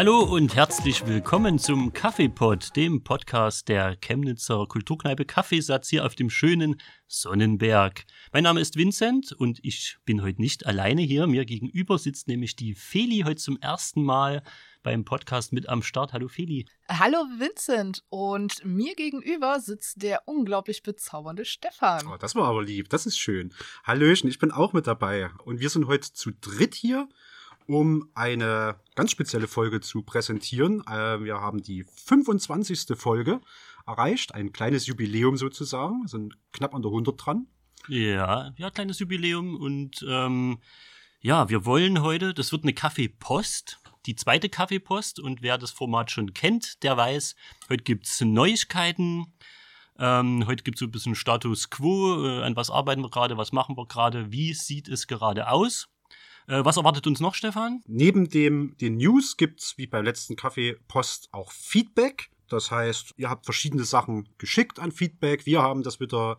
Hallo 0.00 0.20
und 0.20 0.56
herzlich 0.56 1.06
willkommen 1.06 1.58
zum 1.58 1.92
Kaffeepod, 1.92 2.74
dem 2.74 3.04
Podcast 3.04 3.68
der 3.68 3.96
Chemnitzer 3.96 4.64
Kulturkneipe 4.66 5.26
Kaffeesatz 5.26 5.90
hier 5.90 6.06
auf 6.06 6.14
dem 6.14 6.30
schönen 6.30 6.80
Sonnenberg. 7.06 8.06
Mein 8.32 8.44
Name 8.44 8.62
ist 8.62 8.76
Vincent 8.76 9.32
und 9.32 9.58
ich 9.62 9.98
bin 10.06 10.22
heute 10.22 10.40
nicht 10.40 10.64
alleine 10.64 11.02
hier. 11.02 11.26
Mir 11.26 11.44
gegenüber 11.44 11.98
sitzt 11.98 12.28
nämlich 12.28 12.56
die 12.56 12.74
Feli 12.74 13.24
heute 13.26 13.42
zum 13.42 13.58
ersten 13.58 14.02
Mal 14.02 14.42
beim 14.82 15.04
Podcast 15.04 15.52
mit 15.52 15.68
am 15.68 15.82
Start. 15.82 16.14
Hallo 16.14 16.28
Feli. 16.28 16.66
Hallo 16.88 17.18
Vincent 17.38 18.02
und 18.08 18.64
mir 18.64 18.94
gegenüber 18.94 19.60
sitzt 19.60 20.02
der 20.02 20.26
unglaublich 20.26 20.82
bezaubernde 20.82 21.44
Stefan. 21.44 22.06
Oh, 22.06 22.16
das 22.16 22.34
war 22.34 22.48
aber 22.48 22.62
lieb, 22.62 22.88
das 22.88 23.04
ist 23.04 23.18
schön. 23.18 23.52
Hallöchen, 23.84 24.30
ich 24.30 24.38
bin 24.38 24.50
auch 24.50 24.72
mit 24.72 24.86
dabei 24.86 25.28
und 25.44 25.60
wir 25.60 25.68
sind 25.68 25.88
heute 25.88 26.10
zu 26.10 26.30
dritt 26.40 26.74
hier 26.74 27.06
um 27.70 28.10
eine 28.14 28.76
ganz 28.96 29.12
spezielle 29.12 29.46
Folge 29.46 29.80
zu 29.80 30.02
präsentieren. 30.02 30.82
Äh, 30.86 31.22
wir 31.22 31.40
haben 31.40 31.62
die 31.62 31.84
25. 31.84 32.96
Folge 32.96 33.40
erreicht, 33.86 34.34
ein 34.34 34.52
kleines 34.52 34.86
Jubiläum 34.86 35.36
sozusagen, 35.36 36.02
wir 36.02 36.08
sind 36.08 36.36
knapp 36.52 36.74
an 36.74 36.82
der 36.82 36.90
100 36.90 37.14
dran. 37.24 37.46
Ja, 37.88 38.52
ja, 38.56 38.70
kleines 38.70 38.98
Jubiläum 38.98 39.56
und 39.56 40.04
ähm, 40.08 40.58
ja, 41.20 41.48
wir 41.48 41.64
wollen 41.64 42.02
heute, 42.02 42.34
das 42.34 42.52
wird 42.52 42.64
eine 42.64 42.74
Kaffeepost, 42.74 43.78
die 44.06 44.16
zweite 44.16 44.48
Kaffeepost 44.48 45.20
und 45.20 45.42
wer 45.42 45.56
das 45.56 45.70
Format 45.70 46.10
schon 46.10 46.34
kennt, 46.34 46.82
der 46.82 46.96
weiß, 46.96 47.36
heute 47.68 47.84
gibt's 47.84 48.20
Neuigkeiten. 48.20 49.32
Ähm, 49.98 50.46
heute 50.46 50.64
gibt's 50.64 50.80
so 50.80 50.86
ein 50.86 50.90
bisschen 50.90 51.14
Status 51.14 51.70
quo, 51.70 52.26
äh, 52.26 52.42
an 52.42 52.56
was 52.56 52.70
arbeiten 52.70 53.02
wir 53.02 53.10
gerade, 53.10 53.36
was 53.36 53.52
machen 53.52 53.76
wir 53.76 53.86
gerade, 53.86 54.32
wie 54.32 54.54
sieht 54.54 54.88
es 54.88 55.06
gerade 55.06 55.48
aus. 55.48 55.88
Äh, 56.50 56.64
was 56.64 56.76
erwartet 56.76 57.06
uns 57.06 57.20
noch, 57.20 57.34
Stefan? 57.36 57.80
Neben 57.86 58.28
dem, 58.28 58.76
den 58.80 58.96
News 58.96 59.36
gibt's 59.36 59.78
wie 59.78 59.86
beim 59.86 60.04
letzten 60.04 60.34
Kaffeepost 60.34 61.28
auch 61.30 61.52
Feedback. 61.52 62.30
Das 62.48 62.72
heißt, 62.72 63.14
ihr 63.16 63.30
habt 63.30 63.44
verschiedene 63.44 63.84
Sachen 63.84 64.28
geschickt 64.36 64.80
an 64.80 64.90
Feedback. 64.90 65.46
Wir 65.46 65.62
haben 65.62 65.84
das 65.84 66.00
wieder 66.00 66.38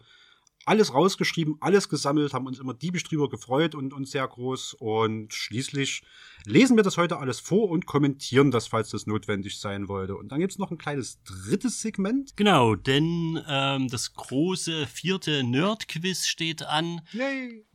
alles 0.65 0.93
rausgeschrieben, 0.93 1.57
alles 1.59 1.89
gesammelt, 1.89 2.33
haben 2.33 2.45
uns 2.45 2.59
immer 2.59 2.73
diebisch 2.73 3.03
drüber 3.03 3.29
gefreut 3.29 3.75
und 3.75 3.93
uns 3.93 4.11
sehr 4.11 4.27
groß. 4.27 4.75
Und 4.75 5.33
schließlich 5.33 6.03
lesen 6.45 6.75
wir 6.75 6.83
das 6.83 6.97
heute 6.97 7.17
alles 7.17 7.39
vor 7.39 7.69
und 7.69 7.85
kommentieren 7.85 8.51
das, 8.51 8.67
falls 8.67 8.89
das 8.89 9.07
notwendig 9.07 9.59
sein 9.59 9.87
wollte. 9.87 10.15
Und 10.15 10.31
dann 10.31 10.39
gibt's 10.39 10.57
noch 10.57 10.71
ein 10.71 10.77
kleines 10.77 11.21
drittes 11.23 11.81
Segment. 11.81 12.35
Genau, 12.35 12.75
denn 12.75 13.41
ähm, 13.47 13.87
das 13.87 14.13
große 14.13 14.87
vierte 14.87 15.43
Nerd-Quiz 15.43 16.27
steht 16.27 16.63
an. 16.63 17.01
Yay! 17.13 17.65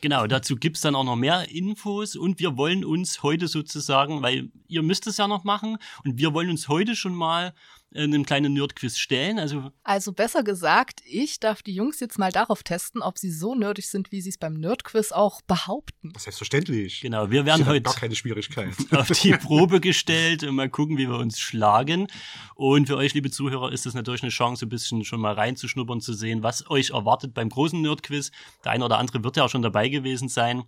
Genau, 0.00 0.26
dazu 0.26 0.56
gibt's 0.56 0.80
dann 0.80 0.94
auch 0.94 1.04
noch 1.04 1.16
mehr 1.16 1.50
Infos 1.50 2.16
und 2.16 2.38
wir 2.40 2.56
wollen 2.56 2.82
uns 2.82 3.22
heute 3.22 3.46
sozusagen, 3.46 4.22
weil 4.22 4.50
ihr 4.68 4.82
müsst 4.82 5.06
es 5.06 5.18
ja 5.18 5.28
noch 5.28 5.44
machen 5.44 5.76
und 6.02 6.18
wir 6.18 6.32
wollen 6.32 6.48
uns 6.48 6.68
heute 6.68 6.96
schon 6.96 7.14
mal 7.14 7.52
einem 7.96 8.26
kleinen 8.26 8.52
Nerdquiz 8.52 8.98
stellen. 8.98 9.38
Also, 9.38 9.70
also 9.82 10.12
besser 10.12 10.42
gesagt, 10.42 11.02
ich 11.06 11.40
darf 11.40 11.62
die 11.62 11.74
Jungs 11.74 12.00
jetzt 12.00 12.18
mal 12.18 12.32
darauf 12.32 12.62
testen, 12.62 13.02
ob 13.02 13.18
sie 13.18 13.30
so 13.30 13.54
nerdig 13.54 13.88
sind, 13.88 14.12
wie 14.12 14.20
sie 14.20 14.30
es 14.30 14.38
beim 14.38 14.54
Nerdquiz 14.54 15.12
auch 15.12 15.42
behaupten. 15.42 16.12
Selbstverständlich. 16.18 17.00
Genau, 17.00 17.30
wir 17.30 17.46
werden 17.46 17.66
heute 17.66 17.82
gar 17.82 17.94
keine 17.94 18.14
Schwierigkeit. 18.14 18.74
auf 18.92 19.08
die 19.08 19.32
Probe 19.32 19.80
gestellt 19.80 20.44
und 20.44 20.54
mal 20.54 20.68
gucken, 20.68 20.98
wie 20.98 21.08
wir 21.08 21.16
uns 21.16 21.40
schlagen. 21.40 22.06
Und 22.54 22.86
für 22.86 22.96
euch, 22.96 23.14
liebe 23.14 23.30
Zuhörer, 23.30 23.72
ist 23.72 23.86
es 23.86 23.94
natürlich 23.94 24.22
eine 24.22 24.30
Chance, 24.30 24.66
ein 24.66 24.68
bisschen 24.68 25.04
schon 25.04 25.20
mal 25.20 25.34
reinzuschnuppern, 25.34 26.00
zu 26.00 26.12
sehen, 26.12 26.42
was 26.42 26.68
euch 26.70 26.90
erwartet 26.90 27.34
beim 27.34 27.48
großen 27.48 27.80
Nerdquiz. 27.80 28.30
Der 28.64 28.72
eine 28.72 28.84
oder 28.84 28.98
andere 28.98 29.24
wird 29.24 29.36
ja 29.36 29.44
auch 29.44 29.50
schon 29.50 29.62
dabei 29.62 29.88
gewesen 29.88 30.28
sein. 30.28 30.64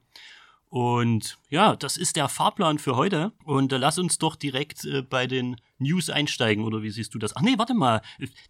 Und 0.70 1.38
ja, 1.48 1.76
das 1.76 1.96
ist 1.96 2.16
der 2.16 2.28
Fahrplan 2.28 2.78
für 2.78 2.96
heute. 2.96 3.32
Und 3.44 3.72
äh, 3.72 3.78
lass 3.78 3.98
uns 3.98 4.18
doch 4.18 4.36
direkt 4.36 4.84
äh, 4.84 5.02
bei 5.02 5.26
den 5.26 5.56
News 5.78 6.10
einsteigen, 6.10 6.64
oder 6.64 6.82
wie 6.82 6.90
siehst 6.90 7.14
du 7.14 7.18
das? 7.18 7.34
Ach 7.36 7.42
nee, 7.42 7.54
warte 7.56 7.74
mal, 7.74 8.00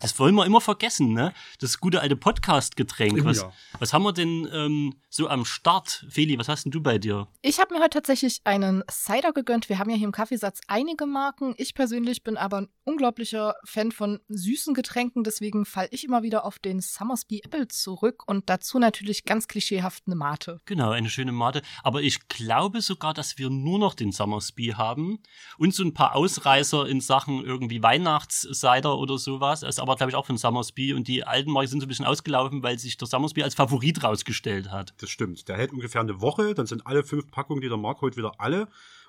das 0.01 0.19
wollen 0.19 0.35
wir 0.35 0.47
immer 0.47 0.61
vergessen, 0.61 1.13
ne? 1.13 1.33
Das 1.61 1.79
gute 1.79 2.01
alte 2.01 2.17
Podcast-Getränk. 2.17 3.25
Was, 3.25 3.39
Ja. 3.43 3.53
was 3.79 3.93
haben 3.93 4.03
wir 4.05 4.13
denn 4.13 4.49
ähm, 4.53 4.95
so 5.11 5.29
am 5.29 5.45
Start? 5.45 6.07
Feli, 6.09 6.39
was 6.39 6.49
hast 6.49 6.65
denn 6.65 6.73
du 6.73 6.81
bei 6.83 6.99
dir? 6.99 7.29
Ich 7.43 7.61
habe 7.61 7.75
mir 7.75 7.81
heute 7.81 7.91
tatsächlich 7.99 8.41
einen 8.45 8.83
Cider 8.91 9.33
gegönnt. 9.33 9.69
Wir 9.69 9.79
haben 9.79 9.91
ja 9.91 9.97
hier 9.97 10.07
im 10.07 10.13
Kaffeesatz 10.13 10.61
einige 10.67 11.07
Marken. 11.07 11.55
Ich 11.59 11.75
persönlich 11.75 12.23
bin 12.23 12.37
aber 12.37 12.63
ein 12.63 12.69
unglaublicher 12.85 13.55
Fan 13.65 13.93
von 13.93 14.21
süßen 14.29 14.73
Getränken. 14.75 15.25
Deswegen 15.25 15.65
falle 15.67 15.89
ich 15.91 16.05
immer 16.05 16.23
wieder 16.23 16.45
auf 16.45 16.59
den 16.59 16.81
Summersby 16.81 17.43
Apple 17.45 17.69
zurück 17.69 18.23
und 18.27 18.49
dazu 18.49 18.79
natürlich 18.79 19.25
ganz 19.25 19.49
klischeehaft 19.49 20.05
eine 20.07 20.17
Mate. 20.17 20.61
Genau, 20.65 20.91
eine 20.91 21.11
schöne 21.11 21.33
Mate. 21.33 21.63
Aber 21.83 22.03
ich 22.03 22.29
glaube 22.29 22.81
sogar, 22.81 23.13
dass 23.13 23.37
wir 23.37 23.51
nur 23.51 23.79
noch 23.79 23.95
den 23.95 24.13
Summersby 24.13 24.69
haben 24.77 25.19
und 25.59 25.75
so 25.75 25.83
ein 25.85 25.93
paar 25.95 26.15
Ausreißer 26.15 26.89
in 26.89 27.01
Sachen 27.01 27.18
irgendwie 27.27 27.83
Weihnachtscider 27.83 28.97
oder 28.99 29.19
sowas. 29.19 29.61
Das 29.61 29.71
ist 29.71 29.81
aber, 29.81 29.97
glaube 29.97 30.11
ich, 30.11 30.17
auch 30.17 30.27
von 30.27 30.37
Summersby. 30.37 30.95
Und 30.95 31.09
die 31.09 31.25
alten 31.25 31.51
Marken 31.51 31.69
sind 31.69 31.81
so 31.81 31.87
ein 31.87 31.89
bisschen 31.89 32.07
ausgelaufen, 32.07 32.63
weil 32.63 32.79
sich 32.79 32.97
der 32.97 33.09
Summersby 33.09 33.43
als 33.43 33.55
Favorit 33.55 34.05
rausgestellt 34.05 34.71
hat. 34.71 34.95
Das 34.99 35.11
stimmt. 35.11 35.49
Der 35.49 35.57
hält 35.57 35.73
ungefähr 35.73 36.01
eine 36.01 36.21
Woche, 36.21 36.55
dann 36.55 36.67
sind 36.67 36.87
alle 36.87 37.03
fünf 37.03 37.31
Packungen, 37.31 37.61
die 37.61 37.69
der 37.69 37.77
Markt 37.77 38.03
holt, 38.03 38.17
wieder 38.17 38.33
alle. 38.39 38.69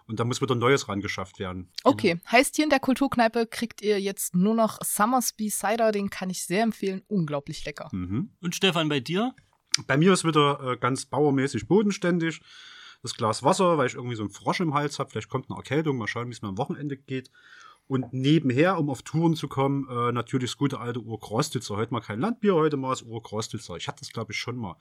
Und 0.10 0.20
dann 0.20 0.28
muss 0.28 0.42
wieder 0.42 0.56
Neues 0.56 0.90
rangeschafft 0.90 1.38
werden. 1.38 1.70
Okay, 1.84 2.20
heißt 2.32 2.56
hier 2.56 2.64
in 2.64 2.72
der 2.72 2.80
Kulturkneipe 2.80 3.46
kriegt 3.46 3.84
ihr 3.84 4.02
jetzt 4.02 4.34
nur 4.34 4.56
noch 4.56 4.80
Summersby 4.84 5.52
Cider. 5.52 5.92
Den 5.92 6.10
kann 6.10 6.32
ich 6.32 6.44
sehr 6.44 6.64
empfehlen. 6.64 7.04
Unglaublich 7.08 7.64
lecker. 7.64 7.90
Mhm. 7.92 8.32
Und 8.42 8.56
Stefan, 8.56 8.90
bei 8.90 9.02
dir? 9.02 9.36
Bei 9.86 9.98
mir 9.98 10.12
ist 10.12 10.26
wieder 10.26 10.60
äh, 10.64 10.78
ganz 10.78 11.06
bauermäßig 11.06 11.68
bodenständig. 11.68 12.42
Das 13.04 13.14
Glas 13.14 13.44
Wasser, 13.44 13.78
weil 13.78 13.86
ich 13.86 13.94
irgendwie 13.94 14.16
so 14.16 14.24
einen 14.24 14.32
Frosch 14.32 14.60
im 14.60 14.74
Hals 14.74 14.98
habe. 14.98 15.12
Vielleicht 15.12 15.30
kommt 15.30 15.50
eine 15.50 15.58
Erkältung. 15.58 15.98
Mal 15.98 16.08
schauen, 16.08 16.28
wie 16.28 16.34
es 16.34 16.42
mir 16.42 16.50
am 16.50 16.58
Wochenende 16.58 16.98
geht. 16.98 17.30
Und 17.90 18.14
nebenher, 18.14 18.78
um 18.78 18.92
auf 18.92 19.02
Touren 19.02 19.36
zu 19.36 19.48
kommen, 19.48 19.88
äh, 19.90 20.12
natürlich 20.12 20.52
das 20.52 20.58
gute 20.58 20.80
alte 20.80 21.00
Urkrostitzer. 21.02 21.76
Heute 21.76 21.92
mal 21.92 22.02
kein 22.02 22.20
Landbier, 22.20 22.54
heute 22.54 22.78
mal 22.78 22.92
das 22.92 23.02
Urkrostitzer. 23.02 23.78
Ich 23.78 23.88
hatte 23.88 24.02
das, 24.02 24.14
glaube 24.14 24.32
ich, 24.32 24.38
schon 24.38 24.58
mal. 24.58 24.76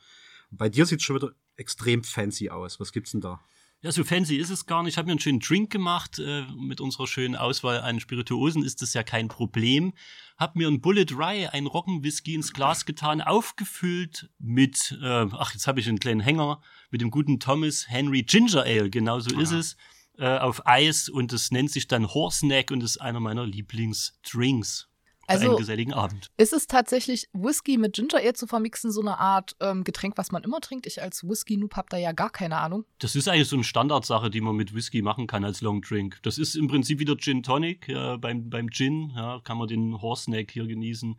Bei 0.50 0.68
dir 0.68 0.84
sieht 0.84 0.98
es 0.98 1.04
schon 1.04 1.16
wieder 1.16 1.32
extrem 1.56 2.04
fancy 2.04 2.50
aus. 2.50 2.78
Was 2.80 2.92
gibt's 2.92 3.12
denn 3.12 3.22
da? 3.22 3.40
Ja, 3.80 3.92
so 3.92 4.04
fancy 4.04 4.36
ist 4.36 4.50
es 4.50 4.66
gar 4.66 4.82
nicht. 4.82 4.92
Ich 4.92 4.98
habe 4.98 5.06
mir 5.06 5.12
einen 5.12 5.20
schönen 5.20 5.40
Drink 5.40 5.70
gemacht. 5.70 6.18
Äh, 6.18 6.42
mit 6.58 6.82
unserer 6.82 7.06
schönen 7.06 7.34
Auswahl 7.34 7.80
an 7.80 7.98
Spirituosen 7.98 8.62
ist 8.62 8.82
das 8.82 8.92
ja 8.92 9.02
kein 9.02 9.28
Problem. 9.28 9.94
Hab 10.36 10.54
mir 10.54 10.68
einen 10.68 10.82
Bullet 10.82 11.06
Rye, 11.10 11.46
einen 11.46 11.66
Roggenwhisky 11.66 12.34
ins 12.34 12.52
Glas 12.52 12.84
getan, 12.84 13.22
aufgefüllt 13.22 14.28
mit, 14.38 14.98
äh, 15.02 15.26
ach, 15.32 15.54
jetzt 15.54 15.66
habe 15.66 15.80
ich 15.80 15.88
einen 15.88 15.98
kleinen 15.98 16.20
Hänger, 16.20 16.60
mit 16.90 17.00
dem 17.00 17.10
guten 17.10 17.40
Thomas 17.40 17.88
Henry 17.88 18.22
Ginger 18.22 18.64
Ale. 18.64 18.90
Genau 18.90 19.18
so 19.20 19.34
ist 19.38 19.52
Aha. 19.52 19.60
es. 19.60 19.76
Äh, 20.18 20.38
auf 20.38 20.66
Eis 20.66 21.08
und 21.08 21.32
das 21.32 21.50
nennt 21.52 21.70
sich 21.70 21.86
dann 21.86 22.12
Horseneck 22.12 22.70
und 22.72 22.82
ist 22.82 22.98
einer 23.00 23.20
meiner 23.20 23.46
Lieblingsdrinks. 23.46 24.88
Für 25.26 25.32
Also- 25.34 25.48
einen 25.50 25.58
geselligen 25.58 25.92
Abend. 25.92 26.28
Ist 26.38 26.54
es 26.54 26.66
tatsächlich 26.66 27.28
Whisky 27.34 27.76
mit 27.76 27.92
Ginger 27.92 28.16
Ale 28.16 28.32
zu 28.32 28.46
vermixen, 28.46 28.90
so 28.90 29.02
eine 29.02 29.18
Art 29.18 29.54
ähm, 29.60 29.84
Getränk, 29.84 30.16
was 30.16 30.32
man 30.32 30.42
immer 30.42 30.60
trinkt? 30.60 30.86
Ich 30.86 31.02
als 31.02 31.22
Whisky-Noob 31.22 31.76
habe 31.76 31.86
da 31.90 31.98
ja 31.98 32.12
gar 32.12 32.30
keine 32.30 32.56
Ahnung. 32.56 32.84
Das 32.98 33.14
ist 33.14 33.28
eigentlich 33.28 33.46
so 33.48 33.56
eine 33.56 33.64
Standardsache, 33.64 34.30
die 34.30 34.40
man 34.40 34.56
mit 34.56 34.74
Whisky 34.74 35.02
machen 35.02 35.26
kann 35.26 35.44
als 35.44 35.60
Long 35.60 35.82
Drink. 35.82 36.18
Das 36.22 36.38
ist 36.38 36.54
im 36.56 36.66
Prinzip 36.66 36.98
wieder 36.98 37.14
Gin 37.18 37.42
Tonic. 37.42 37.88
Ja, 37.88 38.16
beim, 38.16 38.48
beim 38.48 38.70
Gin 38.70 39.12
ja, 39.14 39.40
kann 39.44 39.58
man 39.58 39.68
den 39.68 40.00
Horseneck 40.00 40.50
hier 40.50 40.66
genießen 40.66 41.16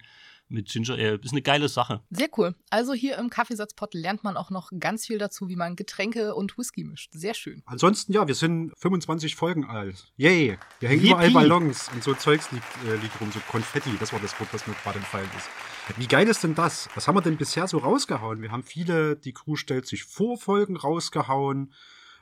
mit 0.50 0.68
Ginger 0.68 0.94
Ale. 0.94 1.19
Ist 1.24 1.31
eine 1.31 1.42
geile 1.42 1.69
Sache. 1.69 2.01
Sehr 2.10 2.30
cool. 2.38 2.56
Also 2.69 2.94
hier 2.94 3.18
im 3.18 3.30
Kaffeesatzpot 3.30 3.94
lernt 3.94 4.24
man 4.24 4.38
auch 4.38 4.50
noch 4.50 4.72
ganz 4.80 5.06
viel 5.06 5.18
dazu, 5.18 5.48
wie 5.50 5.56
man 5.56 5.75
Getränke 5.75 6.36
und 6.36 6.57
Whisky 6.57 6.84
mischt. 6.84 7.12
Sehr 7.13 7.34
schön. 7.34 7.63
Ansonsten, 7.66 8.13
ja, 8.13 8.28
wir 8.28 8.36
sind 8.36 8.74
25 8.78 9.36
Folgen 9.36 9.66
alt. 9.66 10.12
Yay! 10.18 10.57
Hier 10.80 10.90
hängen 10.90 11.01
Yippie. 11.01 11.12
überall 11.12 11.31
Ballons 11.31 11.90
und 11.94 12.04
so 12.04 12.13
Zeugs 12.13 12.51
liegt, 12.51 12.66
äh, 12.88 12.96
liegt 12.98 13.19
rum, 13.22 13.31
so 13.31 13.40
Konfetti. 13.50 13.92
Das 14.00 14.12
war 14.12 14.19
das 14.19 14.40
Wort, 14.40 14.54
was 14.54 14.68
mir 14.68 14.74
gerade 14.84 15.00
entfallen 15.00 15.30
ist. 15.38 15.50
Wie 15.98 16.07
geil 16.07 16.28
ist 16.28 16.44
denn 16.44 16.56
das? 16.56 16.88
Was 16.95 17.07
haben 17.07 17.16
wir 17.16 17.22
denn 17.22 17.38
bisher 17.38 17.68
so 17.68 17.80
rausgehauen? 17.80 18.42
Wir 18.42 18.52
haben 18.52 18.63
viele, 18.63 19.16
die 19.16 19.34
Crew 19.34 19.56
stellt 19.56 19.88
sich 19.88 20.04
vor 20.04 20.38
Folgen 20.38 20.78
rausgehauen. 20.78 21.74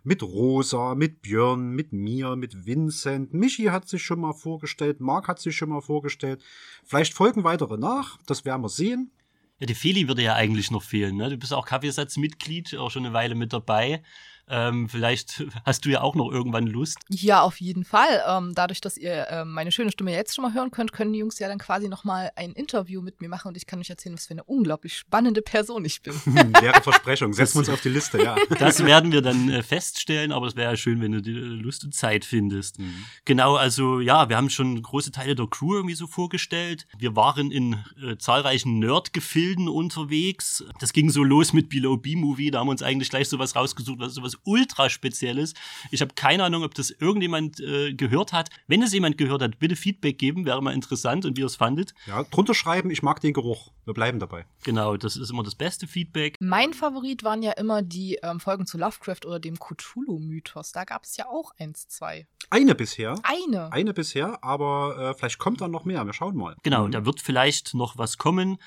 Mit 0.03 0.23
Rosa, 0.23 0.95
mit 0.95 1.21
Björn, 1.21 1.71
mit 1.71 1.93
mir, 1.93 2.35
mit 2.35 2.65
Vincent. 2.65 3.33
Michi 3.33 3.65
hat 3.65 3.87
sich 3.87 4.03
schon 4.03 4.21
mal 4.21 4.33
vorgestellt, 4.33 4.99
Marc 4.99 5.27
hat 5.27 5.39
sich 5.39 5.55
schon 5.55 5.69
mal 5.69 5.81
vorgestellt. 5.81 6.43
Vielleicht 6.83 7.13
folgen 7.13 7.43
weitere 7.43 7.77
nach, 7.77 8.17
das 8.25 8.45
werden 8.45 8.61
wir 8.61 8.69
sehen. 8.69 9.11
Ja, 9.59 9.65
die 9.65 9.75
Feli 9.75 10.07
würde 10.07 10.21
ja 10.21 10.35
eigentlich 10.35 10.69
noch 10.69 10.83
fehlen. 10.83 11.17
Ne? 11.17 11.31
Du 11.31 11.37
bist 11.37 11.53
auch 11.53 11.65
Kaffeesatzmitglied, 11.65 12.75
auch 12.77 12.91
schon 12.91 13.05
eine 13.05 13.13
Weile 13.13 13.33
mit 13.33 13.53
dabei. 13.53 14.03
Ähm, 14.49 14.87
vielleicht 14.87 15.43
hast 15.65 15.85
du 15.85 15.89
ja 15.89 16.01
auch 16.01 16.15
noch 16.15 16.31
irgendwann 16.31 16.67
Lust. 16.67 16.99
Ja, 17.09 17.41
auf 17.41 17.59
jeden 17.59 17.83
Fall. 17.83 18.23
Ähm, 18.27 18.53
dadurch, 18.55 18.79
dass 18.79 18.97
ihr 18.97 19.27
ähm, 19.29 19.51
meine 19.51 19.71
schöne 19.71 19.91
Stimme 19.91 20.13
jetzt 20.13 20.35
schon 20.35 20.43
mal 20.43 20.53
hören 20.53 20.71
könnt, 20.71 20.93
können 20.93 21.11
die 21.11 21.19
Jungs 21.19 21.39
ja 21.39 21.47
dann 21.47 21.57
quasi 21.57 21.89
noch 21.89 22.03
mal 22.03 22.31
ein 22.35 22.53
Interview 22.53 23.01
mit 23.01 23.19
mir 23.19 23.27
machen 23.27 23.49
und 23.49 23.57
ich 23.57 23.67
kann 23.67 23.79
euch 23.79 23.89
erzählen, 23.89 24.15
was 24.15 24.27
für 24.27 24.33
eine 24.33 24.43
unglaublich 24.43 24.97
spannende 24.97 25.41
Person 25.41 25.85
ich 25.85 26.01
bin. 26.01 26.13
Hm, 26.27 26.53
leere 26.61 26.81
Versprechung. 26.81 27.33
Setzen 27.33 27.55
wir 27.55 27.59
uns 27.59 27.69
auf 27.69 27.81
die 27.81 27.89
Liste, 27.89 28.21
ja. 28.21 28.35
Das 28.59 28.83
werden 28.83 29.11
wir 29.11 29.21
dann 29.21 29.49
äh, 29.49 29.63
feststellen, 29.63 30.31
aber 30.31 30.47
es 30.47 30.55
wäre 30.55 30.71
ja 30.71 30.77
schön, 30.77 31.01
wenn 31.01 31.13
du 31.13 31.21
die 31.21 31.31
äh, 31.31 31.61
Lust 31.61 31.85
und 31.85 31.95
Zeit 31.95 32.25
findest. 32.25 32.77
Genau, 33.25 33.55
also 33.55 34.01
ja, 34.01 34.29
wir 34.29 34.35
haben 34.35 34.49
schon 34.49 34.81
große 34.81 35.11
Teile 35.11 35.35
der 35.35 35.47
Crew 35.47 35.75
irgendwie 35.75 35.95
so 35.95 36.05
vorgestellt. 36.05 36.85
Wir 36.97 37.15
waren 37.15 37.49
in 37.49 37.77
äh, 38.03 38.17
zahlreichen 38.17 38.79
Nerd-Gefilden 38.79 39.67
unterwegs. 39.69 40.63
Das 40.79 40.91
ging 40.91 41.09
so 41.09 41.23
los 41.23 41.53
mit 41.53 41.69
Below 41.69 41.97
B-Movie, 41.97 42.51
da 42.51 42.59
haben 42.59 42.67
wir 42.67 42.71
uns 42.71 42.83
eigentlich 42.83 43.09
gleich 43.09 43.29
sowas 43.29 43.55
rausgesucht, 43.55 43.99
was 43.99 44.13
sowas 44.13 44.36
was 44.37 44.39
ultra 44.43 44.89
Spezielles. 44.89 45.53
Ich 45.91 46.01
habe 46.01 46.13
keine 46.15 46.43
Ahnung, 46.43 46.63
ob 46.63 46.73
das 46.73 46.91
irgendjemand 46.91 47.59
äh, 47.59 47.93
gehört 47.93 48.33
hat. 48.33 48.49
Wenn 48.67 48.81
es 48.81 48.93
jemand 48.93 49.17
gehört 49.17 49.41
hat, 49.41 49.59
bitte 49.59 49.75
Feedback 49.75 50.17
geben, 50.17 50.45
wäre 50.45 50.61
mal 50.61 50.73
interessant 50.73 51.25
und 51.25 51.37
wie 51.37 51.41
ihr 51.41 51.47
es 51.47 51.55
fandet. 51.55 51.93
Ja, 52.05 52.23
drunter 52.23 52.53
schreiben, 52.53 52.89
ich 52.89 53.03
mag 53.03 53.21
den 53.21 53.33
Geruch. 53.33 53.71
Wir 53.85 53.93
bleiben 53.93 54.19
dabei. 54.19 54.45
Genau, 54.63 54.97
das 54.97 55.15
ist 55.15 55.29
immer 55.29 55.43
das 55.43 55.55
beste 55.55 55.87
Feedback. 55.87 56.35
Mein 56.39 56.73
Favorit 56.73 57.23
waren 57.23 57.41
ja 57.41 57.53
immer 57.53 57.81
die 57.81 58.19
ähm, 58.21 58.39
Folgen 58.39 58.65
zu 58.65 58.77
Lovecraft 58.77 59.25
oder 59.25 59.39
dem 59.39 59.57
Cthulhu-Mythos. 59.57 60.71
Da 60.71 60.83
gab 60.83 61.03
es 61.03 61.15
ja 61.17 61.27
auch 61.27 61.51
eins, 61.57 61.87
zwei. 61.87 62.27
Eine 62.49 62.75
bisher. 62.75 63.15
Eine. 63.23 63.71
Eine 63.71 63.93
bisher, 63.93 64.43
aber 64.43 64.97
äh, 64.97 65.13
vielleicht 65.17 65.39
kommt 65.39 65.61
dann 65.61 65.71
noch 65.71 65.85
mehr. 65.85 66.05
Wir 66.05 66.13
schauen 66.13 66.35
mal. 66.35 66.55
Genau, 66.63 66.87
da 66.87 67.05
wird 67.05 67.21
vielleicht 67.21 67.73
noch 67.73 67.97
was 67.97 68.17
kommen. 68.17 68.57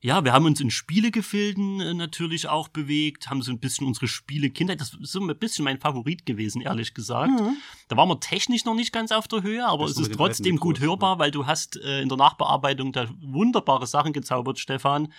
Ja, 0.00 0.24
wir 0.24 0.32
haben 0.32 0.46
uns 0.46 0.60
in 0.60 0.70
Spielegefilden 0.70 1.80
äh, 1.80 1.92
natürlich 1.92 2.48
auch 2.48 2.68
bewegt, 2.68 3.28
haben 3.30 3.42
so 3.42 3.50
ein 3.50 3.58
bisschen 3.58 3.84
unsere 3.86 4.06
Spiele-Kindheit, 4.06 4.80
das 4.80 4.94
ist 4.94 5.10
so 5.10 5.20
ein 5.20 5.38
bisschen 5.38 5.64
mein 5.64 5.80
Favorit 5.80 6.24
gewesen, 6.24 6.60
ehrlich 6.60 6.94
gesagt. 6.94 7.32
Mhm. 7.32 7.56
Da 7.88 7.96
waren 7.96 8.08
wir 8.08 8.20
technisch 8.20 8.64
noch 8.64 8.76
nicht 8.76 8.92
ganz 8.92 9.10
auf 9.10 9.26
der 9.26 9.42
Höhe, 9.42 9.66
aber 9.66 9.86
es 9.86 9.98
ist 9.98 10.12
trotzdem 10.12 10.54
alten 10.54 10.60
gut 10.60 10.76
Mikros, 10.76 10.88
hörbar, 10.88 11.18
weil 11.18 11.32
du 11.32 11.46
hast 11.46 11.76
äh, 11.78 12.00
in 12.00 12.08
der 12.08 12.16
Nachbearbeitung 12.16 12.92
da 12.92 13.08
wunderbare 13.20 13.88
Sachen 13.88 14.12
gezaubert, 14.12 14.60
Stefan. 14.60 15.12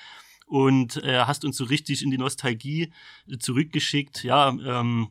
Und 0.46 1.04
äh, 1.04 1.26
hast 1.26 1.46
uns 1.46 1.58
so 1.58 1.66
richtig 1.66 2.02
in 2.02 2.10
die 2.10 2.18
Nostalgie 2.18 2.92
äh, 3.28 3.38
zurückgeschickt. 3.38 4.24
Ja, 4.24 4.50
ähm, 4.50 5.10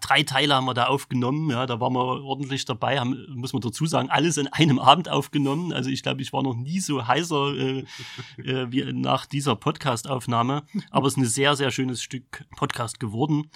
drei 0.00 0.22
Teile 0.22 0.54
haben 0.54 0.64
wir 0.64 0.74
da 0.74 0.86
aufgenommen. 0.86 1.50
Ja, 1.50 1.66
da 1.66 1.80
waren 1.80 1.92
wir 1.92 2.24
ordentlich 2.24 2.64
dabei. 2.64 2.98
Haben, 3.00 3.26
muss 3.34 3.52
man 3.52 3.62
dazu 3.62 3.86
sagen, 3.86 4.10
alles 4.10 4.36
in 4.36 4.48
einem 4.48 4.78
Abend 4.78 5.08
aufgenommen. 5.08 5.72
Also 5.72 5.90
ich 5.90 6.02
glaube, 6.02 6.22
ich 6.22 6.32
war 6.32 6.42
noch 6.42 6.56
nie 6.56 6.80
so 6.80 7.06
heißer 7.06 7.54
äh, 7.54 7.84
äh, 8.38 8.70
wie 8.70 8.92
nach 8.92 9.26
dieser 9.26 9.56
Podcast-Aufnahme. 9.56 10.64
Aber 10.90 11.06
es 11.06 11.14
ist 11.14 11.18
ein 11.18 11.24
sehr, 11.26 11.56
sehr 11.56 11.70
schönes 11.70 12.02
Stück 12.02 12.44
Podcast 12.56 13.00
geworden. 13.00 13.50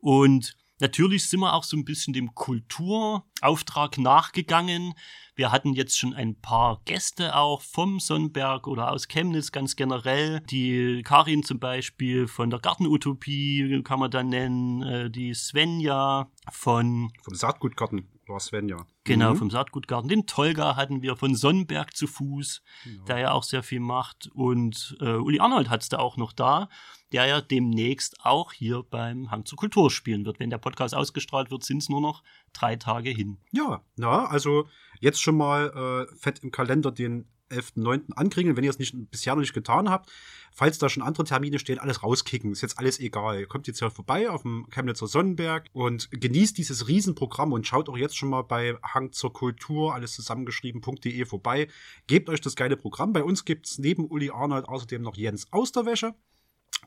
Und 0.00 0.56
natürlich 0.82 1.28
sind 1.28 1.40
wir 1.40 1.54
auch 1.54 1.64
so 1.64 1.76
ein 1.76 1.84
bisschen 1.86 2.12
dem 2.12 2.34
Kulturauftrag 2.34 3.96
nachgegangen. 3.96 4.92
Wir 5.34 5.50
hatten 5.50 5.72
jetzt 5.72 5.98
schon 5.98 6.12
ein 6.12 6.38
paar 6.38 6.82
Gäste 6.84 7.34
auch 7.34 7.62
vom 7.62 8.00
Sonnenberg 8.00 8.66
oder 8.66 8.92
aus 8.92 9.08
Chemnitz 9.08 9.50
ganz 9.50 9.76
generell. 9.76 10.40
Die 10.50 11.02
Karin 11.02 11.42
zum 11.42 11.58
Beispiel 11.58 12.28
von 12.28 12.50
der 12.50 12.58
Gartenutopie 12.58 13.82
kann 13.82 14.00
man 14.00 14.10
dann 14.10 14.28
nennen. 14.28 14.82
Äh, 14.82 15.10
Die 15.10 15.32
Svenja 15.32 16.30
von 16.50 17.10
Vom 17.22 17.34
Saatgutgarten 17.34 18.11
war 18.28 18.38
Sven 18.40 18.68
ja. 18.68 18.76
Genau, 19.04 19.32
Mhm. 19.32 19.36
vom 19.38 19.50
Saatgutgarten. 19.50 20.08
Den 20.08 20.26
Tolga 20.26 20.76
hatten 20.76 21.02
wir 21.02 21.16
von 21.16 21.34
Sonnenberg 21.34 21.96
zu 21.96 22.06
Fuß, 22.06 22.62
Genau. 22.84 23.04
der 23.04 23.18
ja 23.18 23.32
auch 23.32 23.42
sehr 23.42 23.62
viel 23.62 23.80
macht. 23.80 24.28
Und 24.32 24.96
äh, 25.00 25.14
Uli 25.16 25.40
Arnold 25.40 25.70
hat's 25.70 25.88
da 25.88 25.98
auch 25.98 26.16
noch 26.16 26.32
da, 26.32 26.68
der 27.12 27.26
ja 27.26 27.40
demnächst 27.40 28.24
auch 28.24 28.52
hier 28.52 28.82
beim 28.84 29.30
Hang 29.30 29.44
zur 29.44 29.58
Kultur 29.58 29.90
spielen 29.90 30.24
wird. 30.24 30.38
Wenn 30.40 30.50
der 30.50 30.58
Podcast 30.58 30.94
ausgestrahlt 30.94 31.50
wird, 31.50 31.64
sind's 31.64 31.88
nur 31.88 32.00
noch 32.00 32.22
drei 32.52 32.76
Tage 32.76 33.10
hin. 33.10 33.38
Ja, 33.50 33.82
na, 33.96 34.26
also 34.26 34.68
jetzt 35.00 35.20
schon 35.20 35.36
mal 35.36 36.06
äh, 36.10 36.16
fett 36.16 36.38
im 36.44 36.50
Kalender 36.52 36.90
den 36.92 37.26
11.9. 37.52 38.12
ankriegen, 38.14 38.56
wenn 38.56 38.64
ihr 38.64 38.70
es 38.70 38.78
nicht 38.78 38.94
bisher 39.10 39.34
noch 39.34 39.40
nicht 39.40 39.52
getan 39.52 39.90
habt. 39.90 40.10
Falls 40.54 40.78
da 40.78 40.88
schon 40.88 41.02
andere 41.02 41.24
Termine 41.24 41.58
stehen, 41.58 41.78
alles 41.78 42.02
rauskicken. 42.02 42.52
Ist 42.52 42.60
jetzt 42.60 42.78
alles 42.78 43.00
egal. 43.00 43.40
Ihr 43.40 43.46
kommt 43.46 43.66
jetzt 43.66 43.78
hier 43.78 43.90
vorbei 43.90 44.28
auf 44.28 44.42
dem 44.42 44.66
Chemnitzer 44.70 45.06
Sonnenberg 45.06 45.68
und 45.72 46.10
genießt 46.10 46.58
dieses 46.58 46.88
Riesenprogramm 46.88 47.52
und 47.52 47.66
schaut 47.66 47.88
auch 47.88 47.96
jetzt 47.96 48.16
schon 48.16 48.28
mal 48.28 48.42
bei 48.42 48.76
Hang 48.82 49.12
zur 49.12 49.32
Kultur, 49.32 49.94
alles 49.94 50.12
zusammengeschrieben.de 50.12 51.24
vorbei. 51.24 51.68
Gebt 52.06 52.28
euch 52.28 52.40
das 52.40 52.56
geile 52.56 52.76
Programm. 52.76 53.12
Bei 53.12 53.24
uns 53.24 53.44
gibt's 53.44 53.78
neben 53.78 54.06
Uli 54.06 54.30
Arnold 54.30 54.68
außerdem 54.68 55.00
noch 55.00 55.16
Jens 55.16 55.50
Austerwäsche. 55.52 56.14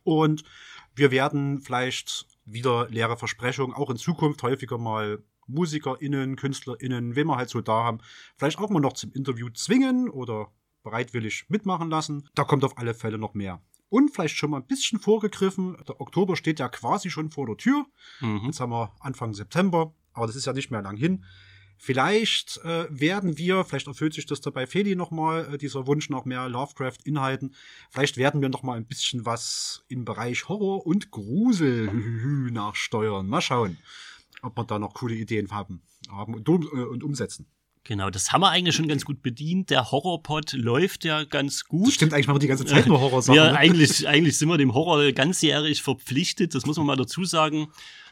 Und 0.03 0.43
wir 0.93 1.11
werden 1.11 1.61
vielleicht 1.61 2.27
wieder 2.45 2.87
leere 2.89 3.17
Versprechungen 3.17 3.75
auch 3.75 3.89
in 3.89 3.97
Zukunft 3.97 4.43
häufiger 4.43 4.77
mal 4.77 5.23
MusikerInnen, 5.47 6.35
KünstlerInnen, 6.35 7.15
wen 7.15 7.27
wir 7.27 7.37
halt 7.37 7.49
so 7.49 7.61
da 7.61 7.83
haben, 7.83 7.99
vielleicht 8.37 8.59
auch 8.59 8.69
mal 8.69 8.79
noch 8.79 8.93
zum 8.93 9.11
Interview 9.13 9.49
zwingen 9.49 10.09
oder 10.09 10.51
bereitwillig 10.83 11.45
mitmachen 11.49 11.89
lassen. 11.89 12.29
Da 12.35 12.43
kommt 12.43 12.63
auf 12.63 12.77
alle 12.77 12.93
Fälle 12.93 13.17
noch 13.17 13.33
mehr. 13.33 13.61
Und 13.89 14.11
vielleicht 14.13 14.35
schon 14.35 14.51
mal 14.51 14.57
ein 14.57 14.67
bisschen 14.67 14.99
vorgegriffen. 14.99 15.77
Der 15.87 16.01
Oktober 16.01 16.35
steht 16.35 16.59
ja 16.59 16.69
quasi 16.69 17.09
schon 17.09 17.31
vor 17.31 17.45
der 17.45 17.57
Tür. 17.57 17.85
Mhm. 18.19 18.41
Jetzt 18.45 18.59
haben 18.59 18.71
wir 18.71 18.93
Anfang 18.99 19.33
September, 19.33 19.93
aber 20.13 20.27
das 20.27 20.35
ist 20.35 20.45
ja 20.45 20.53
nicht 20.53 20.71
mehr 20.71 20.81
lang 20.81 20.97
hin. 20.97 21.25
Vielleicht 21.77 22.57
äh, 22.63 22.87
werden 22.89 23.37
wir, 23.37 23.65
vielleicht 23.65 23.87
erfüllt 23.87 24.13
sich 24.13 24.25
das 24.25 24.41
dabei 24.41 24.65
Feli 24.65 24.95
nochmal, 24.95 25.53
äh, 25.53 25.57
dieser 25.57 25.87
Wunsch 25.87 26.09
nach 26.09 26.25
mehr 26.25 26.47
Lovecraft-Inhalten. 26.47 27.53
Vielleicht 27.91 28.17
werden 28.17 28.41
wir 28.41 28.49
nochmal 28.49 28.77
ein 28.77 28.85
bisschen 28.85 29.25
was 29.25 29.83
im 29.89 30.05
Bereich 30.05 30.47
Horror 30.47 30.85
und 30.85 31.11
Grusel 31.11 31.91
nachsteuern. 32.51 33.27
Mal 33.27 33.41
schauen, 33.41 33.77
ob 34.45 34.57
wir 34.57 34.63
da 34.63 34.79
noch 34.79 34.93
coole 34.93 35.15
Ideen 35.15 35.51
haben, 35.51 35.81
haben 36.09 36.33
und, 36.35 36.47
äh, 36.47 36.83
und 36.83 37.03
umsetzen. 37.03 37.47
Genau, 37.83 38.09
das 38.09 38.31
haben 38.31 38.41
wir 38.41 38.49
eigentlich 38.49 38.75
schon 38.75 38.87
ganz 38.87 39.05
gut 39.05 39.21
bedient. 39.21 39.69
Der 39.69 39.91
Horrorpod 39.91 40.53
läuft 40.53 41.05
ja 41.05 41.23
ganz 41.23 41.65
gut. 41.65 41.87
Das 41.87 41.93
stimmt 41.93 42.13
eigentlich, 42.13 42.25
machen 42.27 42.37
wir 42.37 42.39
die 42.39 42.47
ganze 42.47 42.65
Zeit 42.65 42.87
nur 42.87 42.99
Horrorsachen. 42.99 43.35
Ja, 43.35 43.51
ne? 43.51 43.57
eigentlich, 43.57 44.07
eigentlich 44.07 44.37
sind 44.39 44.49
wir 44.49 44.57
dem 44.57 44.73
Horror 44.73 45.11
ganzjährig 45.11 45.83
verpflichtet, 45.83 46.55
das 46.55 46.65
muss 46.65 46.77
man 46.77 46.87
mal 46.87 46.95
dazu 46.95 47.25
sagen. 47.25 47.67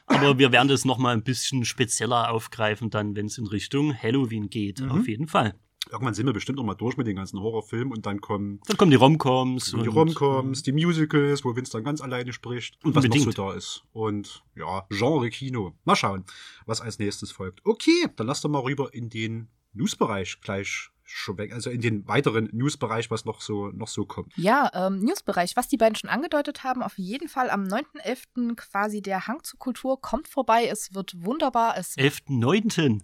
Aber 0.05 0.37
wir 0.37 0.51
werden 0.51 0.67
das 0.67 0.85
nochmal 0.85 1.15
ein 1.15 1.23
bisschen 1.23 1.65
spezieller 1.65 2.29
aufgreifen, 2.29 2.89
dann, 2.89 3.15
wenn 3.15 3.25
es 3.25 3.37
in 3.37 3.47
Richtung 3.47 3.95
Halloween 3.99 4.49
geht, 4.49 4.81
Mhm. 4.81 4.91
auf 4.91 5.07
jeden 5.07 5.27
Fall. 5.27 5.55
Irgendwann 5.91 6.13
sind 6.13 6.25
wir 6.25 6.33
bestimmt 6.33 6.57
noch 6.57 6.63
mal 6.65 6.73
durch 6.75 6.97
mit 6.97 7.07
den 7.07 7.15
ganzen 7.15 7.39
Horrorfilmen 7.39 7.93
und 7.93 8.05
dann 8.05 8.21
kommen 8.21 8.59
Dann 8.67 8.77
kommen 8.77 8.91
die 8.91 8.97
Romcoms. 8.97 9.71
die 9.71 9.75
und- 9.75 9.87
Romcoms, 9.89 10.63
die 10.63 10.71
Musicals, 10.71 11.43
wo 11.43 11.55
Vince 11.55 11.71
dann 11.73 11.83
ganz 11.83 12.01
alleine 12.01 12.33
spricht 12.33 12.75
und 12.83 12.95
was 12.95 13.03
Unbedingt. 13.03 13.25
noch 13.27 13.33
so 13.33 13.49
da 13.51 13.53
ist. 13.53 13.83
Und 13.91 14.43
ja, 14.55 14.85
Genre-Kino. 14.89 15.73
Mal 15.85 15.95
schauen, 15.95 16.23
was 16.65 16.81
als 16.81 16.99
nächstes 16.99 17.31
folgt. 17.31 17.61
Okay, 17.65 18.07
dann 18.15 18.27
lass 18.27 18.41
doch 18.41 18.49
mal 18.49 18.59
rüber 18.59 18.93
in 18.93 19.09
den 19.09 19.49
Newsbereich 19.73 20.39
gleich 20.41 20.89
schon 21.05 21.37
weg, 21.37 21.51
also 21.53 21.69
in 21.69 21.81
den 21.81 22.07
weiteren 22.07 22.49
Newsbereich, 22.53 23.11
was 23.11 23.25
noch 23.25 23.41
so 23.41 23.67
noch 23.67 23.89
so 23.89 24.05
kommt. 24.05 24.31
Ja, 24.37 24.71
ähm, 24.73 24.99
Newsbereich, 24.99 25.55
was 25.57 25.67
die 25.67 25.75
beiden 25.77 25.95
schon 25.95 26.09
angedeutet 26.09 26.63
haben, 26.63 26.81
auf 26.81 26.97
jeden 26.97 27.27
Fall 27.27 27.49
am 27.49 27.63
9.11. 27.65 28.55
quasi 28.55 29.01
der 29.01 29.27
Hang 29.27 29.43
zur 29.43 29.59
Kultur 29.59 29.99
kommt 29.99 30.27
vorbei. 30.29 30.65
Es 30.65 30.93
wird 30.95 31.13
wunderbar. 31.23 31.77
Es 31.77 31.97
11.9. 31.97 33.01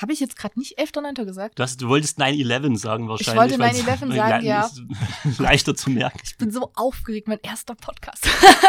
habe 0.00 0.12
ich 0.12 0.20
jetzt 0.20 0.36
gerade 0.36 0.58
nicht 0.58 0.78
11.9. 0.78 1.24
gesagt. 1.24 1.58
Du, 1.58 1.62
hast, 1.62 1.80
du 1.80 1.88
wolltest 1.88 2.18
9-11 2.18 2.76
sagen 2.78 3.08
wahrscheinlich. 3.08 3.58
wollte 3.58 3.58
weil's- 3.58 3.84
9/11 3.84 4.14
sagen, 4.16 4.44
ja. 4.46 4.70
Leichter 5.38 5.74
zu 5.74 5.90
merken. 5.90 6.18
Ich 6.24 6.36
bin 6.38 6.50
so 6.50 6.70
aufgeregt, 6.74 7.28
mein 7.28 7.38
erster 7.42 7.74
Podcast. 7.74 8.26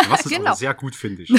Was 0.10 0.25
ist 0.25 0.30
Genau. 0.34 0.48
aber 0.48 0.56
sehr 0.56 0.74
gut, 0.74 0.96
finde 0.96 1.24
ich. 1.24 1.30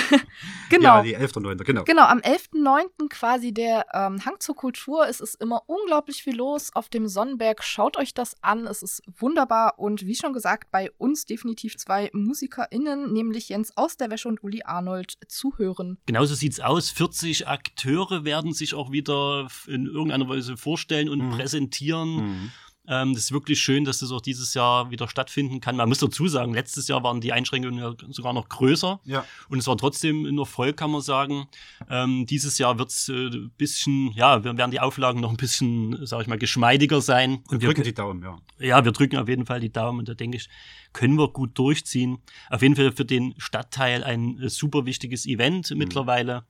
genau. 0.70 0.96
Ja, 0.96 1.02
die 1.02 1.16
11.9., 1.16 1.62
genau. 1.64 1.84
Genau, 1.84 2.04
am 2.04 2.18
11.09. 2.18 3.08
quasi 3.10 3.52
der 3.52 3.86
ähm, 3.92 4.24
Hang 4.24 4.36
zur 4.40 4.56
Kultur. 4.56 5.06
Es 5.08 5.20
ist 5.20 5.34
immer 5.40 5.62
unglaublich 5.66 6.22
viel 6.22 6.36
los 6.36 6.70
auf 6.74 6.88
dem 6.88 7.06
Sonnenberg. 7.08 7.62
Schaut 7.62 7.96
euch 7.96 8.14
das 8.14 8.36
an. 8.42 8.66
Es 8.66 8.82
ist 8.82 9.02
wunderbar. 9.18 9.78
Und 9.78 10.06
wie 10.06 10.14
schon 10.14 10.32
gesagt, 10.32 10.70
bei 10.70 10.90
uns 10.98 11.26
definitiv 11.26 11.76
zwei 11.76 12.10
MusikerInnen, 12.12 13.12
nämlich 13.12 13.48
Jens 13.50 13.76
aus 13.76 13.96
der 13.96 14.10
Wäsche 14.10 14.28
und 14.28 14.42
Uli 14.42 14.62
Arnold, 14.64 15.14
zuhören. 15.28 15.98
Genauso 16.06 16.34
sieht's 16.34 16.60
aus. 16.60 16.90
40 16.90 17.48
Akteure 17.48 18.24
werden 18.24 18.52
sich 18.52 18.74
auch 18.74 18.90
wieder 18.92 19.48
in 19.74 19.86
irgendeiner 19.86 20.28
Weise 20.28 20.56
vorstellen 20.56 21.08
und 21.08 21.18
Mhm. 21.18 21.30
präsentieren. 21.30 22.16
Mhm. 22.16 22.52
Ähm, 22.86 23.14
das 23.14 23.22
ist 23.24 23.32
wirklich 23.32 23.60
schön, 23.62 23.86
dass 23.86 24.00
das 24.00 24.12
auch 24.12 24.20
dieses 24.20 24.52
Jahr 24.52 24.90
wieder 24.90 25.08
stattfinden 25.08 25.58
kann. 25.60 25.74
Man 25.76 25.88
muss 25.88 26.00
dazu 26.00 26.28
sagen, 26.28 26.52
letztes 26.52 26.86
Jahr 26.86 27.02
waren 27.02 27.22
die 27.22 27.32
Einschränkungen 27.32 27.78
ja 27.78 27.94
sogar 28.10 28.34
noch 28.34 28.50
größer 28.50 29.00
Ja, 29.04 29.24
und 29.48 29.58
es 29.58 29.66
war 29.66 29.78
trotzdem 29.78 30.26
ein 30.26 30.36
Erfolg, 30.36 30.76
kann 30.76 30.90
man 30.90 31.00
sagen. 31.00 31.46
Ähm, 31.88 32.26
dieses 32.26 32.58
Jahr 32.58 32.78
wird's 32.78 33.08
äh, 33.08 33.28
ein 33.28 33.50
bisschen, 33.56 34.12
ja, 34.12 34.44
werden 34.44 34.70
die 34.70 34.80
Auflagen 34.80 35.22
noch 35.22 35.30
ein 35.30 35.38
bisschen, 35.38 35.96
sag 36.04 36.20
ich 36.20 36.26
mal, 36.26 36.36
geschmeidiger 36.36 37.00
sein. 37.00 37.42
wir 37.48 37.58
drücken 37.58 37.84
die 37.84 37.94
Daumen, 37.94 38.22
ja. 38.22 38.36
Ja, 38.58 38.84
wir 38.84 38.92
drücken 38.92 39.16
auf 39.16 39.28
jeden 39.30 39.46
Fall 39.46 39.60
die 39.60 39.72
Daumen 39.72 40.00
und 40.00 40.08
da 40.10 40.12
denke 40.12 40.36
ich, 40.36 40.50
können 40.92 41.16
wir 41.16 41.28
gut 41.28 41.56
durchziehen. 41.58 42.18
Auf 42.50 42.60
jeden 42.60 42.76
Fall 42.76 42.92
für 42.92 43.06
den 43.06 43.32
Stadtteil 43.38 44.04
ein 44.04 44.38
äh, 44.42 44.50
super 44.50 44.84
wichtiges 44.84 45.24
Event 45.24 45.72
mittlerweile. 45.74 46.44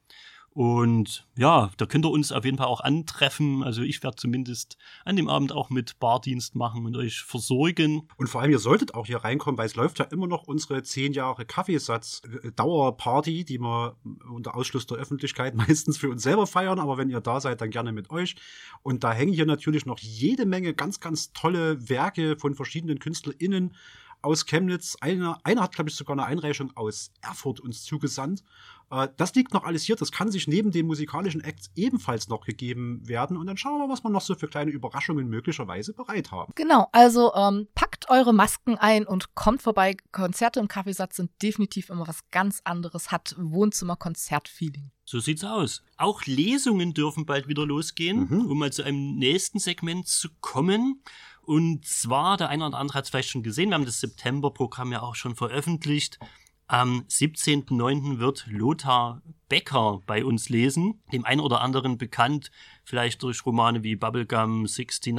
Und 0.54 1.26
ja, 1.36 1.70
da 1.78 1.86
könnt 1.86 2.06
ihr 2.06 2.12
uns 2.12 2.30
auf 2.30 2.44
jeden 2.44 2.58
Fall 2.58 2.68
auch 2.68 2.80
antreffen. 2.80 3.64
Also 3.64 3.82
ich 3.82 4.00
werde 4.04 4.14
zumindest 4.14 4.78
an 5.04 5.16
dem 5.16 5.28
Abend 5.28 5.50
auch 5.50 5.68
mit 5.68 5.98
Bardienst 5.98 6.54
machen 6.54 6.86
und 6.86 6.96
euch 6.96 7.22
versorgen. 7.22 8.06
Und 8.16 8.28
vor 8.28 8.40
allem, 8.40 8.52
ihr 8.52 8.60
solltet 8.60 8.94
auch 8.94 9.06
hier 9.06 9.18
reinkommen, 9.18 9.58
weil 9.58 9.66
es 9.66 9.74
läuft 9.74 9.98
ja 9.98 10.04
immer 10.04 10.28
noch 10.28 10.44
unsere 10.44 10.84
10 10.84 11.12
Jahre 11.12 11.44
Kaffeesatz-Dauerparty, 11.44 13.44
die 13.44 13.58
wir 13.58 13.96
unter 14.32 14.54
Ausschluss 14.54 14.86
der 14.86 14.98
Öffentlichkeit 14.98 15.54
meistens 15.56 15.98
für 15.98 16.08
uns 16.08 16.22
selber 16.22 16.46
feiern. 16.46 16.78
Aber 16.78 16.98
wenn 16.98 17.10
ihr 17.10 17.20
da 17.20 17.40
seid, 17.40 17.60
dann 17.60 17.70
gerne 17.70 17.90
mit 17.90 18.10
euch. 18.10 18.36
Und 18.84 19.02
da 19.02 19.12
hängen 19.12 19.32
hier 19.32 19.46
natürlich 19.46 19.86
noch 19.86 19.98
jede 19.98 20.46
Menge 20.46 20.72
ganz, 20.72 21.00
ganz 21.00 21.32
tolle 21.32 21.88
Werke 21.88 22.36
von 22.38 22.54
verschiedenen 22.54 23.00
KünstlerInnen 23.00 23.72
aus 24.24 24.46
Chemnitz. 24.46 24.96
Einer, 25.00 25.38
einer 25.44 25.62
hat, 25.62 25.74
glaube 25.74 25.90
ich, 25.90 25.96
sogar 25.96 26.14
eine 26.14 26.26
Einreichung 26.26 26.74
aus 26.76 27.12
Erfurt 27.20 27.60
uns 27.60 27.84
zugesandt. 27.84 28.42
Äh, 28.90 29.08
Das 29.16 29.34
liegt 29.34 29.52
noch 29.54 29.64
alles 29.64 29.82
hier. 29.84 29.96
Das 29.96 30.12
kann 30.12 30.30
sich 30.30 30.46
neben 30.48 30.70
den 30.70 30.86
musikalischen 30.86 31.40
Acts 31.42 31.70
ebenfalls 31.74 32.28
noch 32.28 32.44
gegeben 32.44 33.06
werden. 33.08 33.36
Und 33.36 33.46
dann 33.46 33.56
schauen 33.56 33.74
wir 33.78 33.86
mal, 33.86 33.92
was 33.92 34.02
wir 34.04 34.10
noch 34.10 34.20
so 34.20 34.34
für 34.34 34.48
kleine 34.48 34.70
Überraschungen 34.70 35.28
möglicherweise 35.28 35.92
bereit 35.94 36.30
haben. 36.30 36.52
Genau, 36.54 36.88
also 36.92 37.32
ähm, 37.34 37.68
packt 37.74 38.10
eure 38.10 38.32
Masken 38.32 38.76
ein 38.76 39.06
und 39.06 39.34
kommt 39.34 39.62
vorbei. 39.62 39.96
Konzerte 40.12 40.60
im 40.60 40.68
Kaffeesatz 40.68 41.16
sind 41.16 41.30
definitiv 41.42 41.90
immer 41.90 42.06
was 42.08 42.20
ganz 42.30 42.60
anderes, 42.64 43.10
hat 43.10 43.34
Wohnzimmer-Konzert-Feeling. 43.38 44.90
So 45.04 45.20
sieht's 45.20 45.44
aus. 45.44 45.82
Auch 45.96 46.22
Lesungen 46.24 46.94
dürfen 46.94 47.26
bald 47.26 47.48
wieder 47.48 47.66
losgehen, 47.66 48.28
Mhm. 48.28 48.46
um 48.46 48.58
mal 48.58 48.72
zu 48.72 48.82
einem 48.82 49.16
nächsten 49.16 49.58
Segment 49.58 50.06
zu 50.08 50.28
kommen. 50.40 51.02
Und 51.42 51.84
zwar, 51.84 52.38
der 52.38 52.48
eine 52.48 52.66
oder 52.66 52.78
andere 52.78 52.96
hat 52.98 53.04
es 53.04 53.10
vielleicht 53.10 53.28
schon 53.28 53.42
gesehen, 53.42 53.68
wir 53.68 53.74
haben 53.74 53.84
das 53.84 54.00
September-Programm 54.00 54.92
ja 54.92 55.02
auch 55.02 55.14
schon 55.14 55.34
veröffentlicht. 55.36 56.18
Am 56.74 57.04
17.09. 57.08 58.18
wird 58.18 58.46
Lothar 58.48 59.22
Becker 59.48 60.02
bei 60.06 60.24
uns 60.24 60.48
lesen, 60.48 61.00
dem 61.12 61.24
einen 61.24 61.40
oder 61.40 61.60
anderen 61.60 61.98
bekannt, 61.98 62.50
vielleicht 62.82 63.22
durch 63.22 63.46
Romane 63.46 63.84
wie 63.84 63.94
Bubblegum 63.94 64.62
69 64.64 65.14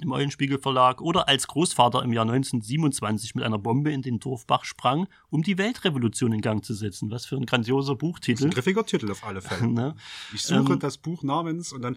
im 0.00 0.12
Eulenspiegel 0.12 0.58
Verlag 0.58 1.02
oder 1.02 1.28
als 1.28 1.46
Großvater 1.46 2.02
im 2.02 2.14
Jahr 2.14 2.22
1927 2.24 3.34
mit 3.34 3.44
einer 3.44 3.58
Bombe 3.58 3.92
in 3.92 4.00
den 4.00 4.18
Dorfbach 4.18 4.64
sprang, 4.64 5.06
um 5.28 5.42
die 5.42 5.58
Weltrevolution 5.58 6.32
in 6.32 6.40
Gang 6.40 6.64
zu 6.64 6.72
setzen. 6.72 7.10
Was 7.10 7.26
für 7.26 7.36
ein 7.36 7.44
grandioser 7.44 7.92
Das 7.92 7.96
ist 7.96 8.00
Buchtitel. 8.00 8.44
ein 8.44 8.50
griffiger 8.50 8.86
Titel 8.86 9.10
auf 9.10 9.24
alle 9.24 9.42
Fälle. 9.42 9.68
Ne? 9.74 9.94
Ich 10.32 10.44
suche 10.44 10.72
Ähm, 10.72 10.78
das 10.78 10.96
Buch 10.96 11.22
namens 11.22 11.74
und 11.74 11.82
dann 11.82 11.96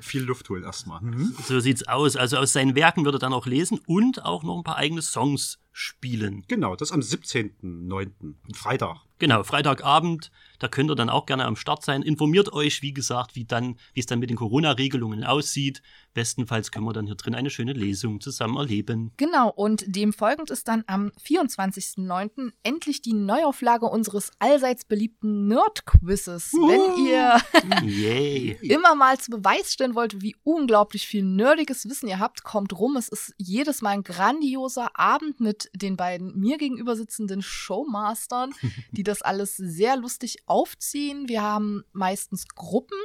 viel 0.00 0.22
Luft 0.22 0.48
holen 0.48 0.62
erstmal. 0.62 1.00
Mhm. 1.00 1.34
So 1.42 1.58
sieht's 1.58 1.88
aus. 1.88 2.14
Also 2.14 2.36
aus 2.36 2.52
seinen 2.52 2.76
Werken 2.76 3.04
wird 3.04 3.16
er 3.16 3.18
dann 3.18 3.32
auch 3.32 3.46
lesen 3.46 3.80
und 3.86 4.24
auch 4.24 4.44
noch 4.44 4.56
ein 4.58 4.62
paar 4.62 4.76
eigene 4.76 5.02
Songs 5.02 5.58
spielen. 5.78 6.44
Genau, 6.48 6.74
das 6.74 6.90
am 6.90 7.00
17.09. 7.00 8.34
Freitag. 8.52 8.96
Genau, 9.18 9.42
Freitagabend, 9.42 10.30
da 10.58 10.68
könnt 10.68 10.90
ihr 10.90 10.94
dann 10.94 11.10
auch 11.10 11.26
gerne 11.26 11.44
am 11.44 11.56
Start 11.56 11.84
sein. 11.84 12.02
Informiert 12.02 12.52
euch, 12.52 12.82
wie 12.82 12.92
gesagt, 12.92 13.34
wie 13.36 13.44
dann, 13.44 13.76
wie 13.94 14.00
es 14.00 14.06
dann 14.06 14.18
mit 14.18 14.30
den 14.30 14.36
Corona-Regelungen 14.36 15.24
aussieht. 15.24 15.82
Bestenfalls 16.14 16.72
können 16.72 16.86
wir 16.86 16.92
dann 16.92 17.06
hier 17.06 17.14
drin 17.14 17.34
eine 17.34 17.50
schöne 17.50 17.72
Lesung 17.72 18.20
zusammen 18.20 18.56
erleben. 18.56 19.12
Genau, 19.16 19.50
und 19.50 19.84
dem 19.86 20.12
folgend 20.12 20.50
ist 20.50 20.68
dann 20.68 20.84
am 20.86 21.10
24.09. 21.24 22.52
endlich 22.62 23.02
die 23.02 23.12
Neuauflage 23.12 23.86
unseres 23.86 24.30
allseits 24.38 24.84
beliebten 24.84 25.46
Nerd-Quizzes. 25.46 26.52
Wenn 26.52 27.06
ihr 27.06 27.40
Yay. 27.88 28.58
immer 28.62 28.94
mal 28.94 29.18
zu 29.18 29.30
Beweis 29.30 29.72
stellen 29.72 29.94
wollt, 29.94 30.22
wie 30.22 30.36
unglaublich 30.42 31.06
viel 31.06 31.22
nerdiges 31.22 31.88
Wissen 31.88 32.08
ihr 32.08 32.18
habt, 32.18 32.42
kommt 32.42 32.76
rum. 32.76 32.96
Es 32.96 33.08
ist 33.08 33.34
jedes 33.36 33.82
Mal 33.82 33.90
ein 33.90 34.02
grandioser 34.02 34.98
Abend 34.98 35.40
mit 35.40 35.70
den 35.74 35.96
beiden 35.96 36.36
mir 36.36 36.58
gegenüber 36.58 36.96
sitzenden 36.96 37.42
Showmastern, 37.42 38.52
die 38.90 39.04
das 39.08 39.22
alles 39.22 39.56
sehr 39.56 39.96
lustig 39.96 40.38
aufziehen. 40.46 41.28
Wir 41.28 41.42
haben 41.42 41.84
meistens 41.92 42.46
Gruppen, 42.48 42.98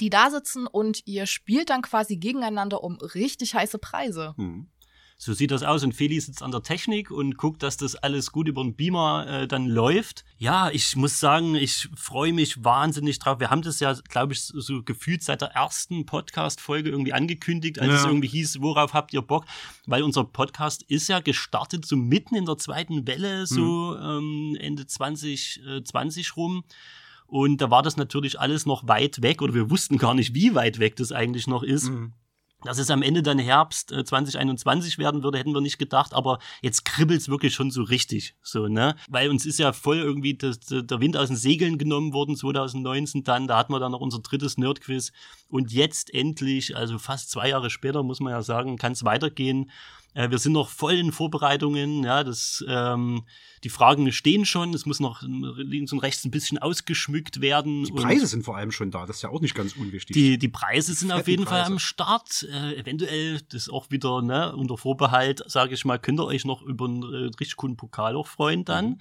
die 0.00 0.10
da 0.10 0.30
sitzen 0.30 0.66
und 0.66 1.06
ihr 1.06 1.26
spielt 1.26 1.70
dann 1.70 1.82
quasi 1.82 2.16
gegeneinander 2.16 2.84
um 2.84 2.96
richtig 2.96 3.54
heiße 3.54 3.78
Preise. 3.78 4.34
Mhm. 4.36 4.68
So 5.20 5.32
sieht 5.32 5.50
das 5.50 5.64
aus 5.64 5.82
und 5.82 5.94
Feli 5.96 6.20
sitzt 6.20 6.44
an 6.44 6.52
der 6.52 6.62
Technik 6.62 7.10
und 7.10 7.36
guckt, 7.36 7.64
dass 7.64 7.76
das 7.76 7.96
alles 7.96 8.30
gut 8.30 8.46
über 8.46 8.62
den 8.62 8.76
Beamer 8.76 9.26
äh, 9.26 9.48
dann 9.48 9.66
läuft. 9.66 10.24
Ja, 10.38 10.70
ich 10.70 10.94
muss 10.94 11.18
sagen, 11.18 11.56
ich 11.56 11.88
freue 11.96 12.32
mich 12.32 12.62
wahnsinnig 12.62 13.18
drauf. 13.18 13.40
Wir 13.40 13.50
haben 13.50 13.62
das 13.62 13.80
ja, 13.80 13.94
glaube 14.08 14.34
ich, 14.34 14.42
so, 14.42 14.60
so 14.60 14.82
gefühlt 14.84 15.24
seit 15.24 15.40
der 15.40 15.48
ersten 15.56 16.06
Podcast-Folge 16.06 16.90
irgendwie 16.90 17.12
angekündigt, 17.14 17.80
als 17.80 17.88
Ja. 17.90 17.96
es 17.96 18.04
irgendwie 18.04 18.28
hieß, 18.28 18.60
worauf 18.60 18.94
habt 18.94 19.12
ihr 19.12 19.20
Bock? 19.22 19.44
Weil 19.86 20.04
unser 20.04 20.22
Podcast 20.22 20.84
ist 20.84 21.08
ja 21.08 21.18
gestartet 21.18 21.84
so 21.84 21.96
mitten 21.96 22.36
in 22.36 22.46
der 22.46 22.56
zweiten 22.56 23.04
Welle, 23.08 23.44
so 23.48 23.96
ähm, 23.98 24.56
Ende 24.60 24.86
2020 24.86 26.36
rum. 26.36 26.62
Und 27.26 27.60
da 27.60 27.72
war 27.72 27.82
das 27.82 27.96
natürlich 27.96 28.38
alles 28.38 28.66
noch 28.66 28.86
weit 28.86 29.20
weg 29.20 29.42
oder 29.42 29.52
wir 29.52 29.68
wussten 29.68 29.98
gar 29.98 30.14
nicht, 30.14 30.32
wie 30.34 30.54
weit 30.54 30.78
weg 30.78 30.94
das 30.94 31.10
eigentlich 31.10 31.48
noch 31.48 31.64
ist. 31.64 31.90
Mhm. 31.90 32.12
Dass 32.64 32.78
es 32.78 32.90
am 32.90 33.02
Ende 33.02 33.22
dann 33.22 33.38
Herbst 33.38 33.92
äh, 33.92 34.04
2021 34.04 34.98
werden 34.98 35.22
würde, 35.22 35.38
hätten 35.38 35.54
wir 35.54 35.60
nicht 35.60 35.78
gedacht, 35.78 36.12
aber 36.12 36.38
jetzt 36.60 36.84
kribbelt's 36.84 37.28
wirklich 37.28 37.54
schon 37.54 37.70
so 37.70 37.82
richtig, 37.82 38.34
so, 38.42 38.66
ne? 38.66 38.96
Weil 39.08 39.30
uns 39.30 39.46
ist 39.46 39.60
ja 39.60 39.72
voll 39.72 39.98
irgendwie 39.98 40.34
das, 40.34 40.58
der 40.60 41.00
Wind 41.00 41.16
aus 41.16 41.28
den 41.28 41.36
Segeln 41.36 41.78
genommen 41.78 42.12
worden 42.12 42.36
2019 42.36 43.22
dann, 43.22 43.46
da 43.46 43.58
hatten 43.58 43.72
wir 43.72 43.78
dann 43.78 43.92
noch 43.92 44.00
unser 44.00 44.18
drittes 44.18 44.58
Nerdquiz 44.58 45.12
und 45.48 45.72
jetzt 45.72 46.12
endlich, 46.12 46.76
also 46.76 46.98
fast 46.98 47.30
zwei 47.30 47.50
Jahre 47.50 47.70
später, 47.70 48.02
muss 48.02 48.20
man 48.20 48.32
ja 48.32 48.42
sagen, 48.42 48.76
kann's 48.76 49.04
weitergehen. 49.04 49.70
Äh, 50.14 50.30
wir 50.30 50.38
sind 50.38 50.52
noch 50.52 50.70
voll 50.70 50.94
in 50.94 51.12
Vorbereitungen, 51.12 52.02
ja, 52.02 52.24
das, 52.24 52.64
ähm, 52.66 53.24
die 53.64 53.68
Fragen 53.68 54.10
stehen 54.12 54.44
schon, 54.44 54.72
es 54.74 54.86
muss 54.86 55.00
noch 55.00 55.22
links 55.22 55.92
und 55.92 55.98
rechts 55.98 56.24
ein 56.24 56.30
bisschen 56.30 56.58
ausgeschmückt 56.58 57.40
werden. 57.40 57.84
Die 57.84 57.92
Preise 57.92 58.26
sind 58.26 58.44
vor 58.44 58.56
allem 58.56 58.72
schon 58.72 58.90
da, 58.90 59.06
das 59.06 59.16
ist 59.16 59.22
ja 59.22 59.28
auch 59.28 59.40
nicht 59.40 59.54
ganz 59.54 59.74
unwichtig. 59.74 60.14
die, 60.14 60.38
die 60.38 60.48
Preise 60.48 60.94
sind 60.94 61.12
auf 61.12 61.28
jeden 61.28 61.44
Fall 61.44 61.60
Preise. 61.60 61.72
am 61.72 61.78
Start. 61.78 62.46
Äh, 62.50 62.76
eventuell, 62.76 63.40
das 63.50 63.68
auch 63.68 63.90
wieder 63.90 64.22
ne, 64.22 64.54
unter 64.56 64.78
Vorbehalt, 64.78 65.42
sage 65.46 65.74
ich 65.74 65.84
mal, 65.84 65.98
könnt 65.98 66.20
ihr 66.20 66.26
euch 66.26 66.44
noch 66.44 66.62
über 66.62 66.86
einen 66.86 67.02
äh, 67.02 67.30
richtig 67.38 67.56
coolen 67.56 67.76
Pokal 67.76 68.16
auch 68.16 68.26
freuen 68.26 68.64
dann. 68.64 68.86
Mhm. 68.86 68.98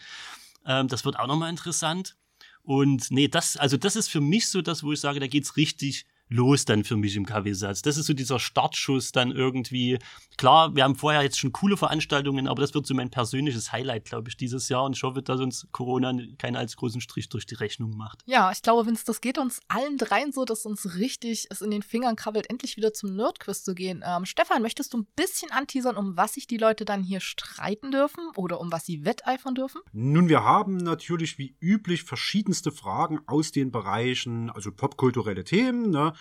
Ähm, 0.66 0.88
das 0.88 1.06
wird 1.06 1.18
auch 1.18 1.28
nochmal 1.28 1.50
interessant. 1.50 2.16
Und 2.64 3.12
nee, 3.12 3.30
das, 3.30 3.56
also 3.56 3.78
das 3.78 3.96
ist 3.96 4.10
für 4.10 4.20
mich 4.20 4.50
so 4.50 4.62
das, 4.62 4.84
wo 4.84 4.92
ich 4.92 5.00
sage, 5.00 5.22
da 5.22 5.28
geht's 5.28 5.56
richtig 5.56 6.06
los 6.30 6.66
dann 6.66 6.84
für 6.84 6.98
mich 6.98 7.16
im 7.16 7.26
Kaffeesatz. 7.26 7.82
Das 7.82 7.98
ist 7.98 8.06
so 8.08 8.14
dieser 8.14 8.40
Startschuss 8.40 9.12
dann 9.12 9.32
irgendwie. 9.32 9.98
Klar, 10.38 10.76
wir 10.76 10.84
haben 10.84 10.96
vorher 10.96 11.22
jetzt 11.24 11.40
schon 11.40 11.52
coole 11.52 11.78
Veranstaltungen, 11.78 12.48
aber 12.48 12.62
das 12.62 12.74
wird 12.74 12.86
so 12.86 12.94
mein 12.94 13.10
persönliches 13.10 13.72
Highlight, 13.72 14.06
glaube 14.06 14.30
ich, 14.30 14.38
dieses 14.38 14.70
Jahr. 14.70 14.84
Und 14.84 14.96
ich 14.96 15.04
hoffe, 15.04 15.22
dass 15.22 15.40
uns 15.40 15.68
Corona 15.72 16.14
keinen 16.38 16.56
als 16.56 16.76
großen 16.76 17.02
Strich 17.02 17.30
durch 17.30 17.46
die 17.46 17.56
Rechnung 17.56 17.96
macht. 17.96 18.24
Ja, 18.26 18.52
ich 18.52 18.62
glaube, 18.62 18.86
Vince, 18.86 19.04
das 19.06 19.22
geht 19.22 19.38
uns 19.38 19.62
allen 19.68 19.98
dreien 19.98 20.32
so, 20.32 20.46
dass 20.46 20.66
uns 20.66 20.96
richtig 20.96 21.48
es 21.50 21.62
in 21.62 21.72
den 21.72 21.82
Fingern 21.82 22.16
krabbelt, 22.16 22.50
endlich 22.50 22.78
wieder 22.78 22.94
zum 22.94 23.16
Nerdquiz 23.16 23.64
zu 23.64 23.74
gehen. 23.74 24.04
Ähm, 24.06 24.26
Stefan, 24.26 24.62
möchtest 24.62 24.94
du 24.94 25.00
ein 25.00 25.08
bisschen 25.16 25.52
anteasern, 25.52 25.98
um 25.98 26.18
was 26.18 26.34
sich 26.34 26.48
die 26.48 26.58
Leute 26.58 26.86
dann 26.86 27.04
hier 27.04 27.20
streiten 27.20 27.92
dürfen 27.92 28.30
oder 28.36 28.60
um 28.60 28.72
was 28.72 28.86
sie 28.86 29.06
wetteifern 29.06 29.56
dürfen? 29.56 29.82
Nun, 29.94 30.30
wir 30.30 30.44
haben 30.44 30.78
natürlich 30.78 31.38
wie 31.38 31.56
üblich 31.60 32.04
verschiedenste 32.04 32.72
Fragen 32.72 33.20
aus 33.28 33.52
den 33.52 33.72
Bereichen, 33.72 34.50
also 34.50 34.72
popkulturelle 34.72 35.44
Themen, 35.44 35.90
ne? 35.90 36.14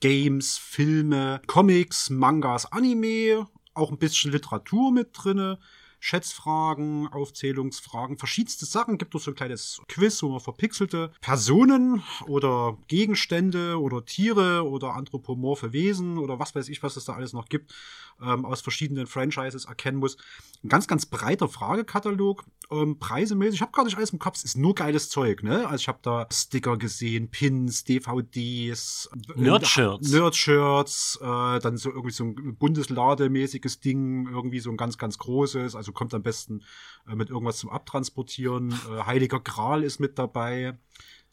Games, 0.00 0.58
Filme, 0.58 1.40
Comics, 1.46 2.10
Mangas, 2.10 2.70
Anime, 2.72 3.46
auch 3.74 3.90
ein 3.90 3.98
bisschen 3.98 4.32
Literatur 4.32 4.92
mit 4.92 5.10
drinne. 5.12 5.58
Schätzfragen, 6.04 7.06
Aufzählungsfragen, 7.06 8.18
verschiedenste 8.18 8.66
Sachen. 8.66 8.98
Gibt 8.98 9.14
es 9.14 9.22
so 9.22 9.30
ein 9.30 9.36
kleines 9.36 9.80
Quiz, 9.86 10.20
wo 10.24 10.30
man 10.30 10.40
verpixelte 10.40 11.12
Personen 11.20 12.02
oder 12.26 12.76
Gegenstände 12.88 13.80
oder 13.80 14.04
Tiere 14.04 14.68
oder 14.68 14.94
anthropomorphe 14.94 15.72
Wesen 15.72 16.18
oder 16.18 16.40
was 16.40 16.56
weiß 16.56 16.68
ich, 16.70 16.82
was 16.82 16.96
es 16.96 17.04
da 17.04 17.12
alles 17.12 17.32
noch 17.32 17.48
gibt, 17.48 17.72
ähm, 18.20 18.44
aus 18.44 18.62
verschiedenen 18.62 19.06
Franchises 19.06 19.66
erkennen 19.66 19.98
muss. 19.98 20.16
Ein 20.64 20.68
ganz, 20.70 20.88
ganz 20.88 21.06
breiter 21.06 21.48
Fragekatalog. 21.48 22.44
Ähm, 22.72 22.98
preisemäßig, 22.98 23.56
ich 23.56 23.60
habe 23.60 23.72
gar 23.72 23.84
nicht 23.84 23.96
alles 23.96 24.10
im 24.10 24.18
Kopf, 24.18 24.38
es 24.38 24.44
ist 24.44 24.56
nur 24.56 24.74
geiles 24.74 25.10
Zeug, 25.10 25.42
ne? 25.42 25.68
Also 25.68 25.82
ich 25.82 25.88
habe 25.88 25.98
da 26.02 26.26
Sticker 26.32 26.78
gesehen, 26.78 27.28
Pins, 27.28 27.84
DVDs, 27.84 29.10
äh, 29.12 29.40
Nerdshirts. 29.40 30.10
Nerdshirts, 30.10 31.18
äh, 31.20 31.58
dann 31.60 31.76
so 31.76 31.90
irgendwie 31.90 32.12
so 32.12 32.24
ein 32.24 32.56
Bundeslademäßiges 32.56 33.80
Ding, 33.80 34.26
irgendwie 34.28 34.60
so 34.60 34.70
ein 34.70 34.76
ganz, 34.76 34.96
ganz 34.96 35.18
großes, 35.18 35.76
also 35.76 35.91
kommt 35.92 36.14
am 36.14 36.22
besten 36.22 36.62
äh, 37.08 37.14
mit 37.14 37.30
irgendwas 37.30 37.58
zum 37.58 37.70
Abtransportieren. 37.70 38.72
Äh, 38.72 39.04
Heiliger 39.04 39.40
Gral 39.40 39.82
ist 39.84 39.98
mit 40.00 40.18
dabei. 40.18 40.78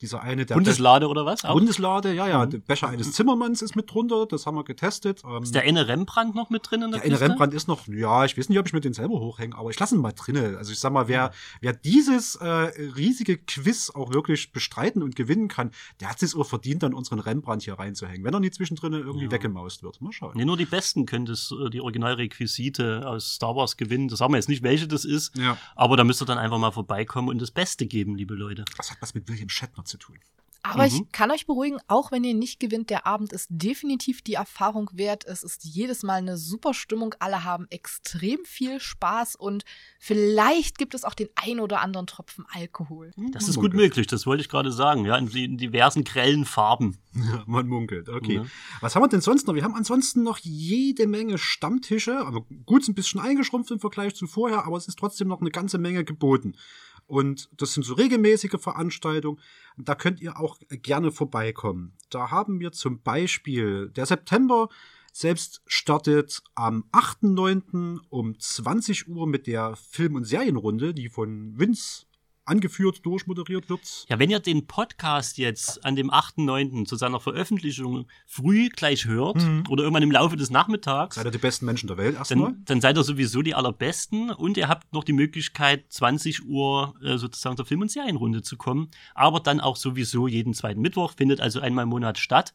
Dieser 0.01 0.21
eine, 0.21 0.45
der 0.45 0.55
Bundeslade 0.55 1.07
oder 1.09 1.25
was? 1.25 1.43
Auch? 1.43 1.53
Bundeslade, 1.53 2.13
ja, 2.13 2.27
ja. 2.27 2.45
Mhm. 2.45 2.51
Der 2.51 2.57
Becher 2.59 2.87
eines 2.87 3.11
Zimmermanns 3.11 3.61
ist 3.61 3.75
mit 3.75 3.91
drunter, 3.91 4.25
das 4.25 4.45
haben 4.45 4.55
wir 4.55 4.63
getestet. 4.63 5.23
Ähm, 5.25 5.43
Ist 5.43 5.53
der 5.53 5.63
eine 5.63 5.87
Rembrandt 5.89 6.35
noch 6.35 6.49
mit 6.49 6.69
drin 6.69 6.83
in 6.83 6.91
der 6.91 7.01
der 7.01 7.09
eine? 7.11 7.19
Rembrandt 7.19 7.53
ist 7.53 7.67
noch, 7.67 7.85
ja, 7.87 8.23
ich 8.23 8.37
weiß 8.37 8.47
nicht, 8.47 8.57
ob 8.59 8.65
ich 8.67 8.73
mir 8.73 8.79
den 8.79 8.93
selber 8.93 9.19
hochhänge, 9.19 9.57
aber 9.57 9.69
ich 9.71 9.79
lasse 9.79 9.95
ihn 9.95 10.01
mal 10.01 10.13
drinne. 10.13 10.55
Also 10.57 10.71
ich 10.71 10.79
sag 10.79 10.93
mal, 10.93 11.07
wer, 11.09 11.31
wer 11.59 11.73
dieses 11.73 12.35
äh, 12.35 12.45
riesige 12.47 13.37
Quiz 13.37 13.89
auch 13.93 14.13
wirklich 14.13 14.51
bestreiten 14.53 15.03
und 15.03 15.15
gewinnen 15.17 15.49
kann, 15.49 15.71
der 15.99 16.09
hat 16.09 16.23
es 16.23 16.33
auch 16.35 16.45
verdient, 16.45 16.83
dann 16.83 16.93
unseren 16.93 17.19
Rembrandt 17.19 17.63
hier 17.63 17.73
reinzuhängen, 17.73 18.23
wenn 18.23 18.33
er 18.33 18.39
nie 18.39 18.51
zwischendrin 18.51 18.93
irgendwie 18.93 19.25
Ja. 19.25 19.31
weggemaust 19.31 19.83
wird. 19.83 19.99
Mal 20.01 20.13
schauen. 20.13 20.31
Nee, 20.35 20.45
nur 20.45 20.55
die 20.55 20.65
Besten 20.65 21.05
können 21.05 21.25
das, 21.25 21.51
äh, 21.51 21.69
die 21.69 21.81
Originalrequisite 21.81 23.05
aus 23.05 23.33
Star 23.35 23.55
Wars 23.55 23.77
gewinnen. 23.77 24.07
Das 24.07 24.19
sagen 24.19 24.33
wir 24.33 24.37
jetzt 24.37 24.49
nicht, 24.49 24.63
welche 24.63 24.87
das 24.87 25.05
ist, 25.05 25.37
Ja. 25.37 25.57
aber 25.75 25.97
da 25.97 26.03
müsst 26.03 26.21
ihr 26.21 26.25
dann 26.25 26.37
einfach 26.37 26.57
mal 26.57 26.71
vorbeikommen 26.71 27.27
und 27.29 27.41
das 27.41 27.51
Beste 27.51 27.85
geben, 27.85 28.15
liebe 28.15 28.33
Leute. 28.33 28.65
Das 28.77 28.91
hat 28.91 28.97
was 29.01 29.13
mit 29.13 29.27
William 29.27 29.49
Shatner 29.49 29.83
zu 29.89 29.97
tun. 29.97 30.17
Aber 30.61 30.83
Mhm. 30.83 30.89
ich 30.89 31.11
kann 31.13 31.31
euch 31.31 31.45
beruhigen, 31.47 31.77
auch 31.87 32.11
wenn 32.11 32.25
ihr 32.25 32.33
nicht 32.33 32.59
gewinnt, 32.59 32.89
der 32.89 33.07
Abend 33.07 33.31
ist 33.31 33.47
definitiv 33.49 34.21
die 34.21 34.33
Erfahrung 34.33 34.89
wert. 34.91 35.23
Es 35.25 35.41
ist 35.41 35.63
jedes 35.63 36.03
Mal 36.03 36.15
eine 36.15 36.37
super 36.37 36.73
Stimmung. 36.73 37.15
Alle 37.19 37.45
haben 37.45 37.65
extrem 37.69 38.39
viel 38.43 38.81
Spaß 38.81 39.37
und 39.37 39.63
vielleicht 39.99 40.77
gibt 40.77 40.93
es 40.95 41.05
auch 41.05 41.13
den 41.13 41.29
ein 41.35 41.61
oder 41.61 41.79
anderen 41.79 42.07
Tropfen 42.07 42.45
Alkohol. 42.51 43.11
Das 43.31 43.47
ist 43.47 43.55
gut 43.55 43.73
möglich, 43.73 44.05
das 44.07 44.25
wollte 44.25 44.41
ich 44.41 44.49
gerade 44.49 44.73
sagen, 44.73 45.05
ja, 45.05 45.15
in, 45.15 45.29
in 45.29 45.57
diversen 45.57 46.03
grellen 46.03 46.43
Farben. 46.43 46.97
Ja, 47.15 47.41
man 47.47 47.65
munkelt. 47.67 48.09
Okay. 48.09 48.35
Ja. 48.35 48.45
Was 48.81 48.95
haben 48.95 49.03
wir 49.03 49.07
denn 49.07 49.21
sonst 49.21 49.47
noch? 49.47 49.55
Wir 49.55 49.63
haben 49.63 49.75
ansonsten 49.75 50.23
noch 50.23 50.39
jede 50.39 51.07
Menge 51.07 51.37
Stammtische. 51.37 52.19
Aber 52.19 52.41
gut, 52.65 52.81
ist 52.81 52.89
ein 52.89 52.95
bisschen 52.95 53.21
eingeschrumpft 53.21 53.71
im 53.71 53.79
Vergleich 53.79 54.13
zu 54.13 54.27
vorher, 54.27 54.65
aber 54.65 54.75
es 54.75 54.89
ist 54.89 54.99
trotzdem 54.99 55.29
noch 55.29 55.39
eine 55.39 55.51
ganze 55.51 55.77
Menge 55.77 56.03
geboten. 56.03 56.55
Und 57.09 57.49
das 57.57 57.73
sind 57.73 57.83
so 57.83 57.95
regelmäßige 57.95 58.59
Veranstaltungen. 58.59 59.39
Da 59.77 59.95
könnt 59.95 60.21
ihr 60.21 60.39
auch 60.39 60.59
gerne 60.69 61.11
vorbeikommen. 61.11 61.97
Da 62.11 62.29
haben 62.29 62.59
wir 62.59 62.71
zum 62.71 63.01
Beispiel 63.01 63.89
der 63.89 64.05
September 64.05 64.69
selbst 65.11 65.63
startet 65.65 66.43
am 66.53 66.85
8.9. 66.91 67.99
um 68.09 68.39
20 68.39 69.07
Uhr 69.07 69.25
mit 69.25 69.47
der 69.47 69.75
Film- 69.75 70.15
und 70.15 70.25
Serienrunde, 70.25 70.93
die 70.93 71.09
von 71.09 71.57
Vince 71.57 72.05
angeführt, 72.49 73.05
durchmoderiert 73.05 73.69
wird. 73.69 74.05
Ja, 74.09 74.19
wenn 74.19 74.29
ihr 74.29 74.39
den 74.39 74.67
Podcast 74.67 75.37
jetzt 75.37 75.85
an 75.85 75.95
dem 75.95 76.11
8.9. 76.11 76.85
zu 76.85 76.95
seiner 76.95 77.19
Veröffentlichung 77.19 78.07
früh 78.25 78.69
gleich 78.69 79.05
hört 79.05 79.37
mhm. 79.37 79.63
oder 79.69 79.83
irgendwann 79.83 80.03
im 80.03 80.11
Laufe 80.11 80.35
des 80.35 80.49
Nachmittags. 80.49 81.15
Seid 81.15 81.25
ihr 81.25 81.31
die 81.31 81.37
besten 81.37 81.65
Menschen 81.65 81.87
der 81.87 81.97
Welt 81.97 82.15
erstmal? 82.15 82.51
Dann, 82.51 82.65
dann 82.65 82.81
seid 82.81 82.97
ihr 82.97 83.03
sowieso 83.03 83.41
die 83.41 83.55
allerbesten 83.55 84.31
und 84.31 84.57
ihr 84.57 84.67
habt 84.67 84.91
noch 84.93 85.03
die 85.03 85.13
Möglichkeit, 85.13 85.85
20 85.89 86.45
Uhr 86.45 86.95
äh, 87.03 87.17
sozusagen 87.17 87.55
zur 87.55 87.65
Film- 87.65 87.81
und 87.81 87.91
Serienrunde 87.91 88.41
zu 88.41 88.57
kommen. 88.57 88.89
Aber 89.13 89.39
dann 89.39 89.59
auch 89.59 89.75
sowieso 89.75 90.27
jeden 90.27 90.53
zweiten 90.53 90.81
Mittwoch, 90.81 91.13
findet 91.15 91.39
also 91.39 91.59
einmal 91.59 91.83
im 91.83 91.89
Monat 91.89 92.17
statt. 92.17 92.53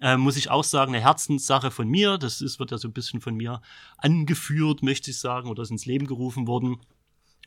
Äh, 0.00 0.16
muss 0.16 0.36
ich 0.36 0.50
auch 0.50 0.64
sagen, 0.64 0.94
eine 0.94 1.02
Herzenssache 1.02 1.70
von 1.70 1.88
mir. 1.88 2.18
Das 2.18 2.40
ist, 2.40 2.58
wird 2.58 2.72
ja 2.72 2.78
so 2.78 2.88
ein 2.88 2.92
bisschen 2.92 3.20
von 3.20 3.36
mir 3.36 3.62
angeführt, 3.98 4.82
möchte 4.82 5.12
ich 5.12 5.18
sagen, 5.18 5.48
oder 5.48 5.62
ist 5.62 5.70
ins 5.70 5.86
Leben 5.86 6.06
gerufen 6.06 6.48
worden. 6.48 6.80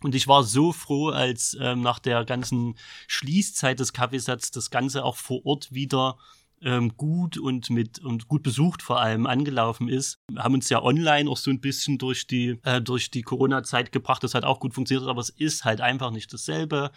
Und 0.02 0.14
ich 0.16 0.28
war 0.28 0.44
so 0.44 0.72
froh, 0.72 1.10
als 1.10 1.58
ähm, 1.60 1.82
nach 1.82 2.00
der 2.00 2.26
ganzen 2.26 2.76
Schließzeit 3.08 3.80
des 3.80 3.94
Kaffeesatz 3.94 4.52
das 4.52 4.70
Ganze 4.70 5.04
auch 5.04 5.16
vor 5.16 5.46
Ort 5.46 5.74
wieder 5.74 6.18
ähm, 6.62 6.96
gut 6.98 7.38
und 7.38 7.70
mit 7.70 8.00
und 8.00 8.28
gut 8.28 8.44
besucht 8.44 8.82
vor 8.82 9.00
allem 9.00 9.26
angelaufen 9.26 9.88
ist. 9.88 10.20
Wir 10.30 10.44
haben 10.44 10.54
uns 10.54 10.70
ja 10.70 10.82
online 10.82 11.30
auch 11.30 11.38
so 11.38 11.52
ein 11.52 11.62
bisschen 11.62 11.98
durch 11.98 12.28
die 12.28 12.60
äh, 12.64 12.82
durch 12.82 13.12
die 13.12 13.22
Corona-Zeit 13.22 13.92
gebracht. 13.92 14.24
Das 14.24 14.34
hat 14.34 14.46
auch 14.46 14.60
gut 14.60 14.74
funktioniert, 14.74 15.08
aber 15.08 15.22
es 15.22 15.30
ist 15.30 15.66
halt 15.66 15.82
einfach 15.82 16.12
nicht 16.12 16.34
dasselbe 16.34 16.92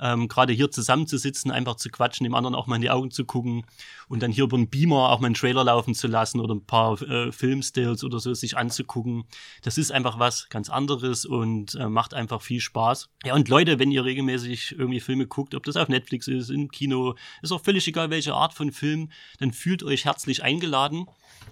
ähm, 0.00 0.28
gerade 0.28 0.52
hier 0.52 0.70
zusammenzusitzen, 0.70 1.50
einfach 1.50 1.76
zu 1.76 1.90
quatschen, 1.90 2.24
dem 2.24 2.34
anderen 2.34 2.54
auch 2.54 2.66
mal 2.66 2.76
in 2.76 2.82
die 2.82 2.90
Augen 2.90 3.10
zu 3.10 3.24
gucken 3.24 3.64
und 4.08 4.22
dann 4.22 4.32
hier 4.32 4.44
über 4.44 4.56
einen 4.56 4.68
Beamer 4.68 5.10
auch 5.10 5.20
mal 5.20 5.26
einen 5.26 5.34
Trailer 5.34 5.64
laufen 5.64 5.94
zu 5.94 6.08
lassen 6.08 6.40
oder 6.40 6.54
ein 6.54 6.64
paar 6.64 7.00
äh, 7.02 7.30
Filmstills 7.32 8.02
oder 8.02 8.18
so 8.18 8.34
sich 8.34 8.56
anzugucken. 8.56 9.24
Das 9.62 9.78
ist 9.78 9.92
einfach 9.92 10.18
was 10.18 10.48
ganz 10.48 10.68
anderes 10.70 11.24
und 11.24 11.74
äh, 11.74 11.88
macht 11.88 12.14
einfach 12.14 12.42
viel 12.42 12.60
Spaß. 12.60 13.08
Ja, 13.24 13.34
und 13.34 13.48
Leute, 13.48 13.78
wenn 13.78 13.92
ihr 13.92 14.04
regelmäßig 14.04 14.74
irgendwie 14.78 15.00
Filme 15.00 15.26
guckt, 15.26 15.54
ob 15.54 15.64
das 15.64 15.76
auf 15.76 15.88
Netflix 15.88 16.26
ist, 16.28 16.50
im 16.50 16.70
Kino, 16.70 17.14
ist 17.42 17.52
auch 17.52 17.62
völlig 17.62 17.86
egal, 17.86 18.10
welche 18.10 18.34
Art 18.34 18.54
von 18.54 18.72
Film, 18.72 19.10
dann 19.38 19.52
fühlt 19.52 19.82
euch 19.82 20.04
herzlich 20.06 20.42
eingeladen. 20.42 21.06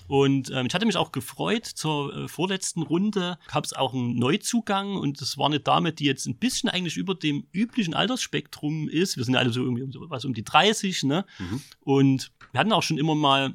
Und 0.06 0.50
ähm, 0.50 0.66
ich 0.66 0.74
hatte 0.74 0.86
mich 0.86 0.96
auch 0.96 1.12
gefreut, 1.12 1.66
zur 1.66 2.14
äh, 2.14 2.28
vorletzten 2.28 2.82
Runde 2.82 3.38
gab 3.46 3.64
es 3.64 3.72
auch 3.72 3.92
einen 3.92 4.16
Neuzugang 4.16 4.96
und 4.96 5.20
das 5.20 5.36
war 5.36 5.46
eine 5.46 5.60
Dame, 5.60 5.92
die 5.92 6.04
jetzt 6.04 6.26
ein 6.26 6.36
bisschen 6.36 6.70
eigentlich 6.70 6.96
über 6.96 7.14
dem 7.14 7.46
üblichen 7.52 7.94
Altersspektrum 7.94 8.37
ist. 8.88 9.16
Wir 9.16 9.24
sind 9.24 9.34
ja 9.34 9.40
alle 9.40 9.50
so 9.50 9.62
irgendwie 9.62 9.82
um, 9.82 10.10
was 10.10 10.24
um 10.24 10.34
die 10.34 10.44
30, 10.44 11.04
ne? 11.04 11.24
Mhm. 11.38 11.60
Und 11.80 12.32
wir 12.52 12.60
hatten 12.60 12.72
auch 12.72 12.82
schon 12.82 12.98
immer 12.98 13.14
mal 13.14 13.54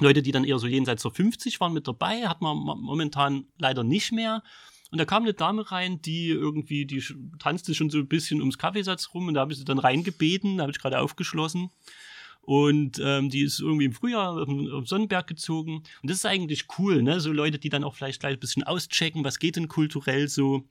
Leute, 0.00 0.22
die 0.22 0.32
dann 0.32 0.44
eher 0.44 0.58
so 0.58 0.66
jenseits 0.66 1.02
der 1.02 1.10
50 1.10 1.60
waren 1.60 1.72
mit 1.72 1.86
dabei, 1.86 2.28
hat 2.28 2.40
man 2.40 2.56
momentan 2.56 3.46
leider 3.58 3.84
nicht 3.84 4.12
mehr. 4.12 4.42
Und 4.90 4.98
da 4.98 5.06
kam 5.06 5.22
eine 5.22 5.32
Dame 5.32 5.70
rein, 5.70 6.02
die 6.02 6.28
irgendwie, 6.28 6.84
die 6.84 7.02
tanzte 7.38 7.74
schon 7.74 7.88
so 7.88 7.98
ein 7.98 8.08
bisschen 8.08 8.40
ums 8.40 8.58
Kaffeesatz 8.58 9.14
rum 9.14 9.28
und 9.28 9.34
da 9.34 9.40
habe 9.40 9.52
ich 9.52 9.58
sie 9.58 9.64
dann 9.64 9.78
reingebeten, 9.78 10.58
da 10.58 10.62
habe 10.62 10.72
ich 10.72 10.78
gerade 10.78 11.00
aufgeschlossen. 11.00 11.70
Und 12.42 13.00
ähm, 13.02 13.30
die 13.30 13.42
ist 13.42 13.60
irgendwie 13.60 13.84
im 13.84 13.92
Frühjahr 13.92 14.36
auf 14.36 14.48
den 14.48 14.84
Sonnenberg 14.84 15.26
gezogen. 15.28 15.76
Und 15.76 16.10
das 16.10 16.18
ist 16.18 16.26
eigentlich 16.26 16.66
cool, 16.78 17.02
ne? 17.02 17.20
So 17.20 17.32
Leute, 17.32 17.58
die 17.58 17.68
dann 17.68 17.84
auch 17.84 17.94
vielleicht 17.94 18.20
gleich 18.20 18.34
ein 18.34 18.40
bisschen 18.40 18.64
auschecken, 18.64 19.24
was 19.24 19.38
geht 19.38 19.56
denn 19.56 19.68
kulturell 19.68 20.28
so. 20.28 20.64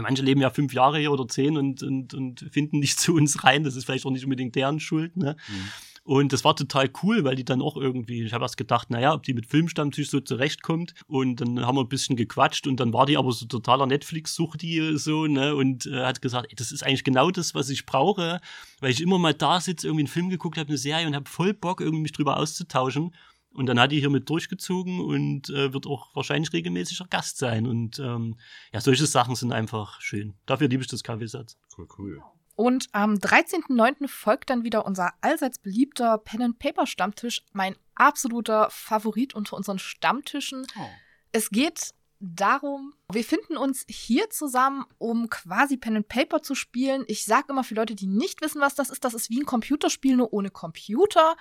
Manche 0.00 0.22
leben 0.22 0.40
ja 0.40 0.50
fünf 0.50 0.72
Jahre 0.72 0.98
hier 0.98 1.12
oder 1.12 1.26
zehn 1.28 1.56
und, 1.56 1.82
und, 1.82 2.14
und 2.14 2.46
finden 2.50 2.78
nicht 2.78 3.00
zu 3.00 3.14
uns 3.14 3.44
rein. 3.44 3.64
Das 3.64 3.76
ist 3.76 3.84
vielleicht 3.84 4.06
auch 4.06 4.10
nicht 4.10 4.24
unbedingt 4.24 4.54
deren 4.54 4.80
Schuld. 4.80 5.16
Ne? 5.16 5.36
Mhm. 5.48 5.68
Und 6.06 6.32
das 6.32 6.44
war 6.44 6.54
total 6.54 6.88
cool, 7.02 7.24
weil 7.24 7.34
die 7.34 7.44
dann 7.44 7.60
auch 7.60 7.76
irgendwie, 7.76 8.22
ich 8.22 8.32
habe 8.32 8.44
erst 8.44 8.56
gedacht, 8.56 8.90
naja, 8.90 9.12
ob 9.12 9.24
die 9.24 9.34
mit 9.34 9.46
Filmstammtisch 9.46 10.08
so 10.08 10.20
zurechtkommt. 10.20 10.94
Und 11.08 11.40
dann 11.40 11.66
haben 11.66 11.76
wir 11.76 11.82
ein 11.82 11.88
bisschen 11.88 12.14
gequatscht 12.14 12.68
und 12.68 12.78
dann 12.78 12.92
war 12.92 13.06
die 13.06 13.16
aber 13.16 13.32
so 13.32 13.44
totaler 13.46 13.86
Netflix-Sucht, 13.86 14.62
die 14.62 14.96
so, 14.98 15.26
ne, 15.26 15.56
und 15.56 15.86
äh, 15.86 16.04
hat 16.04 16.22
gesagt, 16.22 16.46
ey, 16.48 16.54
das 16.54 16.70
ist 16.70 16.84
eigentlich 16.84 17.02
genau 17.02 17.32
das, 17.32 17.56
was 17.56 17.70
ich 17.70 17.86
brauche, 17.86 18.40
weil 18.78 18.92
ich 18.92 19.02
immer 19.02 19.18
mal 19.18 19.34
da 19.34 19.60
sitze, 19.60 19.88
irgendwie 19.88 20.02
einen 20.02 20.12
Film 20.12 20.30
geguckt 20.30 20.58
habe, 20.58 20.68
eine 20.68 20.78
Serie 20.78 21.08
und 21.08 21.16
habe 21.16 21.28
voll 21.28 21.52
Bock, 21.52 21.80
irgendwie 21.80 22.02
mich 22.02 22.12
drüber 22.12 22.36
auszutauschen. 22.36 23.12
Und 23.56 23.66
dann 23.66 23.80
hat 23.80 23.90
die 23.90 24.00
hier 24.00 24.10
mit 24.10 24.28
durchgezogen 24.28 25.00
und 25.00 25.48
äh, 25.50 25.72
wird 25.72 25.86
auch 25.86 26.14
wahrscheinlich 26.14 26.52
regelmäßiger 26.52 27.06
Gast 27.08 27.38
sein. 27.38 27.66
Und 27.66 27.98
ähm, 27.98 28.36
ja, 28.72 28.80
solche 28.80 29.06
Sachen 29.06 29.34
sind 29.34 29.52
einfach 29.52 30.00
schön. 30.00 30.34
Dafür 30.44 30.68
liebe 30.68 30.82
ich 30.82 30.88
das 30.88 31.02
Kaffeesatz. 31.02 31.56
Cool, 31.76 31.88
cool. 31.98 32.22
Und 32.54 32.88
am 32.92 33.14
13.09. 33.14 34.08
folgt 34.08 34.50
dann 34.50 34.64
wieder 34.64 34.86
unser 34.86 35.12
allseits 35.20 35.58
beliebter 35.58 36.18
Pen-and-Paper-Stammtisch, 36.18 37.44
mein 37.52 37.76
absoluter 37.94 38.68
Favorit 38.70 39.34
unter 39.34 39.56
unseren 39.56 39.78
Stammtischen. 39.78 40.66
Oh. 40.78 40.88
Es 41.32 41.50
geht 41.50 41.92
darum, 42.18 42.94
wir 43.12 43.24
finden 43.24 43.56
uns 43.56 43.84
hier 43.88 44.30
zusammen, 44.30 44.84
um 44.98 45.28
quasi 45.28 45.76
Pen 45.76 45.96
and 45.96 46.08
Paper 46.08 46.42
zu 46.42 46.54
spielen. 46.54 47.04
Ich 47.08 47.24
sage 47.24 47.46
immer 47.50 47.64
für 47.64 47.74
Leute, 47.74 47.94
die 47.94 48.06
nicht 48.06 48.40
wissen, 48.40 48.60
was 48.60 48.74
das 48.74 48.88
ist, 48.90 49.04
das 49.04 49.14
ist 49.14 49.28
wie 49.30 49.40
ein 49.40 49.46
Computerspiel, 49.46 50.16
nur 50.16 50.32
ohne 50.32 50.50
Computer. 50.50 51.36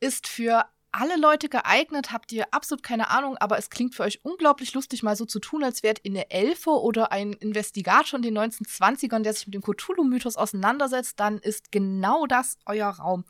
Ist 0.00 0.26
für 0.26 0.64
alle 0.92 1.16
Leute 1.16 1.48
geeignet, 1.48 2.12
habt 2.12 2.32
ihr 2.32 2.52
absolut 2.52 2.82
keine 2.82 3.10
Ahnung, 3.10 3.36
aber 3.38 3.58
es 3.58 3.70
klingt 3.70 3.94
für 3.94 4.02
euch 4.02 4.24
unglaublich 4.24 4.74
lustig, 4.74 5.02
mal 5.02 5.16
so 5.16 5.24
zu 5.24 5.38
tun, 5.38 5.62
als 5.62 5.82
wärt 5.82 6.00
ihr 6.04 6.10
eine 6.10 6.30
Elfe 6.30 6.70
oder 6.70 7.12
ein 7.12 7.32
Investigator 7.34 8.18
in 8.18 8.22
den 8.22 8.38
1920ern, 8.38 9.22
der 9.22 9.32
sich 9.32 9.46
mit 9.46 9.54
dem 9.54 9.62
Cthulhu-Mythos 9.62 10.36
auseinandersetzt, 10.36 11.20
dann 11.20 11.38
ist 11.38 11.70
genau 11.70 12.26
das 12.26 12.58
euer 12.66 12.88
Raum. 12.88 13.24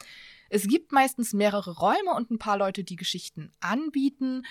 Es 0.48 0.66
gibt 0.66 0.92
meistens 0.92 1.32
mehrere 1.32 1.78
Räume 1.78 2.14
und 2.16 2.30
ein 2.30 2.38
paar 2.38 2.56
Leute, 2.56 2.82
die 2.82 2.96
Geschichten 2.96 3.52
anbieten. 3.60 4.42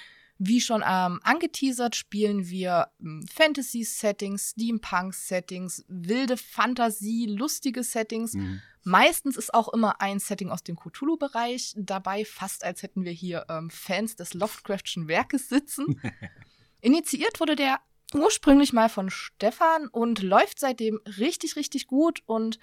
Wie 0.41 0.61
schon 0.61 0.81
ähm, 0.87 1.19
angeteasert, 1.23 1.97
spielen 1.97 2.47
wir 2.47 2.87
ähm, 3.01 3.25
Fantasy-Settings, 3.29 4.51
Steampunk-Settings, 4.51 5.83
wilde 5.89 6.37
Fantasie, 6.37 7.25
lustige 7.27 7.83
Settings. 7.83 8.35
Mhm. 8.35 8.61
Meistens 8.83 9.35
ist 9.35 9.53
auch 9.53 9.67
immer 9.67 9.99
ein 9.99 10.19
Setting 10.19 10.49
aus 10.49 10.63
dem 10.63 10.77
Cthulhu-Bereich 10.77 11.73
dabei, 11.75 12.23
fast 12.23 12.63
als 12.63 12.83
hätten 12.83 13.03
wir 13.03 13.11
hier 13.11 13.45
ähm, 13.49 13.69
Fans 13.69 14.15
des 14.15 14.33
Lovecraftschen 14.33 15.09
Werkes 15.09 15.49
sitzen. 15.49 16.01
Initiiert 16.81 17.41
wurde 17.41 17.57
der 17.57 17.81
ursprünglich 18.13 18.71
mal 18.71 18.87
von 18.87 19.09
Stefan 19.09 19.89
und 19.89 20.23
läuft 20.23 20.59
seitdem 20.59 21.01
richtig, 21.17 21.57
richtig 21.57 21.87
gut. 21.87 22.21
Und 22.25 22.59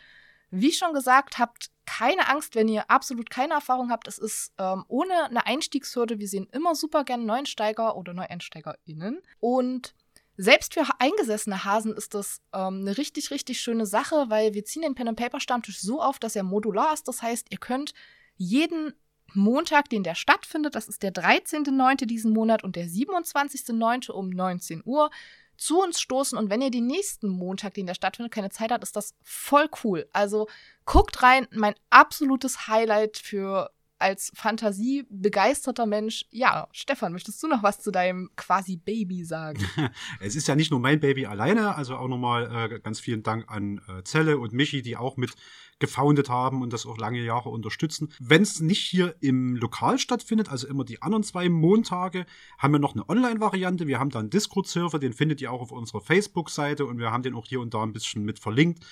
wie 0.50 0.72
schon 0.72 0.94
gesagt, 0.94 1.38
habt 1.38 1.70
keine 1.86 2.28
Angst, 2.28 2.54
wenn 2.54 2.68
ihr 2.68 2.90
absolut 2.90 3.30
keine 3.30 3.54
Erfahrung 3.54 3.90
habt. 3.90 4.08
Es 4.08 4.18
ist 4.18 4.52
ähm, 4.58 4.84
ohne 4.88 5.24
eine 5.24 5.46
Einstiegshürde. 5.46 6.18
Wir 6.18 6.28
sehen 6.28 6.48
immer 6.52 6.74
super 6.74 7.04
gerne 7.04 7.24
Neuensteiger 7.24 7.96
oder 7.96 8.12
NeueinsteigerInnen. 8.12 9.22
Und 9.40 9.94
selbst 10.36 10.74
für 10.74 10.84
eingesessene 10.98 11.64
Hasen 11.64 11.94
ist 11.94 12.14
das 12.14 12.42
ähm, 12.52 12.80
eine 12.80 12.98
richtig, 12.98 13.30
richtig 13.30 13.60
schöne 13.60 13.86
Sache, 13.86 14.26
weil 14.28 14.52
wir 14.52 14.64
ziehen 14.64 14.82
den 14.82 14.94
Pen-and-Paper-Stammtisch 14.94 15.80
so 15.80 16.02
auf, 16.02 16.18
dass 16.18 16.36
er 16.36 16.42
modular 16.42 16.92
ist. 16.92 17.08
Das 17.08 17.22
heißt, 17.22 17.46
ihr 17.50 17.58
könnt 17.58 17.94
jeden 18.36 18.92
Montag, 19.32 19.88
den 19.88 20.02
der 20.02 20.14
stattfindet, 20.14 20.74
das 20.74 20.88
ist 20.88 21.02
der 21.02 21.12
13.9. 21.12 22.06
diesen 22.06 22.32
Monat 22.32 22.64
und 22.64 22.76
der 22.76 22.86
27.9. 22.86 24.10
um 24.10 24.30
19 24.30 24.82
Uhr, 24.84 25.10
zu 25.56 25.80
uns 25.82 26.00
stoßen. 26.00 26.38
Und 26.38 26.50
wenn 26.50 26.62
ihr 26.62 26.70
den 26.70 26.86
nächsten 26.86 27.28
Montag, 27.28 27.74
den 27.74 27.86
der 27.86 27.94
stattfindet, 27.94 28.32
keine 28.32 28.50
Zeit 28.50 28.70
habt, 28.70 28.82
ist 28.82 28.96
das 28.96 29.14
voll 29.22 29.68
cool. 29.84 30.08
Also 30.12 30.48
guckt 30.84 31.22
rein. 31.22 31.46
Mein 31.50 31.74
absolutes 31.90 32.68
Highlight 32.68 33.18
für 33.18 33.70
als 33.98 34.32
fantasiebegeisterter 34.34 35.86
Mensch. 35.86 36.26
Ja, 36.30 36.68
Stefan, 36.72 37.12
möchtest 37.12 37.42
du 37.42 37.48
noch 37.48 37.62
was 37.62 37.80
zu 37.80 37.90
deinem 37.90 38.30
quasi 38.36 38.76
Baby 38.76 39.24
sagen? 39.24 39.64
es 40.20 40.36
ist 40.36 40.48
ja 40.48 40.54
nicht 40.54 40.70
nur 40.70 40.80
mein 40.80 41.00
Baby 41.00 41.26
alleine, 41.26 41.74
also 41.74 41.96
auch 41.96 42.08
nochmal 42.08 42.70
äh, 42.72 42.80
ganz 42.80 43.00
vielen 43.00 43.22
Dank 43.22 43.50
an 43.50 43.80
äh, 43.88 44.02
Zelle 44.04 44.38
und 44.38 44.52
Michi, 44.52 44.82
die 44.82 44.96
auch 44.96 45.16
mit 45.16 45.34
gefoundet 45.78 46.30
haben 46.30 46.62
und 46.62 46.72
das 46.72 46.86
auch 46.86 46.96
lange 46.96 47.22
Jahre 47.22 47.50
unterstützen. 47.50 48.12
Wenn 48.18 48.42
es 48.42 48.60
nicht 48.60 48.80
hier 48.80 49.14
im 49.20 49.56
Lokal 49.56 49.98
stattfindet, 49.98 50.50
also 50.50 50.66
immer 50.66 50.84
die 50.84 51.02
anderen 51.02 51.22
zwei 51.22 51.48
Montage, 51.48 52.26
haben 52.58 52.72
wir 52.72 52.78
noch 52.78 52.94
eine 52.94 53.08
Online-Variante. 53.08 53.86
Wir 53.86 53.98
haben 53.98 54.10
da 54.10 54.20
einen 54.20 54.30
Discord-Server, 54.30 54.98
den 54.98 55.12
findet 55.12 55.40
ihr 55.40 55.52
auch 55.52 55.60
auf 55.60 55.72
unserer 55.72 56.00
Facebook-Seite 56.00 56.86
und 56.86 56.98
wir 56.98 57.10
haben 57.10 57.22
den 57.22 57.34
auch 57.34 57.46
hier 57.46 57.60
und 57.60 57.74
da 57.74 57.82
ein 57.82 57.92
bisschen 57.92 58.24
mit 58.24 58.38
verlinkt. 58.38 58.84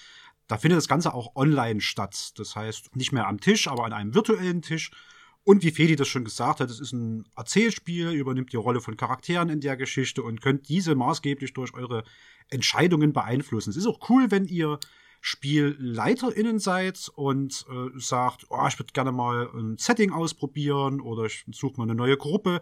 Da 0.46 0.58
findet 0.58 0.78
das 0.78 0.88
Ganze 0.88 1.14
auch 1.14 1.36
online 1.36 1.80
statt. 1.80 2.32
Das 2.36 2.54
heißt, 2.54 2.94
nicht 2.96 3.12
mehr 3.12 3.26
am 3.26 3.40
Tisch, 3.40 3.68
aber 3.68 3.84
an 3.84 3.92
einem 3.92 4.14
virtuellen 4.14 4.62
Tisch. 4.62 4.90
Und 5.44 5.62
wie 5.62 5.70
Fedi 5.70 5.94
das 5.94 6.08
schon 6.08 6.24
gesagt 6.24 6.60
hat, 6.60 6.70
es 6.70 6.80
ist 6.80 6.92
ein 6.92 7.28
Erzählspiel, 7.36 8.10
übernimmt 8.12 8.52
die 8.52 8.56
Rolle 8.56 8.80
von 8.80 8.96
Charakteren 8.96 9.50
in 9.50 9.60
der 9.60 9.76
Geschichte 9.76 10.22
und 10.22 10.40
könnt 10.40 10.68
diese 10.68 10.94
maßgeblich 10.94 11.52
durch 11.52 11.74
eure 11.74 12.04
Entscheidungen 12.48 13.12
beeinflussen. 13.12 13.70
Es 13.70 13.76
ist 13.76 13.86
auch 13.86 14.08
cool, 14.08 14.30
wenn 14.30 14.46
ihr 14.46 14.78
SpielleiterInnen 15.20 16.58
seid 16.58 17.10
und 17.14 17.64
äh, 17.70 17.98
sagt, 17.98 18.46
oh, 18.50 18.66
ich 18.68 18.78
würde 18.78 18.92
gerne 18.92 19.12
mal 19.12 19.48
ein 19.54 19.76
Setting 19.78 20.12
ausprobieren 20.12 21.00
oder 21.00 21.24
ich 21.24 21.44
suche 21.52 21.76
mal 21.76 21.84
eine 21.84 21.94
neue 21.94 22.16
Gruppe. 22.16 22.60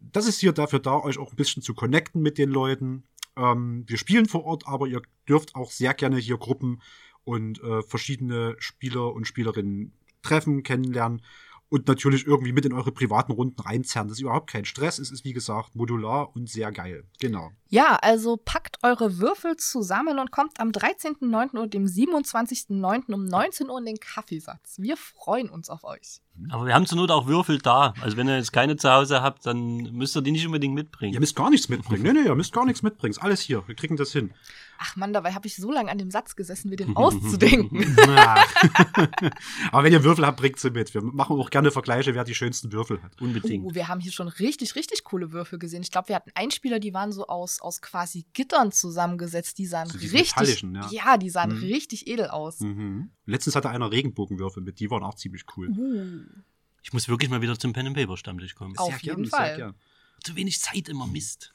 Das 0.00 0.26
ist 0.26 0.40
hier 0.40 0.52
dafür 0.52 0.78
da, 0.78 1.00
euch 1.00 1.18
auch 1.18 1.32
ein 1.32 1.36
bisschen 1.36 1.62
zu 1.62 1.74
connecten 1.74 2.22
mit 2.22 2.38
den 2.38 2.50
Leuten. 2.50 3.04
Ähm, 3.36 3.84
wir 3.86 3.98
spielen 3.98 4.26
vor 4.26 4.44
Ort, 4.44 4.66
aber 4.66 4.86
ihr 4.86 5.02
dürft 5.28 5.54
auch 5.54 5.70
sehr 5.70 5.94
gerne 5.94 6.18
hier 6.18 6.38
Gruppen 6.38 6.80
und 7.26 7.60
äh, 7.62 7.82
verschiedene 7.82 8.54
Spieler 8.58 9.12
und 9.12 9.26
Spielerinnen 9.26 9.92
treffen, 10.22 10.62
kennenlernen. 10.62 11.22
und 11.68 11.88
natürlich 11.88 12.24
irgendwie 12.24 12.52
mit 12.52 12.64
in 12.64 12.72
eure 12.72 12.92
privaten 12.92 13.32
Runden 13.32 13.60
reinzerren. 13.60 14.06
Das 14.06 14.18
ist 14.18 14.22
überhaupt 14.22 14.48
kein 14.48 14.64
Stress. 14.64 15.00
Es 15.00 15.10
ist, 15.10 15.24
wie 15.24 15.32
gesagt, 15.32 15.74
modular 15.74 16.34
und 16.36 16.48
sehr 16.48 16.70
geil. 16.70 17.04
Genau. 17.18 17.50
Ja, 17.66 17.96
also 17.96 18.36
packt 18.36 18.78
eure 18.84 19.18
Würfel 19.18 19.56
zusammen 19.56 20.20
und 20.20 20.30
kommt 20.30 20.60
am 20.60 20.70
13.09. 20.70 21.58
und 21.58 21.74
dem 21.74 21.86
27.09. 21.86 23.12
um 23.12 23.24
19 23.24 23.68
Uhr 23.68 23.78
in 23.80 23.84
den 23.86 23.98
Kaffeesatz. 23.98 24.78
Wir 24.78 24.96
freuen 24.96 25.50
uns 25.50 25.68
auf 25.68 25.82
euch. 25.82 26.20
Aber 26.50 26.66
wir 26.66 26.74
haben 26.74 26.86
zur 26.86 26.98
Not 26.98 27.10
auch 27.10 27.26
Würfel 27.26 27.58
da. 27.58 27.94
Also 28.00 28.16
wenn 28.16 28.28
ihr 28.28 28.36
jetzt 28.36 28.52
keine 28.52 28.76
zu 28.76 28.90
Hause 28.90 29.22
habt, 29.22 29.46
dann 29.46 29.76
müsst 29.92 30.16
ihr 30.16 30.22
die 30.22 30.32
nicht 30.32 30.46
unbedingt 30.46 30.74
mitbringen. 30.74 31.14
Ihr 31.14 31.20
müsst 31.20 31.36
gar 31.36 31.50
nichts 31.50 31.68
mitbringen. 31.68 32.02
Nee, 32.06 32.12
nee, 32.12 32.26
ihr 32.26 32.34
müsst 32.34 32.52
gar 32.52 32.64
nichts 32.64 32.82
mitbringen. 32.82 33.12
Ist 33.12 33.22
alles 33.22 33.40
hier. 33.40 33.66
Wir 33.66 33.74
kriegen 33.74 33.96
das 33.96 34.12
hin. 34.12 34.32
Ach 34.78 34.94
Mann, 34.96 35.12
dabei 35.12 35.32
habe 35.32 35.46
ich 35.46 35.56
so 35.56 35.72
lange 35.72 35.90
an 35.90 35.96
dem 35.98 36.10
Satz 36.10 36.36
gesessen, 36.36 36.68
mir 36.68 36.76
den 36.76 36.94
auszudenken. 36.96 37.96
Aber 39.72 39.84
wenn 39.84 39.92
ihr 39.92 40.04
Würfel 40.04 40.26
habt, 40.26 40.38
bringt 40.38 40.58
sie 40.58 40.70
mit. 40.70 40.92
Wir 40.94 41.02
machen 41.02 41.38
auch 41.38 41.50
gerne 41.50 41.70
Vergleiche, 41.70 42.14
wer 42.14 42.24
die 42.24 42.34
schönsten 42.34 42.72
Würfel 42.72 43.02
hat. 43.02 43.20
Unbedingt. 43.20 43.64
Oh, 43.64 43.74
wir 43.74 43.88
haben 43.88 44.00
hier 44.00 44.12
schon 44.12 44.28
richtig, 44.28 44.74
richtig 44.76 45.04
coole 45.04 45.32
Würfel 45.32 45.58
gesehen. 45.58 45.82
Ich 45.82 45.90
glaube, 45.90 46.08
wir 46.08 46.16
hatten 46.16 46.30
Einspieler, 46.34 46.78
die 46.78 46.92
waren 46.94 47.12
so 47.12 47.26
aus, 47.26 47.60
aus 47.60 47.80
quasi 47.80 48.26
Gittern 48.32 48.72
zusammengesetzt. 48.72 49.58
Die 49.58 49.66
sahen 49.66 49.88
So 49.88 49.98
richtig, 49.98 50.12
metallischen, 50.36 50.74
ja. 50.74 50.88
ja. 50.90 51.16
die 51.16 51.30
sahen 51.30 51.46
Mhm. 51.56 51.62
richtig 51.62 52.06
edel 52.08 52.26
aus. 52.28 52.60
Mhm. 52.60 53.10
Letztens 53.24 53.56
hatte 53.56 53.70
einer 53.70 53.90
Regenbogenwürfel 53.90 54.62
mit. 54.62 54.78
Die 54.80 54.90
waren 54.90 55.02
auch 55.02 55.14
ziemlich 55.14 55.44
cool. 55.56 55.68
Uh, 55.68 56.25
Ich 56.86 56.92
muss 56.92 57.08
wirklich 57.08 57.28
mal 57.28 57.42
wieder 57.42 57.58
zum 57.58 57.72
Pen 57.72 57.88
and 57.88 57.96
Paper 57.96 58.16
Stammtisch 58.16 58.54
kommen. 58.54 58.78
Auf 58.78 58.86
Sehr 58.86 58.98
jeden 59.00 59.24
gern, 59.24 59.26
Fall. 59.26 59.74
Zu 60.22 60.36
wenig 60.36 60.60
Zeit 60.60 60.88
immer 60.88 61.08
Mist. 61.08 61.52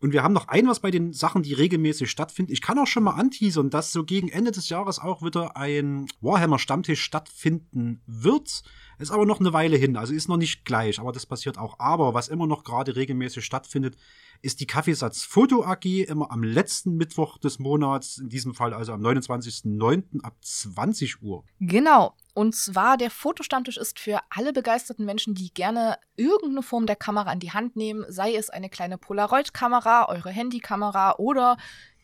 Und 0.00 0.12
wir 0.12 0.24
haben 0.24 0.34
noch 0.34 0.48
ein 0.48 0.66
was 0.66 0.80
bei 0.80 0.90
den 0.90 1.12
Sachen, 1.12 1.44
die 1.44 1.52
regelmäßig 1.52 2.10
stattfinden. 2.10 2.50
Ich 2.50 2.60
kann 2.60 2.76
auch 2.80 2.88
schon 2.88 3.04
mal 3.04 3.12
anteasern, 3.12 3.70
dass 3.70 3.92
so 3.92 4.02
gegen 4.02 4.28
Ende 4.28 4.50
des 4.50 4.70
Jahres 4.70 4.98
auch 4.98 5.22
wieder 5.22 5.56
ein 5.56 6.08
Warhammer-Stammtisch 6.22 7.00
stattfinden 7.00 8.02
wird. 8.08 8.64
Ist 8.98 9.12
aber 9.12 9.26
noch 9.26 9.38
eine 9.38 9.52
Weile 9.52 9.76
hin, 9.76 9.96
also 9.96 10.12
ist 10.12 10.28
noch 10.28 10.38
nicht 10.38 10.64
gleich, 10.64 10.98
aber 10.98 11.12
das 11.12 11.24
passiert 11.24 11.56
auch. 11.56 11.78
Aber 11.78 12.12
was 12.12 12.26
immer 12.26 12.48
noch 12.48 12.64
gerade 12.64 12.96
regelmäßig 12.96 13.44
stattfindet, 13.44 13.96
ist 14.44 14.60
die 14.60 14.66
Kaffeesatz 14.66 15.26
AG 15.34 15.84
immer 15.84 16.30
am 16.30 16.42
letzten 16.42 16.96
Mittwoch 16.96 17.38
des 17.38 17.58
Monats, 17.58 18.18
in 18.18 18.28
diesem 18.28 18.54
Fall 18.54 18.74
also 18.74 18.92
am 18.92 19.00
29.09. 19.00 20.22
ab 20.22 20.36
20 20.42 21.22
Uhr. 21.22 21.44
Genau. 21.60 22.14
Und 22.34 22.54
zwar 22.54 22.98
der 22.98 23.10
Fotostammtisch 23.10 23.78
ist 23.78 23.98
für 23.98 24.20
alle 24.28 24.52
begeisterten 24.52 25.06
Menschen, 25.06 25.34
die 25.34 25.54
gerne 25.54 25.96
irgendeine 26.16 26.62
Form 26.62 26.84
der 26.84 26.96
Kamera 26.96 27.32
in 27.32 27.40
die 27.40 27.52
Hand 27.52 27.74
nehmen, 27.76 28.04
sei 28.08 28.34
es 28.34 28.50
eine 28.50 28.68
kleine 28.68 28.98
Polaroid-Kamera, 28.98 30.08
eure 30.10 30.30
Handykamera 30.30 31.14
oder 31.16 31.56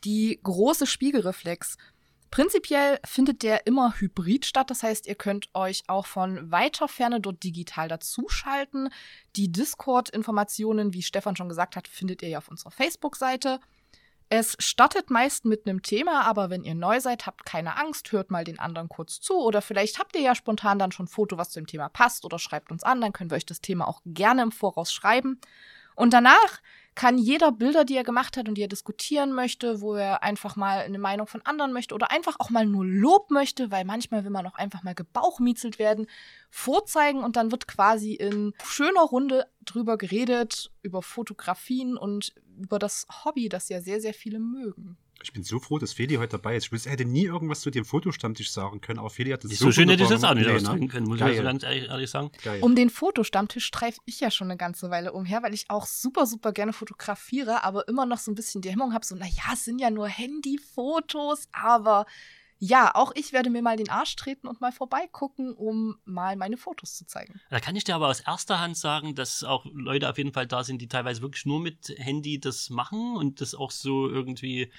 die 0.05 0.41
große 0.43 0.87
Spiegelreflex. 0.87 1.77
Prinzipiell 2.31 3.01
findet 3.05 3.43
der 3.43 3.67
immer 3.67 3.95
hybrid 3.99 4.47
statt, 4.47 4.71
das 4.71 4.85
heißt, 4.85 5.09
ihr 5.09 5.17
könnt 5.17 5.51
euch 5.53 5.83
auch 5.89 6.07
von 6.07 6.53
weiter 6.53 6.87
Ferne 6.87 7.21
dort 7.21 7.43
digital 7.43 7.89
dazuschalten. 7.89 8.91
Die 9.35 9.51
Discord-Informationen, 9.51 10.93
wie 10.93 11.03
Stefan 11.03 11.35
schon 11.35 11.49
gesagt 11.49 11.75
hat, 11.75 11.89
findet 11.89 12.23
ihr 12.23 12.29
ja 12.29 12.39
auf 12.39 12.49
unserer 12.49 12.71
Facebook-Seite. 12.71 13.59
Es 14.29 14.55
startet 14.61 15.11
meist 15.11 15.45
mit 15.45 15.67
einem 15.67 15.83
Thema, 15.83 16.23
aber 16.25 16.51
wenn 16.51 16.63
ihr 16.63 16.77
neu 16.77 17.01
seid, 17.01 17.27
habt 17.27 17.45
keine 17.45 17.77
Angst, 17.77 18.13
hört 18.13 18.31
mal 18.31 18.45
den 18.45 18.61
anderen 18.61 18.89
kurz 18.89 19.21
zu 19.21 19.35
oder 19.35 19.61
vielleicht 19.61 19.99
habt 19.99 20.15
ihr 20.15 20.23
ja 20.23 20.37
spontan 20.37 20.79
dann 20.79 20.93
schon 20.93 21.07
ein 21.07 21.09
Foto, 21.09 21.37
was 21.37 21.51
zu 21.51 21.59
dem 21.59 21.67
Thema 21.67 21.89
passt 21.89 22.25
oder 22.25 22.39
schreibt 22.39 22.71
uns 22.71 22.85
an, 22.85 23.01
dann 23.01 23.13
können 23.13 23.31
wir 23.31 23.37
euch 23.37 23.47
das 23.47 23.61
Thema 23.61 23.89
auch 23.89 24.03
gerne 24.07 24.43
im 24.43 24.53
Voraus 24.53 24.93
schreiben. 24.93 25.41
Und 25.97 26.15
danach 26.15 26.61
kann 27.01 27.17
jeder 27.17 27.51
Bilder, 27.51 27.87
die 27.87 27.97
er 27.97 28.05
gemacht 28.05 28.37
hat 28.37 28.47
und 28.47 28.57
die 28.57 28.63
er 28.63 28.69
diskutieren 28.69 29.33
möchte, 29.33 29.81
wo 29.81 29.95
er 29.95 30.23
einfach 30.23 30.55
mal 30.57 30.81
eine 30.81 30.99
Meinung 30.99 31.27
von 31.27 31.41
anderen 31.47 31.73
möchte 31.73 31.95
oder 31.95 32.11
einfach 32.11 32.37
auch 32.39 32.51
mal 32.51 32.67
nur 32.67 32.85
Lob 32.85 33.31
möchte, 33.31 33.71
weil 33.71 33.87
manchmal 33.87 34.23
will 34.25 34.31
man 34.31 34.47
auch 34.47 34.57
einfach 34.57 34.83
mal 34.83 34.95
gebauchmiezelt 34.95 35.79
werden, 35.79 36.09
vorzeigen 36.51 37.25
und 37.25 37.37
dann 37.37 37.53
wird 37.53 37.67
quasi 37.67 38.13
in 38.13 38.53
schöner 38.63 39.01
Runde 39.01 39.47
drüber 39.73 39.99
geredet, 39.99 40.71
über 40.83 41.03
Fotografien 41.03 41.97
und 41.97 42.35
über 42.59 42.79
das 42.79 43.07
Hobby, 43.25 43.49
das 43.49 43.69
ja 43.69 43.81
sehr, 43.81 44.01
sehr 44.01 44.15
viele 44.15 44.39
mögen. 44.39 44.97
Ich 45.23 45.33
bin 45.33 45.43
so 45.43 45.59
froh, 45.59 45.79
dass 45.79 45.93
Feli 45.93 46.15
heute 46.15 46.39
dabei 46.39 46.57
ist. 46.57 46.67
Ich 46.67 46.73
wüsste, 46.73 46.89
er 46.89 46.93
hätte 46.93 47.05
nie 47.05 47.25
irgendwas 47.25 47.61
zu 47.61 47.71
dem 47.71 47.85
Fotostammtisch 47.85 48.51
sagen 48.51 48.81
können, 48.81 48.99
aber 48.99 49.11
Feli 49.11 49.31
hat 49.31 49.45
das 49.45 49.51
Nicht 49.51 49.61
so, 49.61 49.71
schön 49.71 49.89
hätte 49.91 50.03
ich 50.03 50.09
das 50.09 50.25
auch 50.25 50.35
nicht. 50.35 50.47
Nee, 50.47 50.55
ausdrücken 50.55 50.85
ne? 50.85 50.89
können, 50.89 51.07
muss 51.07 51.19
Geil. 51.19 51.33
ich 51.33 51.37
so 51.37 51.43
ganz 51.43 51.63
ehrlich, 51.63 51.89
ehrlich 51.89 52.11
sagen. 52.11 52.31
Geil. 52.43 52.61
Um 52.63 52.75
den 52.75 52.89
Fotostammtisch 52.89 53.67
streife 53.67 54.01
ich 54.07 54.21
ja 54.21 54.31
schon 54.31 54.47
eine 54.47 54.57
ganze 54.57 54.91
Weile 54.91 55.13
umher, 55.13 55.43
weil 55.43 55.53
ich 55.53 55.69
auch 55.69 55.85
super, 55.87 56.27
super 56.27 56.53
gerne 56.53 56.73
fotografiere, 56.73 57.65
aber 57.65 57.87
immer 57.87 58.07
noch 58.07 58.19
so 58.19 58.31
ein 58.31 58.35
bisschen 58.35 58.63
die 58.63 58.71
Hemmung 58.71 58.95
habe, 58.95 59.05
so, 59.05 59.15
naja, 59.15 59.53
es 59.53 59.65
sind 59.65 59.79
ja 59.79 59.91
nur 59.91 60.09
Handyfotos, 60.09 61.49
aber 61.53 62.07
ja, 62.63 62.95
auch 62.95 63.13
ich 63.15 63.33
werde 63.33 63.49
mir 63.49 63.63
mal 63.63 63.79
den 63.79 63.89
Arsch 63.89 64.15
treten 64.17 64.47
und 64.47 64.61
mal 64.61 64.71
vorbeigucken, 64.71 65.55
um 65.55 65.97
mal 66.05 66.37
meine 66.37 66.59
Fotos 66.59 66.95
zu 66.95 67.07
zeigen. 67.07 67.41
Da 67.49 67.59
kann 67.59 67.75
ich 67.75 67.85
dir 67.85 67.95
aber 67.95 68.09
aus 68.09 68.21
erster 68.21 68.61
Hand 68.61 68.77
sagen, 68.77 69.15
dass 69.15 69.43
auch 69.43 69.65
Leute 69.73 70.11
auf 70.11 70.19
jeden 70.19 70.35
Fall 70.35 70.47
da 70.47 70.63
sind, 70.63 70.83
die 70.83 70.89
teilweise 70.89 71.23
wirklich 71.23 71.47
nur 71.47 71.59
mit 71.59 71.89
Handy 71.97 72.39
das 72.39 72.69
machen 72.69 73.17
und 73.17 73.41
das 73.41 73.55
auch 73.55 73.71
so 73.71 74.11
irgendwie 74.11 74.71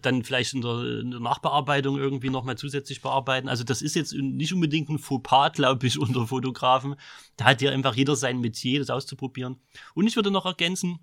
dann 0.00 0.24
vielleicht 0.24 0.54
in 0.54 0.62
der, 0.62 1.00
in 1.00 1.10
der 1.10 1.20
Nachbearbeitung 1.20 1.98
irgendwie 1.98 2.30
nochmal 2.30 2.56
zusätzlich 2.56 3.02
bearbeiten. 3.02 3.48
Also 3.48 3.64
das 3.64 3.82
ist 3.82 3.96
jetzt 3.96 4.14
nicht 4.14 4.54
unbedingt 4.54 4.88
ein 4.88 4.98
Fauxpas, 4.98 5.52
glaube 5.52 5.86
ich, 5.86 5.98
unter 6.00 6.26
Fotografen. 6.26 6.94
Da 7.36 7.44
hat 7.44 7.60
ja 7.60 7.70
einfach 7.70 7.96
jeder 7.96 8.16
sein 8.16 8.40
Metier, 8.40 8.78
das 8.78 8.88
auszuprobieren. 8.88 9.60
Und 9.94 10.06
ich 10.06 10.16
würde 10.16 10.30
noch 10.30 10.46
ergänzen, 10.46 11.00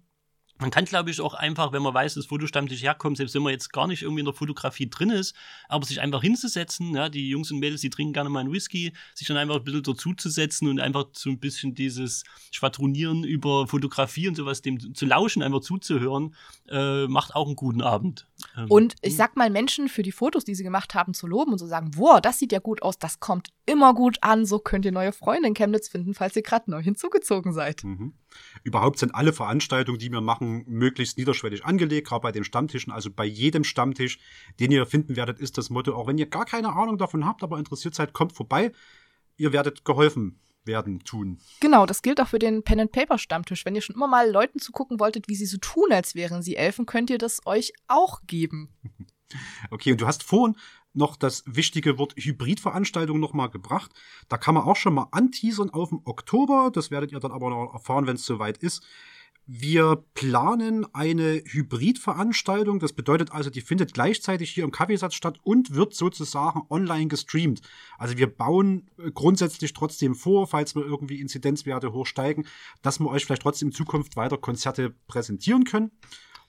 man 0.59 0.71
kann, 0.71 0.85
glaube 0.85 1.11
ich, 1.11 1.21
auch 1.21 1.33
einfach, 1.33 1.71
wenn 1.71 1.81
man 1.81 1.93
weiß, 1.93 2.15
dass 2.15 2.25
Fotostammtisch 2.25 2.81
herkommt, 2.81 3.17
selbst 3.17 3.35
wenn 3.35 3.43
man 3.43 3.51
jetzt 3.51 3.71
gar 3.71 3.87
nicht 3.87 4.01
irgendwie 4.01 4.21
in 4.21 4.25
der 4.25 4.33
Fotografie 4.33 4.89
drin 4.89 5.09
ist, 5.09 5.35
aber 5.69 5.85
sich 5.85 6.01
einfach 6.01 6.21
hinzusetzen, 6.21 6.95
ja, 6.95 7.09
die 7.09 7.29
Jungs 7.29 7.51
und 7.51 7.59
Mädels, 7.59 7.81
die 7.81 7.89
trinken 7.89 8.13
gerne 8.13 8.29
mal 8.29 8.39
einen 8.39 8.51
Whisky, 8.51 8.93
sich 9.13 9.27
dann 9.27 9.37
einfach 9.37 9.57
ein 9.57 9.63
bisschen 9.63 9.83
dazuzusetzen 9.83 10.67
und 10.67 10.79
einfach 10.79 11.05
so 11.13 11.29
ein 11.29 11.39
bisschen 11.39 11.75
dieses 11.75 12.23
Schwadronieren 12.51 13.23
über 13.23 13.67
Fotografie 13.67 14.27
und 14.27 14.35
sowas, 14.35 14.61
dem 14.61 14.93
zu 14.93 15.05
lauschen, 15.05 15.43
einfach 15.43 15.61
zuzuhören, 15.61 16.35
äh, 16.69 17.07
macht 17.07 17.35
auch 17.35 17.47
einen 17.47 17.55
guten 17.55 17.81
Abend. 17.81 18.27
Ähm, 18.55 18.65
Und 18.69 18.95
ich 19.01 19.15
sag 19.15 19.35
mal, 19.35 19.49
Menschen 19.49 19.89
für 19.89 20.03
die 20.03 20.11
Fotos, 20.11 20.43
die 20.43 20.55
sie 20.55 20.63
gemacht 20.63 20.95
haben, 20.95 21.13
zu 21.13 21.27
loben 21.27 21.51
und 21.51 21.59
zu 21.59 21.67
sagen, 21.67 21.91
wow, 21.95 22.19
das 22.21 22.39
sieht 22.39 22.51
ja 22.51 22.59
gut 22.59 22.81
aus, 22.81 22.97
das 22.97 23.19
kommt 23.19 23.49
immer 23.65 23.93
gut 23.93 24.17
an, 24.21 24.45
so 24.45 24.59
könnt 24.59 24.85
ihr 24.85 24.91
neue 24.91 25.11
Freunde 25.11 25.47
in 25.47 25.53
Chemnitz 25.53 25.89
finden, 25.89 26.13
falls 26.13 26.35
ihr 26.35 26.41
gerade 26.41 26.71
neu 26.71 26.81
hinzugezogen 26.81 27.53
seid. 27.53 27.83
Mhm. 27.83 28.13
Überhaupt 28.63 28.99
sind 28.99 29.13
alle 29.13 29.33
Veranstaltungen, 29.33 29.99
die 29.99 30.11
wir 30.11 30.21
machen, 30.21 30.63
möglichst 30.67 31.17
niederschwellig 31.17 31.65
angelegt, 31.65 32.07
gerade 32.07 32.21
bei 32.21 32.31
den 32.31 32.43
Stammtischen. 32.43 32.91
Also 32.91 33.09
bei 33.11 33.25
jedem 33.25 33.63
Stammtisch, 33.63 34.19
den 34.59 34.71
ihr 34.71 34.85
finden 34.85 35.15
werdet, 35.15 35.39
ist 35.39 35.57
das 35.57 35.69
Motto, 35.69 35.95
auch 35.95 36.07
wenn 36.07 36.17
ihr 36.17 36.27
gar 36.27 36.45
keine 36.45 36.73
Ahnung 36.73 36.97
davon 36.97 37.25
habt, 37.25 37.43
aber 37.43 37.57
interessiert 37.57 37.95
seid, 37.95 38.13
kommt 38.13 38.33
vorbei. 38.33 38.71
Ihr 39.37 39.53
werdet 39.53 39.85
geholfen 39.85 40.39
werden, 40.67 40.99
tun. 41.03 41.39
Genau, 41.61 41.85
das 41.85 42.01
gilt 42.01 42.21
auch 42.21 42.27
für 42.27 42.39
den 42.39 42.63
Pen 42.63 42.81
and 42.81 42.91
Paper 42.91 43.17
Stammtisch. 43.17 43.65
Wenn 43.65 43.75
ihr 43.75 43.81
schon 43.81 43.95
immer 43.95 44.07
mal 44.07 44.29
Leuten 44.29 44.59
zugucken 44.59 44.99
wolltet, 44.99 45.27
wie 45.27 45.35
sie 45.35 45.45
so 45.45 45.57
tun, 45.57 45.91
als 45.91 46.13
wären 46.13 46.43
sie 46.43 46.55
Elfen, 46.55 46.85
könnt 46.85 47.09
ihr 47.09 47.17
das 47.17 47.45
euch 47.45 47.73
auch 47.87 48.21
geben. 48.27 48.69
Okay, 49.71 49.91
und 49.91 49.99
du 49.99 50.07
hast 50.07 50.23
vorhin 50.23 50.55
noch 50.97 51.15
das 51.15 51.43
wichtige 51.45 51.97
Wort 51.97 52.15
Hybridveranstaltung 52.17 53.19
nochmal 53.19 53.49
gebracht. 53.49 53.91
Da 54.27 54.37
kann 54.37 54.55
man 54.55 54.63
auch 54.63 54.75
schon 54.75 54.95
mal 54.95 55.07
anteasern 55.11 55.69
auf 55.69 55.89
den 55.89 56.01
Oktober. 56.03 56.71
Das 56.73 56.91
werdet 56.91 57.11
ihr 57.11 57.19
dann 57.19 57.31
aber 57.31 57.49
noch 57.49 57.73
erfahren, 57.73 58.07
wenn 58.07 58.15
es 58.15 58.25
soweit 58.25 58.57
ist. 58.57 58.83
Wir 59.49 60.03
planen 60.13 60.85
eine 60.93 61.41
Hybridveranstaltung. 61.45 62.79
Das 62.79 62.91
bedeutet 62.91 63.31
also, 63.31 63.49
die 63.49 63.61
findet 63.61 63.93
gleichzeitig 63.93 64.51
hier 64.51 64.65
im 64.65 64.71
Kaffeesatz 64.71 65.13
statt 65.13 65.39
und 65.41 65.73
wird 65.73 65.93
sozusagen 65.93 66.63
online 66.69 67.07
gestreamt. 67.07 67.61
Also 67.97 68.17
wir 68.17 68.27
bauen 68.27 68.89
äh, 68.97 69.09
grundsätzlich 69.09 69.71
trotzdem 69.71 70.15
vor, 70.15 70.47
falls 70.47 70.75
wir 70.75 70.83
irgendwie 70.83 71.21
Inzidenzwerte 71.21 71.93
hochsteigen, 71.93 72.45
dass 72.81 72.99
wir 72.99 73.07
euch 73.07 73.23
vielleicht 73.23 73.43
trotzdem 73.43 73.69
in 73.69 73.73
Zukunft 73.73 74.17
weiter 74.17 74.37
Konzerte 74.37 74.93
präsentieren 75.07 75.63
können. 75.63 75.91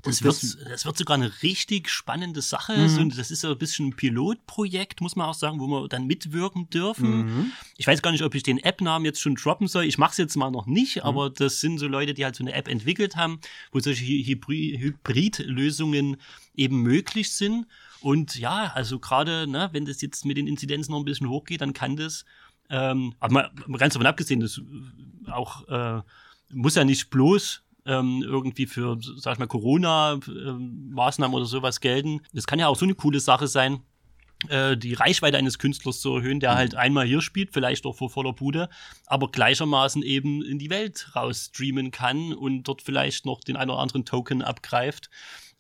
Das 0.08 0.22
wird, 0.22 0.70
das 0.70 0.84
wird 0.84 0.96
sogar 0.98 1.14
eine 1.16 1.30
richtig 1.42 1.88
spannende 1.90 2.42
Sache. 2.42 2.76
Mhm. 2.76 2.88
So, 2.88 3.04
das 3.16 3.30
ist 3.30 3.42
so 3.42 3.50
ein 3.50 3.58
bisschen 3.58 3.88
ein 3.88 3.96
Pilotprojekt, 3.96 5.00
muss 5.00 5.16
man 5.16 5.28
auch 5.28 5.34
sagen, 5.34 5.60
wo 5.60 5.66
wir 5.68 5.88
dann 5.88 6.06
mitwirken 6.06 6.68
dürfen. 6.70 7.10
Mhm. 7.26 7.52
Ich 7.76 7.86
weiß 7.86 8.02
gar 8.02 8.10
nicht, 8.10 8.22
ob 8.24 8.34
ich 8.34 8.42
den 8.42 8.58
App-Namen 8.58 9.04
jetzt 9.04 9.20
schon 9.20 9.34
droppen 9.36 9.68
soll. 9.68 9.84
Ich 9.84 9.98
mache 9.98 10.12
es 10.12 10.16
jetzt 10.16 10.36
mal 10.36 10.50
noch 10.50 10.66
nicht, 10.66 10.96
Mhm. 10.96 11.02
aber 11.02 11.30
das 11.30 11.60
sind 11.60 11.78
so 11.78 11.86
Leute, 11.86 12.14
die 12.14 12.24
halt 12.24 12.36
so 12.36 12.42
eine 12.44 12.52
App 12.52 12.68
entwickelt 12.68 13.16
haben, 13.16 13.40
wo 13.72 13.80
solche 13.80 14.04
Hy- 14.04 14.24
Hybri- 14.26 14.78
Hybrid-Lösungen 14.78 16.16
eben 16.54 16.82
möglich 16.82 17.32
sind. 17.32 17.66
Und 18.00 18.36
ja, 18.36 18.72
also 18.74 18.98
gerade, 18.98 19.46
ne, 19.46 19.68
wenn 19.72 19.84
das 19.84 20.00
jetzt 20.02 20.24
mit 20.24 20.36
den 20.36 20.46
Inzidenzen 20.46 20.92
noch 20.92 20.98
ein 20.98 21.04
bisschen 21.04 21.28
hochgeht, 21.28 21.60
dann 21.60 21.72
kann 21.72 21.96
das, 21.96 22.24
ähm, 22.70 23.14
aber 23.18 23.32
mal, 23.32 23.50
mal 23.66 23.78
ganz 23.78 23.94
davon 23.94 24.06
abgesehen, 24.06 24.40
das 24.40 24.58
äh, 24.58 25.30
auch 25.30 25.66
äh, 25.68 26.02
muss 26.50 26.74
ja 26.76 26.84
nicht 26.84 27.10
bloß 27.10 27.62
ähm, 27.88 28.22
irgendwie 28.24 28.66
für, 28.66 28.98
sag 29.16 29.33
ich 29.33 29.38
mal, 29.38 29.46
Corona-Maßnahmen 29.46 31.35
oder 31.35 31.46
sowas 31.46 31.81
gelten. 31.81 32.20
Das 32.33 32.46
kann 32.46 32.59
ja 32.59 32.68
auch 32.68 32.77
so 32.77 32.85
eine 32.85 32.94
coole 32.94 33.18
Sache 33.20 33.48
sein, 33.48 33.81
äh, 34.48 34.77
die 34.77 34.94
Reichweite 34.94 35.37
eines 35.37 35.59
Künstlers 35.59 36.01
zu 36.01 36.14
erhöhen, 36.14 36.38
der 36.38 36.55
halt 36.55 36.74
einmal 36.77 37.07
hier 37.07 37.22
spielt, 37.22 37.53
vielleicht 37.53 37.85
auch 37.87 37.96
vor 37.96 38.11
voller 38.11 38.33
Bude, 38.33 38.68
aber 39.07 39.31
gleichermaßen 39.31 40.03
eben 40.03 40.42
in 40.42 40.59
die 40.59 40.70
Welt 40.70 41.11
rausstreamen 41.16 41.90
kann 41.90 42.33
und 42.35 42.62
dort 42.64 42.83
vielleicht 42.83 43.27
noch 43.27 43.40
den 43.40 43.57
einen 43.57 43.70
oder 43.70 43.81
anderen 43.81 44.05
Token 44.05 44.42
abgreift. 44.42 45.11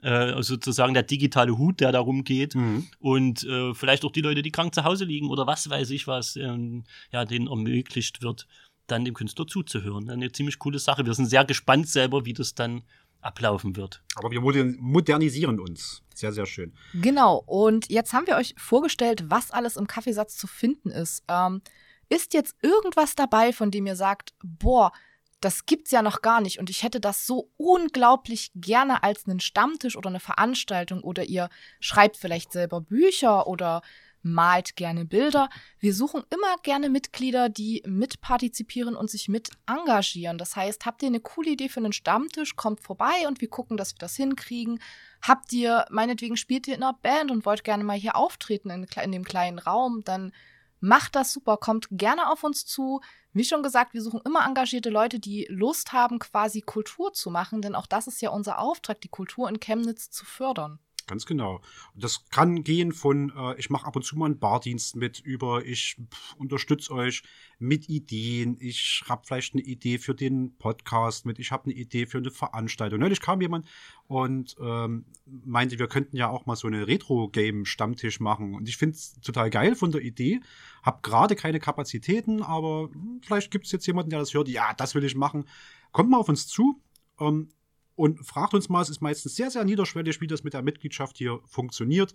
Äh, 0.00 0.10
also 0.10 0.54
sozusagen 0.54 0.94
der 0.94 1.02
digitale 1.02 1.58
Hut, 1.58 1.80
der 1.80 1.90
da 1.90 1.98
rumgeht 1.98 2.54
Mhm. 2.54 2.86
und 3.00 3.42
äh, 3.44 3.74
vielleicht 3.74 4.04
auch 4.04 4.12
die 4.12 4.20
Leute, 4.20 4.42
die 4.42 4.52
krank 4.52 4.72
zu 4.74 4.84
Hause 4.84 5.04
liegen 5.04 5.28
oder 5.28 5.46
was 5.48 5.68
weiß 5.68 5.90
ich 5.90 6.06
was, 6.06 6.36
ähm, 6.36 6.84
ja, 7.10 7.24
denen 7.24 7.48
ermöglicht 7.48 8.22
wird, 8.22 8.46
dann 8.90 9.04
dem 9.04 9.14
Künstler 9.14 9.46
zuzuhören. 9.46 10.10
Eine 10.10 10.32
ziemlich 10.32 10.58
coole 10.58 10.78
Sache. 10.78 11.06
Wir 11.06 11.14
sind 11.14 11.26
sehr 11.26 11.44
gespannt 11.44 11.88
selber, 11.88 12.24
wie 12.24 12.32
das 12.32 12.54
dann 12.54 12.82
ablaufen 13.20 13.76
wird. 13.76 14.02
Aber 14.16 14.30
wir 14.30 14.40
modernisieren 14.40 15.60
uns. 15.60 16.02
Sehr, 16.14 16.32
sehr 16.32 16.46
schön. 16.46 16.72
Genau. 16.94 17.42
Und 17.46 17.88
jetzt 17.90 18.12
haben 18.12 18.26
wir 18.26 18.36
euch 18.36 18.54
vorgestellt, 18.58 19.24
was 19.28 19.50
alles 19.50 19.76
im 19.76 19.86
Kaffeesatz 19.86 20.36
zu 20.36 20.46
finden 20.46 20.90
ist. 20.90 21.24
Ähm, 21.28 21.62
ist 22.08 22.34
jetzt 22.34 22.56
irgendwas 22.62 23.14
dabei, 23.14 23.52
von 23.52 23.70
dem 23.70 23.86
ihr 23.86 23.96
sagt, 23.96 24.34
boah, 24.42 24.92
das 25.40 25.66
gibt's 25.66 25.90
ja 25.90 26.02
noch 26.02 26.20
gar 26.20 26.40
nicht 26.40 26.58
und 26.58 26.68
ich 26.68 26.82
hätte 26.82 27.00
das 27.00 27.26
so 27.26 27.50
unglaublich 27.56 28.50
gerne 28.56 29.04
als 29.04 29.26
einen 29.26 29.38
Stammtisch 29.40 29.96
oder 29.96 30.08
eine 30.08 30.20
Veranstaltung 30.20 31.00
oder 31.02 31.24
ihr 31.24 31.48
schreibt 31.78 32.16
vielleicht 32.16 32.52
selber 32.52 32.80
Bücher 32.80 33.46
oder 33.46 33.82
malt 34.22 34.76
gerne 34.76 35.04
Bilder. 35.04 35.48
Wir 35.78 35.94
suchen 35.94 36.22
immer 36.30 36.56
gerne 36.62 36.88
Mitglieder, 36.88 37.48
die 37.48 37.82
mitpartizipieren 37.86 38.96
und 38.96 39.10
sich 39.10 39.28
mit 39.28 39.50
engagieren. 39.66 40.38
Das 40.38 40.56
heißt, 40.56 40.86
habt 40.86 41.02
ihr 41.02 41.08
eine 41.08 41.20
coole 41.20 41.50
Idee 41.50 41.68
für 41.68 41.80
einen 41.80 41.92
Stammtisch, 41.92 42.56
kommt 42.56 42.80
vorbei 42.80 43.26
und 43.26 43.40
wir 43.40 43.48
gucken, 43.48 43.76
dass 43.76 43.94
wir 43.94 43.98
das 43.98 44.16
hinkriegen. 44.16 44.80
Habt 45.22 45.52
ihr, 45.52 45.84
meinetwegen 45.90 46.36
spielt 46.36 46.68
ihr 46.68 46.74
in 46.74 46.82
einer 46.82 46.94
Band 46.94 47.30
und 47.30 47.46
wollt 47.46 47.64
gerne 47.64 47.84
mal 47.84 47.96
hier 47.96 48.16
auftreten 48.16 48.70
in, 48.70 48.84
in 48.84 49.12
dem 49.12 49.24
kleinen 49.24 49.58
Raum, 49.58 50.02
dann 50.04 50.32
macht 50.80 51.16
das 51.16 51.32
super, 51.32 51.56
kommt 51.56 51.88
gerne 51.90 52.30
auf 52.30 52.44
uns 52.44 52.64
zu. 52.66 53.00
Wie 53.32 53.44
schon 53.44 53.62
gesagt, 53.62 53.94
wir 53.94 54.02
suchen 54.02 54.20
immer 54.24 54.46
engagierte 54.46 54.90
Leute, 54.90 55.18
die 55.18 55.46
Lust 55.50 55.92
haben, 55.92 56.18
quasi 56.18 56.60
Kultur 56.60 57.12
zu 57.12 57.30
machen, 57.30 57.62
denn 57.62 57.74
auch 57.74 57.86
das 57.86 58.06
ist 58.06 58.22
ja 58.22 58.30
unser 58.30 58.58
Auftrag, 58.58 59.00
die 59.00 59.08
Kultur 59.08 59.48
in 59.48 59.60
Chemnitz 59.60 60.10
zu 60.10 60.24
fördern. 60.24 60.78
Ganz 61.08 61.24
genau. 61.24 61.62
Das 61.94 62.28
kann 62.28 62.62
gehen 62.62 62.92
von, 62.92 63.32
äh, 63.34 63.58
ich 63.58 63.70
mache 63.70 63.86
ab 63.86 63.96
und 63.96 64.02
zu 64.02 64.16
mal 64.16 64.26
einen 64.26 64.38
Bardienst 64.38 64.94
mit, 64.94 65.18
über 65.20 65.64
ich 65.64 65.96
unterstütze 66.36 66.92
euch 66.92 67.22
mit 67.58 67.88
Ideen, 67.88 68.58
ich 68.60 69.02
habe 69.08 69.22
vielleicht 69.26 69.54
eine 69.54 69.62
Idee 69.62 69.98
für 69.98 70.14
den 70.14 70.56
Podcast 70.58 71.24
mit, 71.24 71.38
ich 71.38 71.50
habe 71.50 71.64
eine 71.64 71.74
Idee 71.74 72.06
für 72.06 72.18
eine 72.18 72.30
Veranstaltung. 72.30 73.00
Neulich 73.00 73.22
kam 73.22 73.40
jemand 73.40 73.66
und 74.06 74.54
ähm, 74.60 75.06
meinte, 75.24 75.78
wir 75.78 75.88
könnten 75.88 76.14
ja 76.14 76.28
auch 76.28 76.44
mal 76.44 76.56
so 76.56 76.68
eine 76.68 76.86
Retro-Game-Stammtisch 76.86 78.20
machen. 78.20 78.54
Und 78.54 78.68
ich 78.68 78.76
finde 78.76 78.96
es 78.96 79.18
total 79.22 79.48
geil 79.48 79.74
von 79.74 79.90
der 79.90 80.02
Idee. 80.02 80.40
Hab 80.82 81.02
gerade 81.02 81.36
keine 81.36 81.58
Kapazitäten, 81.58 82.42
aber 82.42 82.90
vielleicht 83.22 83.50
gibt 83.50 83.64
es 83.64 83.72
jetzt 83.72 83.86
jemanden, 83.86 84.10
der 84.10 84.18
das 84.18 84.34
hört, 84.34 84.48
ja, 84.48 84.74
das 84.74 84.94
will 84.94 85.04
ich 85.04 85.16
machen. 85.16 85.46
Kommt 85.90 86.10
mal 86.10 86.18
auf 86.18 86.28
uns 86.28 86.46
zu. 86.46 86.82
Ähm, 87.18 87.48
und 87.98 88.24
fragt 88.24 88.54
uns 88.54 88.68
mal, 88.68 88.80
es 88.80 88.90
ist 88.90 89.00
meistens 89.00 89.34
sehr, 89.34 89.50
sehr 89.50 89.64
niederschwellig, 89.64 90.20
wie 90.20 90.28
das 90.28 90.44
mit 90.44 90.54
der 90.54 90.62
Mitgliedschaft 90.62 91.18
hier 91.18 91.40
funktioniert. 91.46 92.14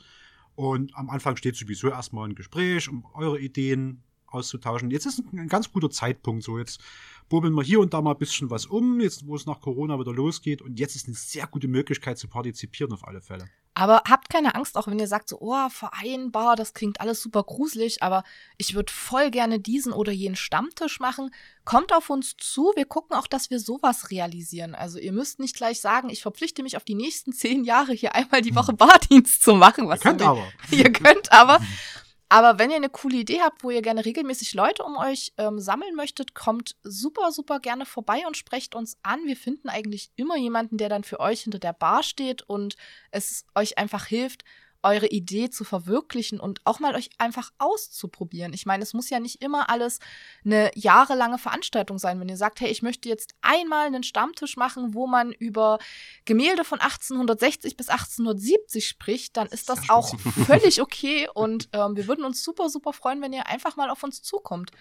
Und 0.56 0.96
am 0.96 1.10
Anfang 1.10 1.36
steht 1.36 1.58
sowieso 1.58 1.90
erstmal 1.90 2.30
ein 2.30 2.36
Gespräch, 2.36 2.88
um 2.88 3.06
eure 3.14 3.38
Ideen 3.38 4.02
auszutauschen. 4.28 4.92
Jetzt 4.92 5.06
ist 5.08 5.22
ein 5.34 5.50
ganz 5.50 5.74
guter 5.74 5.90
Zeitpunkt. 5.90 6.44
So, 6.44 6.58
jetzt 6.58 6.80
burbeln 7.28 7.54
wir 7.54 7.64
hier 7.64 7.82
und 7.82 7.94
da 7.94 8.02
mal 8.02 8.12
ein 8.12 8.18
bisschen 8.18 8.50
was 8.50 8.66
um, 8.66 9.02
jetzt 9.02 9.28
wo 9.28 9.36
es 9.36 9.46
nach 9.46 9.60
Corona 9.60 10.00
wieder 10.00 10.14
losgeht. 10.14 10.62
Und 10.62 10.80
jetzt 10.80 10.96
ist 10.96 11.08
eine 11.08 11.18
sehr 11.18 11.48
gute 11.48 11.68
Möglichkeit 11.68 12.18
zu 12.18 12.30
partizipieren 12.30 12.94
auf 12.94 13.06
alle 13.06 13.22
Fälle. 13.22 13.50
Aber 13.76 14.04
habt 14.08 14.30
keine 14.30 14.54
Angst, 14.54 14.78
auch 14.78 14.88
wenn 14.88 15.00
ihr 15.00 15.08
sagt 15.08 15.30
so, 15.30 15.40
oh, 15.40 15.70
vereinbar, 15.70 16.56
das 16.56 16.74
klingt 16.74 17.02
alles 17.02 17.22
super 17.22 17.44
gruselig, 17.44 18.04
aber 18.04 18.24
ich 18.58 18.76
würde 18.76 18.94
voll 18.94 19.32
gerne 19.32 19.60
diesen 19.60 19.94
oder 19.94 20.12
jenen 20.12 20.36
Stammtisch 20.36 21.00
machen. 21.00 21.34
Kommt 21.66 21.92
auf 21.92 22.10
uns 22.10 22.36
zu, 22.38 22.72
wir 22.76 22.86
gucken 22.86 23.18
auch, 23.18 23.26
dass 23.26 23.50
wir 23.50 23.60
sowas 23.60 24.12
realisieren. 24.12 24.76
Also 24.76 25.00
ihr 25.00 25.12
müsst 25.12 25.40
nicht 25.40 25.56
gleich 25.56 25.82
sagen, 25.82 26.10
ich 26.10 26.22
verpflichte 26.22 26.62
mich 26.62 26.78
auf 26.78 26.84
die 26.84 26.94
nächsten 26.94 27.34
zehn 27.34 27.64
Jahre 27.64 27.94
hier 27.94 28.14
einmal 28.14 28.42
die 28.42 28.56
Woche 28.56 28.74
Bardienst 28.74 29.42
zu 29.42 29.56
machen. 29.56 29.88
Was 29.88 30.00
ihr 30.00 30.04
könnt 30.04 30.22
aber. 30.22 30.48
Ihr 30.72 30.92
könnt 30.92 31.32
aber. 31.32 31.60
Aber 32.34 32.58
wenn 32.58 32.72
ihr 32.72 32.78
eine 32.78 32.90
coole 32.90 33.18
Idee 33.18 33.42
habt, 33.42 33.64
wo 33.64 33.70
ihr 33.70 33.84
gerne 33.84 34.06
regelmäßig 34.06 34.56
Leute 34.56 34.82
um 34.82 34.98
euch 34.98 35.34
ähm, 35.38 35.60
sammeln 35.60 35.94
möchtet, 35.94 36.34
kommt 36.34 36.76
super, 36.82 37.32
super 37.32 37.60
gerne 37.60 37.86
vorbei 37.86 38.24
und 38.26 38.36
sprecht 38.36 38.74
uns 38.74 38.98
an. 39.04 39.24
Wir 39.26 39.38
finden 39.38 39.70
eigentlich 39.70 40.10
immer 40.16 40.36
jemanden, 40.36 40.78
der 40.78 40.90
dann 40.90 41.04
für 41.04 41.20
euch 41.20 41.42
hinter 41.42 41.60
der 41.60 41.74
Bar 41.74 42.02
steht 42.02 42.42
und 42.42 42.76
es 43.12 43.46
euch 43.54 43.78
einfach 43.78 44.08
hilft, 44.08 44.46
eure 44.84 45.08
Idee 45.08 45.50
zu 45.50 45.64
verwirklichen 45.64 46.40
und 46.40 46.62
auch 46.66 46.80
mal 46.80 46.96
euch 46.96 47.10
einfach 47.18 47.52
auszuprobieren. 47.58 48.54
Ich 48.54 48.66
meine, 48.66 48.84
es 48.84 48.94
muss 48.94 49.10
ja 49.10 49.20
nicht 49.20 49.42
immer 49.42 49.70
alles 49.70 50.00
eine 50.46 50.72
jahrelange 50.76 51.38
Veranstaltung 51.38 51.98
sein. 51.98 52.20
Wenn 52.20 52.30
ihr 52.30 52.38
sagt, 52.38 52.60
hey, 52.62 52.70
ich 52.70 52.82
möchte 52.82 53.10
jetzt 53.10 53.34
einmal 53.42 53.88
einen 53.88 54.04
Stammtisch 54.04 54.58
machen, 54.58 54.94
wo 54.94 55.08
man 55.08 55.32
über 55.32 55.80
Gemälde 56.26 56.64
von 56.64 56.80
1860 56.80 57.78
bis 57.78 57.90
1870 57.90 58.88
spricht, 58.88 59.38
dann 59.38 59.48
ist 59.48 59.70
das 59.70 59.90
auch 59.90 60.14
völlig 60.46 60.82
okay 60.82 61.28
und 61.34 61.70
ähm, 61.74 61.96
wir 61.96 62.08
würden 62.08 62.26
uns 62.26 62.44
super, 62.44 62.70
super 62.70 62.94
freuen, 62.94 63.22
wenn 63.22 63.34
ihr 63.34 63.48
einfach 63.48 63.76
mal 63.76 63.90
auf 63.90 64.04
uns 64.04 64.22
zukommt. 64.22 64.72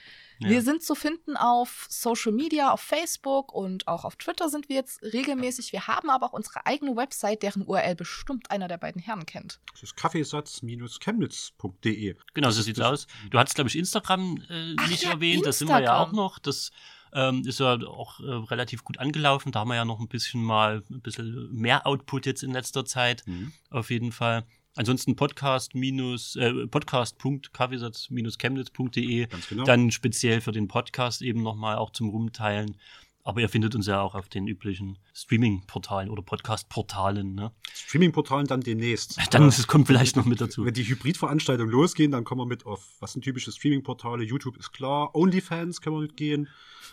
Ja. 0.43 0.51
Wir 0.51 0.63
sind 0.63 0.83
zu 0.83 0.95
finden 0.95 1.37
auf 1.37 1.87
Social 1.89 2.33
Media, 2.33 2.71
auf 2.71 2.81
Facebook 2.81 3.53
und 3.53 3.89
auch 3.89 4.05
auf 4.05 4.17
Twitter 4.17 4.49
sind 4.49 4.69
wir 4.69 4.77
jetzt 4.77 5.03
regelmäßig. 5.03 5.73
Wir 5.73 5.87
haben 5.87 6.11
aber 6.11 6.27
auch 6.27 6.33
unsere 6.33 6.67
eigene 6.67 6.97
Website, 6.97 7.43
deren 7.43 7.63
URL 7.63 7.95
bestimmt 7.95 8.51
einer 8.51 8.69
der 8.69 8.79
beiden 8.79 9.01
Herren 9.01 9.27
kennt. 9.27 9.61
Das 9.73 9.83
ist 9.83 9.97
kaffeesatz-chemnitz.de. 9.97 12.17
Genau, 12.35 12.51
so 12.51 12.63
sieht's 12.63 12.81
aus. 12.81 13.07
Du 13.31 13.39
hattest, 13.39 13.55
glaube 13.55 13.69
ich, 13.69 13.79
Instagram 13.79 14.43
äh, 14.49 14.75
Ach, 14.79 14.89
nicht 14.89 15.05
ja, 15.05 15.11
erwähnt. 15.11 15.47
Instagram. 15.47 15.47
Das 15.47 15.59
sind 15.59 15.69
wir 15.69 15.81
ja 15.81 15.99
auch 15.99 16.13
noch. 16.13 16.39
Das 16.39 16.71
ähm, 17.15 17.43
ist 17.47 17.61
ja 17.61 17.75
auch 17.75 18.21
äh, 18.21 18.25
relativ 18.25 18.85
gut 18.85 18.99
angelaufen. 18.99 19.53
Da 19.53 19.61
haben 19.61 19.69
wir 19.69 19.77
ja 19.77 19.85
noch 19.85 20.01
ein 20.01 20.09
bisschen 20.09 20.43
mal 20.43 20.83
ein 20.91 21.03
bisschen 21.03 21.53
mehr 21.53 21.87
Output 21.87 22.27
jetzt 22.27 22.43
in 22.43 22.53
letzter 22.53 22.85
Zeit. 22.85 23.23
Mhm. 23.27 23.53
Auf 23.71 23.91
jeden 23.91 24.13
Fall. 24.13 24.45
Ansonsten 24.75 25.17
podcast 25.17 25.75
minus 25.75 26.35
äh, 26.37 26.67
podcast.kaffeesatz-chemnitz.de 26.67 29.27
genau. 29.51 29.65
dann 29.65 29.91
speziell 29.91 30.41
für 30.41 30.53
den 30.53 30.67
Podcast 30.67 31.21
eben 31.21 31.43
nochmal 31.43 31.77
auch 31.77 31.91
zum 31.91 32.09
Rumteilen. 32.09 32.79
Aber 33.25 33.41
ihr 33.41 33.49
findet 33.49 33.77
uns 33.77 33.87
ja 33.87 34.01
auch 34.01 34.17
auf 34.17 34.29
den 34.29 34.49
üblichen 34.49 34.99
Streaming-Portalen 35.15 36.11
oder 36.11 36.23
Podcast-Portalen. 36.23 37.35
Ne? 37.35 37.53
Streaming-Portalen 37.73 38.47
dann 38.47 38.63
demnächst. 38.63 39.17
Dann 39.31 39.45
das 39.45 39.67
kommt 39.69 39.87
vielleicht 39.87 40.17
noch 40.17 40.25
mit 40.25 40.41
dazu. 40.41 40.65
Wenn 40.65 40.75
die 40.75 40.85
Hybrid-Veranstaltungen 40.85 41.71
losgehen, 41.71 42.11
dann 42.11 42.25
kommen 42.25 42.41
wir 42.41 42.47
mit 42.47 42.67
auf, 42.67 42.85
was 42.99 43.13
sind 43.13 43.23
typische 43.23 43.53
Streaming-Portale? 43.53 44.25
YouTube 44.25 44.57
ist 44.57 44.73
klar, 44.73 45.15
OnlyFans 45.15 45.83
können 45.83 45.97
wir 45.97 46.01
mitgehen. 46.01 46.49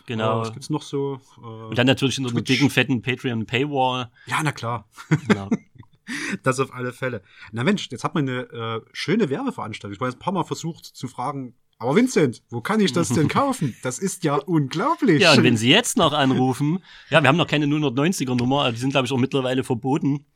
Genau. 0.06 0.38
Äh, 0.38 0.42
was 0.42 0.52
gibt's 0.52 0.70
noch 0.70 0.82
so? 0.82 1.20
Äh, 1.38 1.46
Und 1.46 1.78
dann 1.78 1.86
natürlich 1.86 2.18
unter 2.18 2.30
einer 2.30 2.42
dicken, 2.42 2.70
fetten 2.70 3.02
Patreon-Paywall. 3.02 4.10
Ja, 4.26 4.42
na 4.42 4.52
klar. 4.52 4.88
Genau. 5.26 5.48
das 6.42 6.60
auf 6.60 6.72
alle 6.72 6.92
Fälle. 6.92 7.22
Na 7.52 7.64
Mensch, 7.64 7.88
jetzt 7.90 8.04
hat 8.04 8.14
man 8.14 8.28
eine 8.28 8.40
äh, 8.50 8.80
schöne 8.92 9.30
Werbeveranstaltung. 9.30 9.94
Ich 9.94 10.00
habe 10.00 10.08
jetzt 10.08 10.16
ein 10.16 10.24
paar 10.24 10.32
Mal 10.32 10.44
versucht 10.44 10.84
zu 10.84 11.08
fragen, 11.08 11.54
aber 11.80 11.96
Vincent, 11.96 12.42
wo 12.50 12.60
kann 12.60 12.78
ich 12.80 12.92
das 12.92 13.08
denn 13.08 13.28
kaufen? 13.28 13.74
Das 13.82 13.98
ist 13.98 14.22
ja 14.22 14.34
unglaublich. 14.34 15.22
Ja, 15.22 15.32
und 15.32 15.42
wenn 15.42 15.56
Sie 15.56 15.70
jetzt 15.70 15.96
noch 15.96 16.12
anrufen, 16.12 16.80
ja, 17.08 17.22
wir 17.22 17.28
haben 17.28 17.38
noch 17.38 17.46
keine 17.46 17.64
090er 17.64 18.34
Nummer, 18.34 18.70
die 18.70 18.78
sind, 18.78 18.90
glaube 18.90 19.06
ich, 19.06 19.12
auch 19.12 19.18
mittlerweile 19.18 19.64
verboten. 19.64 20.26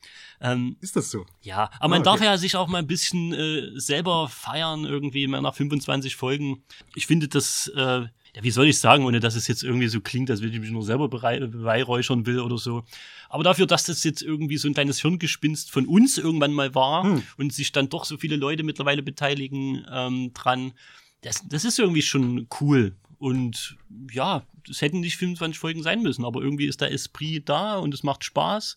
Ähm, 0.41 0.77
ist 0.81 0.97
das 0.97 1.11
so? 1.11 1.27
Ja, 1.43 1.71
aber 1.79 1.89
man 1.89 1.99
ah, 1.99 2.01
okay. 2.01 2.05
darf 2.05 2.21
ja 2.23 2.39
sich 2.39 2.57
auch 2.57 2.69
mal 2.69 2.79
ein 2.79 2.87
bisschen 2.87 3.35
äh, 3.35 3.79
selber 3.79 4.29
feiern, 4.29 4.85
irgendwie 4.85 5.27
mal 5.27 5.43
nach 5.43 5.55
25 5.55 6.17
Folgen. 6.17 6.65
Ich 6.95 7.07
finde 7.07 7.29
das, 7.29 7.71
äh, 7.77 8.07
ja, 8.35 8.43
wie 8.43 8.51
soll 8.51 8.67
ich 8.67 8.79
sagen, 8.79 9.05
ohne 9.05 9.21
dass 9.21 9.37
es 9.37 9.47
jetzt 9.47 9.63
irgendwie 9.63 9.87
so 9.87 10.01
klingt, 10.01 10.31
als 10.31 10.43
wenn 10.43 10.53
ich 10.53 10.61
mich 10.61 10.71
nur 10.71 10.83
selber 10.83 11.09
beweihräuchern 11.09 12.27
will 12.27 12.41
oder 12.41 12.59
so. 12.59 12.85
Aber 13.29 13.45
dafür, 13.45 13.67
dass 13.67 13.85
das 13.85 14.03
jetzt 14.03 14.23
irgendwie 14.23 14.57
so 14.57 14.69
ein 14.69 14.75
kleines 14.75 15.01
Hirngespinst 15.01 15.71
von 15.71 15.87
uns 15.87 16.19
irgendwann 16.19 16.53
mal 16.53 16.75
war 16.75 17.05
hm. 17.05 17.23
und 17.37 17.53
sich 17.53 17.71
dann 17.71 17.89
doch 17.89 18.05
so 18.05 18.17
viele 18.17 18.37
Leute 18.37 18.65
mittlerweile 18.65 19.03
beteiligen 19.03 19.87
ähm, 19.91 20.33
dran, 20.35 20.73
das, 21.21 21.47
das 21.49 21.65
ist 21.65 21.79
irgendwie 21.79 22.03
schon 22.03 22.49
cool. 22.61 22.97
Und 23.19 23.77
ja, 24.11 24.43
es 24.69 24.83
hätten 24.83 25.01
nicht 25.01 25.17
25 25.17 25.59
Folgen 25.59 25.83
sein 25.83 26.03
müssen, 26.03 26.25
aber 26.25 26.43
irgendwie 26.43 26.67
ist 26.67 26.81
der 26.81 26.93
Esprit 26.93 27.49
da 27.49 27.79
und 27.79 27.95
es 27.95 28.03
macht 28.03 28.25
Spaß. 28.25 28.77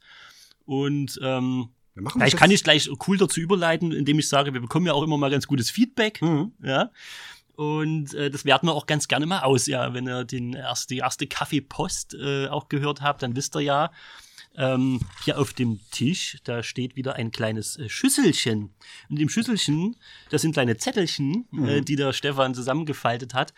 Und 0.65 1.19
ähm, 1.23 1.69
vielleicht 1.95 2.37
kann 2.37 2.51
ich 2.51 2.63
gleich 2.63 2.89
cool 3.07 3.17
dazu 3.17 3.39
überleiten, 3.39 3.91
indem 3.91 4.19
ich 4.19 4.29
sage, 4.29 4.53
wir 4.53 4.61
bekommen 4.61 4.85
ja 4.85 4.93
auch 4.93 5.03
immer 5.03 5.17
mal 5.17 5.31
ganz 5.31 5.47
gutes 5.47 5.71
Feedback. 5.71 6.21
Mhm. 6.21 6.51
Ja. 6.63 6.91
Und 7.57 8.13
äh, 8.13 8.29
das 8.29 8.45
werten 8.45 8.67
wir 8.67 8.73
auch 8.73 8.85
ganz 8.85 9.07
gerne 9.07 9.25
mal 9.25 9.41
aus. 9.41 9.65
Ja, 9.65 9.91
wenn 9.95 10.07
ihr 10.07 10.23
den 10.25 10.53
erst, 10.53 10.91
die 10.91 10.99
erste 10.99 11.25
Kaffeepost 11.25 12.13
äh, 12.13 12.47
auch 12.49 12.69
gehört 12.69 13.01
habt, 13.01 13.23
dann 13.23 13.35
wisst 13.35 13.55
ihr 13.55 13.61
ja, 13.61 13.91
ähm, 14.55 14.99
hier 15.25 15.39
auf 15.39 15.53
dem 15.53 15.79
Tisch, 15.89 16.37
da 16.43 16.61
steht 16.61 16.95
wieder 16.95 17.15
ein 17.15 17.31
kleines 17.31 17.77
äh, 17.77 17.89
Schüsselchen. 17.89 18.69
Und 19.09 19.19
im 19.19 19.27
Schüsselchen, 19.27 19.95
das 20.29 20.43
sind 20.43 20.53
kleine 20.53 20.77
Zettelchen, 20.77 21.47
äh, 21.51 21.55
mhm. 21.55 21.67
äh, 21.67 21.81
die 21.81 21.95
der 21.95 22.13
Stefan 22.13 22.53
zusammengefaltet 22.53 23.33
hat. 23.33 23.55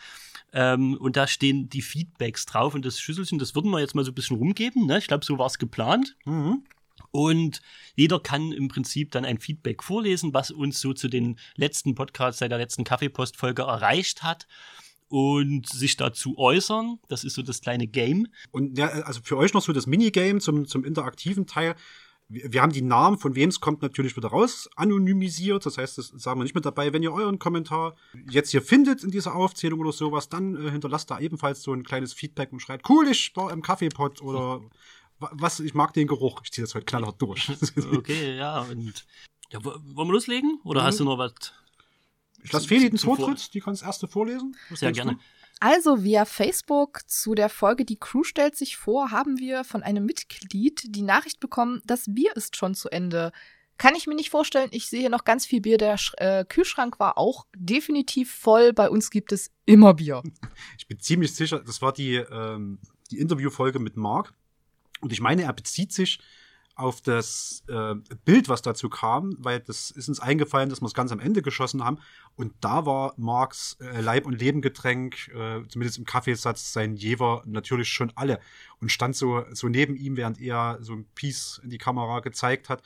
Ähm, 0.53 0.95
und 0.95 1.17
da 1.17 1.27
stehen 1.27 1.69
die 1.69 1.81
Feedbacks 1.81 2.45
drauf. 2.45 2.75
Und 2.75 2.85
das 2.85 3.01
Schüsselchen, 3.01 3.37
das 3.37 3.53
würden 3.53 3.69
wir 3.69 3.81
jetzt 3.81 3.95
mal 3.95 4.05
so 4.05 4.11
ein 4.11 4.15
bisschen 4.15 4.37
rumgeben. 4.37 4.85
Ne? 4.85 4.97
Ich 4.97 5.07
glaube, 5.07 5.25
so 5.25 5.37
war 5.37 5.47
es 5.47 5.59
geplant. 5.59 6.15
Mhm. 6.23 6.63
Und 7.11 7.61
jeder 7.95 8.19
kann 8.19 8.51
im 8.51 8.67
Prinzip 8.67 9.11
dann 9.11 9.25
ein 9.25 9.39
Feedback 9.39 9.83
vorlesen, 9.83 10.33
was 10.33 10.51
uns 10.51 10.79
so 10.79 10.93
zu 10.93 11.07
den 11.07 11.39
letzten 11.55 11.95
Podcasts 11.95 12.39
seit 12.39 12.51
der 12.51 12.59
letzten 12.59 12.83
Kaffeepostfolge 12.83 13.63
erreicht 13.63 14.23
hat 14.23 14.47
und 15.09 15.67
sich 15.67 15.97
dazu 15.97 16.37
äußern. 16.37 16.99
Das 17.07 17.23
ist 17.23 17.33
so 17.33 17.41
das 17.41 17.61
kleine 17.61 17.87
Game. 17.87 18.27
Und 18.51 18.77
ja, 18.77 18.87
also 18.87 19.21
für 19.23 19.37
euch 19.37 19.53
noch 19.53 19.63
so 19.63 19.73
das 19.73 19.87
Minigame 19.87 20.39
zum, 20.39 20.67
zum 20.67 20.85
interaktiven 20.85 21.47
Teil. 21.47 21.75
wir, 22.29 22.61
haben 22.61 22.71
die 22.71 22.83
Namen, 22.83 23.17
von 23.17 23.33
wem 23.35 23.49
es 23.49 23.59
kommt, 23.59 23.81
natürlich 23.81 24.15
wieder 24.15 24.29
raus, 24.29 24.69
anonymisiert. 24.75 25.65
Das 25.65 25.79
heißt, 25.79 25.97
das 25.97 26.09
sagen 26.09 26.39
wir 26.39 26.43
nicht 26.43 26.53
mit 26.53 26.65
dabei. 26.65 26.93
Wenn 26.93 27.01
ihr 27.01 27.11
euren 27.11 27.39
Kommentar 27.39 27.95
jetzt 28.29 28.51
hier 28.51 28.61
findet 28.61 29.03
in 29.03 29.09
dieser 29.09 29.33
Aufzählung 29.33 29.79
oder 29.79 29.91
sowas, 29.91 30.29
dann 30.29 30.55
äh, 30.55 30.69
hinterlasst 30.69 31.09
da 31.09 31.19
ebenfalls 31.19 31.63
so 31.63 31.73
ein 31.73 31.83
kleines 31.83 32.13
Feedback 32.13 32.51
und 32.53 32.59
schreibt, 32.59 32.87
cool, 32.87 33.07
ich 33.07 33.31
war 33.35 33.51
im 33.51 33.63
Kaffeepot 33.63 34.21
oder 34.21 34.61
was, 35.19 35.59
ich 35.59 35.73
mag 35.73 35.93
den 35.93 36.07
Geruch. 36.07 36.41
Ich 36.43 36.51
ziehe 36.51 36.63
das 36.65 36.75
heute 36.75 36.85
knallhart 36.85 37.21
durch. 37.21 37.49
Okay, 37.93 38.37
ja, 38.37 38.61
und 38.61 39.05
ja, 39.51 39.63
wo- 39.63 39.71
wollen 39.95 40.07
wir 40.07 40.13
loslegen? 40.13 40.59
Oder 40.63 40.81
Mhm. 40.81 40.85
hast 40.85 40.99
du 40.99 41.03
noch 41.05 41.17
was? 41.17 41.33
Ich 42.43 42.51
lasse 42.53 42.67
Feli 42.67 42.89
den 42.89 42.97
Vortritt, 42.99 43.53
die 43.53 43.59
kann 43.59 43.73
das 43.73 43.81
erste 43.81 44.07
vorlesen. 44.07 44.55
Was 44.69 44.79
Sehr 44.79 44.91
gerne. 44.91 45.13
du? 45.15 45.19
Also 45.59 46.03
via 46.03 46.23
Facebook 46.23 47.01
zu 47.07 47.35
der 47.35 47.49
Folge 47.49 47.83
Die 47.83 47.97
Crew 47.99 48.23
stellt 48.23 48.55
sich 48.55 48.77
vor, 48.77 49.11
haben 49.11 49.37
wir 49.39 49.65
von 49.65 49.83
einem 49.83 50.05
Mitglied 50.05 50.81
die 50.95 51.01
Nachricht 51.01 51.41
bekommen, 51.41 51.81
das 51.85 52.05
Bier 52.07 52.31
ist 52.37 52.55
schon 52.55 52.75
zu 52.75 52.87
Ende. 52.89 53.33
Kann 53.77 53.95
ich 53.95 54.07
mir 54.07 54.15
nicht 54.15 54.29
vorstellen. 54.29 54.69
Ich 54.71 54.87
sehe 54.87 55.01
hier 55.01 55.09
noch 55.09 55.23
ganz 55.25 55.45
viel 55.45 55.59
Bier. 55.61 55.77
Der 55.77 55.97
Sch 55.97 56.13
äh, 56.17 56.45
Kühlschrank 56.45 56.99
war 56.99 57.17
auch 57.17 57.45
definitiv 57.55 58.31
voll. 58.33 58.71
Bei 58.73 58.89
uns 58.89 59.09
gibt 59.09 59.31
es 59.33 59.51
immer 59.65 59.93
Bier. 59.93 60.21
Ich 60.77 60.87
bin 60.87 60.99
ziemlich 60.99 61.33
sicher, 61.33 61.59
das 61.59 61.81
war 61.81 61.91
die, 61.93 62.15
ähm, 62.15 62.79
die 63.11 63.19
Interviewfolge 63.19 63.79
mit 63.79 63.97
Mark. 63.97 64.33
Und 65.01 65.11
ich 65.11 65.21
meine, 65.21 65.43
er 65.43 65.53
bezieht 65.53 65.93
sich 65.93 66.19
auf 66.79 67.01
das 67.01 67.63
äh, 67.67 67.95
Bild, 68.23 68.47
was 68.47 68.61
dazu 68.61 68.89
kam, 68.89 69.35
weil 69.37 69.59
das 69.59 69.91
ist 69.91 70.07
uns 70.07 70.21
eingefallen, 70.21 70.69
dass 70.69 70.81
wir 70.81 70.85
es 70.85 70.93
ganz 70.93 71.11
am 71.11 71.19
Ende 71.19 71.41
geschossen 71.41 71.83
haben. 71.83 71.99
Und 72.37 72.53
da 72.61 72.85
war 72.85 73.13
Marks 73.17 73.75
äh, 73.81 73.99
Leib- 73.99 74.25
und 74.25 74.39
Lebengetränk, 74.39 75.27
äh, 75.27 75.67
zumindest 75.67 75.97
im 75.97 76.05
Kaffeesatz, 76.05 76.71
sein 76.71 76.95
Jever 76.95 77.43
natürlich 77.45 77.89
schon 77.89 78.13
alle. 78.15 78.39
Und 78.79 78.93
stand 78.93 79.17
so, 79.17 79.43
so 79.51 79.67
neben 79.67 79.97
ihm, 79.97 80.15
während 80.15 80.39
er 80.39 80.77
so 80.79 80.93
ein 80.93 81.05
Piece 81.15 81.59
in 81.63 81.69
die 81.69 81.77
Kamera 81.77 82.21
gezeigt 82.21 82.69
hat. 82.69 82.81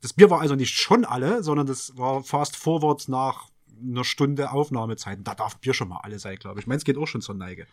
Das 0.00 0.12
Bier 0.12 0.30
war 0.30 0.40
also 0.40 0.54
nicht 0.54 0.74
schon 0.74 1.04
alle, 1.04 1.42
sondern 1.42 1.66
das 1.66 1.96
war 1.96 2.22
fast 2.22 2.56
forward 2.56 3.08
nach 3.08 3.48
einer 3.80 4.04
Stunde 4.04 4.52
Aufnahmezeit. 4.52 5.18
Da 5.24 5.34
darf 5.34 5.58
Bier 5.58 5.74
schon 5.74 5.88
mal 5.88 6.00
alle 6.02 6.20
sein, 6.20 6.36
glaube 6.36 6.60
ich. 6.60 6.64
Ich 6.64 6.66
meine, 6.68 6.78
es 6.78 6.84
geht 6.84 6.98
auch 6.98 7.06
schon 7.06 7.20
zur 7.20 7.34
Neige. 7.34 7.66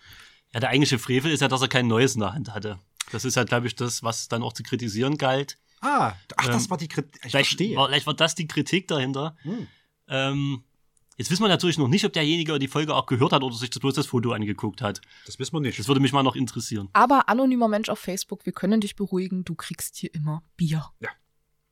Ja, 0.53 0.59
der 0.59 0.69
eigentliche 0.69 0.97
Frevel 0.97 1.31
ist 1.31 1.41
ja, 1.41 1.47
dass 1.47 1.61
er 1.61 1.67
kein 1.67 1.87
neues 1.87 2.15
in 2.15 2.21
der 2.21 2.33
Hand 2.33 2.51
hatte. 2.51 2.79
Das 3.11 3.25
ist 3.25 3.37
halt, 3.37 3.49
glaube 3.49 3.67
ich, 3.67 3.75
das, 3.75 4.03
was 4.03 4.27
dann 4.27 4.43
auch 4.43 4.53
zu 4.53 4.63
kritisieren 4.63 5.17
galt. 5.17 5.57
Ah, 5.81 6.13
ach, 6.37 6.47
das 6.47 6.65
Ähm, 6.65 6.69
war 6.71 6.77
die 6.77 6.87
Kritik. 6.87 7.15
Ich 7.23 7.31
Vielleicht 7.31 7.49
verstehe. 7.49 7.75
war, 7.77 7.87
vielleicht 7.87 8.05
war 8.07 8.13
das 8.13 8.35
die 8.35 8.47
Kritik 8.47 8.87
dahinter. 8.87 9.35
Hm. 9.43 9.67
Ähm, 10.07 10.63
jetzt 11.17 11.31
wissen 11.31 11.43
wir 11.43 11.47
natürlich 11.47 11.77
noch 11.77 11.87
nicht, 11.87 12.03
ob 12.05 12.13
derjenige 12.13 12.59
die 12.59 12.67
Folge 12.67 12.93
auch 12.95 13.05
gehört 13.05 13.31
hat 13.31 13.43
oder 13.43 13.55
sich 13.55 13.69
das 13.69 13.79
bloß 13.79 13.93
das 13.93 14.07
Foto 14.07 14.31
angeguckt 14.33 14.81
hat. 14.81 14.99
Das 15.25 15.39
wissen 15.39 15.53
wir 15.53 15.61
nicht. 15.61 15.79
Das 15.79 15.87
würde 15.87 16.01
mich 16.01 16.11
mal 16.11 16.23
noch 16.23 16.35
interessieren. 16.35 16.89
Aber 16.93 17.29
anonymer 17.29 17.67
Mensch 17.67 17.89
auf 17.89 17.99
Facebook, 17.99 18.45
wir 18.45 18.53
können 18.53 18.81
dich 18.81 18.95
beruhigen. 18.95 19.45
Du 19.45 19.55
kriegst 19.55 19.95
hier 19.95 20.13
immer 20.13 20.43
Bier. 20.57 20.85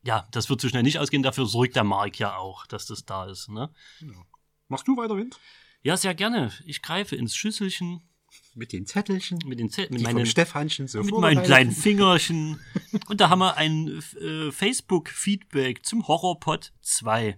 Ja, 0.04 0.26
das 0.32 0.50
wird 0.50 0.62
so 0.62 0.69
schnell 0.69 0.84
nicht 0.84 1.00
ausgehen. 1.00 1.21
Dafür 1.23 1.45
sorgt 1.45 1.76
der 1.76 1.84
Mark 1.84 2.17
ja 2.17 2.38
auch, 2.38 2.65
dass 2.65 2.86
das 2.86 3.04
da 3.06 3.26
ist. 3.26 3.50
Ne? 3.50 3.69
Genau. 4.00 4.26
Machst 4.69 4.88
du 4.88 4.95
weiter, 4.95 5.17
Wind? 5.17 5.38
Ja, 5.82 5.97
sehr 5.97 6.13
gerne. 6.15 6.52
Ich 6.65 6.82
greife 6.82 7.15
ins 7.17 7.36
Schüsselchen 7.36 8.07
Mit 8.56 8.73
den 8.73 8.86
Zettelchen. 8.88 9.39
mit 9.45 9.60
den 9.60 9.69
Zetteln, 9.69 9.97
die 10.00 10.04
mit 10.04 10.13
meinen 10.13 10.26
Stefanchen 10.26 10.88
so 10.88 11.04
mit 11.04 11.13
meinen 11.13 11.43
kleinen 11.43 11.71
Fingerchen. 11.71 12.60
Und 13.08 13.21
da 13.21 13.30
haben 13.30 13.39
wir 13.39 13.56
ein 13.58 14.02
äh, 14.19 14.52
Facebook-Feedback 14.52 15.86
zum 15.86 16.08
Horrorpod 16.08 16.71
2. 16.82 17.38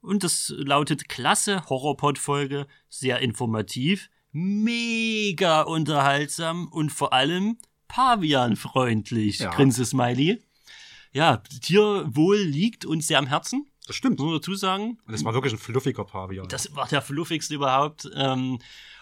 Und 0.00 0.22
das 0.22 0.54
lautet 0.56 1.08
klasse 1.08 1.64
Horrorpod-Folge, 1.68 2.68
sehr 2.88 3.18
informativ, 3.20 4.08
mega 4.30 5.62
unterhaltsam 5.62 6.68
und 6.68 6.90
vor 6.90 7.12
allem 7.12 7.58
pavianfreundlich. 7.88 9.38
Ja. 9.40 9.50
Grinse 9.50 9.84
Smiley. 9.84 10.40
Ja, 11.12 11.38
Tierwohl 11.62 12.38
liegt 12.38 12.84
uns 12.84 13.06
sehr 13.06 13.18
am 13.18 13.26
Herzen, 13.26 13.66
Das 13.86 13.96
stimmt. 13.96 14.18
muss 14.18 14.26
man 14.26 14.34
dazu 14.36 14.54
sagen. 14.54 14.98
Und 15.06 15.12
das 15.12 15.24
war 15.24 15.32
wirklich 15.34 15.54
ein 15.54 15.58
fluffiger 15.58 16.04
Pavian. 16.04 16.46
Das 16.48 16.74
war 16.76 16.86
der 16.86 17.00
fluffigste 17.02 17.54
überhaupt. 17.54 18.08
Ähm, 18.14 18.58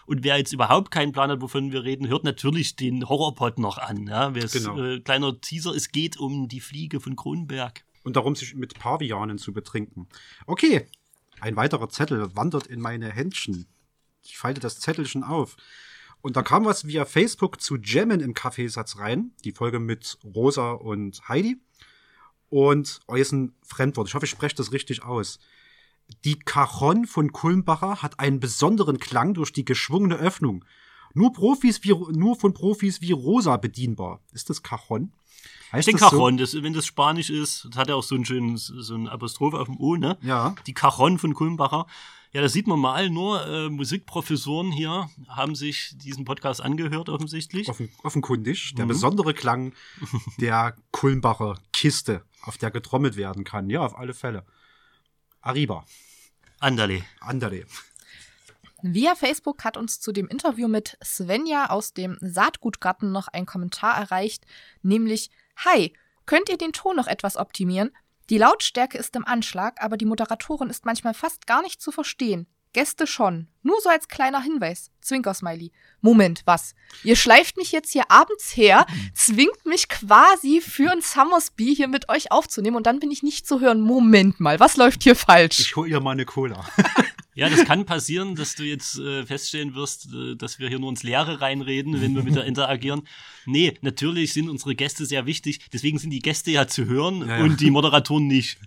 und 0.07 0.25
wer 0.25 0.37
jetzt 0.37 0.53
überhaupt 0.53 0.91
keinen 0.91 1.13
Plan 1.13 1.31
hat, 1.31 1.41
wovon 1.41 1.73
wir 1.73 1.85
reden, 1.85 2.09
hört 2.09 2.25
natürlich 2.25 2.77
den 2.77 3.09
Horrorpod 3.09 3.59
noch 3.59 3.79
an. 3.79 4.07
Ja? 4.07 4.31
Genau. 4.31 4.83
äh, 4.83 5.01
kleiner 5.01 5.41
Teaser, 5.41 5.75
es 5.75 5.91
geht 5.91 6.19
um 6.19 6.49
die 6.49 6.61
Fliege 6.61 7.01
von 7.01 7.17
Kronberg. 7.17 7.85
Und 8.03 8.17
darum, 8.17 8.37
sich 8.37 8.55
mit 8.55 8.79
Pavianen 8.79 9.39
zu 9.39 9.53
betrinken. 9.53 10.09
Okay. 10.47 10.87
Ein 11.41 11.57
weiterer 11.57 11.89
Zettel 11.89 12.35
wandert 12.37 12.67
in 12.67 12.81
meine 12.81 13.11
Händchen. 13.11 13.67
Ich 14.23 14.39
falte 14.39 14.61
das 14.61 14.81
Zettelchen 14.81 15.25
auf. 15.25 15.57
Und 16.21 16.37
da 16.37 16.43
kam 16.43 16.65
was 16.65 16.87
via 16.87 17.05
Facebook 17.05 17.61
zu 17.61 17.77
Jammen 17.77 18.21
im 18.21 18.33
Kaffeesatz 18.33 18.99
rein. 18.99 19.33
Die 19.45 19.53
Folge 19.53 19.79
mit 19.79 20.19
Rosa 20.25 20.73
und 20.73 21.29
Heidi. 21.29 21.59
Und 22.49 23.01
oh, 23.09 23.17
jetzt 23.17 23.33
ein 23.33 23.55
Fremdwort. 23.63 24.09
Ich 24.09 24.15
hoffe, 24.15 24.25
ich 24.25 24.31
spreche 24.31 24.55
das 24.55 24.73
richtig 24.73 25.03
aus. 25.03 25.39
Die 26.25 26.39
Cajon 26.39 27.07
von 27.07 27.33
Kulmbacher 27.33 28.03
hat 28.03 28.21
einen 28.21 28.41
besonderen 28.41 28.99
Klang 28.99 29.35
durch 29.35 29.53
die 29.53 29.65
geschwungene 29.65 30.17
Öffnung. 30.17 30.65
Nur 31.15 31.33
Profis 31.33 31.83
wie, 31.85 31.95
nur 32.13 32.37
von 32.37 32.53
Profis 32.55 33.01
wie 33.01 33.13
Rosa 33.13 33.57
bedienbar. 33.57 34.21
Ist 34.33 34.51
das 34.51 34.63
Cajon? 34.63 35.13
Ich 35.67 35.73
Heißt 35.73 35.89
denke 35.89 36.01
das 36.01 36.11
so? 36.11 36.17
Cajon, 36.19 36.37
das, 36.37 36.55
wenn 36.63 36.73
das 36.73 36.87
Spanisch 36.87 37.31
ist, 37.31 37.67
das 37.71 37.77
hat 37.77 37.89
ja 37.89 37.95
auch 37.95 38.03
so 38.03 38.15
ein 38.15 38.25
schönes, 38.25 38.67
so 38.67 38.95
ein 38.95 39.09
Apostroph 39.09 39.55
auf 39.55 39.67
dem 39.67 39.79
O, 39.79 39.97
ne? 39.97 40.19
Ja. 40.23 40.55
Die 40.67 40.75
Cajon 40.75 41.19
von 41.19 41.35
Kulmbacher. 41.35 41.87
Ja, 42.33 42.41
das 42.43 42.53
sieht 42.53 42.67
man 42.67 42.81
mal, 42.81 43.11
nur 43.11 43.47
äh, 43.47 43.69
Musikprofessoren 43.69 44.73
hier 44.73 45.09
haben 45.29 45.55
sich 45.55 45.95
diesen 45.99 46.25
Podcast 46.25 46.61
angehört, 46.61 47.09
offensichtlich. 47.09 47.69
Offen, 47.69 47.91
offenkundig. 48.03 48.75
Der 48.77 48.87
Mhm. 48.87 48.89
besondere 48.89 49.35
Klang 49.35 49.73
der 50.41 50.75
Kulmbacher 50.91 51.59
Kiste, 51.73 52.25
auf 52.43 52.59
der 52.59 52.73
getrommelt 52.73 53.17
werden 53.17 53.45
kann. 53.45 53.71
Ja, 53.71 53.81
auf 53.87 53.97
alle 53.97 54.15
Fälle. 54.15 54.45
Arriba. 55.45 55.85
Andale. 56.59 57.05
Andere. 57.21 57.67
Via 58.81 59.15
Facebook 59.15 59.63
hat 59.63 59.77
uns 59.77 60.01
zu 60.01 60.11
dem 60.11 60.27
Interview 60.27 60.69
mit 60.69 60.97
Svenja 61.05 61.69
aus 61.69 61.93
dem 61.93 62.17
Saatgutgarten 62.23 63.13
noch 63.13 63.29
ein 63.29 63.45
Kommentar 63.45 63.95
erreicht, 63.95 64.47
nämlich 64.83 65.31
Hi, 65.57 65.93
könnt 66.25 66.49
ihr 66.49 66.57
den 66.57 66.73
Ton 66.73 66.97
noch 66.97 67.07
etwas 67.07 67.37
optimieren? 67.37 67.91
Die 68.31 68.39
Lautstärke 68.39 68.97
ist 68.97 69.15
im 69.17 69.27
Anschlag, 69.27 69.83
aber 69.83 69.99
die 69.99 70.07
Moderatorin 70.07 70.71
ist 70.71 70.87
manchmal 70.87 71.13
fast 71.13 71.47
gar 71.47 71.61
nicht 71.61 71.83
zu 71.83 71.93
verstehen. 71.93 72.47
Gäste 72.75 73.07
schon. 73.07 73.49
Nur 73.63 73.81
so 73.81 73.89
als 73.89 74.09
kleiner 74.09 74.43
Hinweis. 74.43 74.91
Zwinker-Smiley. 75.01 75.73
Moment, 76.03 76.43
was? 76.45 76.75
Ihr 77.03 77.17
schleift 77.17 77.57
mich 77.57 77.73
jetzt 77.73 77.93
hier 77.93 78.11
abends 78.11 78.55
her, 78.57 78.85
zwingt 79.15 79.65
mich 79.65 79.89
quasi 79.89 80.61
für 80.61 80.91
ein 80.91 81.01
Summersby 81.01 81.75
hier 81.75 81.89
mit 81.89 82.11
euch 82.11 82.31
aufzunehmen 82.31 82.77
und 82.77 82.87
dann 82.87 83.01
bin 83.01 83.11
ich 83.11 83.23
nicht 83.23 83.47
zu 83.47 83.61
hören. 83.61 83.81
Moment 83.81 84.41
mal, 84.41 84.61
was 84.61 84.77
läuft 84.77 85.03
hier 85.03 85.17
falsch? 85.17 85.61
Ich 85.61 85.77
hol 85.77 85.89
ihr 85.89 86.01
mal 86.01 86.11
eine 86.11 86.27
Cola. 86.27 86.67
Ja, 87.35 87.49
das 87.49 87.65
kann 87.65 87.85
passieren, 87.85 88.35
dass 88.37 88.55
du 88.55 88.63
jetzt 88.63 88.99
äh, 88.99 89.27
feststellen 89.27 89.75
wirst, 89.75 90.09
äh, 90.13 90.37
dass 90.37 90.59
wir 90.59 90.69
hier 90.69 90.79
nur 90.79 90.91
ins 90.91 91.03
Leere 91.03 91.41
reinreden, 91.41 92.01
wenn 92.01 92.15
wir 92.15 92.23
mit 92.23 92.37
der 92.37 92.45
interagieren. 92.45 93.03
Nee, 93.47 93.77
natürlich 93.83 94.33
sind 94.33 94.49
unsere 94.49 94.75
Gäste 94.75 95.05
sehr 95.05 95.27
wichtig. 95.27 95.61
Deswegen 95.73 95.99
sind 95.99 96.11
die 96.11 96.21
Gäste 96.21 96.51
ja 96.51 96.67
zu 96.67 96.87
hören 96.87 97.27
Ja, 97.29 97.39
ja. 97.39 97.45
und 97.45 97.61
die 97.61 97.71
Moderatoren 97.71 98.27
nicht. 98.27 98.59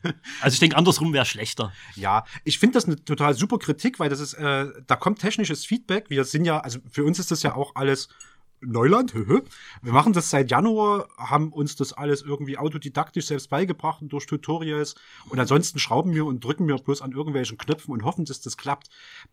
Also 0.42 0.56
ich 0.56 0.60
denke, 0.60 0.78
andersrum 0.78 1.14
wäre 1.14 1.26
schlechter. 1.26 1.72
Ja, 1.96 2.26
ich 2.44 2.60
finde 2.60 2.74
das 2.76 2.86
eine 2.86 3.04
total 3.04 3.34
super 3.34 3.58
Kritik, 3.58 4.00
weil 4.00 4.10
das 4.10 4.20
ist, 4.20 4.34
äh, 4.34 4.68
da 4.86 4.96
kommt 4.96 5.20
technisches 5.20 5.66
Feedback. 5.66 6.10
Wir 6.10 6.24
sind 6.26 6.46
ja, 6.46 6.60
also 6.60 6.80
für 6.92 7.04
uns 7.04 7.20
ist 7.20 7.32
das 7.32 7.44
ja 7.44 7.56
auch 7.56 7.76
alles 7.76 8.10
Neuland. 8.62 9.13
Wir 9.13 9.93
machen 9.93 10.13
das 10.13 10.30
seit 10.30 10.52
Januar, 10.52 11.08
haben 11.17 11.52
uns 11.54 11.76
das 11.76 11.93
alles 11.93 12.22
irgendwie 12.22 12.58
autodidaktisch 12.58 13.28
selbst 13.28 13.50
beigebracht 13.50 14.04
durch 14.08 14.26
Tutorials. 14.26 14.96
Und 15.30 15.39
ansonsten 15.39 15.80
schrauben 15.80 16.13
wir 16.13 16.26
und 16.26 16.43
drücken 16.43 16.67
wir 16.67 16.76
bloß 16.78 17.02
an 17.02 17.12
irgendwelchen 17.12 17.58
Knöpfen 17.58 17.93
und 17.93 18.04
hoffen, 18.04 18.26
dass 18.26 18.41
das 18.41 18.58
klappt. 18.58 18.89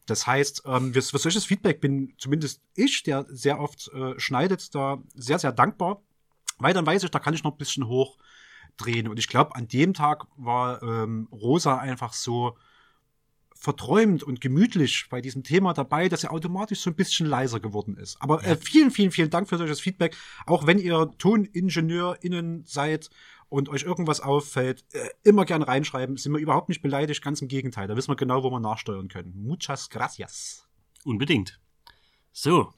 Das 0.07 0.27
heißt, 0.27 0.63
ähm, 0.67 0.93
für, 0.93 1.03
für 1.03 1.19
solches 1.19 1.45
Feedback 1.45 1.81
bin 1.81 2.15
zumindest 2.19 2.61
ich, 2.75 3.03
der 3.03 3.27
sehr 3.29 3.61
oft 3.61 3.89
äh, 3.93 4.19
schneidet, 4.19 4.75
da 4.75 4.99
sehr, 5.15 5.39
sehr 5.39 5.53
dankbar. 5.53 6.03
Weil 6.59 6.75
dann 6.75 6.87
weiß 6.87 7.03
ich, 7.03 7.11
da 7.11 7.19
kann 7.19 7.35
ich 7.35 7.43
noch 7.43 7.53
ein 7.53 7.59
bisschen 7.59 7.87
hochdrehen. 7.87 9.09
Und 9.09 9.19
ich 9.19 9.29
glaube, 9.29 9.57
an 9.57 9.69
dem 9.69 9.95
Tag 9.95 10.27
war 10.37 10.83
ähm, 10.83 11.29
Rosa 11.33 11.79
einfach 11.79 12.13
so 12.13 12.57
verträumt 13.65 14.23
und 14.23 14.43
gemütlich 14.43 15.07
bei 15.09 15.23
diesem 15.23 15.43
Thema 15.43 15.73
dabei, 15.73 16.11
dass 16.11 16.23
er 16.23 16.33
automatisch 16.33 16.81
so 16.81 16.91
ein 16.91 16.97
bisschen 16.97 17.27
leiser 17.27 17.61
geworden 17.61 17.97
ist. 17.97 18.21
Aber 18.21 18.45
äh, 18.45 18.57
vielen, 18.57 18.91
vielen, 18.91 19.11
vielen 19.11 19.31
Dank 19.31 19.49
für 19.49 19.57
solches 19.57 19.81
Feedback. 19.81 20.17
Auch 20.45 20.67
wenn 20.67 20.79
ihr 20.79 21.11
ToningenieurInnen 21.17 22.65
seid 22.67 23.09
und 23.49 23.71
euch 23.71 23.83
irgendwas 23.83 24.21
auffällt, 24.21 24.85
äh, 24.93 25.09
immer 25.23 25.47
gern 25.47 25.63
reinschreiben. 25.63 26.19
Sind 26.19 26.33
wir 26.33 26.41
überhaupt 26.41 26.69
nicht 26.69 26.83
beleidigt, 26.83 27.23
ganz 27.23 27.41
im 27.41 27.49
Gegenteil. 27.49 27.89
Da 27.89 27.97
wissen 27.97 28.11
wir 28.11 28.17
genau, 28.17 28.43
wo 28.43 28.51
wir 28.51 28.61
nachsteuern 28.61 29.09
können. 29.09 29.33
Muchas 29.35 29.89
gracias. 29.89 30.69
Unbedingt. 31.05 31.59
So. 32.33 32.71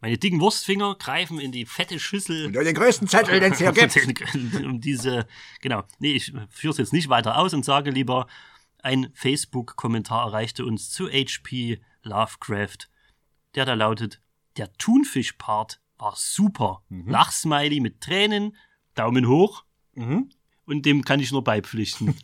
Meine 0.00 0.18
dicken 0.18 0.40
Wurstfinger 0.40 0.96
greifen 0.96 1.38
in 1.38 1.52
die 1.52 1.64
fette 1.64 1.98
Schüssel. 2.00 2.50
den 2.50 2.74
größten 2.74 3.06
Zettel, 3.06 3.38
den 3.40 3.52
es 3.52 3.58
hier 3.58 3.72
gibt. 3.72 4.34
um 4.64 4.80
diese, 4.80 5.26
genau. 5.60 5.84
Nee, 6.00 6.12
ich 6.12 6.32
führe 6.50 6.72
es 6.72 6.78
jetzt 6.78 6.92
nicht 6.92 7.08
weiter 7.08 7.36
aus 7.36 7.54
und 7.54 7.64
sage 7.64 7.90
lieber, 7.90 8.26
ein 8.88 9.10
Facebook-Kommentar 9.12 10.28
erreichte 10.28 10.64
uns 10.64 10.90
zu 10.90 11.08
HP 11.08 11.78
Lovecraft, 12.02 12.88
der 13.54 13.66
da 13.66 13.74
lautet, 13.74 14.22
der 14.56 14.72
Thunfisch-Part 14.78 15.80
war 15.98 16.14
super. 16.16 16.82
Mhm. 16.88 17.10
Lachsmiley 17.10 17.80
mit 17.80 18.00
Tränen, 18.00 18.56
Daumen 18.94 19.28
hoch. 19.28 19.64
Mhm. 19.94 20.30
und 20.64 20.86
dem 20.86 21.04
kann 21.04 21.20
ich 21.20 21.32
nur 21.32 21.44
beipflichten. 21.44 22.14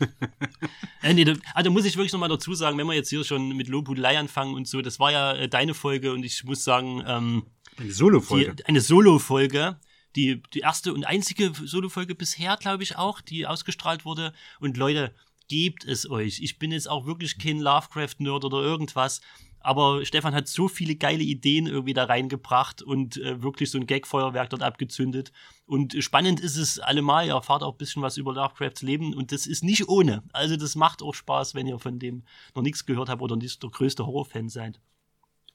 äh, 1.03 1.13
nee, 1.13 1.25
da, 1.25 1.35
also 1.55 1.71
muss 1.71 1.85
ich 1.85 1.97
wirklich 1.97 2.13
nochmal 2.13 2.29
dazu 2.29 2.55
sagen, 2.55 2.79
wenn 2.79 2.87
wir 2.87 2.95
jetzt 2.95 3.11
hier 3.11 3.25
schon 3.25 3.55
mit 3.57 3.69
Lobhudelei 3.69 4.19
anfangen 4.19 4.55
und 4.55 4.67
so, 4.67 4.81
das 4.81 4.99
war 5.01 5.13
ja 5.13 5.33
äh, 5.33 5.49
deine 5.49 5.75
Folge 5.75 6.13
und 6.13 6.25
ich 6.25 6.45
muss 6.45 6.65
sagen, 6.65 7.03
ähm, 7.07 7.47
Eine 7.77 7.93
Solo-Folge. 7.93 8.57
eine 8.67 8.81
Solo-Folge, 8.81 9.79
die, 10.17 10.43
die 10.55 10.61
erste 10.61 10.95
und 10.95 11.05
einzige 11.05 11.53
Solo-Folge 11.53 12.15
bisher, 12.15 12.57
glaube 12.57 12.85
ich 12.85 12.97
auch, 12.97 13.21
die 13.21 13.47
ausgestrahlt 13.47 14.05
wurde. 14.05 14.33
Und 14.61 14.77
Leute, 14.77 15.15
gebt 15.49 15.85
es 15.85 16.09
euch. 16.09 16.41
Ich 16.41 16.59
bin 16.59 16.73
jetzt 16.73 16.89
auch 16.89 17.07
wirklich 17.07 17.39
kein 17.39 17.61
Lovecraft-Nerd 17.61 18.45
oder 18.45 18.63
irgendwas. 18.63 19.21
Aber 19.65 20.05
Stefan 20.05 20.35
hat 20.35 20.47
so 20.47 20.69
viele 20.69 20.95
geile 20.95 21.23
Ideen 21.23 21.67
irgendwie 21.67 21.95
da 21.95 22.05
reingebracht 22.05 22.83
und 22.83 23.17
äh, 23.17 23.43
wirklich 23.43 23.71
so 23.71 23.79
ein 23.79 23.87
Gag-Feuerwerk 23.87 24.51
dort 24.51 24.63
abgezündet. 24.63 25.33
Und 25.65 25.97
spannend 26.05 26.39
ist 26.39 26.59
es 26.59 26.79
allemal, 26.79 27.27
ihr 27.27 27.33
erfahrt 27.33 27.63
auch 27.63 27.73
ein 27.73 27.79
bisschen 27.79 28.03
was 28.03 28.19
über 28.19 28.35
Lovecrafts 28.35 28.83
Leben 28.83 29.15
und 29.15 29.33
das 29.33 29.47
ist 29.47 29.65
nicht 29.65 29.89
ohne. 29.89 30.23
Also 30.35 30.57
das 30.57 30.77
macht 30.77 31.03
auch 31.03 31.15
Spaß, 31.15 31.55
wenn 31.55 31.67
ihr 31.67 31.79
von 31.79 31.99
dem 31.99 32.25
noch 32.55 32.63
nichts 32.63 32.85
gehört 32.85 33.09
habt 33.09 33.23
oder 33.23 33.37
nicht 33.37 33.63
der 33.63 33.71
größte 33.71 34.05
Horrorfan 34.05 34.51
seid. 34.51 34.81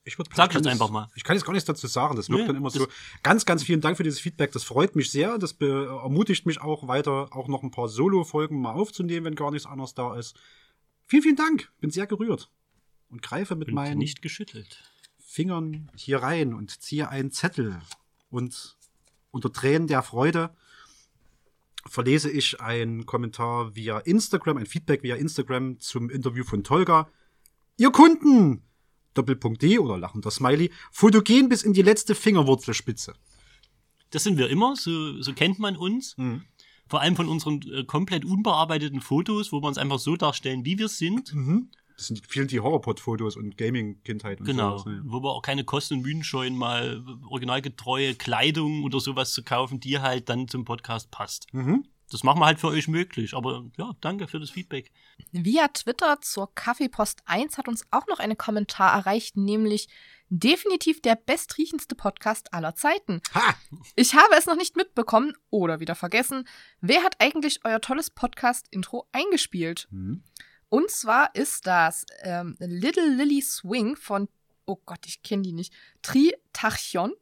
Ich 0.06 0.18
würd, 0.18 0.30
Sag 0.34 0.54
jetzt 0.54 0.66
das- 0.66 0.72
einfach 0.72 0.90
mal. 0.90 1.08
Ich 1.16 1.24
kann 1.24 1.36
jetzt 1.36 1.46
gar 1.46 1.54
nichts 1.54 1.68
dazu 1.68 1.86
sagen. 1.88 2.16
Das 2.16 2.30
wirkt 2.30 2.42
Nee, 2.42 2.48
dann 2.48 2.56
immer 2.56 2.70
so. 2.70 2.88
Ganz, 3.22 3.46
ganz 3.46 3.64
vielen 3.64 3.82
Dank 3.82 3.98
für 3.98 4.04
dieses 4.04 4.20
Feedback. 4.20 4.52
Das 4.54 4.64
freut 4.64 4.96
mich 4.96 5.12
sehr. 5.12 5.38
Das 5.38 5.54
ermutigt 5.60 6.46
mich 6.46 6.62
auch 6.62 6.88
weiter, 6.88 7.30
auch 7.36 7.48
noch 7.48 7.64
ein 7.64 7.72
paar 7.72 7.90
Solo-Folgen 7.90 8.60
mal 8.62 8.72
aufzunehmen, 8.72 9.26
wenn 9.26 9.36
gar 9.36 9.52
nichts 9.52 9.68
anderes 9.68 9.94
da 9.94 10.16
ist. 10.16 10.36
Vielen, 11.06 11.24
vielen 11.24 11.36
Dank. 11.36 11.72
Bin 11.80 11.92
sehr 11.92 12.08
gerührt. 12.08 12.50
Und 13.10 13.22
greife 13.22 13.56
mit 13.56 13.68
Und 13.70 13.74
meinen 13.76 13.98
nicht 13.98 14.22
geschüttelt. 14.22 14.84
Fingern 15.20 15.92
hier 15.96 16.24
rein 16.24 16.54
und 16.54 16.82
ziehe 16.82 17.10
einen 17.10 17.32
Zettel. 17.32 17.80
Und 18.30 18.78
unter 19.32 19.52
Tränen 19.52 19.88
der 19.88 20.02
Freude 20.02 20.56
verlese 21.86 22.30
ich 22.32 22.62
einen 22.62 23.06
Kommentar 23.06 23.76
via 23.76 24.00
Instagram, 24.00 24.58
ein 24.58 24.66
Feedback 24.66 25.04
via 25.04 25.16
Instagram 25.16 25.80
zum 25.80 26.10
Interview 26.10 26.44
von 26.44 26.64
Tolga. 26.64 27.10
Ihr 27.78 27.92
Kunden! 27.92 28.64
Doppelpunkt 29.14 29.62
D 29.62 29.80
oder 29.80 29.98
lachender 29.98 30.32
Smiley. 30.32 30.72
Fotogen 30.92 31.50
bis 31.50 31.64
in 31.64 31.74
die 31.74 31.82
letzte 31.82 32.16
Fingerwurzelspitze. 32.16 33.14
Das 34.12 34.24
sind 34.24 34.38
wir 34.38 34.50
immer, 34.50 34.76
so, 34.76 35.22
so 35.22 35.34
kennt 35.34 35.60
man 35.60 35.76
uns. 35.76 36.18
Mhm. 36.18 36.44
Vor 36.88 37.02
allem 37.02 37.16
von 37.16 37.28
unseren 37.28 37.62
äh, 37.72 37.84
komplett 37.84 38.26
unbearbeiteten 38.26 39.02
Fotos, 39.02 39.52
wo 39.52 39.62
wir 39.62 39.68
uns 39.68 39.78
einfach 39.78 40.00
so 40.00 40.16
darstellen, 40.16 40.66
wie 40.66 40.80
wir 40.80 40.88
sind. 40.88 41.32
Das 41.96 42.08
sind 42.08 42.26
vielen 42.28 42.48
die 42.48 42.60
Horrorpod-Fotos 42.62 43.36
und 43.36 43.58
Gaming-Kindheit 43.58 44.40
und 44.40 44.46
Genau. 44.48 44.78
sowas. 44.80 44.86
Ne? 44.94 45.02
Wo 45.06 45.22
wir 45.22 45.30
auch 45.32 45.42
keine 45.44 45.64
Kosten 45.66 45.96
und 45.96 46.02
Mühen 46.02 46.24
scheuen, 46.24 46.56
mal 46.56 47.04
originalgetreue 47.28 48.16
Kleidung 48.16 48.84
oder 48.84 49.00
sowas 49.00 49.34
zu 49.34 49.44
kaufen, 49.44 49.80
die 49.80 50.00
halt 50.00 50.30
dann 50.30 50.48
zum 50.48 50.66
Podcast 50.66 51.12
passt. 51.12 51.54
Mhm. 51.54 51.86
Das 52.10 52.24
machen 52.24 52.40
wir 52.40 52.46
halt 52.46 52.60
für 52.60 52.68
euch 52.68 52.88
möglich. 52.88 53.34
Aber 53.34 53.66
ja, 53.78 53.92
danke 54.02 54.28
für 54.28 54.40
das 54.40 54.50
Feedback. 54.50 54.92
Via 55.32 55.68
Twitter 55.68 56.20
zur 56.22 56.54
Kaffeepost 56.56 57.22
1 57.26 57.58
hat 57.58 57.68
uns 57.68 57.86
auch 57.92 58.08
noch 58.08 58.20
ein 58.20 58.38
Kommentar 58.38 58.94
erreicht, 58.94 59.38
nämlich 59.38 59.88
definitiv 60.30 61.02
der 61.02 61.16
bestriechendste 61.16 61.96
Podcast 61.96 62.54
aller 62.54 62.76
Zeiten. 62.76 63.22
Ha! 63.34 63.56
Ich 63.96 64.14
habe 64.14 64.36
es 64.38 64.46
noch 64.46 64.56
nicht 64.56 64.76
mitbekommen 64.76 65.34
oder 65.50 65.80
wieder 65.80 65.96
vergessen. 65.96 66.48
Wer 66.82 67.04
hat 67.04 67.16
eigentlich 67.20 67.62
euer 67.64 67.82
tolles 67.82 68.10
Podcast-Intro 68.10 69.08
eingespielt? 69.12 69.88
Mhm. 69.92 70.24
Und 70.70 70.92
zwar 70.92 71.34
ist 71.36 71.66
das 71.66 72.06
ähm, 72.22 72.56
Little 72.60 73.16
Lily 73.16 73.42
Swing 73.42 73.96
von, 73.96 74.30
oh 74.66 74.78
Gott, 74.86 75.06
ich 75.06 75.24
kenne 75.24 75.42
die 75.42 75.52
nicht, 75.52 75.74
Tritachyon. 76.04 77.14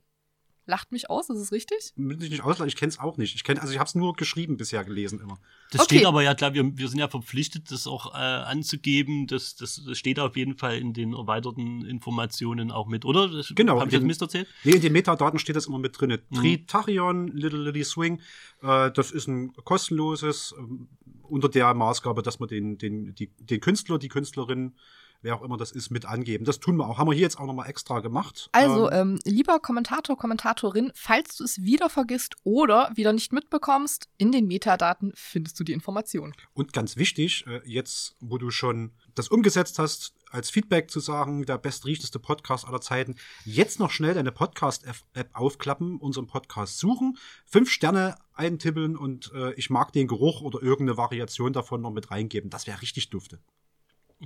Lacht 0.70 0.91
mich 0.91 1.09
aus, 1.09 1.30
ist 1.30 1.38
es 1.39 1.51
richtig? 1.53 1.93
Will 1.95 2.22
ich 2.22 2.30
nicht 2.30 2.43
auslachen, 2.43 2.68
ich 2.68 2.76
kenne 2.76 2.89
es 2.89 2.99
auch 2.99 3.15
nicht. 3.15 3.34
Ich 3.36 3.45
kenne, 3.45 3.61
also 3.61 3.72
ich 3.72 3.80
habe 3.80 3.88
es 3.88 3.95
nur 3.95 4.13
geschrieben 4.13 4.57
bisher 4.57 4.84
gelesen 4.84 5.22
immer. 5.22 5.39
Das 5.72 5.82
Okay. 5.82 5.95
steht 5.95 6.05
aber 6.05 6.24
ja, 6.24 6.36
klar, 6.36 6.53
wir, 6.53 6.78
wir 6.78 6.89
sind 6.89 6.99
ja 6.99 7.07
verpflichtet, 7.07 7.72
das 7.72 7.88
auch 7.88 8.13
äh, 8.13 8.18
anzugeben. 8.18 9.28
Das, 9.28 9.55
das, 9.55 9.82
das 9.88 9.97
steht 9.97 10.20
auf 10.20 10.36
jeden 10.36 10.57
Fall 10.57 10.78
in 10.78 10.91
den 10.91 11.13
erweiterten 11.13 11.86
Informationen 11.86 12.72
auch 12.72 12.88
mit, 12.88 13.05
oder? 13.05 13.30
Das, 13.30 13.53
Genau, 13.55 13.80
Hab 13.80 13.88
ich 13.88 13.93
jetzt 13.93 14.01
in- 14.01 14.07
Mist 14.07 14.22
erzählt? 14.22 14.47
Nee, 14.65 14.74
in 14.74 14.82
den 14.82 14.91
Metadaten 14.91 15.39
steht 15.39 15.55
das 15.55 15.68
immer 15.68 15.80
mit 15.80 15.99
drin. 15.99 16.18
Mhm. 16.30 16.36
Tritachyon, 16.36 17.28
Little 17.30 17.63
Lily 17.63 17.86
Swing, 17.86 18.20
äh, 18.61 18.91
das 18.91 19.11
ist 19.11 19.28
ein 19.28 19.53
kostenloses, 19.63 20.53
ähm, 20.59 20.89
unter 21.24 21.47
der 21.49 21.74
Maßgabe, 21.74 22.22
dass 22.24 22.39
wir 22.41 22.47
den, 22.47 22.78
den, 22.78 23.15
die, 23.15 23.28
den 23.39 23.59
Künstler, 23.61 23.97
die 23.99 24.09
Künstlerin, 24.09 24.76
wer 25.22 25.36
auch 25.36 25.41
immer 25.41 25.57
das 25.57 25.72
ist, 25.72 25.89
mit 25.89 26.05
angeben. 26.05 26.45
Das 26.45 26.59
tun 26.59 26.78
wir 26.78 26.88
auch. 26.88 26.97
Haben 26.97 27.07
wir 27.07 27.13
hier 27.13 27.24
jetzt 27.24 27.39
auch 27.39 27.45
nochmal 27.45 27.70
extra 27.70 27.99
gemacht. 27.99 28.49
Also, 28.51 28.89
Ähm, 28.91 29.15
ähm, 29.15 29.20
lieber 29.26 29.59
Kommentator, 29.59 30.18
Kommentatorin, 30.18 30.91
falls 30.95 31.36
du 31.36 31.43
es 31.43 31.61
wieder 31.63 31.89
vergisst 31.89 32.36
oder 32.43 32.91
wieder 32.95 33.13
nicht 33.13 33.34
mitbekommst, 33.34 34.07
in 34.18 34.32
den 34.32 34.47
Metadaten 34.47 35.11
findest 35.15 35.59
du 35.59 35.63
die 35.63 35.74
Information. 35.74 36.34
Und 36.53 36.74
ganz 36.74 36.97
wichtig, 36.97 37.45
äh, 37.47 37.61
jetzt, 37.65 38.15
wo 38.20 38.38
du 38.38 38.51
schon 38.51 38.91
das 39.15 39.28
umgesetzt 39.30 39.80
hast, 39.80 40.13
als 40.30 40.49
Feedback 40.49 40.91
zu 40.91 40.99
sagen, 40.99 41.45
der 41.45 41.57
bestriechteste 41.57 42.20
Podcast 42.20 42.68
aller 42.68 42.82
Zeiten, 42.82 43.15
jetzt 43.45 43.80
noch 43.80 43.91
schnell 43.91 44.13
deine 44.13 44.32
Podcast-App 44.32 45.30
aufklappen, 45.34 45.97
unseren 45.97 46.28
Podcast 46.28 46.80
suchen, 46.80 47.18
fünf 47.45 47.70
Sterne 47.70 48.15
eintippeln 48.34 48.97
und 48.97 49.32
äh, 49.34 49.53
ich 49.53 49.70
mag 49.70 49.93
den 49.93 50.07
Geruch 50.07 50.41
oder 50.41 50.61
irgendeine 50.61 50.97
Variation 50.97 51.53
davon 51.53 51.82
noch 51.82 51.91
mit 51.91 52.11
reingeben. 52.11 52.49
Das 52.49 52.68
wäre 52.68 52.82
richtig 52.82 53.09
dufte. 53.09 53.39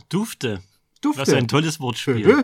Dufte. 0.10 0.62
Dufte. 1.02 1.22
Was 1.22 1.34
ein 1.34 1.48
tolles 1.48 1.80
Wortspiel. 1.80 2.44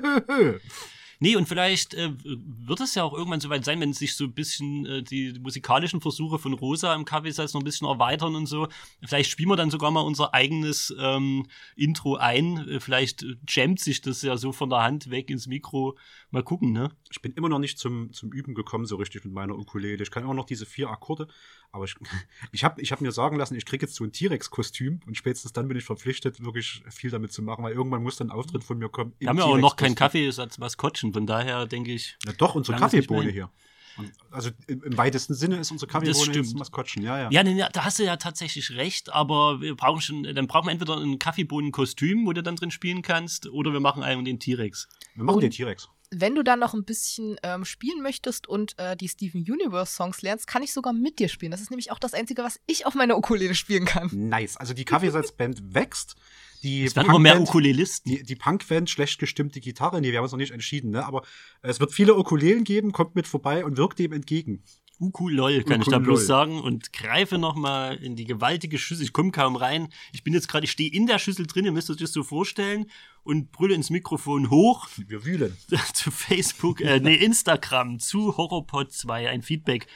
Nee, 1.20 1.36
und 1.36 1.48
vielleicht 1.48 1.96
äh, 1.96 2.12
wird 2.24 2.80
es 2.80 2.94
ja 2.94 3.04
auch 3.04 3.14
irgendwann 3.14 3.40
soweit 3.40 3.66
sein, 3.66 3.80
wenn 3.80 3.92
sich 3.92 4.16
so 4.16 4.26
ein 4.26 4.34
bisschen 4.34 4.86
äh, 4.86 5.02
die 5.02 5.34
musikalischen 5.40 6.00
Versuche 6.00 6.38
von 6.38 6.54
Rosa 6.54 6.94
im 6.94 7.06
Kaffeesatz 7.06 7.54
noch 7.54 7.62
ein 7.62 7.66
bisschen 7.66 7.88
erweitern 7.88 8.36
und 8.36 8.46
so. 8.46 8.68
Vielleicht 9.04 9.32
spielen 9.32 9.50
wir 9.50 9.56
dann 9.56 9.72
sogar 9.72 9.90
mal 9.90 10.02
unser 10.02 10.36
eigenes 10.36 10.96
ähm, 11.00 11.48
Intro 11.76 12.18
ein. 12.18 12.70
Äh, 12.70 12.80
Vielleicht 12.80 13.24
äh, 13.24 13.36
jammt 13.48 13.80
sich 13.80 14.02
das 14.02 14.22
ja 14.22 14.38
so 14.38 14.52
von 14.52 14.70
der 14.70 14.84
Hand 14.84 15.10
weg 15.10 15.32
ins 15.32 15.48
Mikro. 15.48 15.98
Mal 16.30 16.44
gucken, 16.44 16.72
ne? 16.72 16.92
ich 17.10 17.22
bin 17.22 17.34
immer 17.34 17.50
noch 17.50 17.60
nicht 17.60 17.80
zum, 17.80 18.12
zum 18.14 18.32
Üben 18.32 18.54
gekommen, 18.54 18.86
so 18.86 18.98
richtig 18.98 19.26
mit 19.26 19.34
meiner 19.34 19.58
Ukulele. 19.58 20.04
Ich 20.04 20.12
kann 20.12 20.24
immer 20.24 20.36
noch 20.36 20.46
diese 20.46 20.68
vier 20.68 20.90
Akkorde, 20.90 21.28
aber 21.72 21.86
ich, 21.86 21.96
ich 22.52 22.64
habe 22.64 22.82
ich 22.82 22.92
hab 22.92 23.02
mir 23.02 23.12
sagen 23.12 23.38
lassen, 23.38 23.56
ich 23.56 23.66
kriege 23.66 23.86
jetzt 23.86 23.96
so 23.96 24.04
ein 24.04 24.12
T-Rex-Kostüm 24.12 25.02
und 25.06 25.16
spätestens 25.18 25.54
dann 25.54 25.68
bin 25.68 25.78
ich 25.78 25.84
verpflichtet, 25.84 26.44
wirklich 26.44 26.84
viel 26.90 27.10
damit 27.12 27.32
zu 27.32 27.42
machen, 27.42 27.64
weil 27.64 27.74
irgendwann 27.74 28.04
muss 28.04 28.18
dann 28.18 28.28
ein 28.28 28.32
Auftritt 28.32 28.64
von 28.64 28.78
mir 28.78 28.90
kommen. 28.90 29.14
Wir 29.20 29.30
haben 29.30 29.38
ja 29.38 29.46
auch 29.46 29.58
noch 29.58 29.76
keinen 29.76 29.96
Kaffeesatz 29.96 30.58
Maskottchen, 30.58 31.14
von 31.14 31.26
daher 31.26 31.66
denke 31.66 31.94
ich. 31.94 32.18
Ja, 32.26 32.34
doch, 32.34 32.56
unsere 32.56 32.78
Kaffeebohne 32.78 33.32
hier. 33.32 33.50
Und, 33.98 34.12
also 34.30 34.52
im, 34.68 34.84
im 34.84 34.98
weitesten 34.98 35.34
Sinne 35.34 35.58
ist 35.58 35.72
unsere 35.72 35.90
Kaffeebohne 35.90 36.24
stimmt. 36.24 36.36
jetzt 36.36 36.56
Maskottchen, 36.56 37.02
ja, 37.02 37.20
ja. 37.20 37.30
Ja, 37.32 37.44
nee, 37.44 37.58
da 37.58 37.84
hast 37.84 37.98
du 38.00 38.04
ja 38.04 38.18
tatsächlich 38.18 38.76
recht, 38.76 39.12
aber 39.12 39.60
wir 39.62 39.76
brauchen 39.76 40.02
schon, 40.02 40.24
dann 40.24 40.48
brauchen 40.48 40.68
wir 40.68 40.72
entweder 40.72 40.98
ein 40.98 41.18
Kaffeebohnenkostüm, 41.20 42.26
wo 42.26 42.34
du 42.34 42.44
dann 42.44 42.56
drin 42.56 42.70
spielen 42.72 43.02
kannst, 43.02 43.48
oder 43.48 43.74
wir 43.74 43.80
machen 43.80 44.04
einen 44.04 44.24
den 44.24 44.40
T-Rex. 44.40 44.88
Wir 45.16 45.24
machen 45.24 45.38
Und- 45.38 45.44
den 45.44 45.52
T-Rex. 45.52 45.90
Wenn 46.10 46.36
du 46.36 46.44
dann 46.44 46.60
noch 46.60 46.74
ein 46.74 46.86
bisschen 46.86 47.36
ähm, 47.44 47.66
spielen 47.66 48.02
möchtest 48.02 48.48
und 48.48 48.78
äh, 48.80 48.96
die 48.96 49.10
Steven 49.10 49.42
Universe 49.42 49.94
Songs 49.94 50.22
lernst, 50.22 50.48
kann 50.48 50.64
ich 50.64 50.72
sogar 50.72 50.94
mit 50.94 51.20
dir 51.20 51.28
spielen. 51.28 51.52
Das 51.52 51.60
ist 51.60 51.70
nämlich 51.70 51.92
auch 51.92 52.00
das 52.00 52.14
Einzige, 52.14 52.44
was 52.44 52.60
ich 52.66 52.86
auf 52.86 52.96
meiner 52.96 53.18
Ukulele 53.18 53.56
spielen 53.56 53.86
kann. 53.86 54.10
Nice. 54.14 54.56
Also 54.56 54.74
die 54.74 54.86
Kaffeesalzband 54.86 55.62
wächst. 55.74 56.16
Die 56.64 56.86
Es 56.86 56.96
werden 56.96 57.10
immer 57.10 57.20
mehr 57.20 57.34
Punkband- 57.36 57.50
Ukulelisten. 57.50 58.12
Die, 58.12 58.24
die 58.24 58.36
Punkband, 58.36 58.90
schlecht 58.90 59.20
gestimmte 59.20 59.60
Gitarre, 59.60 60.02
nee, 60.02 60.12
wir 60.12 60.18
haben 60.18 60.24
uns 60.24 60.32
noch 60.32 60.40
nicht 60.40 60.54
entschieden, 60.54 60.92
ne? 60.92 61.06
Aber 61.06 61.24
es 61.62 61.80
wird 61.80 61.92
viele 61.94 62.16
Ukulelen 62.16 62.64
geben, 62.64 62.94
kommt 62.94 63.16
mit 63.16 63.28
vorbei 63.28 63.64
und 63.66 63.78
wirkt 63.78 64.00
dem 64.00 64.12
entgegen. 64.14 64.64
Ukulol, 65.00 65.64
kann 65.64 65.82
ich 65.82 65.88
da 65.88 66.00
bloß 66.00 66.26
sagen. 66.26 66.60
Und 66.60 66.92
greife 66.92 67.38
nochmal 67.38 67.98
in 67.98 68.16
die 68.16 68.26
gewaltige 68.26 68.78
Schüssel. 68.78 69.04
Ich 69.04 69.14
komme 69.14 69.32
kaum 69.32 69.56
rein. 69.56 69.90
Ich 70.12 70.24
bin 70.24 70.34
jetzt 70.34 70.48
gerade, 70.48 70.66
ich 70.66 70.72
stehe 70.72 70.92
in 70.92 71.06
der 71.06 71.20
Schüssel 71.20 71.46
drin, 71.46 71.66
ihr 71.66 71.72
müsst 71.72 71.90
euch 71.90 71.98
das 71.98 72.12
so 72.12 72.24
vorstellen. 72.24 72.90
Und 73.24 73.52
brülle 73.52 73.76
ins 73.76 73.90
Mikrofon 73.90 74.50
hoch 74.50 74.88
Wir 74.96 75.26
wühlen. 75.26 75.56
zu 75.94 76.12
Facebook, 76.12 76.82
äh, 76.82 77.00
nee, 77.00 77.16
Instagram, 77.16 78.00
zu 78.00 78.38
Horrorpod 78.38 78.92
2, 78.92 79.30
ein 79.30 79.44
Feedback. 79.44 79.88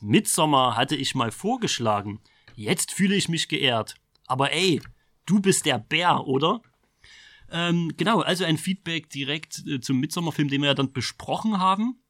Midsommer 0.00 0.76
hatte 0.76 0.96
ich 0.96 1.14
mal 1.14 1.30
vorgeschlagen. 1.30 2.20
Jetzt 2.54 2.92
fühle 2.92 3.14
ich 3.14 3.28
mich 3.28 3.48
geehrt. 3.48 3.94
Aber 4.26 4.52
ey, 4.52 4.80
du 5.26 5.40
bist 5.40 5.66
der 5.66 5.78
Bär, 5.78 6.26
oder? 6.26 6.62
Ähm, 7.50 7.92
genau, 7.96 8.20
also 8.20 8.44
ein 8.44 8.58
Feedback 8.58 9.10
direkt 9.10 9.64
äh, 9.66 9.80
zum 9.80 10.00
Midsommerfilm, 10.00 10.48
den 10.48 10.60
wir 10.62 10.68
ja 10.68 10.74
dann 10.74 10.92
besprochen 10.92 11.58
haben. 11.58 12.00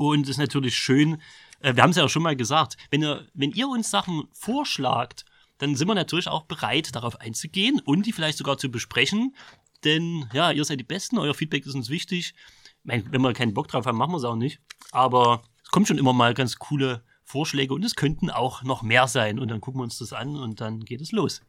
Und 0.00 0.22
es 0.22 0.30
ist 0.30 0.38
natürlich 0.38 0.76
schön, 0.76 1.20
äh, 1.60 1.76
wir 1.76 1.82
haben 1.82 1.90
es 1.90 1.96
ja 1.96 2.04
auch 2.06 2.08
schon 2.08 2.22
mal 2.22 2.34
gesagt, 2.34 2.78
wenn 2.88 3.02
ihr, 3.02 3.26
wenn 3.34 3.52
ihr 3.52 3.68
uns 3.68 3.90
Sachen 3.90 4.28
vorschlagt, 4.32 5.26
dann 5.58 5.76
sind 5.76 5.88
wir 5.88 5.94
natürlich 5.94 6.26
auch 6.26 6.44
bereit, 6.44 6.94
darauf 6.96 7.20
einzugehen 7.20 7.80
und 7.84 8.06
die 8.06 8.12
vielleicht 8.12 8.38
sogar 8.38 8.56
zu 8.56 8.70
besprechen. 8.70 9.36
Denn 9.84 10.26
ja, 10.32 10.52
ihr 10.52 10.64
seid 10.64 10.80
die 10.80 10.84
Besten, 10.84 11.18
euer 11.18 11.34
Feedback 11.34 11.66
ist 11.66 11.74
uns 11.74 11.90
wichtig. 11.90 12.32
Ich 12.32 12.34
mein, 12.82 13.12
wenn 13.12 13.20
wir 13.20 13.34
keinen 13.34 13.52
Bock 13.52 13.68
drauf 13.68 13.84
haben, 13.84 13.98
machen 13.98 14.12
wir 14.12 14.16
es 14.16 14.24
auch 14.24 14.36
nicht. 14.36 14.58
Aber 14.90 15.42
es 15.62 15.68
kommen 15.70 15.84
schon 15.84 15.98
immer 15.98 16.14
mal 16.14 16.32
ganz 16.32 16.56
coole 16.56 17.04
Vorschläge 17.24 17.74
und 17.74 17.84
es 17.84 17.94
könnten 17.94 18.30
auch 18.30 18.62
noch 18.62 18.80
mehr 18.80 19.06
sein. 19.06 19.38
Und 19.38 19.48
dann 19.48 19.60
gucken 19.60 19.80
wir 19.80 19.84
uns 19.84 19.98
das 19.98 20.14
an 20.14 20.34
und 20.34 20.62
dann 20.62 20.80
geht 20.80 21.02
es 21.02 21.12
los. 21.12 21.42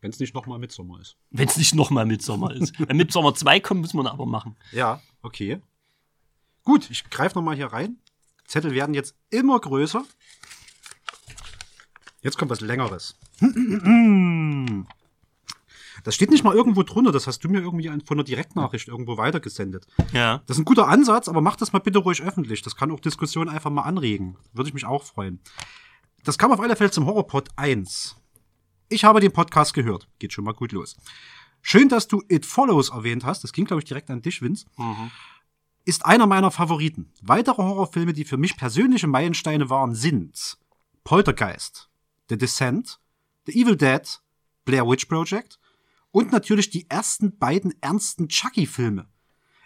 Wenn 0.00 0.10
es 0.10 0.20
nicht 0.20 0.34
nochmal 0.34 0.60
Mitsommer 0.60 1.00
ist. 1.00 1.16
Wenn 1.30 1.48
es 1.48 1.56
nicht 1.56 1.74
nochmal 1.74 2.06
Midsommer 2.06 2.54
ist. 2.54 2.78
Wenn 2.88 2.96
Midsommer 2.96 3.34
2 3.34 3.58
kommt, 3.58 3.80
müssen 3.80 3.96
wir 3.96 4.04
ihn 4.04 4.06
aber 4.06 4.26
machen. 4.26 4.54
Ja, 4.70 5.02
okay. 5.22 5.60
Gut, 6.68 6.90
ich 6.90 7.08
greife 7.08 7.34
nochmal 7.34 7.56
hier 7.56 7.68
rein. 7.68 7.96
Zettel 8.46 8.74
werden 8.74 8.92
jetzt 8.94 9.14
immer 9.30 9.58
größer. 9.58 10.04
Jetzt 12.20 12.36
kommt 12.36 12.50
was 12.50 12.60
Längeres. 12.60 13.18
Das 16.04 16.14
steht 16.14 16.30
nicht 16.30 16.44
mal 16.44 16.54
irgendwo 16.54 16.82
drunter, 16.82 17.10
das 17.10 17.26
hast 17.26 17.42
du 17.42 17.48
mir 17.48 17.60
irgendwie 17.60 17.88
von 18.04 18.18
einer 18.18 18.24
Direktnachricht 18.24 18.86
irgendwo 18.86 19.16
weitergesendet. 19.16 19.86
Ja. 20.12 20.42
Das 20.44 20.58
ist 20.58 20.60
ein 20.60 20.66
guter 20.66 20.88
Ansatz, 20.88 21.26
aber 21.28 21.40
mach 21.40 21.56
das 21.56 21.72
mal 21.72 21.78
bitte 21.78 22.00
ruhig 22.00 22.20
öffentlich. 22.20 22.60
Das 22.60 22.76
kann 22.76 22.90
auch 22.90 23.00
Diskussionen 23.00 23.48
einfach 23.48 23.70
mal 23.70 23.84
anregen. 23.84 24.36
Würde 24.52 24.68
ich 24.68 24.74
mich 24.74 24.84
auch 24.84 25.04
freuen. 25.04 25.40
Das 26.24 26.36
kam 26.36 26.52
auf 26.52 26.60
alle 26.60 26.76
Fälle 26.76 26.90
zum 26.90 27.06
Horrorpod 27.06 27.48
1. 27.56 28.14
Ich 28.90 29.04
habe 29.04 29.20
den 29.20 29.32
Podcast 29.32 29.72
gehört. 29.72 30.06
Geht 30.18 30.34
schon 30.34 30.44
mal 30.44 30.52
gut 30.52 30.72
los. 30.72 30.98
Schön, 31.62 31.88
dass 31.88 32.08
du 32.08 32.22
It 32.28 32.44
Follows 32.44 32.90
erwähnt 32.90 33.24
hast. 33.24 33.42
Das 33.42 33.54
ging, 33.54 33.64
glaube 33.64 33.80
ich, 33.80 33.88
direkt 33.88 34.10
an 34.10 34.20
dich, 34.20 34.42
Vince. 34.42 34.66
Mhm. 34.76 35.10
Ist 35.88 36.04
einer 36.04 36.26
meiner 36.26 36.50
Favoriten. 36.50 37.10
Weitere 37.22 37.62
Horrorfilme, 37.62 38.12
die 38.12 38.26
für 38.26 38.36
mich 38.36 38.58
persönliche 38.58 39.06
Meilensteine 39.06 39.70
waren, 39.70 39.94
sind 39.94 40.58
Poltergeist, 41.02 41.88
The 42.28 42.36
Descent, 42.36 43.00
The 43.46 43.58
Evil 43.58 43.74
Dead, 43.74 44.02
Blair 44.66 44.86
Witch 44.86 45.06
Project 45.06 45.58
und 46.10 46.30
natürlich 46.30 46.68
die 46.68 46.90
ersten 46.90 47.38
beiden 47.38 47.72
ernsten 47.80 48.28
Chucky-Filme. 48.28 49.08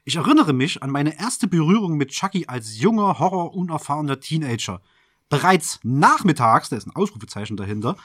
Ich 0.05 0.15
erinnere 0.15 0.53
mich 0.53 0.81
an 0.81 0.91
meine 0.91 1.19
erste 1.19 1.49
Berührung 1.49 1.97
mit 1.97 2.11
Chucky 2.11 2.47
als 2.47 2.79
junger, 2.79 3.19
horrorunerfahrener 3.19 4.21
Teenager. 4.21 4.81
Bereits 5.29 5.81
nachmittags, 5.83 6.69
da 6.69 6.77
ist 6.77 6.87
ein 6.87 6.95
Ausrufezeichen 6.95 7.57
dahinter, 7.57 7.97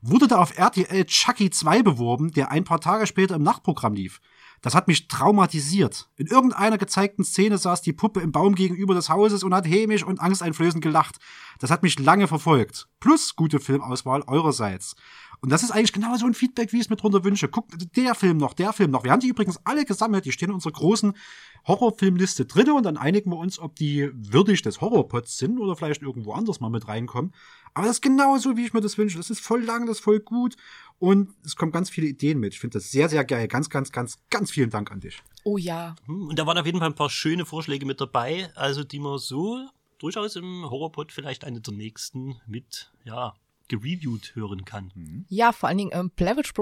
wurde 0.00 0.28
da 0.28 0.38
auf 0.38 0.56
RTL 0.56 1.04
Chucky 1.04 1.50
2 1.50 1.82
beworben, 1.82 2.30
der 2.30 2.50
ein 2.50 2.64
paar 2.64 2.80
Tage 2.80 3.06
später 3.06 3.34
im 3.34 3.42
Nachtprogramm 3.42 3.92
lief. 3.92 4.22
Das 4.62 4.74
hat 4.74 4.88
mich 4.88 5.08
traumatisiert. 5.08 6.08
In 6.16 6.26
irgendeiner 6.26 6.78
gezeigten 6.78 7.24
Szene 7.24 7.58
saß 7.58 7.82
die 7.82 7.92
Puppe 7.92 8.20
im 8.20 8.32
Baum 8.32 8.54
gegenüber 8.54 8.94
des 8.94 9.08
Hauses 9.08 9.44
und 9.44 9.54
hat 9.54 9.66
hämisch 9.66 10.02
und 10.02 10.20
angsteinflößend 10.20 10.82
gelacht. 10.82 11.16
Das 11.58 11.70
hat 11.70 11.82
mich 11.82 11.98
lange 11.98 12.26
verfolgt. 12.28 12.88
Plus 13.00 13.36
gute 13.36 13.60
Filmauswahl 13.60 14.22
eurerseits. 14.26 14.96
Und 15.40 15.50
das 15.50 15.62
ist 15.62 15.70
eigentlich 15.70 15.92
genau 15.92 16.16
so 16.16 16.26
ein 16.26 16.34
Feedback, 16.34 16.72
wie 16.72 16.76
ich 16.76 16.84
es 16.84 16.90
mir 16.90 16.96
drunter 16.96 17.24
wünsche. 17.24 17.48
Guckt, 17.48 17.74
der 17.96 18.14
Film 18.14 18.36
noch, 18.38 18.54
der 18.54 18.72
Film 18.72 18.90
noch. 18.90 19.04
Wir 19.04 19.12
haben 19.12 19.20
die 19.20 19.28
übrigens 19.28 19.60
alle 19.64 19.84
gesammelt. 19.84 20.24
Die 20.24 20.32
stehen 20.32 20.48
in 20.48 20.54
unserer 20.54 20.72
großen 20.72 21.14
Horrorfilmliste 21.66 22.46
drin 22.46 22.70
und 22.70 22.84
dann 22.84 22.96
einigen 22.96 23.30
wir 23.30 23.38
uns, 23.38 23.58
ob 23.58 23.74
die 23.74 24.10
würdig 24.14 24.62
des 24.62 24.80
Horrorpots 24.80 25.36
sind 25.36 25.58
oder 25.58 25.76
vielleicht 25.76 26.02
irgendwo 26.02 26.32
anders 26.32 26.60
mal 26.60 26.70
mit 26.70 26.88
reinkommen. 26.88 27.32
Aber 27.74 27.86
das 27.86 27.96
ist 27.96 28.02
genau 28.02 28.38
so, 28.38 28.56
wie 28.56 28.64
ich 28.64 28.72
mir 28.72 28.80
das 28.80 28.96
wünsche. 28.98 29.16
Das 29.18 29.30
ist 29.30 29.40
voll 29.40 29.62
lang, 29.62 29.86
das 29.86 29.98
ist 29.98 30.04
voll 30.04 30.20
gut 30.20 30.56
und 30.98 31.34
es 31.44 31.56
kommen 31.56 31.72
ganz 31.72 31.90
viele 31.90 32.06
Ideen 32.06 32.38
mit. 32.38 32.54
Ich 32.54 32.60
finde 32.60 32.78
das 32.78 32.90
sehr, 32.90 33.08
sehr 33.08 33.24
geil. 33.24 33.48
Ganz, 33.48 33.68
ganz, 33.68 33.92
ganz, 33.92 34.18
ganz 34.30 34.50
vielen 34.50 34.70
Dank 34.70 34.90
an 34.90 35.00
dich. 35.00 35.22
Oh 35.44 35.58
ja. 35.58 35.94
Hm, 36.06 36.28
Und 36.28 36.38
da 36.38 36.46
waren 36.46 36.56
auf 36.56 36.66
jeden 36.66 36.78
Fall 36.78 36.88
ein 36.88 36.94
paar 36.94 37.10
schöne 37.10 37.44
Vorschläge 37.44 37.84
mit 37.84 38.00
dabei, 38.00 38.50
also 38.54 38.84
die 38.84 38.98
man 38.98 39.18
so 39.18 39.66
durchaus 39.98 40.36
im 40.36 40.68
Horrorpod 40.68 41.12
vielleicht 41.12 41.44
eine 41.44 41.60
der 41.60 41.74
nächsten 41.74 42.40
mit, 42.46 42.92
ja, 43.04 43.34
gereviewt 43.68 44.34
hören 44.34 44.64
kann. 44.64 45.26
Ja, 45.28 45.52
vor 45.52 45.68
allen 45.68 45.78
Dingen 45.78 45.90
ähm, 45.92 46.10
Blair 46.10 46.36
Witch 46.36 46.52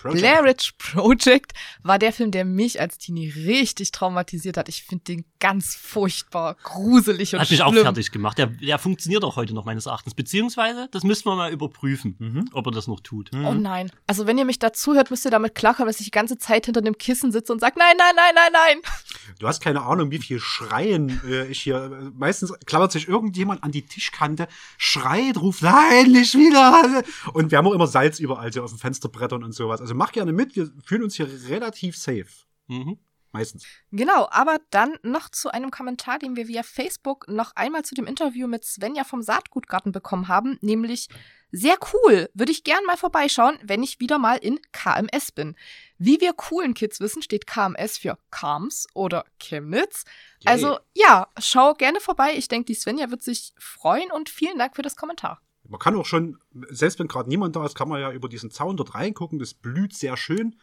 Project, 0.00 0.18
Blair 0.20 0.44
Witch 0.44 0.72
Project 0.78 1.52
war 1.82 1.98
der 1.98 2.12
Film, 2.12 2.30
der 2.30 2.44
mich 2.44 2.80
als 2.80 2.98
Teenie 2.98 3.28
richtig 3.30 3.92
traumatisiert 3.92 4.56
hat. 4.56 4.68
Ich 4.68 4.82
finde 4.84 5.04
den 5.04 5.24
ganz 5.40 5.74
furchtbar 5.76 6.56
gruselig 6.62 7.34
und 7.34 7.40
Hat 7.40 7.50
mich 7.50 7.62
auch 7.62 7.72
schlimm. 7.72 7.84
fertig 7.84 8.10
gemacht. 8.10 8.38
Der, 8.38 8.46
der 8.46 8.78
funktioniert 8.78 9.24
auch 9.24 9.36
heute 9.36 9.54
noch 9.54 9.64
meines 9.64 9.86
Erachtens. 9.86 10.14
Beziehungsweise, 10.14 10.88
das 10.92 11.02
müssten 11.04 11.28
wir 11.28 11.36
mal 11.36 11.52
überprüfen, 11.52 12.16
Mhm. 12.18 12.48
ob 12.52 12.66
er 12.66 12.72
das 12.72 12.86
noch 12.86 13.00
tut. 13.00 13.30
Oh 13.34 13.52
nein. 13.54 13.90
Also 14.06 14.26
wenn 14.26 14.38
ihr 14.38 14.44
mich 14.44 14.58
dazu 14.58 14.94
hört, 14.94 15.10
müsst 15.10 15.24
ihr 15.24 15.30
damit 15.30 15.54
klarkommen, 15.54 15.88
dass 15.88 16.00
ich 16.00 16.06
die 16.06 16.10
ganze 16.10 16.38
Zeit 16.38 16.66
hinter 16.66 16.82
dem 16.82 16.96
Kissen 16.98 17.32
sitze 17.32 17.52
und 17.52 17.60
sage, 17.60 17.74
nein, 17.78 17.94
nein, 17.98 18.14
nein, 18.16 18.34
nein, 18.34 18.52
nein. 18.52 18.92
Du 19.38 19.46
hast 19.46 19.60
keine 19.62 19.82
Ahnung, 19.82 20.10
wie 20.10 20.18
viel 20.18 20.38
Schreien 20.40 21.20
äh, 21.28 21.46
ich 21.46 21.60
hier. 21.62 21.76
Äh, 21.84 22.10
meistens 22.16 22.52
klammert 22.66 22.92
sich 22.92 23.08
irgendjemand 23.08 23.62
an 23.64 23.72
die 23.72 23.82
Tischkante, 23.82 24.48
schreit, 24.78 25.36
ruft, 25.38 25.62
nein, 25.62 26.12
nicht 26.12 26.34
wieder. 26.34 27.02
Und 27.32 27.50
wir 27.50 27.58
haben 27.58 27.66
auch 27.66 27.72
immer 27.72 27.86
Salz 27.86 28.18
überall 28.18 28.52
so 28.52 28.62
auf 28.62 28.70
den 28.70 28.78
Fensterbrettern 28.78 29.44
und 29.44 29.52
sowas. 29.52 29.75
Also 29.80 29.94
mach 29.94 30.12
gerne 30.12 30.32
mit, 30.32 30.56
wir 30.56 30.70
fühlen 30.84 31.02
uns 31.02 31.16
hier 31.16 31.28
relativ 31.48 31.96
safe. 31.96 32.26
Mhm. 32.68 32.98
Meistens. 33.32 33.66
Genau, 33.92 34.28
aber 34.30 34.58
dann 34.70 34.98
noch 35.02 35.28
zu 35.28 35.50
einem 35.50 35.70
Kommentar, 35.70 36.18
den 36.18 36.36
wir 36.36 36.48
via 36.48 36.62
Facebook 36.62 37.28
noch 37.28 37.52
einmal 37.54 37.84
zu 37.84 37.94
dem 37.94 38.06
Interview 38.06 38.46
mit 38.46 38.64
Svenja 38.64 39.04
vom 39.04 39.20
Saatgutgarten 39.20 39.92
bekommen 39.92 40.28
haben, 40.28 40.58
nämlich 40.62 41.08
sehr 41.52 41.76
cool, 41.92 42.30
würde 42.34 42.52
ich 42.52 42.64
gern 42.64 42.84
mal 42.86 42.96
vorbeischauen, 42.96 43.58
wenn 43.62 43.82
ich 43.82 44.00
wieder 44.00 44.18
mal 44.18 44.36
in 44.36 44.58
KMS 44.72 45.32
bin. 45.32 45.54
Wie 45.98 46.20
wir 46.20 46.32
coolen 46.32 46.74
Kids 46.74 47.00
wissen, 47.00 47.22
steht 47.22 47.46
KMS 47.46 47.98
für 47.98 48.18
Kams 48.30 48.86
oder 48.94 49.24
Chemnitz. 49.38 50.04
Yay. 50.40 50.52
Also 50.52 50.78
ja, 50.94 51.28
schau 51.38 51.74
gerne 51.74 52.00
vorbei. 52.00 52.34
Ich 52.36 52.48
denke, 52.48 52.66
die 52.66 52.74
Svenja 52.74 53.10
wird 53.10 53.22
sich 53.22 53.54
freuen 53.58 54.10
und 54.10 54.28
vielen 54.28 54.58
Dank 54.58 54.76
für 54.76 54.82
das 54.82 54.96
Kommentar. 54.96 55.40
Man 55.68 55.78
kann 55.78 55.96
auch 55.96 56.06
schon, 56.06 56.38
selbst 56.70 56.98
wenn 56.98 57.08
gerade 57.08 57.28
niemand 57.28 57.56
da 57.56 57.64
ist, 57.64 57.74
kann 57.74 57.88
man 57.88 58.00
ja 58.00 58.12
über 58.12 58.28
diesen 58.28 58.50
Zaun 58.50 58.76
dort 58.76 58.94
reingucken. 58.94 59.38
Das 59.38 59.54
blüht 59.54 59.94
sehr 59.94 60.16
schön. 60.16 60.56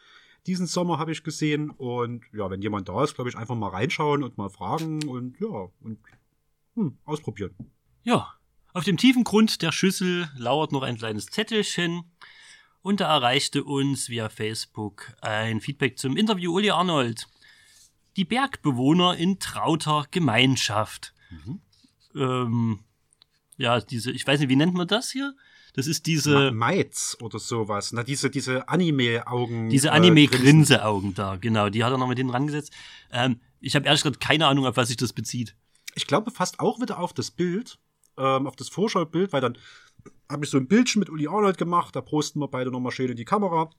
Diesen 0.47 0.67
Sommer 0.67 0.99
habe 0.99 1.11
ich 1.11 1.23
gesehen. 1.23 1.69
Und 1.69 2.25
ja, 2.33 2.49
wenn 2.49 2.61
jemand 2.61 2.89
da 2.89 3.03
ist, 3.03 3.15
glaube 3.15 3.29
ich, 3.29 3.37
einfach 3.37 3.55
mal 3.55 3.69
reinschauen 3.69 4.23
und 4.23 4.37
mal 4.37 4.49
fragen 4.49 5.07
und 5.07 5.39
ja, 5.39 5.69
und 5.81 5.99
hm, 6.75 6.97
ausprobieren. 7.05 7.55
Ja, 8.03 8.33
auf 8.73 8.83
dem 8.83 8.97
tiefen 8.97 9.23
Grund 9.23 9.61
der 9.61 9.71
Schüssel 9.71 10.29
lauert 10.35 10.71
noch 10.71 10.81
ein 10.81 10.97
kleines 10.97 11.27
Zettelchen. 11.27 12.03
Und 12.81 12.99
da 12.99 13.15
erreichte 13.15 13.63
uns 13.63 14.09
via 14.09 14.27
Facebook 14.29 15.13
ein 15.21 15.61
Feedback 15.61 15.97
zum 15.97 16.17
Interview 16.17 16.53
Uli 16.53 16.71
Arnold. 16.71 17.27
Die 18.17 18.25
Bergbewohner 18.25 19.15
in 19.15 19.39
trauter 19.39 20.05
Gemeinschaft. 20.11 21.13
Ähm, 22.15 22.79
ja, 23.57 23.79
diese, 23.79 24.11
ich 24.11 24.25
weiß 24.25 24.39
nicht, 24.39 24.49
wie 24.49 24.55
nennt 24.55 24.73
man 24.73 24.87
das 24.87 25.11
hier? 25.11 25.35
Das 25.73 25.87
ist 25.87 26.05
diese, 26.05 26.51
Meiz 26.51 27.17
oder 27.19 27.39
sowas. 27.39 27.93
Na, 27.93 28.03
diese, 28.03 28.29
diese 28.29 28.69
Anime-Augen. 28.69 29.69
diese 29.69 29.87
äh, 29.87 29.91
Anime-Grinseaugen 29.91 31.15
da, 31.15 31.37
genau, 31.37 31.69
die 31.69 31.83
hat 31.83 31.91
er 31.91 31.97
noch 31.97 32.07
mit 32.07 32.17
hinten 32.17 32.33
rangesetzt. 32.33 32.71
Ähm, 33.11 33.39
ich 33.59 33.75
habe 33.75 33.85
ehrlich 33.85 34.03
gesagt 34.03 34.21
keine 34.21 34.45
Ahnung, 34.47 34.67
auf 34.67 34.77
was 34.77 34.89
sich 34.89 34.97
das 34.97 35.13
bezieht. 35.13 35.55
Ich 35.95 36.05
glaube 36.05 36.31
fast 36.31 36.59
auch 36.59 36.79
wieder 36.79 36.99
auf 36.99 37.13
das 37.13 37.31
Bild, 37.31 37.79
ähm, 38.17 38.45
auf 38.45 38.55
das 38.55 38.69
Vorschaubild, 38.69 39.33
weil 39.33 39.41
dann 39.41 39.57
habe 40.29 40.45
ich 40.45 40.51
so 40.51 40.57
ein 40.57 40.67
Bildchen 40.67 40.99
mit 40.99 41.09
Uli 41.09 41.27
Arnold 41.27 41.57
gemacht, 41.57 41.95
da 41.95 42.01
posten 42.01 42.39
wir 42.39 42.47
beide 42.47 42.71
nochmal 42.71 42.91
schön 42.91 43.09
in 43.09 43.17
die 43.17 43.25
Kamera. 43.25 43.71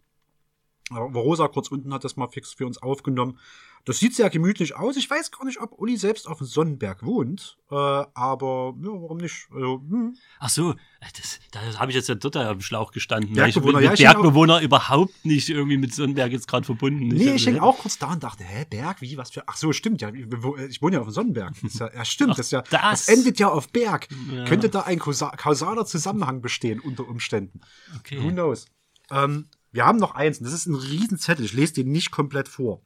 Aber 0.90 1.20
Rosa 1.20 1.48
kurz 1.48 1.68
unten 1.68 1.92
hat 1.94 2.04
das 2.04 2.16
mal 2.16 2.28
fix 2.28 2.52
für 2.52 2.66
uns 2.66 2.78
aufgenommen. 2.82 3.38
Das 3.86 3.98
sieht 3.98 4.14
sehr 4.14 4.30
gemütlich 4.30 4.76
aus. 4.76 4.96
Ich 4.96 5.10
weiß 5.10 5.30
gar 5.30 5.44
nicht, 5.44 5.60
ob 5.60 5.78
Uli 5.78 5.98
selbst 5.98 6.26
auf 6.26 6.38
dem 6.38 6.46
Sonnenberg 6.46 7.04
wohnt, 7.04 7.58
äh, 7.70 7.74
aber 7.74 8.74
ja, 8.82 8.88
warum 8.88 9.18
nicht? 9.18 9.46
Also, 9.52 9.82
hm. 9.90 10.16
Ach 10.38 10.48
so, 10.48 10.70
äh, 10.72 10.74
das, 11.20 11.38
da 11.52 11.60
habe 11.78 11.90
ich 11.90 11.96
jetzt 11.96 12.08
ja 12.08 12.14
total 12.14 12.46
am 12.46 12.62
Schlauch 12.62 12.92
gestanden. 12.92 13.30
weil 13.36 13.52
Bergbewohner, 13.52 13.78
ich 13.80 13.84
ja, 13.84 13.90
mit 13.90 13.98
häng 14.00 14.06
Bergbewohner 14.22 14.60
überhaupt 14.62 15.24
nicht 15.26 15.50
irgendwie 15.50 15.76
mit 15.76 15.94
Sonnenberg 15.94 16.32
jetzt 16.32 16.48
gerade 16.48 16.64
verbunden. 16.64 17.08
Nee, 17.08 17.34
ich 17.34 17.46
hänge 17.46 17.62
auch 17.62 17.78
kurz 17.78 17.98
da 17.98 18.12
und 18.12 18.22
dachte, 18.22 18.42
hä, 18.44 18.64
Berg, 18.70 19.02
wie, 19.02 19.18
was 19.18 19.30
für, 19.30 19.42
ach 19.48 19.56
so, 19.58 19.72
stimmt, 19.74 20.00
ja, 20.00 20.10
ich 20.14 20.80
wohne 20.80 20.94
ja 20.96 21.00
auf 21.00 21.08
dem 21.08 21.12
Sonnenberg. 21.12 21.52
Das 21.62 21.78
ja, 21.78 21.92
ja 21.92 22.04
stimmt, 22.06 22.32
Ach, 22.32 22.36
das, 22.36 22.50
ja, 22.52 22.62
das. 22.62 22.70
das 22.80 23.08
endet 23.08 23.38
ja 23.38 23.48
auf 23.50 23.68
Berg. 23.68 24.08
Ja. 24.34 24.44
Könnte 24.46 24.70
da 24.70 24.80
ein 24.82 24.98
kausa- 24.98 25.36
kausaler 25.36 25.84
Zusammenhang 25.84 26.40
bestehen 26.40 26.80
unter 26.80 27.06
Umständen? 27.06 27.60
Who 27.92 27.98
Okay. 27.98 28.30
knows? 28.32 28.64
Ähm, 29.10 29.48
wir 29.74 29.84
haben 29.84 29.98
noch 29.98 30.14
eins, 30.14 30.38
und 30.38 30.44
das 30.44 30.54
ist 30.54 30.66
ein 30.66 30.76
Riesenzettel, 30.76 31.44
ich 31.44 31.52
lese 31.52 31.74
den 31.74 31.90
nicht 31.90 32.12
komplett 32.12 32.48
vor. 32.48 32.80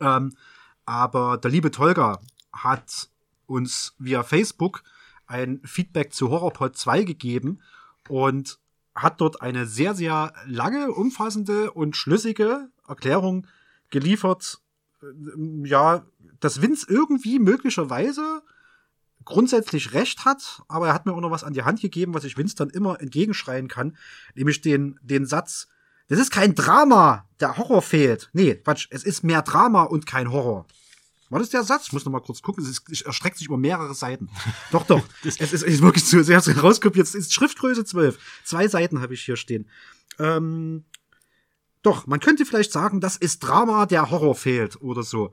Ähm, 0.00 0.34
aber 0.84 1.38
der 1.38 1.52
liebe 1.52 1.70
Tolga 1.70 2.20
hat 2.52 3.08
uns 3.46 3.94
via 3.96 4.24
Facebook 4.24 4.82
ein 5.28 5.60
Feedback 5.64 6.12
zu 6.12 6.30
Horrorpod 6.30 6.76
2 6.76 7.04
gegeben 7.04 7.60
und 8.08 8.58
hat 8.92 9.20
dort 9.20 9.40
eine 9.40 9.66
sehr, 9.66 9.94
sehr 9.94 10.32
lange, 10.46 10.90
umfassende 10.90 11.70
und 11.70 11.96
schlüssige 11.96 12.70
Erklärung 12.88 13.46
geliefert, 13.90 14.60
äh, 15.02 15.68
ja, 15.68 16.04
dass 16.40 16.60
Vince 16.60 16.86
irgendwie 16.88 17.38
möglicherweise 17.38 18.42
grundsätzlich 19.24 19.92
recht 19.92 20.24
hat, 20.24 20.62
aber 20.66 20.88
er 20.88 20.94
hat 20.94 21.06
mir 21.06 21.12
auch 21.12 21.20
noch 21.20 21.30
was 21.30 21.44
an 21.44 21.52
die 21.52 21.62
Hand 21.62 21.80
gegeben, 21.80 22.14
was 22.14 22.24
ich 22.24 22.36
Vince 22.36 22.56
dann 22.56 22.70
immer 22.70 23.00
entgegenschreien 23.00 23.68
kann, 23.68 23.96
nämlich 24.34 24.60
den, 24.60 24.98
den 25.04 25.24
Satz, 25.24 25.68
das 26.10 26.18
ist 26.18 26.30
kein 26.30 26.54
Drama, 26.54 27.24
der 27.40 27.56
Horror 27.56 27.82
fehlt. 27.82 28.30
Nee, 28.32 28.56
Quatsch, 28.56 28.88
es 28.90 29.04
ist 29.04 29.24
mehr 29.24 29.42
Drama 29.42 29.84
und 29.84 30.06
kein 30.06 30.30
Horror. 30.30 30.66
War 31.30 31.38
das 31.38 31.50
der 31.50 31.62
Satz? 31.62 31.86
Ich 31.86 31.92
muss 31.92 32.04
noch 32.04 32.10
mal 32.10 32.20
kurz 32.20 32.42
gucken. 32.42 32.64
Es, 32.64 32.68
ist, 32.68 32.90
es 32.90 33.02
erstreckt 33.02 33.38
sich 33.38 33.46
über 33.46 33.56
mehrere 33.56 33.94
Seiten. 33.94 34.28
Doch, 34.72 34.84
doch. 34.84 35.02
Es 35.24 35.36
ist, 35.36 35.62
ist 35.62 35.80
wirklich 35.80 36.04
zu 36.04 36.24
sehr 36.24 36.40
rauskopiert. 36.40 37.06
Es 37.06 37.14
ist 37.14 37.32
Schriftgröße 37.32 37.84
12. 37.84 38.18
Zwei 38.44 38.66
Seiten 38.66 39.00
habe 39.00 39.14
ich 39.14 39.22
hier 39.22 39.36
stehen. 39.36 39.68
Ähm, 40.18 40.84
doch, 41.82 42.08
man 42.08 42.18
könnte 42.18 42.44
vielleicht 42.44 42.72
sagen, 42.72 43.00
das 43.00 43.16
ist 43.16 43.38
Drama, 43.38 43.86
der 43.86 44.10
Horror 44.10 44.34
fehlt 44.34 44.82
oder 44.82 45.04
so. 45.04 45.32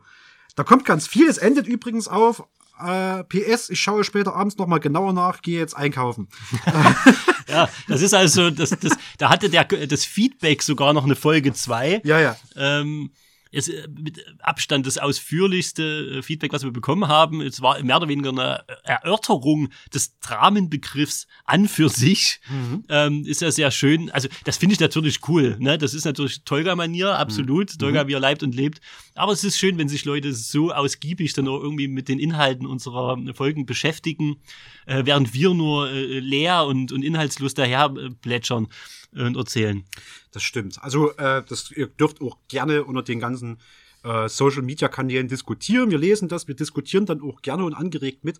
Da 0.55 0.63
kommt 0.63 0.85
ganz 0.85 1.07
viel. 1.07 1.27
Es 1.27 1.39
endet 1.39 1.67
übrigens 1.67 2.07
auf 2.07 2.43
äh, 2.79 3.23
PS. 3.23 3.69
Ich 3.69 3.79
schaue 3.79 4.03
später 4.03 4.35
abends 4.35 4.57
noch 4.57 4.67
mal 4.67 4.79
genauer 4.79 5.13
nach. 5.13 5.41
Gehe 5.41 5.59
jetzt 5.59 5.75
einkaufen. 5.75 6.27
Ja, 7.49 7.69
das 7.87 8.01
ist 8.01 8.13
also, 8.13 8.49
das, 8.49 8.71
das, 8.71 8.97
da 9.17 9.29
hatte 9.29 9.49
der, 9.49 9.63
das 9.63 10.03
Feedback 10.05 10.61
sogar 10.61 10.91
noch 10.93 11.05
eine 11.05 11.15
Folge 11.15 11.53
2. 11.53 12.01
Ja, 12.03 12.19
ja. 12.19 12.35
Ähm, 12.55 13.11
ist 13.51 13.69
äh, 13.69 13.87
mit 13.89 14.23
Abstand 14.39 14.85
das 14.85 14.97
ausführlichste 14.97 16.17
äh, 16.17 16.21
Feedback, 16.21 16.53
was 16.53 16.63
wir 16.63 16.71
bekommen 16.71 17.07
haben. 17.07 17.41
Es 17.41 17.61
war 17.61 17.81
mehr 17.83 17.97
oder 17.97 18.07
weniger 18.07 18.29
eine 18.29 18.63
Erörterung 18.83 19.69
des 19.93 20.17
Dramenbegriffs 20.19 21.27
an 21.45 21.67
für 21.67 21.89
sich. 21.89 22.39
Mhm. 22.49 22.83
Ähm, 22.89 23.25
ist 23.25 23.41
ja 23.41 23.51
sehr 23.51 23.71
schön. 23.71 24.09
Also, 24.11 24.27
das 24.45 24.57
finde 24.57 24.73
ich 24.73 24.79
natürlich 24.79 25.27
cool. 25.27 25.57
Ne? 25.59 25.77
Das 25.77 25.93
ist 25.93 26.05
natürlich 26.05 26.43
Tolga-Manier, 26.43 27.17
absolut. 27.17 27.73
Mhm. 27.73 27.79
Tolga, 27.79 28.07
wie 28.07 28.13
er 28.13 28.19
leibt 28.19 28.43
und 28.43 28.55
lebt. 28.55 28.81
Aber 29.15 29.31
es 29.31 29.43
ist 29.43 29.57
schön, 29.57 29.77
wenn 29.77 29.89
sich 29.89 30.05
Leute 30.05 30.33
so 30.33 30.71
ausgiebig 30.71 31.33
dann 31.33 31.47
auch 31.47 31.61
irgendwie 31.61 31.87
mit 31.87 32.07
den 32.07 32.19
Inhalten 32.19 32.65
unserer 32.65 33.17
Folgen 33.33 33.65
beschäftigen, 33.65 34.37
äh, 34.85 35.03
während 35.05 35.33
wir 35.33 35.53
nur 35.53 35.89
äh, 35.89 36.19
leer 36.19 36.65
und, 36.65 36.91
und 36.91 37.03
inhaltslos 37.03 37.53
daher 37.53 37.93
äh, 37.97 38.09
plätschern 38.09 38.67
und 39.11 39.35
erzählen. 39.35 39.85
Das 40.31 40.43
stimmt. 40.43 40.81
Also 40.81 41.11
äh, 41.17 41.43
das, 41.47 41.71
ihr 41.71 41.87
dürft 41.87 42.21
auch 42.21 42.37
gerne 42.47 42.83
unter 42.83 43.03
den 43.03 43.19
ganzen 43.19 43.59
äh, 44.03 44.29
Social-Media-Kanälen 44.29 45.27
diskutieren. 45.27 45.91
Wir 45.91 45.97
lesen 45.97 46.27
das, 46.27 46.47
wir 46.47 46.55
diskutieren 46.55 47.05
dann 47.05 47.21
auch 47.21 47.41
gerne 47.41 47.65
und 47.65 47.73
angeregt 47.73 48.23
mit. 48.23 48.39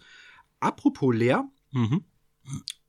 Apropos 0.59 1.13
leer. 1.15 1.49
Mhm. 1.71 2.03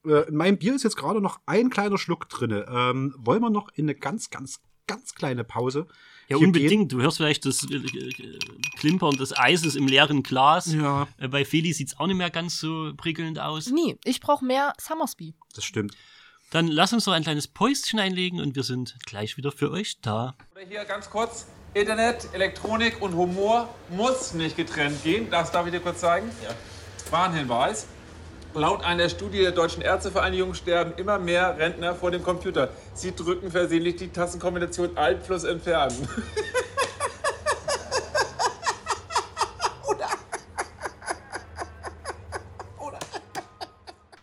Äh, 0.05 0.29
in 0.29 0.37
meinem 0.37 0.59
Bier 0.59 0.75
ist 0.75 0.85
jetzt 0.85 0.97
gerade 0.97 1.21
noch 1.21 1.41
ein 1.47 1.71
kleiner 1.71 1.99
Schluck 1.99 2.29
drin. 2.29 2.65
Ähm, 2.69 3.15
wollen 3.19 3.43
wir 3.43 3.51
noch 3.51 3.69
in 3.75 3.87
eine 3.87 3.95
ganz, 3.95 4.31
ganz, 4.31 4.61
ganz 4.87 5.15
kleine 5.15 5.45
Pause? 5.45 5.87
Ja, 6.29 6.37
unbedingt. 6.37 6.71
Gehen? 6.71 6.89
Du 6.89 7.01
hörst 7.01 7.17
vielleicht 7.17 7.47
das 7.47 7.65
äh, 7.71 7.77
äh, 7.77 8.39
Klimpern 8.77 9.17
des 9.17 9.37
Eises 9.37 9.77
im 9.77 9.87
leeren 9.87 10.23
Glas. 10.23 10.73
Ja. 10.73 11.09
Äh, 11.17 11.29
bei 11.29 11.45
Feli 11.45 11.73
sieht 11.73 11.89
es 11.89 11.99
auch 11.99 12.07
nicht 12.07 12.17
mehr 12.17 12.31
ganz 12.31 12.59
so 12.59 12.93
prickelnd 12.97 13.39
aus. 13.39 13.71
Nee, 13.71 13.99
ich 14.05 14.21
brauche 14.21 14.45
mehr 14.45 14.75
Summersby. 14.79 15.35
Das 15.55 15.65
stimmt. 15.65 15.97
Dann 16.51 16.67
lass 16.67 16.95
uns 16.95 17.05
noch 17.05 17.13
ein 17.13 17.23
kleines 17.23 17.47
Päuschen 17.47 17.99
einlegen 17.99 18.41
und 18.41 18.57
wir 18.57 18.63
sind 18.63 18.97
gleich 19.05 19.37
wieder 19.37 19.53
für 19.53 19.71
euch 19.71 20.01
da. 20.01 20.35
Oder 20.55 20.65
hier 20.67 20.85
ganz 20.87 21.11
kurz: 21.11 21.47
Internet, 21.75 22.29
Elektronik 22.33 23.03
und 23.03 23.15
Humor 23.15 23.69
muss 23.91 24.33
nicht 24.33 24.57
getrennt 24.57 25.03
gehen. 25.05 25.31
Das 25.31 25.53
darf 25.53 25.67
ich 25.67 25.73
dir 25.73 25.81
kurz 25.81 26.01
zeigen. 26.01 26.31
Ja. 26.43 26.55
Warnhinweis. 27.11 27.87
Laut 28.55 28.83
einer 28.83 29.11
Studie 29.11 29.41
der 29.41 29.53
Deutschen 29.53 29.83
Ärztevereinigung 29.83 30.55
sterben 30.55 30.95
immer 30.97 31.19
mehr 31.19 31.59
Rentner 31.59 31.95
vor 31.95 32.11
dem 32.11 32.23
Computer. 32.23 32.71
Sie 32.95 33.15
drücken 33.15 33.51
versehentlich 33.51 33.97
die 33.97 34.09
Tassenkombination 34.09 34.97
Alt 34.97 35.25
plus 35.25 35.45
Entfernen. 35.45 36.09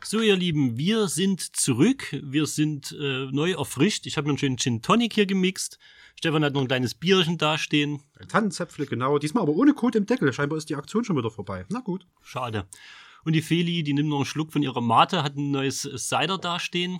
So, 0.08 0.22
ihr 0.22 0.36
Lieben, 0.36 0.78
wir 0.78 1.08
sind 1.08 1.42
zurück. 1.58 2.16
Wir 2.22 2.46
sind 2.46 2.92
äh, 2.92 3.26
neu 3.32 3.54
erfrischt. 3.54 4.06
Ich 4.06 4.18
habe 4.18 4.28
mir 4.28 4.34
einen 4.34 4.38
schönen 4.38 4.60
Gin 4.60 4.84
Tonic 4.84 5.14
hier 5.14 5.26
gemixt. 5.26 5.80
Stefan 6.16 6.44
hat 6.44 6.54
noch 6.54 6.62
ein 6.62 6.68
kleines 6.68 6.94
Bierchen 6.94 7.40
dastehen. 7.40 8.04
Tannenzäpfle, 8.28 8.86
genau. 8.86 9.18
Diesmal 9.18 9.42
aber 9.42 9.54
ohne 9.54 9.74
Code 9.74 9.98
im 9.98 10.06
Deckel. 10.06 10.32
Scheinbar 10.32 10.60
ist 10.60 10.70
die 10.70 10.76
Aktion 10.76 11.04
schon 11.04 11.18
wieder 11.18 11.32
vorbei. 11.32 11.66
Na 11.70 11.80
gut. 11.80 12.06
Schade. 12.22 12.68
Und 13.24 13.34
die 13.34 13.42
Feli, 13.42 13.82
die 13.82 13.94
nimmt 13.94 14.10
noch 14.10 14.18
einen 14.18 14.26
Schluck 14.26 14.54
von 14.54 14.62
ihrer 14.62 14.80
Mate, 14.80 15.24
hat 15.24 15.38
ein 15.38 15.50
neues 15.50 15.90
Cider 15.96 16.38
dastehen 16.38 17.00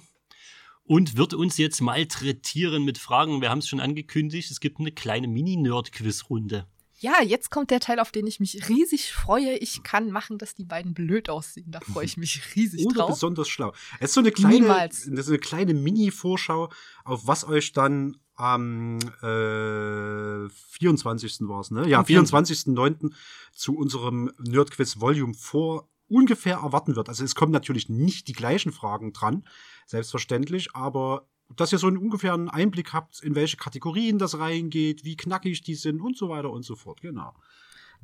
und 0.84 1.16
wird 1.16 1.36
uns 1.36 1.60
jetzt 1.60 1.82
malträtieren 1.82 2.86
mit 2.86 2.98
Fragen. 2.98 3.40
Wir 3.40 3.52
haben 3.52 3.60
es 3.60 3.68
schon 3.68 3.82
angekündigt, 3.82 4.50
es 4.50 4.60
gibt 4.60 4.80
eine 4.80 4.92
kleine 4.92 5.28
Mini-Nerd-Quiz-Runde. 5.28 6.66
Ja, 7.06 7.22
jetzt 7.22 7.52
kommt 7.52 7.70
der 7.70 7.80
Teil, 7.80 8.00
auf 8.00 8.12
den 8.12 8.26
ich 8.26 8.40
mich 8.40 8.68
riesig 8.68 9.14
freue. 9.14 9.58
Ich 9.58 9.84
kann 9.84 10.10
machen, 10.10 10.40
dass 10.40 10.56
die 10.56 10.66
beiden 10.66 10.96
blöd 10.96 11.30
aussehen. 11.30 11.70
Da 11.70 11.80
freue 11.80 12.04
ich 12.04 12.18
mich 12.18 12.42
riesig 12.56 12.84
Oder 12.84 13.02
drauf. 13.02 13.10
besonders 13.12 13.48
schlau. 13.48 13.74
Es 14.00 14.10
ist 14.10 14.14
so 14.16 14.22
eine 14.22 14.32
kleine, 14.32 14.56
Niemals. 14.56 15.06
Das 15.08 15.26
ist 15.26 15.30
eine 15.30 15.38
kleine 15.38 15.76
Mini-Vorschau, 15.76 16.72
auf 17.04 17.28
was 17.28 17.48
euch 17.48 17.74
dann 17.74 18.18
am 18.34 18.98
äh, 19.22 20.50
24. 20.50 21.42
war 21.42 21.60
es, 21.60 21.70
ne? 21.70 21.88
Ja, 21.88 22.02
24.09. 22.02 23.14
zu 23.54 23.78
unserem 23.78 24.32
Nerdquiz 24.40 25.00
Volume 25.00 25.36
4 25.36 25.84
ungefähr 26.08 26.56
erwarten 26.56 26.96
wird. 26.96 27.08
Also 27.08 27.24
es 27.24 27.36
kommen 27.36 27.52
natürlich 27.52 27.88
nicht 27.88 28.28
die 28.28 28.34
gleichen 28.34 28.72
Fragen 28.72 29.14
dran, 29.14 29.46
selbstverständlich, 29.86 30.76
aber 30.76 31.28
dass 31.56 31.72
ihr 31.72 31.78
so 31.78 31.88
einen 31.88 31.98
ungefähren 31.98 32.50
Einblick 32.50 32.94
habt, 32.94 33.22
in 33.22 33.36
welche 33.36 33.58
Kategorien 33.58 34.18
das 34.18 34.40
reingeht, 34.40 35.04
wie 35.04 35.16
knackig 35.16 35.62
die 35.62 35.76
sind 35.76 36.02
und 36.02 36.18
so 36.18 36.30
weiter 36.30 36.52
und 36.52 36.64
so 36.64 36.76
fort. 36.76 37.02
Genau. 37.02 37.34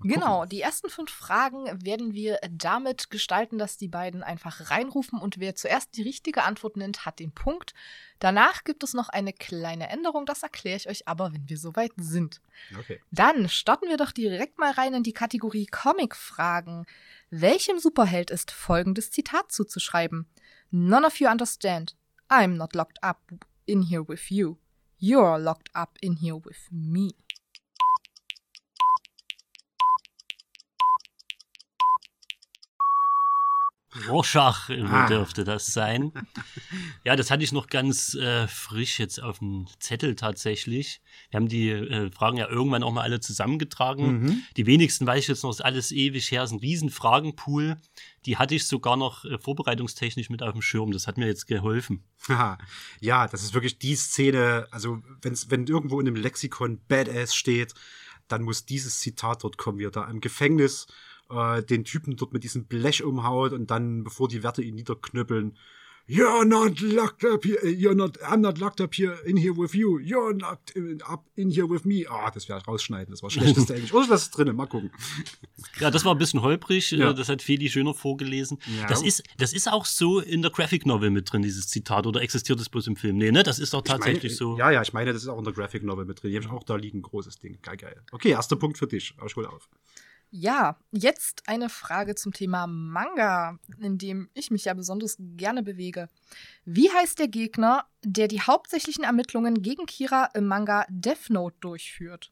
Genau, 0.03 0.45
die 0.45 0.61
ersten 0.61 0.89
fünf 0.89 1.11
Fragen 1.11 1.65
werden 1.85 2.13
wir 2.13 2.39
damit 2.49 3.11
gestalten, 3.11 3.57
dass 3.57 3.77
die 3.77 3.87
beiden 3.87 4.23
einfach 4.23 4.71
reinrufen 4.71 5.19
und 5.19 5.39
wer 5.39 5.55
zuerst 5.55 5.95
die 5.95 6.01
richtige 6.01 6.43
Antwort 6.43 6.77
nennt, 6.77 7.05
hat 7.05 7.19
den 7.19 7.31
Punkt. 7.31 7.73
Danach 8.19 8.63
gibt 8.63 8.83
es 8.83 8.93
noch 8.93 9.09
eine 9.09 9.33
kleine 9.33 9.89
Änderung, 9.89 10.25
das 10.25 10.43
erkläre 10.43 10.77
ich 10.77 10.89
euch 10.89 11.07
aber, 11.07 11.33
wenn 11.33 11.47
wir 11.47 11.57
soweit 11.57 11.91
sind. 11.97 12.41
Okay. 12.77 12.99
Dann 13.11 13.47
starten 13.49 13.89
wir 13.89 13.97
doch 13.97 14.11
direkt 14.11 14.57
mal 14.57 14.71
rein 14.71 14.93
in 14.93 15.03
die 15.03 15.13
Kategorie 15.13 15.67
Comic-Fragen. 15.67 16.85
Welchem 17.29 17.77
Superheld 17.79 18.31
ist 18.31 18.51
folgendes 18.51 19.11
Zitat 19.11 19.51
zuzuschreiben? 19.51 20.27
None 20.71 21.05
of 21.05 21.19
you 21.19 21.29
understand. 21.29 21.95
I'm 22.31 22.55
not 22.55 22.73
locked 22.75 22.97
up 23.03 23.33
in 23.67 23.81
here 23.81 24.01
with 24.01 24.31
you. 24.31 24.57
You're 24.97 25.37
locked 25.37 25.69
up 25.75 25.99
in 26.01 26.15
here 26.15 26.37
with 26.37 26.69
me. 26.71 27.11
Rorschach 34.07 34.69
ah. 34.69 35.07
dürfte 35.07 35.43
das 35.43 35.67
sein. 35.67 36.11
Ja, 37.03 37.15
das 37.15 37.31
hatte 37.31 37.43
ich 37.43 37.51
noch 37.51 37.67
ganz 37.67 38.13
äh, 38.13 38.47
frisch 38.47 38.99
jetzt 38.99 39.21
auf 39.21 39.39
dem 39.39 39.65
Zettel 39.79 40.15
tatsächlich. 40.15 41.01
Wir 41.31 41.37
haben 41.37 41.47
die 41.47 41.69
äh, 41.69 42.11
Fragen 42.11 42.37
ja 42.37 42.47
irgendwann 42.47 42.83
auch 42.83 42.91
mal 42.91 43.01
alle 43.01 43.19
zusammengetragen. 43.19 44.21
Mhm. 44.21 44.43
Die 44.55 44.67
wenigsten 44.67 45.07
weiß 45.07 45.23
ich 45.23 45.27
jetzt 45.27 45.43
noch, 45.43 45.49
ist 45.49 45.65
alles 45.65 45.91
ewig 45.91 46.31
her, 46.31 46.43
ist 46.43 46.51
ein 46.51 46.59
riesen 46.59 46.91
Fragenpool. 46.91 47.77
Die 48.27 48.37
hatte 48.37 48.53
ich 48.53 48.67
sogar 48.67 48.97
noch 48.97 49.25
äh, 49.25 49.39
vorbereitungstechnisch 49.39 50.29
mit 50.29 50.43
auf 50.43 50.53
dem 50.53 50.61
Schirm. 50.61 50.91
Das 50.91 51.07
hat 51.07 51.17
mir 51.17 51.25
jetzt 51.25 51.47
geholfen. 51.47 52.03
ja, 52.99 53.27
das 53.27 53.41
ist 53.41 53.55
wirklich 53.55 53.79
die 53.79 53.95
Szene, 53.95 54.67
also 54.69 55.01
wenn's, 55.21 55.49
wenn 55.49 55.65
irgendwo 55.65 55.99
in 55.99 56.07
einem 56.07 56.17
Lexikon 56.17 56.81
Badass 56.87 57.33
steht, 57.33 57.73
dann 58.27 58.43
muss 58.43 58.65
dieses 58.65 58.99
Zitat 58.99 59.43
dort 59.43 59.57
kommen, 59.57 59.79
wie 59.79 59.85
er 59.85 59.91
da 59.91 60.05
im 60.05 60.21
Gefängnis 60.21 60.87
äh, 61.31 61.63
den 61.63 61.83
Typen 61.83 62.15
dort 62.15 62.33
mit 62.33 62.43
diesem 62.43 62.65
Blech 62.65 63.03
umhaut 63.03 63.53
und 63.53 63.71
dann, 63.71 64.03
bevor 64.03 64.27
die 64.27 64.43
Werte 64.43 64.63
ihn 64.63 64.75
niederknüppeln, 64.75 65.57
You're 66.07 66.43
not 66.43 66.81
locked 66.81 67.23
up 67.23 67.45
here, 67.45 67.59
you're 67.63 67.95
not, 67.95 68.17
I'm 68.21 68.41
not 68.41 68.57
locked 68.57 68.81
up 68.81 68.93
here 68.93 69.17
in 69.25 69.37
here 69.37 69.53
with 69.55 69.73
you, 69.73 69.99
you're 69.99 70.33
locked 70.33 70.73
up 71.07 71.23
in 71.37 71.51
here 71.51 71.69
with 71.69 71.85
me. 71.85 72.05
Ah, 72.09 72.25
oh, 72.25 72.29
das 72.33 72.49
werde 72.49 72.63
ich 72.63 72.67
rausschneiden, 72.67 73.11
das 73.11 73.23
war 73.23 73.29
schlechteste 73.29 73.73
Englisch. 73.75 73.93
Oder 73.93 74.07
das 74.07 74.23
ist 74.23 74.31
drinnen, 74.31 74.55
mal 74.55 74.65
gucken. 74.65 74.91
Ja, 75.79 75.89
das 75.89 76.03
war 76.03 76.13
ein 76.13 76.17
bisschen 76.17 76.41
holprig, 76.41 76.91
ja. 76.91 77.13
das 77.13 77.29
hat 77.29 77.41
Feli 77.41 77.69
schöner 77.69 77.93
vorgelesen. 77.93 78.57
Ja. 78.79 78.87
Das, 78.87 79.03
ist, 79.03 79.23
das 79.37 79.53
ist 79.53 79.71
auch 79.71 79.85
so 79.85 80.19
in 80.19 80.41
der 80.41 80.51
Graphic 80.51 80.85
Novel 80.85 81.11
mit 81.11 81.31
drin, 81.31 81.43
dieses 81.43 81.67
Zitat, 81.67 82.05
oder 82.05 82.21
existiert 82.21 82.59
das 82.59 82.67
bloß 82.67 82.87
im 82.87 82.95
Film? 82.97 83.17
Nee, 83.17 83.31
ne, 83.31 83.43
das 83.43 83.59
ist 83.59 83.73
doch 83.73 83.81
tatsächlich 83.81 84.33
meine, 84.33 84.35
so. 84.35 84.57
Ja, 84.57 84.71
ja, 84.71 84.81
ich 84.81 84.91
meine, 84.91 85.13
das 85.13 85.21
ist 85.21 85.29
auch 85.29 85.37
in 85.37 85.45
der 85.45 85.53
Graphic 85.53 85.83
Novel 85.83 86.05
mit 86.05 86.21
drin. 86.21 86.31
Die 86.31 86.35
habe 86.35 86.45
ich 86.45 86.51
auch 86.51 86.63
da 86.63 86.75
liegen, 86.75 87.01
großes 87.03 87.39
Ding. 87.39 87.59
Geil, 87.61 87.77
geil. 87.77 88.01
Okay, 88.11 88.31
erster 88.31 88.57
Punkt 88.57 88.77
für 88.77 88.87
dich. 88.87 89.13
Aber 89.17 89.27
ich 89.27 89.35
hol 89.35 89.45
auf. 89.45 89.69
Ja, 90.33 90.79
jetzt 90.91 91.43
eine 91.47 91.67
Frage 91.67 92.15
zum 92.15 92.31
Thema 92.31 92.65
Manga, 92.65 93.59
in 93.79 93.97
dem 93.97 94.29
ich 94.33 94.49
mich 94.49 94.63
ja 94.63 94.73
besonders 94.73 95.17
gerne 95.19 95.61
bewege. 95.61 96.07
Wie 96.63 96.89
heißt 96.89 97.19
der 97.19 97.27
Gegner, 97.27 97.85
der 98.01 98.29
die 98.29 98.39
hauptsächlichen 98.39 99.03
Ermittlungen 99.03 99.61
gegen 99.61 99.85
Kira 99.85 100.29
im 100.33 100.47
Manga 100.47 100.85
Death 100.87 101.29
Note 101.29 101.57
durchführt? 101.59 102.31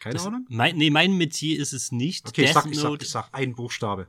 Keine 0.00 0.14
das, 0.14 0.26
Ahnung? 0.26 0.44
Mein, 0.50 0.76
nee, 0.76 0.90
mein 0.90 1.16
Metier 1.16 1.58
ist 1.58 1.72
es 1.72 1.92
nicht. 1.92 2.28
Okay, 2.28 2.44
ich 2.44 2.52
sag, 2.52 2.66
ich, 2.66 2.78
sag, 2.78 3.00
ich 3.00 3.08
sag 3.08 3.28
ein 3.32 3.54
Buchstabe. 3.54 4.06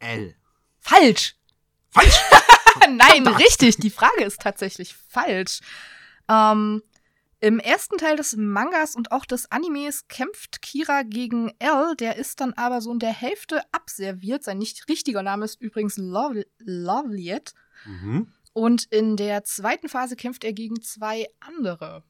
L. 0.00 0.34
Falsch! 0.80 1.34
Falsch! 1.88 2.18
Nein, 2.88 3.26
richtig. 3.26 3.76
Die 3.76 3.90
Frage 3.90 4.24
ist 4.24 4.40
tatsächlich 4.40 4.94
falsch. 4.94 5.60
Ähm, 6.28 6.82
Im 7.40 7.58
ersten 7.58 7.98
Teil 7.98 8.16
des 8.16 8.36
Mangas 8.36 8.96
und 8.96 9.12
auch 9.12 9.24
des 9.24 9.50
Animes 9.50 10.08
kämpft 10.08 10.62
Kira 10.62 11.02
gegen 11.02 11.52
L, 11.58 11.94
der 11.98 12.16
ist 12.16 12.40
dann 12.40 12.52
aber 12.54 12.80
so 12.80 12.92
in 12.92 12.98
der 12.98 13.12
Hälfte 13.12 13.62
abserviert. 13.72 14.44
Sein 14.44 14.58
nicht 14.58 14.88
richtiger 14.88 15.22
Name 15.22 15.44
ist 15.44 15.60
übrigens 15.60 15.96
Love 15.96 16.44
Loveliet. 16.58 17.54
Mhm. 17.84 18.32
Und 18.52 18.84
in 18.86 19.16
der 19.16 19.44
zweiten 19.44 19.88
Phase 19.88 20.16
kämpft 20.16 20.42
er 20.42 20.52
gegen 20.52 20.82
zwei 20.82 21.28
andere. 21.38 22.02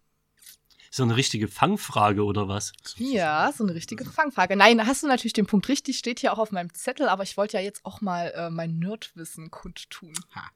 So 0.90 1.02
eine 1.02 1.16
richtige 1.16 1.48
Fangfrage 1.48 2.24
oder 2.24 2.48
was? 2.48 2.72
Ja, 2.96 3.52
so 3.56 3.64
eine 3.64 3.74
richtige 3.74 4.04
Fangfrage. 4.04 4.56
Nein, 4.56 4.86
hast 4.86 5.02
du 5.02 5.06
natürlich 5.06 5.32
den 5.32 5.46
Punkt 5.46 5.68
richtig, 5.68 5.98
steht 5.98 6.20
hier 6.20 6.32
auch 6.32 6.38
auf 6.38 6.52
meinem 6.52 6.72
Zettel, 6.74 7.08
aber 7.08 7.22
ich 7.22 7.36
wollte 7.36 7.56
ja 7.58 7.62
jetzt 7.62 7.84
auch 7.84 8.00
mal 8.00 8.32
äh, 8.34 8.50
mein 8.50 8.78
Nerdwissen 8.78 9.50
kundtun. 9.50 10.12
Ha. 10.34 10.50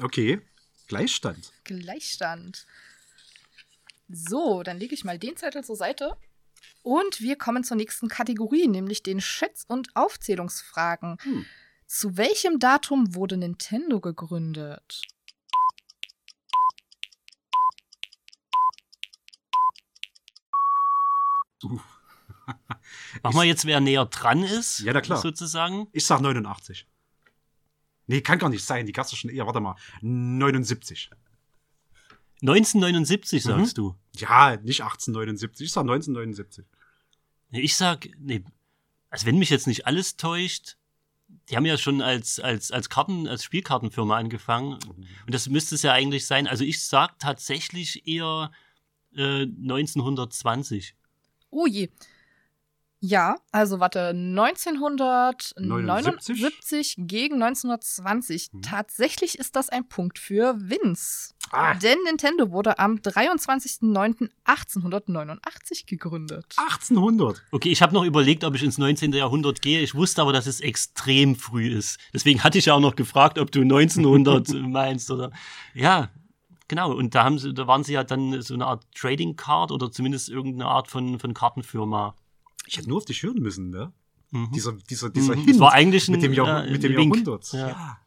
Okay, 0.00 0.40
Gleichstand. 0.90 1.52
Gleichstand. 1.62 2.66
So, 4.08 4.64
dann 4.64 4.78
lege 4.78 4.92
ich 4.92 5.04
mal 5.04 5.20
den 5.20 5.36
Zettel 5.36 5.62
zur 5.62 5.76
Seite. 5.76 6.16
Und 6.82 7.20
wir 7.20 7.36
kommen 7.36 7.62
zur 7.62 7.76
nächsten 7.76 8.08
Kategorie, 8.08 8.66
nämlich 8.66 9.04
den 9.04 9.20
Schätz- 9.20 9.64
und 9.68 9.94
Aufzählungsfragen. 9.94 11.16
Hm. 11.22 11.46
Zu 11.86 12.16
welchem 12.16 12.58
Datum 12.58 13.14
wurde 13.14 13.36
Nintendo 13.36 14.00
gegründet? 14.00 15.02
Machen 23.22 23.36
wir 23.36 23.44
jetzt, 23.44 23.64
wer 23.64 23.80
näher 23.80 24.06
dran 24.06 24.42
ist. 24.42 24.80
Ja, 24.80 24.92
na 24.92 25.00
klar. 25.00 25.20
Sozusagen. 25.20 25.88
Ich 25.92 26.06
sag 26.06 26.20
89. 26.20 26.86
Nee, 28.06 28.22
kann 28.22 28.38
gar 28.38 28.48
nicht 28.48 28.64
sein. 28.64 28.86
Die 28.86 28.92
Katze 28.92 29.16
schon 29.16 29.30
eher, 29.30 29.46
warte 29.46 29.60
mal. 29.60 29.76
79. 30.00 31.10
1979 32.42 33.42
sagst 33.42 33.78
du. 33.78 33.94
Ja, 34.16 34.56
nicht 34.56 34.82
1879. 34.82 35.66
Ich 35.66 35.72
sag 35.72 35.82
1979. 35.82 36.64
Nee, 37.50 37.60
Ich 37.60 37.76
sag, 37.76 38.08
nee, 38.18 38.42
also 39.10 39.26
wenn 39.26 39.38
mich 39.38 39.50
jetzt 39.50 39.66
nicht 39.66 39.86
alles 39.86 40.16
täuscht, 40.16 40.76
die 41.48 41.56
haben 41.56 41.66
ja 41.66 41.76
schon 41.76 42.00
als, 42.02 42.40
als, 42.40 42.72
als 42.72 42.88
Karten, 42.88 43.28
als 43.28 43.44
Spielkartenfirma 43.44 44.16
angefangen. 44.16 44.74
Und 44.74 45.06
das 45.26 45.48
müsste 45.48 45.74
es 45.74 45.82
ja 45.82 45.92
eigentlich 45.92 46.26
sein. 46.26 46.46
Also 46.46 46.64
ich 46.64 46.84
sag 46.84 47.18
tatsächlich 47.18 48.06
eher 48.08 48.50
äh, 49.14 49.42
1920. 49.42 50.94
Oh 51.50 51.66
je. 51.66 51.88
Ja, 53.02 53.36
also 53.50 53.80
warte, 53.80 54.08
1979 54.08 56.96
gegen 56.98 57.42
1920. 57.42 58.50
Hm. 58.52 58.60
Tatsächlich 58.60 59.38
ist 59.38 59.56
das 59.56 59.70
ein 59.70 59.88
Punkt 59.88 60.18
für 60.18 60.54
Vince. 60.58 61.32
Ah. 61.50 61.72
Denn 61.74 61.96
Nintendo 62.04 62.50
wurde 62.50 62.78
am 62.78 62.96
23.09.1889 62.96 65.86
gegründet. 65.86 66.54
1800. 66.58 67.42
Okay, 67.50 67.70
ich 67.70 67.80
habe 67.80 67.94
noch 67.94 68.04
überlegt, 68.04 68.44
ob 68.44 68.54
ich 68.54 68.62
ins 68.62 68.76
19. 68.76 69.14
Jahrhundert 69.14 69.62
gehe. 69.62 69.80
Ich 69.80 69.94
wusste 69.94 70.20
aber, 70.20 70.34
dass 70.34 70.46
es 70.46 70.60
extrem 70.60 71.36
früh 71.36 71.74
ist. 71.74 71.98
Deswegen 72.12 72.44
hatte 72.44 72.58
ich 72.58 72.66
ja 72.66 72.74
auch 72.74 72.80
noch 72.80 72.96
gefragt, 72.96 73.38
ob 73.38 73.50
du 73.50 73.62
1900 73.62 74.48
meinst 74.68 75.10
oder. 75.10 75.30
Ja, 75.72 76.10
genau. 76.70 76.92
Und 76.94 77.14
da 77.14 77.24
haben 77.24 77.38
sie, 77.38 77.52
da 77.52 77.66
waren 77.66 77.84
sie 77.84 77.92
ja 77.92 78.04
dann 78.04 78.40
so 78.40 78.54
eine 78.54 78.66
Art 78.66 78.86
Trading 78.94 79.36
Card 79.36 79.72
oder 79.72 79.90
zumindest 79.92 80.30
irgendeine 80.30 80.66
Art 80.66 80.88
von, 80.88 81.18
von 81.18 81.34
Kartenfirma. 81.34 82.14
Ich 82.66 82.78
hätte 82.78 82.88
nur 82.88 82.98
auf 82.98 83.04
dich 83.04 83.22
hören 83.22 83.40
müssen, 83.40 83.68
ne? 83.68 83.92
Mhm. 84.30 84.52
Dieser, 84.52 84.72
dieser, 84.72 85.10
dieser 85.10 85.34
Mhm. 85.34 85.40
Hint 85.40 85.50
Das 85.50 85.58
war 85.58 85.72
eigentlich 85.72 86.08
ein, 86.08 86.12
mit 86.12 86.22
dem, 86.22 86.32
Jahr, 86.32 86.64
ja, 86.64 86.70
mit 86.70 86.82
dem 86.82 86.96
Wink. 86.96 87.16
Jahrhundert. 87.16 87.52
Ja. 87.52 87.98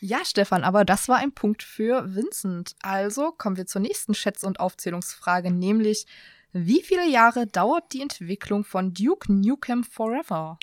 Ja, 0.00 0.24
Stefan, 0.24 0.62
aber 0.62 0.84
das 0.84 1.08
war 1.08 1.16
ein 1.16 1.32
Punkt 1.32 1.62
für 1.62 2.14
Vincent. 2.14 2.76
Also 2.82 3.32
kommen 3.32 3.56
wir 3.56 3.66
zur 3.66 3.80
nächsten 3.80 4.14
Schätz- 4.14 4.44
und 4.44 4.60
Aufzählungsfrage, 4.60 5.50
nämlich 5.50 6.06
wie 6.52 6.82
viele 6.82 7.08
Jahre 7.08 7.46
dauert 7.46 7.92
die 7.92 8.02
Entwicklung 8.02 8.64
von 8.64 8.94
Duke 8.94 9.32
Nukem 9.32 9.84
Forever? 9.84 10.58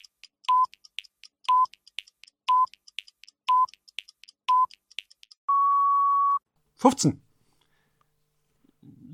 15. 6.76 7.25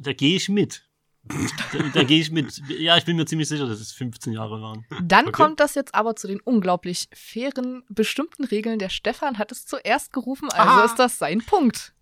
Da 0.01 0.13
gehe 0.13 0.35
ich 0.35 0.49
mit. 0.49 0.83
Da, 1.23 1.79
da 1.93 2.03
gehe 2.03 2.19
ich 2.19 2.31
mit. 2.31 2.61
Ja, 2.69 2.97
ich 2.97 3.05
bin 3.05 3.15
mir 3.15 3.25
ziemlich 3.25 3.47
sicher, 3.47 3.67
dass 3.67 3.79
es 3.79 3.91
15 3.91 4.33
Jahre 4.33 4.59
waren. 4.61 4.85
Dann 5.03 5.27
Okay. 5.27 5.31
kommt 5.43 5.59
das 5.59 5.75
jetzt 5.75 5.93
aber 5.93 6.15
zu 6.15 6.27
den 6.27 6.39
unglaublich 6.41 7.07
fairen, 7.13 7.83
bestimmten 7.89 8.43
Regeln. 8.45 8.79
Der 8.79 8.89
Stefan 8.89 9.37
hat 9.37 9.51
es 9.51 9.65
zuerst 9.67 10.11
gerufen, 10.13 10.49
also 10.51 10.69
Aha. 10.69 10.85
ist 10.85 10.95
das 10.95 11.19
sein 11.19 11.41
Punkt. 11.45 11.93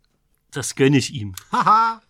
Das 0.52 0.76
gönne 0.76 0.98
ich 0.98 1.14
ihm. 1.14 1.36
Haha. 1.52 2.02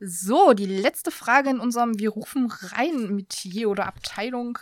So, 0.00 0.54
die 0.54 0.66
letzte 0.66 1.10
Frage 1.10 1.50
in 1.50 1.60
unserem 1.60 1.98
Wir 1.98 2.10
rufen 2.10 2.50
rein 2.50 3.14
Metier 3.14 3.68
oder 3.70 3.86
Abteilung. 3.86 4.58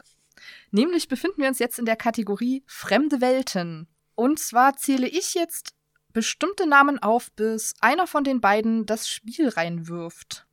Nämlich 0.71 1.09
befinden 1.09 1.41
wir 1.43 1.49
uns 1.49 1.59
jetzt 1.59 1.79
in 1.79 1.85
der 1.85 1.97
Kategorie 1.97 2.63
Fremde 2.67 3.21
Welten. 3.21 3.89
Und 4.15 4.39
zwar 4.39 4.77
zähle 4.77 5.09
ich 5.09 5.35
jetzt 5.35 5.75
bestimmte 6.13 6.67
Namen 6.67 6.99
auf, 6.99 7.33
bis 7.33 7.75
einer 7.81 8.07
von 8.07 8.25
den 8.25 8.41
beiden 8.41 8.87
das 8.87 9.09
Spiel 9.09 9.49
reinwirft. 9.49 10.47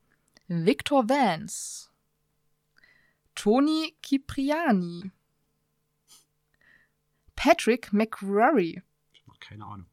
Victor 0.48 1.08
Vance. 1.08 1.88
Tony 3.34 3.94
Cipriani. 4.04 5.10
Patrick 7.36 7.92
McRory. 7.92 8.82
Ich 9.12 9.20
hab 9.20 9.26
noch 9.28 9.40
keine 9.40 9.64
Ahnung. 9.64 9.86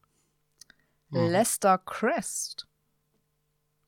Mhm. 1.09 1.27
Lester 1.29 1.77
Crest. 1.77 2.67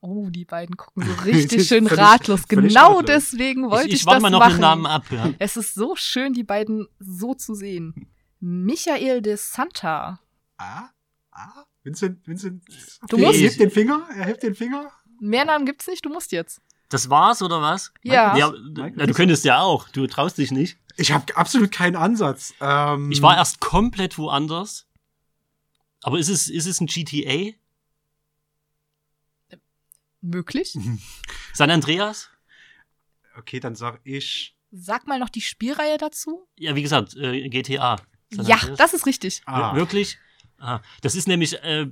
Oh, 0.01 0.30
die 0.30 0.45
beiden 0.45 0.77
gucken 0.77 1.03
so 1.03 1.11
richtig 1.25 1.67
schön 1.67 1.88
Völlig- 1.88 2.01
ratlos. 2.03 2.41
völlig 2.47 2.69
Genau 2.73 2.97
ratlos. 2.99 3.05
deswegen 3.07 3.69
wollte 3.69 3.88
ich 3.89 3.95
ich, 3.95 3.99
ich 4.01 4.05
warte 4.05 4.17
das 4.17 4.21
mal 4.23 4.30
noch 4.30 4.39
machen. 4.39 4.53
den 4.53 4.61
Namen 4.61 4.86
ab. 4.86 5.03
Ja. 5.11 5.34
Es 5.39 5.57
ist 5.57 5.73
so 5.73 5.95
schön, 5.97 6.34
die 6.34 6.43
beiden 6.45 6.88
so 6.99 7.34
zu 7.34 7.53
sehen. 7.53 8.09
Michael 8.39 9.21
de 9.21 9.36
Santa. 9.36 10.21
Ah? 10.57 10.89
Ah? 11.41 11.63
Vincent, 11.83 12.27
Vincent. 12.27 12.63
Du 13.07 13.15
er 13.17 13.27
musst- 13.27 13.39
hebt 13.39 13.59
den 13.59 13.71
Finger, 13.71 14.07
er 14.13 14.25
hebt 14.25 14.43
den 14.43 14.53
Finger. 14.55 14.91
Mehr 15.21 15.45
Namen 15.45 15.65
gibt's 15.65 15.87
nicht, 15.87 16.03
du 16.05 16.09
musst 16.09 16.31
jetzt. 16.33 16.61
Das 16.89 17.09
war's, 17.09 17.41
oder 17.41 17.61
was? 17.61 17.93
Ja. 18.01 18.35
ja 18.35 18.49
Michael 18.51 18.93
na, 18.95 19.05
du 19.05 19.13
könntest 19.13 19.45
ja 19.45 19.59
auch. 19.61 19.87
Du 19.89 20.05
traust 20.07 20.37
dich 20.37 20.51
nicht. 20.51 20.77
Ich 20.97 21.11
habe 21.11 21.35
absolut 21.37 21.71
keinen 21.71 21.95
Ansatz. 21.95 22.53
Ähm, 22.59 23.11
Ich 23.11 23.21
war 23.21 23.37
erst 23.37 23.59
komplett 23.61 24.17
woanders. 24.17 24.85
Aber 26.01 26.17
ist 26.19 26.29
es, 26.29 26.49
ist 26.49 26.65
es 26.65 26.81
ein 26.81 26.87
GTA? 26.87 27.53
Möglich? 30.21 30.75
San 31.53 31.69
Andreas? 31.71 32.29
Okay, 33.37 33.59
dann 33.59 33.75
sag 33.75 34.01
ich. 34.03 34.55
Sag 34.71 35.07
mal 35.07 35.19
noch 35.19 35.29
die 35.29 35.41
Spielreihe 35.41 35.97
dazu. 35.97 36.47
Ja, 36.57 36.75
wie 36.75 36.81
gesagt, 36.81 37.15
äh, 37.15 37.47
GTA. 37.49 37.97
San 38.31 38.45
ja, 38.45 38.55
Andreas? 38.57 38.77
das 38.77 38.93
ist 38.93 39.05
richtig. 39.05 39.41
Ah, 39.45 39.73
Wir- 39.73 39.79
Wirklich? 39.79 40.17
Ah, 40.60 40.82
das 41.01 41.16
ist 41.16 41.28
nämlich, 41.28 41.53
äh, 41.64 41.88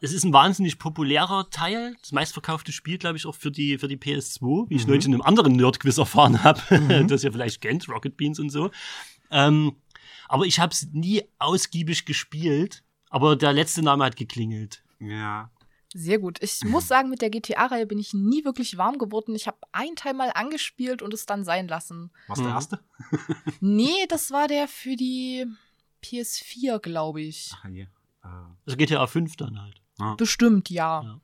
es 0.00 0.12
ist 0.12 0.24
ein 0.24 0.32
wahnsinnig 0.32 0.78
populärer 0.78 1.50
Teil, 1.50 1.96
das 2.00 2.12
meistverkaufte 2.12 2.70
Spiel, 2.72 2.96
glaube 2.98 3.16
ich, 3.16 3.26
auch 3.26 3.34
für 3.34 3.50
die, 3.50 3.76
für 3.78 3.88
die 3.88 3.96
PS2, 3.96 4.68
wie 4.70 4.76
ich 4.76 4.82
Mhm. 4.84 4.88
neulich 4.90 5.06
in 5.06 5.14
einem 5.14 5.22
anderen 5.22 5.54
Nerd-Quiz 5.54 5.98
erfahren 5.98 6.44
habe, 6.44 6.60
Mhm. 7.02 7.08
das 7.08 7.24
ihr 7.24 7.32
vielleicht 7.32 7.60
kennt, 7.60 7.88
Rocket 7.88 8.16
Beans 8.16 8.38
und 8.38 8.50
so. 8.50 8.70
Ähm, 9.30 9.76
aber 10.28 10.44
ich 10.46 10.60
habe 10.60 10.72
es 10.72 10.88
nie 10.92 11.22
ausgiebig 11.38 12.04
gespielt, 12.04 12.84
aber 13.10 13.34
der 13.36 13.52
letzte 13.52 13.82
Name 13.82 14.04
hat 14.04 14.16
geklingelt. 14.16 14.82
Ja. 15.00 15.50
Sehr 15.94 16.18
gut. 16.18 16.38
Ich 16.42 16.62
muss 16.64 16.86
sagen, 16.88 17.08
mit 17.08 17.22
der 17.22 17.30
GTA-Reihe 17.30 17.86
bin 17.86 17.98
ich 17.98 18.12
nie 18.12 18.44
wirklich 18.44 18.76
warm 18.76 18.98
geworden. 18.98 19.34
Ich 19.34 19.46
habe 19.46 19.56
einen 19.72 19.96
Teil 19.96 20.12
mal 20.14 20.30
angespielt 20.34 21.00
und 21.02 21.14
es 21.14 21.24
dann 21.26 21.44
sein 21.44 21.66
lassen. 21.66 22.10
Was 22.28 22.38
der 22.38 22.48
Mhm. 22.48 22.54
erste? 22.54 22.78
Nee, 23.60 23.88
das 24.08 24.30
war 24.30 24.46
der 24.48 24.68
für 24.68 24.96
die 24.96 25.46
PS4, 26.02 26.78
glaube 26.80 27.20
ich. 27.22 27.52
Ah, 27.62 27.68
hier. 27.68 27.88
Äh, 28.24 28.28
Also 28.66 28.76
GTA 28.76 29.06
5 29.06 29.36
dann 29.36 29.60
halt. 29.60 29.80
Bestimmt, 30.16 30.70
ja. 30.70 31.20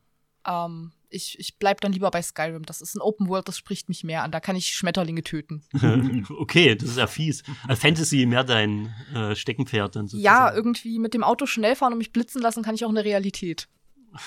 Ähm, 0.47 0.91
ich, 1.09 1.39
ich 1.39 1.59
bleib 1.59 1.81
dann 1.81 1.93
lieber 1.93 2.11
bei 2.11 2.21
Skyrim. 2.21 2.65
Das 2.65 2.81
ist 2.81 2.97
ein 2.97 3.01
Open 3.01 3.29
World, 3.29 3.47
das 3.47 3.57
spricht 3.57 3.89
mich 3.89 4.03
mehr 4.03 4.25
an. 4.25 4.33
Da 4.33 4.41
kann 4.41 4.57
ich 4.57 4.75
Schmetterlinge 4.75 5.23
töten. 5.23 5.63
okay, 6.39 6.75
das 6.75 6.91
ist 6.91 6.99
ja 6.99 7.07
fies. 7.07 7.45
Äh, 7.69 7.77
Fantasy 7.77 8.27
mehr 8.27 8.43
dein 8.43 8.93
äh, 9.15 9.37
Steckenpferd 9.37 9.95
dann 9.95 10.09
sozusagen. 10.09 10.25
Ja, 10.25 10.53
irgendwie 10.53 10.99
mit 10.99 11.15
dem 11.15 11.23
Auto 11.23 11.47
schnell 11.47 11.77
fahren 11.77 11.93
und 11.93 11.99
mich 11.99 12.13
blitzen 12.13 12.43
lassen, 12.43 12.65
kann 12.65 12.75
ich 12.75 12.85
auch 12.85 12.89
in 12.89 12.97
der 12.97 13.05
Realität. 13.05 13.69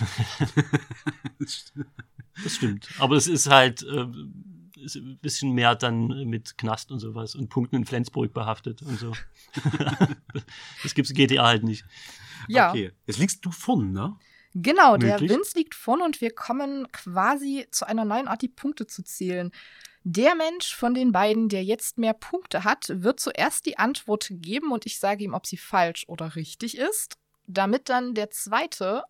Das 2.44 2.54
stimmt. 2.56 2.88
Aber 3.00 3.16
es 3.16 3.26
ist 3.28 3.50
halt 3.50 3.82
äh, 3.82 4.06
ist 4.78 4.96
ein 4.96 5.18
bisschen 5.20 5.52
mehr 5.52 5.76
dann 5.76 6.08
mit 6.28 6.58
Knast 6.58 6.92
und 6.92 7.00
sowas 7.00 7.36
und 7.36 7.50
Punkten 7.50 7.76
in 7.78 7.86
Flensburg 7.86 8.34
behaftet 8.34 8.82
und 8.82 9.00
so. 9.00 9.12
das 10.84 10.94
gibt's 10.94 11.12
in 11.12 11.18
GTA 11.18 11.46
halt 11.46 11.64
nicht. 11.64 11.86
Ja, 12.48 12.70
Okay. 12.70 12.92
Jetzt 13.06 13.20
liegst 13.20 13.46
du 13.46 13.52
vorn, 13.52 13.92
ne? 13.92 14.16
genau. 14.54 14.98
Der 14.98 15.14
Möglich. 15.14 15.32
Vince 15.32 15.58
liegt 15.58 15.76
vorne 15.76 16.04
und 16.04 16.22
wir 16.22 16.32
kommen 16.32 16.92
quasi 16.92 17.68
zu 17.72 17.88
einer 17.88 18.06
neuen 18.06 18.28
Art, 18.28 18.42
die 18.42 18.48
Punkte 18.48 18.88
zu 18.88 19.04
zählen. 19.04 19.52
Der 20.04 20.36
Mensch 20.36 20.74
von 20.74 20.94
den 20.94 21.12
beiden, 21.12 21.50
der 21.50 21.64
jetzt 21.64 21.98
mehr 21.98 22.14
Punkte 22.14 22.64
hat, 22.64 22.88
wird 22.90 23.20
zuerst 23.20 23.66
die 23.66 23.78
Antwort 23.78 24.30
geben 24.32 24.72
und 24.72 24.86
ich 24.86 25.00
sage 25.00 25.24
ihm, 25.24 25.34
ob 25.34 25.46
sie 25.46 25.58
falsch 25.58 26.06
oder 26.08 26.36
richtig 26.36 26.78
ist, 26.78 27.18
damit 27.46 27.90
dann 27.90 28.14
der 28.14 28.30
zweite 28.30 29.04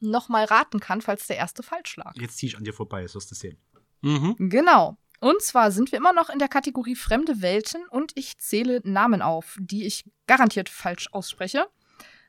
nochmal 0.00 0.44
raten 0.44 0.80
kann, 0.80 1.00
falls 1.00 1.26
der 1.26 1.36
erste 1.36 1.62
falsch 1.62 1.96
lag. 1.96 2.12
Jetzt 2.16 2.36
zieh 2.36 2.46
ich 2.46 2.56
an 2.58 2.64
dir 2.64 2.74
vorbei, 2.74 3.02
das 3.02 3.14
wirst 3.14 3.30
du 3.30 3.34
sehen. 3.34 3.56
Mhm. 4.02 4.34
Genau. 4.38 4.98
Und 5.22 5.40
zwar 5.40 5.70
sind 5.70 5.92
wir 5.92 5.98
immer 5.98 6.12
noch 6.12 6.30
in 6.30 6.40
der 6.40 6.48
Kategorie 6.48 6.96
fremde 6.96 7.42
Welten 7.42 7.86
und 7.86 8.10
ich 8.16 8.38
zähle 8.38 8.80
Namen 8.82 9.22
auf, 9.22 9.56
die 9.60 9.86
ich 9.86 10.04
garantiert 10.26 10.68
falsch 10.68 11.08
ausspreche. 11.12 11.68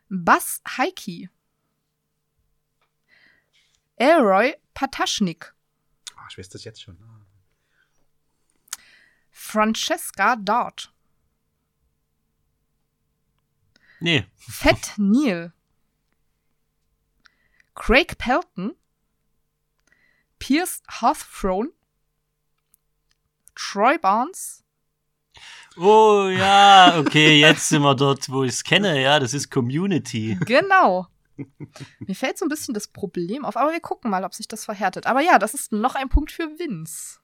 Bas 0.10 0.62
Heiki. 0.78 1.28
Elroy 3.96 4.56
Pataschnik. 4.76 5.56
Ah, 6.16 6.28
ich 6.30 6.38
weiß 6.38 6.50
das 6.50 6.66
jetzt 6.66 6.84
schon. 6.84 7.00
Francesca 9.32 10.36
Dart. 10.36 10.94
Nee. 14.02 14.28
Fett 14.36 14.94
Neil. 14.98 15.52
Craig 17.74 18.20
Pelton. 18.20 18.76
Pierce 20.38 20.84
Hearthrone. 21.02 21.72
Troy 23.56 23.98
Barnes. 23.98 24.64
Oh 25.76 26.28
ja, 26.28 27.00
okay, 27.00 27.40
jetzt 27.40 27.70
sind 27.70 27.82
wir 27.82 27.96
dort, 27.96 28.30
wo 28.30 28.44
ich 28.44 28.52
es 28.52 28.64
kenne, 28.64 29.02
ja, 29.02 29.20
das 29.20 29.34
ist 29.34 29.50
Community. 29.50 30.38
Genau. 30.46 31.08
Mir 32.00 32.16
fällt 32.16 32.38
so 32.38 32.46
ein 32.46 32.50
bisschen 32.50 32.76
das 32.76 32.88
Problem 32.88 33.44
auf, 33.44 33.58
aber 33.58 33.72
wir 33.72 33.80
gucken 33.80 34.12
mal, 34.12 34.24
ob 34.24 34.36
sich 34.36 34.48
das 34.48 34.66
verhärtet. 34.66 35.08
Aber 35.08 35.22
ja, 35.22 35.40
das 35.40 35.56
ist 35.56 35.72
noch 35.72 35.96
ein 35.96 36.10
Punkt 36.10 36.32
für 36.32 36.60
Vince. 36.60 37.20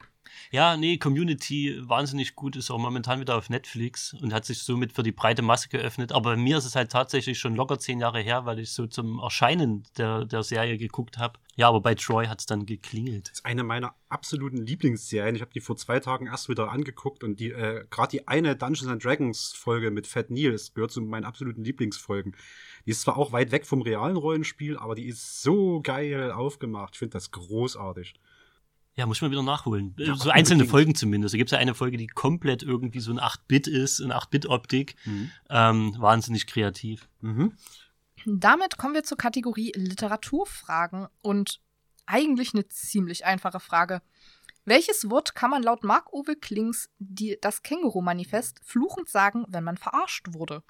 Ja, 0.51 0.77
nee, 0.77 0.97
Community 0.97 1.77
wahnsinnig 1.81 2.35
gut, 2.35 2.55
ist 2.55 2.71
auch 2.71 2.79
momentan 2.79 3.19
wieder 3.19 3.37
auf 3.37 3.51
Netflix 3.51 4.15
und 4.15 4.33
hat 4.33 4.45
sich 4.45 4.63
somit 4.63 4.93
für 4.93 5.03
die 5.03 5.11
breite 5.11 5.43
Masse 5.43 5.69
geöffnet. 5.69 6.11
Aber 6.11 6.31
bei 6.31 6.37
mir 6.37 6.57
ist 6.57 6.65
es 6.65 6.75
halt 6.75 6.91
tatsächlich 6.91 7.37
schon 7.37 7.55
locker 7.55 7.77
zehn 7.77 7.99
Jahre 7.99 8.19
her, 8.19 8.45
weil 8.45 8.57
ich 8.57 8.71
so 8.71 8.87
zum 8.87 9.19
Erscheinen 9.19 9.83
der, 9.99 10.25
der 10.25 10.41
Serie 10.41 10.79
geguckt 10.79 11.19
habe. 11.19 11.37
Ja, 11.55 11.67
aber 11.67 11.81
bei 11.81 11.93
Troy 11.93 12.25
hat 12.25 12.39
es 12.39 12.47
dann 12.47 12.65
geklingelt. 12.65 13.27
Das 13.27 13.39
ist 13.39 13.45
eine 13.45 13.63
meiner 13.63 13.93
absoluten 14.07 14.57
Lieblingsserien. 14.57 15.35
Ich 15.35 15.41
habe 15.41 15.51
die 15.53 15.59
vor 15.59 15.77
zwei 15.77 15.99
Tagen 15.99 16.25
erst 16.25 16.49
wieder 16.49 16.71
angeguckt 16.71 17.23
und 17.23 17.39
die 17.39 17.51
äh, 17.51 17.85
gerade 17.91 18.09
die 18.09 18.27
eine 18.27 18.55
Dungeons 18.55 18.87
and 18.87 19.05
Dragons 19.05 19.53
Folge 19.53 19.91
mit 19.91 20.07
Fat 20.07 20.31
Neil, 20.31 20.57
gehört 20.73 20.91
zu 20.91 21.01
meinen 21.01 21.25
absoluten 21.25 21.63
Lieblingsfolgen. 21.63 22.35
Die 22.87 22.91
ist 22.91 23.01
zwar 23.01 23.17
auch 23.17 23.33
weit 23.33 23.51
weg 23.51 23.67
vom 23.67 23.83
realen 23.83 24.17
Rollenspiel, 24.17 24.77
aber 24.77 24.95
die 24.95 25.05
ist 25.05 25.43
so 25.43 25.79
geil 25.81 26.31
aufgemacht. 26.31 26.95
Ich 26.95 26.99
finde 26.99 27.13
das 27.13 27.29
großartig. 27.29 28.15
Ja, 28.99 29.05
muss 29.05 29.19
ich 29.19 29.21
mal 29.21 29.31
wieder 29.31 29.43
nachholen. 29.43 29.95
Ja, 29.97 30.13
so 30.13 30.29
einzelne 30.29 30.55
unbedingt. 30.55 30.71
Folgen 30.71 30.95
zumindest. 30.95 31.33
Da 31.33 31.37
gibt 31.37 31.47
es 31.47 31.51
ja 31.53 31.57
eine 31.57 31.73
Folge, 31.73 31.95
die 31.95 32.07
komplett 32.07 32.63
irgendwie 32.63 32.99
so 32.99 33.13
ein 33.13 33.19
8-Bit 33.21 33.67
ist, 33.67 34.01
in 34.01 34.11
8-Bit-Optik. 34.11 34.95
Mhm. 35.05 35.31
Ähm, 35.49 35.95
wahnsinnig 35.97 36.47
kreativ. 36.47 37.07
Mhm. 37.21 37.53
Damit 38.25 38.77
kommen 38.77 38.95
wir 38.95 39.03
zur 39.03 39.17
Kategorie 39.17 39.71
Literaturfragen 39.73 41.07
und 41.21 41.61
eigentlich 42.07 42.53
eine 42.53 42.67
ziemlich 42.67 43.23
einfache 43.23 43.61
Frage. 43.61 44.01
Welches 44.65 45.09
Wort 45.09 45.33
kann 45.33 45.49
man 45.49 45.63
laut 45.63 45.85
Marc-Uwe 45.85 46.35
Klings 46.35 46.89
die, 46.97 47.37
das 47.41 47.63
Känguru-Manifest 47.63 48.59
fluchend 48.65 49.07
sagen, 49.07 49.45
wenn 49.47 49.63
man 49.63 49.77
verarscht 49.77 50.33
wurde? 50.33 50.61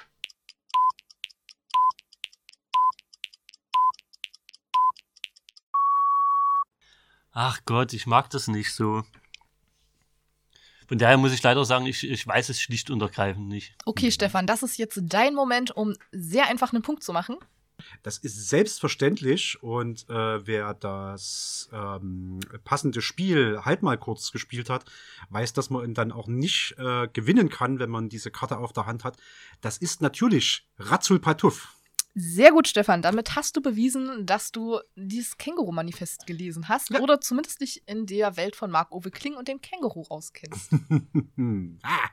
Ach 7.32 7.60
Gott, 7.66 7.94
ich 7.94 8.08
mag 8.08 8.30
das 8.30 8.48
nicht 8.48 8.74
so. 8.74 9.04
Von 10.88 10.98
daher 10.98 11.18
muss 11.18 11.34
ich 11.34 11.44
leider 11.44 11.64
sagen, 11.66 11.86
ich, 11.86 12.04
ich 12.10 12.26
weiß 12.26 12.50
es 12.50 12.60
schlicht 12.60 12.90
und 12.90 13.00
ergreifend 13.02 13.48
nicht. 13.48 13.76
Okay, 13.86 14.12
Stefan, 14.12 14.48
das 14.48 14.64
ist 14.64 14.78
jetzt 14.78 15.00
dein 15.04 15.36
Moment, 15.36 15.70
um 15.70 15.94
sehr 16.12 16.48
einfach 16.48 16.74
einen 16.74 16.82
Punkt 16.82 17.04
zu 17.04 17.14
machen. 17.14 17.38
Das 18.04 18.18
ist 18.18 18.50
selbstverständlich 18.50 19.62
und 19.62 20.10
äh, 20.10 20.46
wer 20.48 20.74
das 20.74 21.70
ähm, 21.72 22.40
passende 22.64 23.02
Spiel 23.02 23.62
halt 23.64 23.84
mal 23.84 23.98
kurz 23.98 24.32
gespielt 24.32 24.70
hat, 24.70 24.86
weiß, 25.30 25.54
dass 25.54 25.70
man 25.70 25.86
ihn 25.86 25.94
dann 25.94 26.12
auch 26.12 26.28
nicht 26.28 26.76
äh, 26.78 27.08
gewinnen 27.08 27.50
kann, 27.50 27.80
wenn 27.80 27.90
man 27.90 28.10
diese 28.10 28.32
Karte 28.32 28.58
auf 28.58 28.74
der 28.74 28.86
Hand 28.86 29.04
hat. 29.04 29.18
Das 29.62 29.78
ist 29.78 30.02
natürlich 30.02 30.68
Ratzul 30.78 31.20
Patuff. 31.20 31.76
Sehr 32.16 32.52
gut, 32.52 32.68
Stefan. 32.68 33.02
Damit 33.02 33.36
hast 33.36 33.56
du 33.56 33.62
bewiesen, 33.62 34.26
dass 34.26 34.52
du 34.52 34.80
dieses 34.96 35.38
Känguru-Manifest 35.38 36.26
gelesen 36.26 36.68
hast 36.68 36.90
Ja. 36.90 37.00
oder 37.02 37.22
zumindest 37.22 37.62
dich 37.62 37.88
in 37.88 38.06
der 38.06 38.36
Welt 38.36 38.56
von 38.56 38.72
Marc-Uwe 38.72 39.12
Kling 39.12 39.36
und 39.36 39.48
dem 39.48 39.62
Känguru 39.62 40.04
auskennst. 40.10 40.72
ah, 41.84 42.10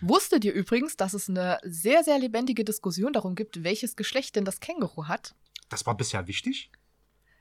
Wusstet 0.00 0.44
ihr 0.44 0.52
übrigens, 0.54 0.96
dass 0.96 1.14
es 1.14 1.28
eine 1.28 1.58
sehr, 1.62 2.02
sehr 2.02 2.18
lebendige 2.18 2.64
Diskussion 2.64 3.12
darum 3.12 3.34
gibt, 3.34 3.62
welches 3.64 3.96
Geschlecht 3.96 4.36
denn 4.36 4.44
das 4.44 4.60
Känguru 4.60 5.06
hat? 5.08 5.34
das 5.70 5.84
war 5.84 5.94
bisher 5.96 6.26
wichtig. 6.26 6.70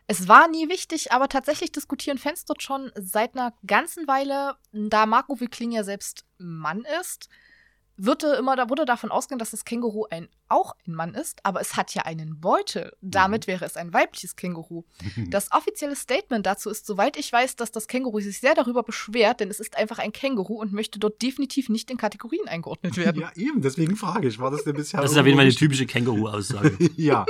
Es 0.06 0.28
war 0.28 0.48
nie 0.50 0.68
wichtig, 0.70 1.12
aber 1.14 1.30
tatsächlich 1.30 1.72
diskutieren 1.72 2.18
Fans 2.18 2.43
dort 2.45 2.62
schon 2.62 2.91
seit 2.95 3.36
einer 3.36 3.54
ganzen 3.66 4.08
Weile, 4.08 4.56
da 4.74 5.06
Marc-Uwe 5.06 5.48
Kling 5.48 5.72
ja 5.72 5.84
selbst 5.86 6.26
Mann 6.38 6.86
ist, 7.02 7.30
wird 7.98 8.24
er 8.24 8.38
immer, 8.38 8.56
da 8.56 8.70
wurde 8.70 8.86
davon 8.86 9.12
ausgegangen, 9.12 9.39
dass 9.39 9.52
das 9.52 9.66
Känguru 9.66 10.06
ein, 10.10 10.30
auch 10.48 10.76
ein 10.88 10.93
Mann 10.93 11.14
ist, 11.16 11.43
aber 11.43 11.60
es 11.62 11.76
hat 11.76 11.93
ja 11.95 12.04
einen 12.04 12.39
Beutel. 12.39 12.95
Damit 13.02 13.48
wäre 13.48 13.66
es 13.66 13.76
ein 13.76 13.93
weibliches 13.93 14.36
Känguru. 14.36 14.84
Das 15.30 15.52
offizielle 15.52 15.95
Statement 15.95 16.45
dazu 16.45 16.70
ist, 16.70 16.86
soweit 16.86 17.18
ich 17.18 17.32
weiß, 17.32 17.56
dass 17.56 17.72
das 17.72 17.88
Känguru 17.88 18.20
sich 18.20 18.39
sehr 18.39 18.56
darüber 18.56 18.84
beschwert, 18.84 19.39
denn 19.39 19.50
es 19.50 19.60
ist 19.60 19.76
einfach 19.76 20.00
ein 20.00 20.12
Känguru 20.12 20.56
und 20.62 20.72
möchte 20.72 21.00
dort 21.00 21.22
definitiv 21.22 21.70
nicht 21.70 21.91
in 21.91 21.98
Kategorien 21.98 22.48
eingeordnet 22.48 22.95
werden. 22.98 23.22
ja, 23.22 23.32
eben, 23.36 23.62
deswegen 23.62 23.95
frage 23.95 24.28
ich, 24.28 24.39
war 24.39 24.52
das 24.52 24.64
denn 24.64 24.76
bisher 24.76 25.02
Das 25.02 25.12
ist 25.12 25.18
auf 25.18 25.26
jeden 25.26 25.38
Fall 25.38 25.45
eine 25.45 25.56
typische 25.56 25.86
Känguru-Aussage. 25.86 26.78
Ja. 26.95 27.26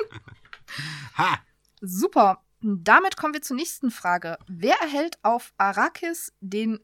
Ha, 1.18 1.40
Super. 1.82 2.44
Damit 2.62 3.18
kommen 3.18 3.34
wir 3.34 3.42
zur 3.42 3.56
nächsten 3.56 3.92
Frage. 3.92 4.38
Wer 4.48 4.76
erhält 4.82 5.18
auf 5.24 5.54
Arrakis 5.58 6.34
den, 6.42 6.80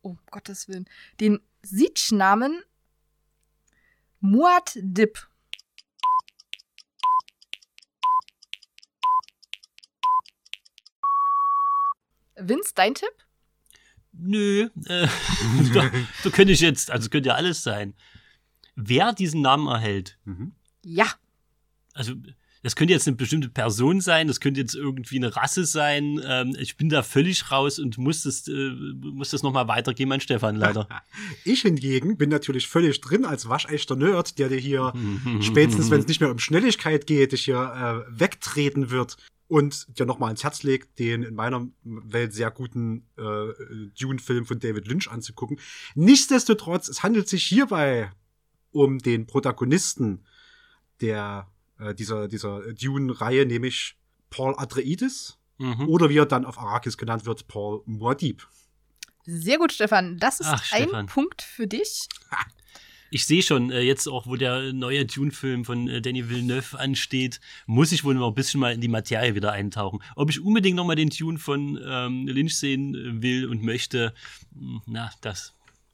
oh 0.00 0.16
Gottes 0.30 0.68
Willen, 0.68 0.88
den 1.20 1.40
Siege-Namen 1.62 2.62
Muad'Dib? 4.20 5.28
Vince, 12.36 12.72
dein 12.74 12.94
Tipp? 12.94 13.10
Nö, 14.12 14.68
äh, 14.86 15.08
da, 15.74 15.90
da 16.24 16.30
könnte 16.30 16.52
ich 16.52 16.60
jetzt, 16.60 16.90
also 16.90 17.08
könnte 17.08 17.28
ja 17.28 17.34
alles 17.34 17.62
sein. 17.62 17.94
Wer 18.74 19.12
diesen 19.12 19.42
Namen 19.42 19.68
erhält, 19.68 20.18
Mhm. 20.24 20.54
Ja. 20.84 21.06
also 21.94 22.14
das 22.62 22.76
könnte 22.76 22.92
jetzt 22.92 23.08
eine 23.08 23.16
bestimmte 23.16 23.48
Person 23.48 24.00
sein, 24.00 24.28
das 24.28 24.40
könnte 24.40 24.60
jetzt 24.60 24.74
irgendwie 24.74 25.16
eine 25.16 25.34
Rasse 25.34 25.64
sein. 25.64 26.20
Ähm, 26.24 26.56
ich 26.58 26.76
bin 26.76 26.88
da 26.88 27.02
völlig 27.02 27.50
raus 27.50 27.78
und 27.78 27.98
muss 27.98 28.22
das, 28.22 28.46
äh, 28.46 28.70
muss 29.00 29.30
das 29.30 29.42
nochmal 29.42 29.68
weitergeben 29.68 30.12
an 30.12 30.20
Stefan, 30.20 30.56
leider. 30.56 30.88
Ich 31.44 31.62
hingegen 31.62 32.16
bin 32.16 32.30
natürlich 32.30 32.68
völlig 32.68 33.00
drin 33.00 33.24
als 33.24 33.48
waschechter 33.48 33.96
Nerd, 33.96 34.38
der 34.38 34.48
dir 34.48 34.58
hier 34.58 34.92
spätestens, 35.40 35.90
wenn 35.90 36.00
es 36.00 36.06
nicht 36.06 36.20
mehr 36.20 36.30
um 36.30 36.38
Schnelligkeit 36.38 37.06
geht, 37.06 37.32
dich 37.32 37.44
hier 37.44 38.04
äh, 38.08 38.20
wegtreten 38.20 38.90
wird 38.90 39.16
und 39.48 39.98
dir 39.98 40.06
nochmal 40.06 40.30
ins 40.30 40.44
Herz 40.44 40.62
legt, 40.62 40.98
den 40.98 41.22
in 41.22 41.34
meiner 41.34 41.68
Welt 41.84 42.32
sehr 42.32 42.50
guten 42.50 43.06
äh, 43.18 43.52
Dune-Film 44.00 44.46
von 44.46 44.60
David 44.60 44.86
Lynch 44.86 45.10
anzugucken. 45.10 45.58
Nichtsdestotrotz, 45.94 46.88
es 46.88 47.02
handelt 47.02 47.28
sich 47.28 47.44
hierbei 47.44 48.10
um 48.70 48.98
den 48.98 49.26
Protagonisten 49.26 50.24
der 51.00 51.48
äh, 51.84 51.94
dieser, 51.94 52.28
dieser 52.28 52.72
Dune-Reihe, 52.72 53.46
nämlich 53.46 53.96
Paul 54.30 54.54
Atreides 54.56 55.38
Mhm. 55.58 55.86
oder 55.88 56.08
wie 56.08 56.16
er 56.16 56.26
dann 56.26 56.44
auf 56.44 56.58
Arrakis 56.58 56.96
genannt 56.96 57.24
wird, 57.24 57.46
Paul 57.46 57.82
Muad'Dib. 57.86 58.40
Sehr 59.26 59.58
gut, 59.58 59.70
Stefan. 59.72 60.18
Das 60.18 60.40
ist 60.40 60.46
Ach, 60.48 60.72
ein 60.72 60.82
Stefan. 60.84 61.06
Punkt 61.06 61.42
für 61.42 61.66
dich. 61.68 62.08
Ich 63.14 63.26
sehe 63.26 63.42
schon, 63.42 63.70
äh, 63.70 63.80
jetzt 63.82 64.06
auch, 64.08 64.26
wo 64.26 64.36
der 64.36 64.72
neue 64.72 65.04
Dune-Film 65.04 65.66
von 65.66 65.86
äh, 65.86 66.00
Danny 66.00 66.30
Villeneuve 66.30 66.78
ansteht, 66.78 67.40
muss 67.66 67.92
ich 67.92 68.04
wohl 68.04 68.14
noch 68.14 68.28
ein 68.28 68.34
bisschen 68.34 68.58
mal 68.58 68.72
in 68.72 68.80
die 68.80 68.88
Materie 68.88 69.34
wieder 69.34 69.52
eintauchen. 69.52 70.02
Ob 70.16 70.30
ich 70.30 70.40
unbedingt 70.40 70.76
noch 70.76 70.86
mal 70.86 70.94
den 70.94 71.10
Dune 71.10 71.36
von 71.38 71.78
ähm, 71.86 72.26
Lynch 72.26 72.56
sehen 72.56 73.20
will 73.20 73.46
und 73.48 73.62
möchte, 73.62 74.14
mh, 74.54 74.80
na, 74.86 75.10
das 75.20 75.52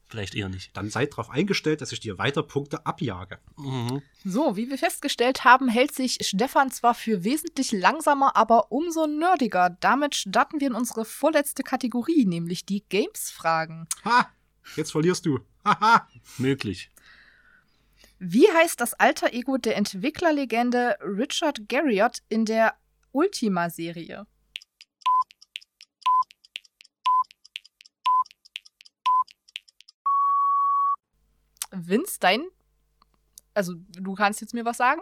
vielleicht 0.09 0.35
eher 0.35 0.49
nicht. 0.49 0.75
Dann 0.75 0.89
seid 0.89 1.13
darauf 1.13 1.29
eingestellt, 1.29 1.81
dass 1.81 1.91
ich 1.91 1.99
dir 1.99 2.17
weiter 2.17 2.43
Punkte 2.43 2.85
abjage. 2.85 3.39
Mhm. 3.57 4.01
So, 4.25 4.55
wie 4.55 4.69
wir 4.69 4.77
festgestellt 4.77 5.43
haben, 5.43 5.69
hält 5.69 5.93
sich 5.93 6.17
Stefan 6.21 6.71
zwar 6.71 6.95
für 6.95 7.23
wesentlich 7.23 7.71
langsamer, 7.71 8.35
aber 8.35 8.71
umso 8.71 9.07
nerdiger. 9.07 9.77
Damit 9.79 10.15
starten 10.15 10.59
wir 10.59 10.67
in 10.67 10.75
unsere 10.75 11.05
vorletzte 11.05 11.63
Kategorie, 11.63 12.25
nämlich 12.25 12.65
die 12.65 12.83
Games-Fragen. 12.89 13.87
Ha! 14.03 14.29
Jetzt 14.75 14.91
verlierst 14.91 15.25
du. 15.25 15.39
Haha! 15.63 16.07
Möglich. 16.37 16.89
Wie 18.19 18.47
heißt 18.51 18.81
das 18.81 18.93
alter 18.95 19.33
Ego 19.33 19.57
der 19.57 19.77
Entwicklerlegende 19.77 20.97
Richard 21.01 21.69
Garriott 21.69 22.19
in 22.27 22.43
der 22.43 22.75
Ultima-Serie? 23.11 24.27
Vince, 31.71 32.17
dein. 32.19 32.45
Also, 33.53 33.73
du 33.89 34.13
kannst 34.13 34.41
jetzt 34.41 34.53
mir 34.53 34.65
was 34.65 34.77
sagen? 34.77 35.01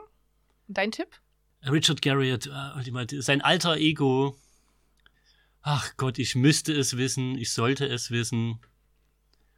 Dein 0.67 0.91
Tipp? 0.91 1.09
Richard 1.65 2.01
Garriott, 2.01 2.47
äh, 2.47 3.21
sein 3.21 3.41
alter 3.41 3.77
Ego. 3.77 4.35
Ach 5.61 5.91
Gott, 5.97 6.17
ich 6.17 6.35
müsste 6.35 6.73
es 6.73 6.97
wissen, 6.97 7.37
ich 7.37 7.51
sollte 7.51 7.85
es 7.87 8.11
wissen. 8.11 8.59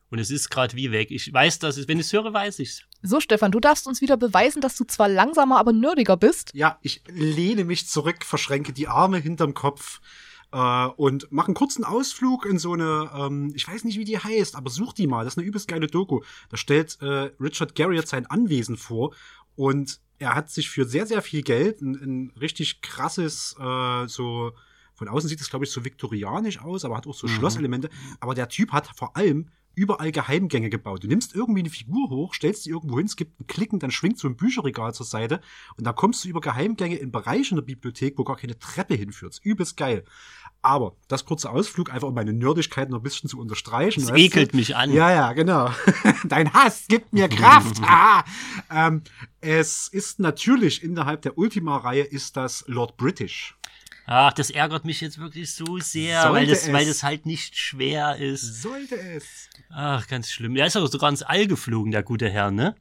Und 0.10 0.18
es 0.18 0.32
ist 0.32 0.50
gerade 0.50 0.76
wie 0.76 0.92
weg. 0.92 1.12
Ich 1.12 1.32
weiß, 1.32 1.60
dass 1.60 1.78
es, 1.78 1.88
wenn 1.88 2.00
ich 2.00 2.08
es 2.08 2.14
höre, 2.14 2.34
weiß 2.34 2.60
ich's. 2.60 2.84
So, 3.04 3.20
Stefan, 3.20 3.52
du 3.52 3.60
darfst 3.60 3.86
uns 3.86 4.02
wieder 4.02 4.18
beweisen, 4.18 4.60
dass 4.60 4.76
du 4.76 4.84
zwar 4.86 5.08
langsamer, 5.08 5.60
aber 5.60 5.72
nerdiger 5.72 6.18
bist. 6.18 6.52
Ja, 6.56 6.80
ich 6.82 7.04
lehne 7.08 7.64
mich 7.64 7.88
zurück, 7.88 8.26
verschränke 8.26 8.74
die 8.74 8.88
Arme 8.88 9.20
hinterm 9.20 9.54
Kopf 9.54 10.02
äh, 10.52 10.86
und 10.88 11.32
mache 11.32 11.48
einen 11.48 11.56
kurzen 11.56 11.84
Ausflug 11.84 12.46
in 12.46 12.58
so 12.58 12.74
eine, 12.74 13.10
ähm, 13.14 13.52
ich 13.56 13.68
weiß 13.68 13.84
nicht, 13.84 13.98
wie 13.98 14.06
die 14.06 14.18
heißt, 14.18 14.56
aber 14.56 14.70
such 14.70 14.94
die 14.94 15.08
mal. 15.08 15.24
Das 15.24 15.34
ist 15.34 15.38
eine 15.38 15.48
übelst 15.48 15.68
geile 15.68 15.88
Doku. 15.88 16.22
Da 16.50 16.58
stellt 16.58 16.98
äh, 17.02 17.32
Richard 17.40 17.76
Garriott 17.76 18.08
sein 18.08 18.26
Anwesen 18.26 18.78
vor 18.78 19.14
und 19.56 20.00
er 20.18 20.36
hat 20.36 20.50
sich 20.50 20.70
für 20.70 20.86
sehr, 20.86 21.06
sehr 21.06 21.22
viel 21.22 21.44
Geld 21.44 21.82
ein, 21.82 21.96
ein 21.96 22.34
richtig 22.40 22.82
krasses, 22.82 23.56
äh, 23.60 24.08
so 24.08 24.52
von 24.96 25.08
außen 25.08 25.30
sieht 25.30 25.40
es, 25.40 25.50
glaube 25.50 25.64
ich, 25.64 25.72
so 25.72 25.86
viktorianisch 25.86 26.60
aus, 26.60 26.84
aber 26.84 26.98
hat 26.98 27.08
auch 27.08 27.14
so 27.14 27.26
Mhm. 27.26 27.32
Schlosselemente. 27.32 27.90
Aber 28.20 28.36
der 28.36 28.50
Typ 28.50 28.74
hat 28.74 28.88
vor 28.96 29.16
allem 29.16 29.48
überall 29.80 30.12
Geheimgänge 30.12 30.70
gebaut. 30.70 31.06
Du 31.06 31.08
nimmst 31.08 31.34
irgendwie 31.34 31.62
eine 31.62 31.70
Figur 31.70 32.10
hoch, 32.10 32.34
stellst 32.34 32.64
sie 32.64 32.70
irgendwo 32.70 32.98
hin, 32.98 33.06
es 33.06 33.16
gibt 33.16 33.40
einen 33.40 33.48
Klicken, 33.48 33.80
dann 33.80 33.92
schwingt 33.92 34.20
so 34.20 34.28
ein 34.28 34.36
Bücherregal 34.36 34.94
zur 34.94 35.06
Seite 35.06 35.40
und 35.78 35.88
dann 35.88 35.96
kommst 35.96 36.26
du 36.26 36.28
über 36.28 36.42
Geheimgänge 36.42 36.98
in 36.98 37.12
Bereiche 37.12 37.52
in 37.52 37.56
der 37.56 37.64
Bibliothek, 37.64 38.18
wo 38.18 38.26
gar 38.26 38.36
keine 38.36 38.60
Treppe 38.60 38.96
hinführt. 38.96 39.40
Übelst 39.42 39.78
geil. 39.78 40.04
Aber 40.62 40.98
das 41.08 41.24
kurze 41.24 41.50
Ausflug, 41.50 41.94
einfach 41.94 42.10
um 42.10 42.14
meine 42.14 42.34
Nerdigkeit 42.34 42.90
noch 42.90 43.00
ein 43.00 43.04
bisschen 43.04 43.30
zu 43.30 43.40
unterstreichen. 43.40 44.02
Das 44.02 44.10
weißt 44.10 44.20
du? 44.20 44.26
ekelt 44.26 44.54
mich 44.54 44.76
an. 44.76 44.92
Ja, 44.92 45.10
ja, 45.12 45.32
genau. 45.32 45.70
Dein 46.26 46.54
Hass 46.54 46.88
gibt 46.90 47.14
mir 47.14 47.30
Kraft. 47.30 47.78
ah. 47.84 48.26
ähm, 48.70 49.04
es 49.40 49.88
ist 49.88 50.20
natürlich 50.20 50.84
innerhalb 50.84 51.22
der 51.22 51.38
Ultima-Reihe 51.38 52.04
ist 52.04 52.36
das 52.36 52.66
Lord 52.68 52.98
British. 52.98 53.59
Ach, 54.12 54.34
das 54.34 54.50
ärgert 54.50 54.86
mich 54.86 55.02
jetzt 55.02 55.20
wirklich 55.20 55.54
so 55.54 55.78
sehr, 55.78 56.24
Sollte 56.24 56.36
weil 56.36 56.48
das, 56.48 56.64
es. 56.68 56.74
weil 56.74 56.86
das 56.88 57.04
halt 57.04 57.28
nicht 57.28 57.56
schwer 57.56 58.16
ist. 58.18 58.62
Sollte 58.64 58.96
es. 59.00 59.50
Ach, 59.70 60.08
ganz 60.08 60.32
schlimm. 60.32 60.56
Der 60.56 60.66
ist 60.66 60.76
aber 60.76 60.88
sogar 60.88 61.12
ins 61.12 61.22
All 61.22 61.46
geflogen, 61.46 61.92
der 61.92 62.02
gute 62.02 62.28
Herr, 62.28 62.50
ne? 62.50 62.76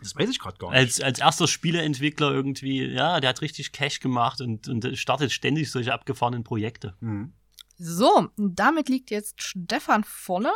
Das 0.00 0.16
weiß 0.16 0.30
ich 0.30 0.38
gerade 0.38 0.56
gar 0.56 0.70
nicht. 0.70 0.78
Als, 0.78 1.00
als 1.02 1.18
erster 1.18 1.46
Spieleentwickler 1.48 2.30
irgendwie, 2.32 2.82
ja, 2.86 3.20
der 3.20 3.28
hat 3.28 3.42
richtig 3.42 3.72
Cash 3.72 4.00
gemacht 4.00 4.40
und, 4.40 4.68
und 4.68 4.96
startet 4.96 5.32
ständig 5.32 5.70
solche 5.70 5.92
abgefahrenen 5.92 6.44
Projekte. 6.44 6.96
Mhm. 7.00 7.34
So, 7.76 8.28
damit 8.38 8.88
liegt 8.88 9.10
jetzt 9.10 9.42
Stefan 9.42 10.02
vorne 10.04 10.50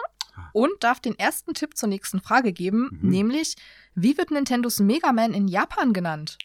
und 0.54 0.70
darf 0.80 1.00
den 1.00 1.18
ersten 1.18 1.52
Tipp 1.52 1.76
zur 1.76 1.90
nächsten 1.90 2.22
Frage 2.22 2.54
geben, 2.54 2.88
Mhm. 3.02 3.08
nämlich, 3.10 3.56
wie 3.94 4.16
wird 4.16 4.30
Nintendos 4.30 4.80
Mega 4.80 5.12
Man 5.12 5.34
in 5.34 5.48
Japan 5.48 5.92
genannt? 5.92 6.38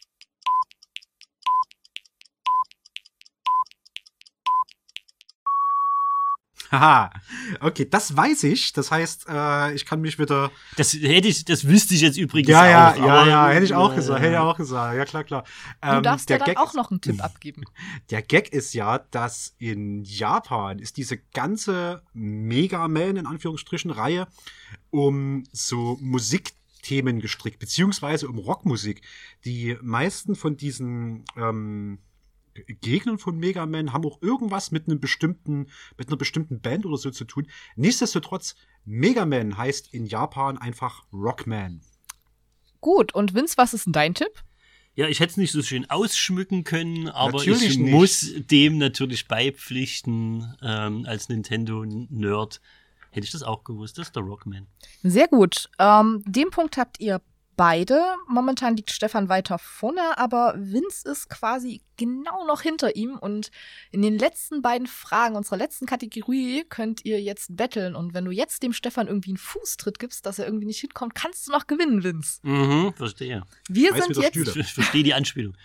Haha. 6.80 7.10
Okay, 7.60 7.86
das 7.88 8.16
weiß 8.16 8.44
ich. 8.44 8.72
Das 8.72 8.90
heißt, 8.90 9.26
äh, 9.28 9.74
ich 9.74 9.84
kann 9.86 10.00
mich 10.00 10.18
wieder. 10.18 10.50
Das 10.76 10.92
hätte 10.92 11.28
ich, 11.28 11.44
das 11.44 11.66
wüsste 11.66 11.94
ich 11.94 12.00
jetzt 12.00 12.16
übrigens 12.16 12.48
Ja, 12.48 12.68
ja, 12.68 12.92
auch. 12.92 12.96
ja, 12.98 13.26
ja, 13.26 13.48
hätte 13.48 13.64
ich 13.64 13.74
auch 13.74 13.94
gesagt, 13.94 14.20
hätte 14.20 14.32
ich 14.32 14.38
auch 14.38 14.56
gesagt. 14.56 14.96
Ja, 14.96 15.04
klar, 15.04 15.24
klar. 15.24 15.44
Du 15.82 15.88
Ähm, 15.88 16.02
darfst 16.02 16.28
der 16.28 16.38
ja 16.38 16.44
dann 16.44 16.54
Gag 16.54 16.62
auch 16.62 16.74
noch 16.74 16.90
einen 16.90 17.00
Tipp 17.00 17.22
abgeben. 17.22 17.64
Der 18.10 18.22
Gag 18.22 18.52
ist 18.52 18.72
ja, 18.74 18.98
dass 19.10 19.54
in 19.58 20.04
Japan 20.04 20.78
ist 20.78 20.96
diese 20.96 21.18
ganze 21.34 22.02
Mega 22.12 22.86
Man 22.88 23.16
in 23.16 23.26
Anführungsstrichen 23.26 23.90
Reihe 23.90 24.26
um 24.90 25.44
so 25.52 25.98
Musikthemen 26.00 27.20
gestrickt, 27.20 27.58
beziehungsweise 27.58 28.28
um 28.28 28.38
Rockmusik. 28.38 29.02
Die 29.44 29.76
meisten 29.82 30.34
von 30.36 30.56
diesen 30.56 31.24
ähm, 31.36 31.98
Gegnern 32.60 33.18
von 33.18 33.36
Mega 33.36 33.66
Man 33.66 33.92
haben 33.92 34.04
auch 34.04 34.20
irgendwas 34.22 34.70
mit 34.70 34.88
einem 34.88 35.00
bestimmten, 35.00 35.68
mit 35.98 36.08
einer 36.08 36.16
bestimmten 36.16 36.60
Band 36.60 36.86
oder 36.86 36.96
so 36.96 37.10
zu 37.10 37.24
tun. 37.24 37.46
Nichtsdestotrotz, 37.76 38.54
Mega 38.84 39.26
Man 39.26 39.56
heißt 39.56 39.92
in 39.92 40.06
Japan 40.06 40.58
einfach 40.58 41.04
Rockman. 41.12 41.82
Gut, 42.80 43.14
und 43.14 43.34
Vince, 43.34 43.56
was 43.56 43.74
ist 43.74 43.86
denn 43.86 43.92
dein 43.92 44.14
Tipp? 44.14 44.42
Ja, 44.94 45.08
ich 45.08 45.20
hätte 45.20 45.30
es 45.30 45.36
nicht 45.36 45.52
so 45.52 45.62
schön 45.62 45.88
ausschmücken 45.88 46.64
können, 46.64 47.08
aber 47.08 47.38
Natürlich 47.38 47.62
ich 47.62 47.78
nicht. 47.78 47.92
muss 47.92 48.32
dem 48.36 48.78
natürlich 48.78 49.28
beipflichten. 49.28 50.56
Ähm, 50.62 51.06
als 51.06 51.28
Nintendo-Nerd 51.28 52.60
hätte 53.10 53.24
ich 53.24 53.30
das 53.30 53.42
auch 53.42 53.64
gewusst. 53.64 53.98
Das 53.98 54.08
ist 54.08 54.16
der 54.16 54.22
Rockman. 54.22 54.66
Sehr 55.02 55.28
gut. 55.28 55.70
Ähm, 55.78 56.22
den 56.26 56.50
Punkt 56.50 56.76
habt 56.76 57.00
ihr 57.00 57.20
beide. 57.56 58.02
Momentan 58.26 58.76
liegt 58.76 58.90
Stefan 58.90 59.28
weiter 59.28 59.58
vorne, 59.58 60.16
aber 60.18 60.54
Vince 60.56 61.08
ist 61.08 61.28
quasi 61.28 61.82
genau 61.96 62.46
noch 62.46 62.62
hinter 62.62 62.96
ihm. 62.96 63.16
Und 63.16 63.50
in 63.90 64.02
den 64.02 64.18
letzten 64.18 64.62
beiden 64.62 64.86
Fragen 64.86 65.36
unserer 65.36 65.56
letzten 65.56 65.86
Kategorie 65.86 66.64
könnt 66.68 67.04
ihr 67.04 67.20
jetzt 67.20 67.56
betteln. 67.56 67.94
Und 67.94 68.14
wenn 68.14 68.24
du 68.24 68.30
jetzt 68.30 68.62
dem 68.62 68.72
Stefan 68.72 69.08
irgendwie 69.08 69.30
einen 69.30 69.36
Fußtritt 69.36 69.98
gibst, 69.98 70.26
dass 70.26 70.38
er 70.38 70.46
irgendwie 70.46 70.66
nicht 70.66 70.80
hinkommt, 70.80 71.14
kannst 71.14 71.46
du 71.48 71.52
noch 71.52 71.66
gewinnen, 71.66 72.02
Vince. 72.02 72.40
Mhm, 72.42 72.94
verstehe. 72.94 73.42
Wir 73.68 73.92
Weiß 73.92 74.04
sind 74.04 74.16
jetzt 74.16 74.30
Stühle. 74.30 74.50
Ich, 74.50 74.56
ich 74.56 74.72
verstehe 74.72 75.02
die 75.02 75.14
Anspielung. 75.14 75.56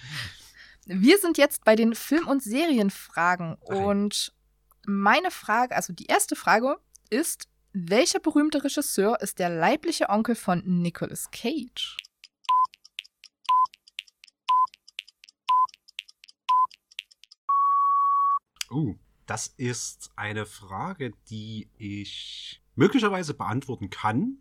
Wir 0.86 1.17
sind 1.17 1.38
jetzt 1.38 1.65
bei 1.65 1.75
den 1.75 1.95
Film- 1.95 2.27
und 2.27 2.43
Serienfragen. 2.43 3.57
Ja. 3.69 3.75
Und 3.75 4.33
meine 4.86 5.31
Frage, 5.31 5.75
also 5.75 5.93
die 5.93 6.05
erste 6.05 6.36
Frage 6.36 6.77
ist, 7.09 7.47
welcher 7.76 8.19
berühmte 8.19 8.63
Regisseur 8.63 9.19
ist 9.21 9.38
der 9.38 9.49
leibliche 9.49 10.09
Onkel 10.09 10.36
von 10.36 10.63
Nicolas 10.65 11.30
Cage? 11.32 11.97
Uh, 18.71 18.95
das 19.26 19.47
ist 19.57 20.09
eine 20.15 20.45
Frage, 20.45 21.11
die 21.30 21.67
ich 21.78 22.61
möglicherweise 22.76 23.34
beantworten 23.34 23.89
kann, 23.89 24.38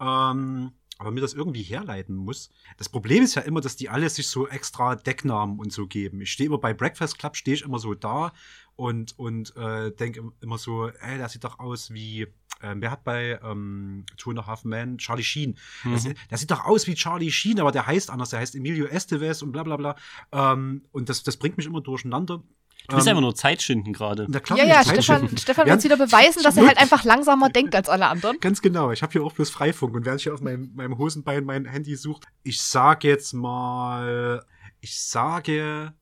ähm, 0.00 0.72
aber 0.98 1.10
mir 1.10 1.20
das 1.20 1.34
irgendwie 1.34 1.62
herleiten 1.62 2.14
muss. 2.14 2.50
Das 2.76 2.88
Problem 2.88 3.24
ist 3.24 3.34
ja 3.34 3.42
immer, 3.42 3.60
dass 3.60 3.74
die 3.74 3.88
alle 3.88 4.08
sich 4.08 4.28
so 4.28 4.46
extra 4.46 4.94
Decknamen 4.94 5.58
und 5.58 5.72
so 5.72 5.86
geben. 5.86 6.20
Ich 6.20 6.30
stehe 6.30 6.46
immer 6.46 6.58
bei 6.58 6.74
Breakfast 6.74 7.18
Club, 7.18 7.36
stehe 7.36 7.56
ich 7.56 7.62
immer 7.62 7.78
so 7.80 7.94
da 7.94 8.32
und, 8.80 9.18
und 9.18 9.54
äh, 9.56 9.90
denke 9.92 10.22
immer 10.40 10.56
so, 10.56 10.88
ey, 10.88 11.18
der 11.18 11.28
sieht 11.28 11.44
doch 11.44 11.58
aus 11.58 11.90
wie, 11.92 12.26
ähm, 12.62 12.80
wer 12.80 12.90
hat 12.90 13.04
bei 13.04 13.38
ähm, 13.44 14.06
Two 14.16 14.30
and 14.30 14.38
a 14.38 14.46
Half 14.46 14.64
Men 14.64 14.96
Charlie 14.96 15.22
Sheen? 15.22 15.58
Das, 15.84 16.04
Mhm. 16.04 16.14
der 16.30 16.38
sieht 16.38 16.50
doch 16.50 16.64
aus 16.64 16.86
wie 16.86 16.94
Charlie 16.94 17.30
Sheen, 17.30 17.60
aber 17.60 17.72
der 17.72 17.86
heißt 17.86 18.08
anders, 18.08 18.30
der 18.30 18.38
heißt 18.40 18.54
Emilio 18.54 18.86
Estevez 18.86 19.42
und 19.42 19.52
bla 19.52 19.64
bla 19.64 19.76
bla. 19.76 19.96
Ähm, 20.32 20.82
und 20.92 21.10
das, 21.10 21.22
das 21.22 21.36
bringt 21.36 21.58
mich 21.58 21.66
immer 21.66 21.82
durcheinander. 21.82 22.42
Du 22.88 22.96
bist 22.96 23.06
Ähm, 23.06 23.10
einfach 23.10 23.20
nur 23.20 23.34
Zeitschinden 23.34 23.92
gerade. 23.92 24.26
ja, 24.56 24.64
ja, 24.64 24.82
Stefan. 24.82 25.36
Stefan 25.36 25.66
Ja, 25.68 25.74
wird 25.74 25.84
wieder 25.84 25.98
beweisen, 25.98 26.42
dass 26.42 26.56
er 26.56 26.66
halt 26.66 26.78
einfach 26.78 27.04
langsamer 27.04 27.50
denkt 27.50 27.74
als 27.74 27.90
alle 27.90 28.06
anderen. 28.08 28.40
Ganz 28.40 28.62
genau. 28.62 28.90
Ich 28.92 29.02
habe 29.02 29.12
hier 29.12 29.22
auch 29.22 29.34
bloß 29.34 29.50
Freifunk 29.50 29.94
und 29.94 30.06
während 30.06 30.20
ich 30.20 30.24
hier 30.24 30.32
auf 30.32 30.40
meinem, 30.40 30.74
meinem 30.74 30.96
Hosenbein 30.96 31.44
mein 31.44 31.66
Handy 31.66 31.94
sucht, 31.96 32.24
ich 32.42 32.62
sage 32.62 33.08
jetzt 33.08 33.34
mal, 33.34 34.42
ich 34.80 34.98
sage 34.98 35.92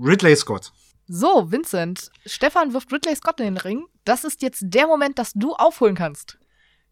Ridley 0.00 0.36
Scott. 0.36 0.72
So, 1.08 1.50
Vincent, 1.50 2.10
Stefan 2.26 2.74
wirft 2.74 2.92
Ridley 2.92 3.16
Scott 3.16 3.40
in 3.40 3.46
den 3.46 3.56
Ring. 3.56 3.86
Das 4.04 4.24
ist 4.24 4.42
jetzt 4.42 4.60
der 4.62 4.86
Moment, 4.86 5.18
dass 5.18 5.32
du 5.32 5.54
aufholen 5.54 5.94
kannst. 5.94 6.38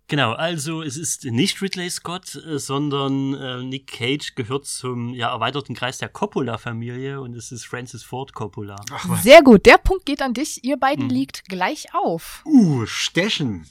Genau, 0.08 0.32
also 0.32 0.82
es 0.82 0.96
ist 0.96 1.24
nicht 1.24 1.60
Ridley 1.60 1.90
Scott, 1.90 2.36
äh, 2.36 2.58
sondern 2.60 3.34
äh, 3.34 3.62
Nick 3.64 3.88
Cage 3.88 4.36
gehört 4.36 4.64
zum 4.64 5.12
ja, 5.12 5.30
erweiterten 5.32 5.74
Kreis 5.74 5.98
der 5.98 6.08
Coppola-Familie 6.08 7.20
und 7.20 7.34
es 7.34 7.50
ist 7.50 7.64
Francis 7.66 8.04
Ford 8.04 8.32
Coppola. 8.32 8.76
Ach 8.92 9.08
was. 9.08 9.24
Sehr 9.24 9.42
gut, 9.42 9.66
der 9.66 9.78
Punkt 9.78 10.06
geht 10.06 10.22
an 10.22 10.32
dich. 10.32 10.62
Ihr 10.64 10.76
beiden 10.76 11.06
Mhm. 11.06 11.10
liegt 11.10 11.44
gleich 11.48 11.92
auf. 11.92 12.42
Uh, 12.46 12.86
Stechen. 12.86 13.66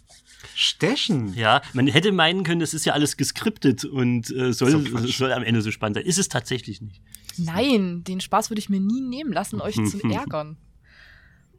Stechen. 0.53 1.33
Ja, 1.35 1.61
man 1.73 1.87
hätte 1.87 2.11
meinen 2.11 2.43
können, 2.43 2.59
das 2.59 2.73
ist 2.73 2.85
ja 2.85 2.93
alles 2.93 3.15
geskriptet 3.17 3.85
und 3.85 4.29
äh, 4.29 4.51
soll, 4.53 4.71
So 4.71 5.07
soll 5.07 5.31
am 5.33 5.41
Ende 5.43 5.61
so 5.61 5.71
spannend 5.71 5.95
sein. 5.95 6.05
Ist 6.05 6.19
es 6.19 6.27
tatsächlich 6.29 6.81
nicht. 6.81 7.01
Nein, 7.37 8.03
den 8.03 8.21
Spaß 8.21 8.49
würde 8.49 8.59
ich 8.59 8.69
mir 8.69 8.79
nie 8.79 9.01
nehmen 9.01 9.33
lassen, 9.33 9.61
euch 9.61 9.75
zu 9.75 9.99
ärgern. 10.09 10.57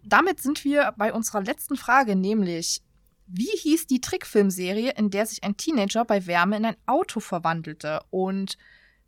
Damit 0.04 0.40
sind 0.40 0.64
wir 0.64 0.94
bei 0.96 1.12
unserer 1.12 1.42
letzten 1.42 1.76
Frage, 1.76 2.14
nämlich, 2.14 2.82
wie 3.26 3.56
hieß 3.56 3.88
die 3.88 4.00
Trickfilmserie, 4.00 4.92
in 4.92 5.10
der 5.10 5.26
sich 5.26 5.42
ein 5.42 5.56
Teenager 5.56 6.04
bei 6.04 6.26
Wärme 6.26 6.56
in 6.56 6.64
ein 6.64 6.76
Auto 6.86 7.18
verwandelte? 7.18 8.00
Und 8.10 8.56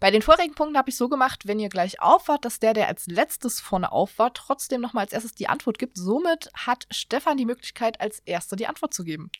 bei 0.00 0.10
den 0.10 0.22
vorigen 0.22 0.54
Punkten 0.54 0.76
habe 0.76 0.90
ich 0.90 0.96
so 0.96 1.08
gemacht, 1.08 1.46
wenn 1.46 1.60
ihr 1.60 1.68
gleich 1.68 2.00
aufwart, 2.00 2.44
dass 2.44 2.60
der, 2.60 2.72
der 2.74 2.88
als 2.88 3.06
letztes 3.06 3.60
vorne 3.60 3.92
aufwart, 3.92 4.36
trotzdem 4.36 4.80
nochmal 4.80 5.04
als 5.04 5.12
erstes 5.12 5.34
die 5.34 5.48
Antwort 5.48 5.78
gibt. 5.78 5.96
Somit 5.96 6.50
hat 6.54 6.86
Stefan 6.90 7.36
die 7.36 7.46
Möglichkeit, 7.46 8.00
als 8.00 8.20
erster 8.24 8.56
die 8.56 8.66
Antwort 8.66 8.94
zu 8.94 9.04
geben. 9.04 9.30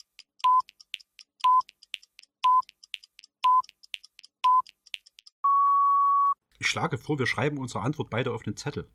Ich 6.59 6.67
schlage 6.67 6.99
vor, 6.99 7.19
wir 7.19 7.27
schreiben 7.27 7.59
unsere 7.59 7.83
Antwort 7.83 8.11
beide 8.11 8.33
auf 8.33 8.47
einen 8.47 8.57
Zettel. 8.57 8.89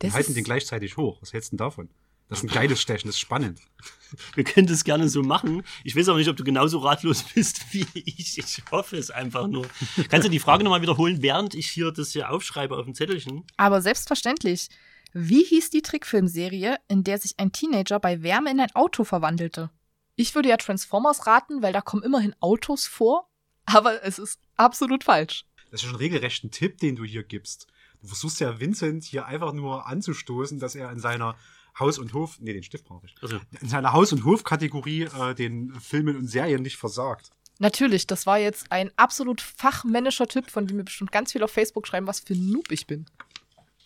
Wir 0.00 0.12
halten 0.12 0.34
den 0.34 0.44
gleichzeitig 0.44 0.96
hoch. 0.96 1.18
Was 1.20 1.32
hältst 1.32 1.52
du 1.52 1.56
denn 1.56 1.64
davon? 1.64 1.88
Das 2.30 2.38
ist 2.38 2.44
ein 2.44 2.54
geiles 2.54 2.80
Stechen, 2.80 3.08
das 3.08 3.16
ist 3.16 3.20
spannend. 3.20 3.60
Wir 4.36 4.44
können 4.44 4.68
das 4.68 4.84
gerne 4.84 5.08
so 5.08 5.20
machen. 5.20 5.64
Ich 5.82 5.96
weiß 5.96 6.08
aber 6.08 6.18
nicht, 6.18 6.28
ob 6.28 6.36
du 6.36 6.44
genauso 6.44 6.78
ratlos 6.78 7.24
bist 7.34 7.60
wie 7.72 7.84
ich. 7.94 8.38
Ich 8.38 8.62
hoffe 8.70 8.96
es 8.96 9.10
einfach 9.10 9.48
nur. 9.48 9.66
Kannst 10.08 10.28
du 10.28 10.30
die 10.30 10.38
Frage 10.38 10.62
nochmal 10.62 10.80
wiederholen, 10.80 11.22
während 11.22 11.54
ich 11.54 11.68
hier 11.68 11.90
das 11.90 12.12
hier 12.12 12.30
aufschreibe 12.30 12.76
auf 12.76 12.84
dem 12.84 12.94
Zettelchen? 12.94 13.44
Aber 13.56 13.82
selbstverständlich. 13.82 14.68
Wie 15.12 15.42
hieß 15.42 15.70
die 15.70 15.82
Trickfilmserie, 15.82 16.76
in 16.86 17.02
der 17.02 17.18
sich 17.18 17.34
ein 17.38 17.50
Teenager 17.50 17.98
bei 17.98 18.22
Wärme 18.22 18.52
in 18.52 18.60
ein 18.60 18.72
Auto 18.76 19.02
verwandelte? 19.02 19.70
Ich 20.14 20.36
würde 20.36 20.50
ja 20.50 20.56
Transformers 20.56 21.26
raten, 21.26 21.62
weil 21.62 21.72
da 21.72 21.80
kommen 21.80 22.04
immerhin 22.04 22.36
Autos 22.38 22.86
vor, 22.86 23.28
aber 23.66 24.04
es 24.04 24.20
ist 24.20 24.38
absolut 24.56 25.02
falsch. 25.02 25.46
Das 25.70 25.82
ist 25.82 25.86
schon 25.88 25.96
regelrecht 25.96 26.44
ein 26.44 26.50
Tipp, 26.50 26.78
den 26.78 26.96
du 26.96 27.04
hier 27.04 27.22
gibst. 27.22 27.66
Du 28.00 28.08
versuchst 28.08 28.40
ja 28.40 28.58
Vincent 28.60 29.04
hier 29.04 29.26
einfach 29.26 29.52
nur 29.52 29.86
anzustoßen, 29.86 30.58
dass 30.58 30.74
er 30.74 30.90
in 30.90 30.98
seiner 31.00 31.36
Haus- 31.78 31.98
und 31.98 32.12
Hof, 32.14 32.38
nee, 32.40 32.52
den 32.52 32.62
Stift 32.62 32.84
brauche 32.86 33.06
ich, 33.06 33.14
Also, 33.22 33.38
in 33.60 33.68
seiner 33.68 33.92
Haus- 33.92 34.12
und 34.12 34.24
Hof-Kategorie 34.24 35.02
äh, 35.02 35.34
den 35.34 35.72
Filmen 35.80 36.16
und 36.16 36.26
Serien 36.26 36.62
nicht 36.62 36.76
versagt. 36.76 37.30
Natürlich, 37.58 38.06
das 38.06 38.26
war 38.26 38.38
jetzt 38.38 38.72
ein 38.72 38.90
absolut 38.96 39.40
fachmännischer 39.40 40.26
Tipp, 40.26 40.50
von 40.50 40.66
dem 40.66 40.78
mir 40.78 40.84
bestimmt 40.84 41.12
ganz 41.12 41.32
viel 41.32 41.42
auf 41.42 41.50
Facebook 41.52 41.86
schreiben, 41.86 42.06
was 42.06 42.20
für 42.20 42.32
ein 42.34 42.50
Noob 42.50 42.72
ich 42.72 42.86
bin. 42.86 43.06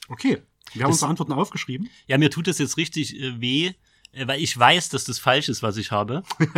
Okay, 0.08 0.42
wir 0.72 0.82
haben 0.84 0.90
Das- 0.90 0.96
unsere 0.96 1.10
Antworten 1.10 1.32
aufgeschrieben. 1.32 1.88
ja, 2.06 2.16
mir 2.18 2.30
tut 2.30 2.46
das 2.46 2.58
jetzt 2.58 2.76
richtig 2.76 3.18
äh, 3.20 3.40
weh, 3.40 3.72
weil 4.26 4.40
ich 4.40 4.58
weiß, 4.58 4.88
dass 4.90 5.04
das 5.04 5.18
falsch 5.18 5.48
ist, 5.48 5.62
was 5.62 5.76
ich 5.76 5.90
habe. 5.90 6.22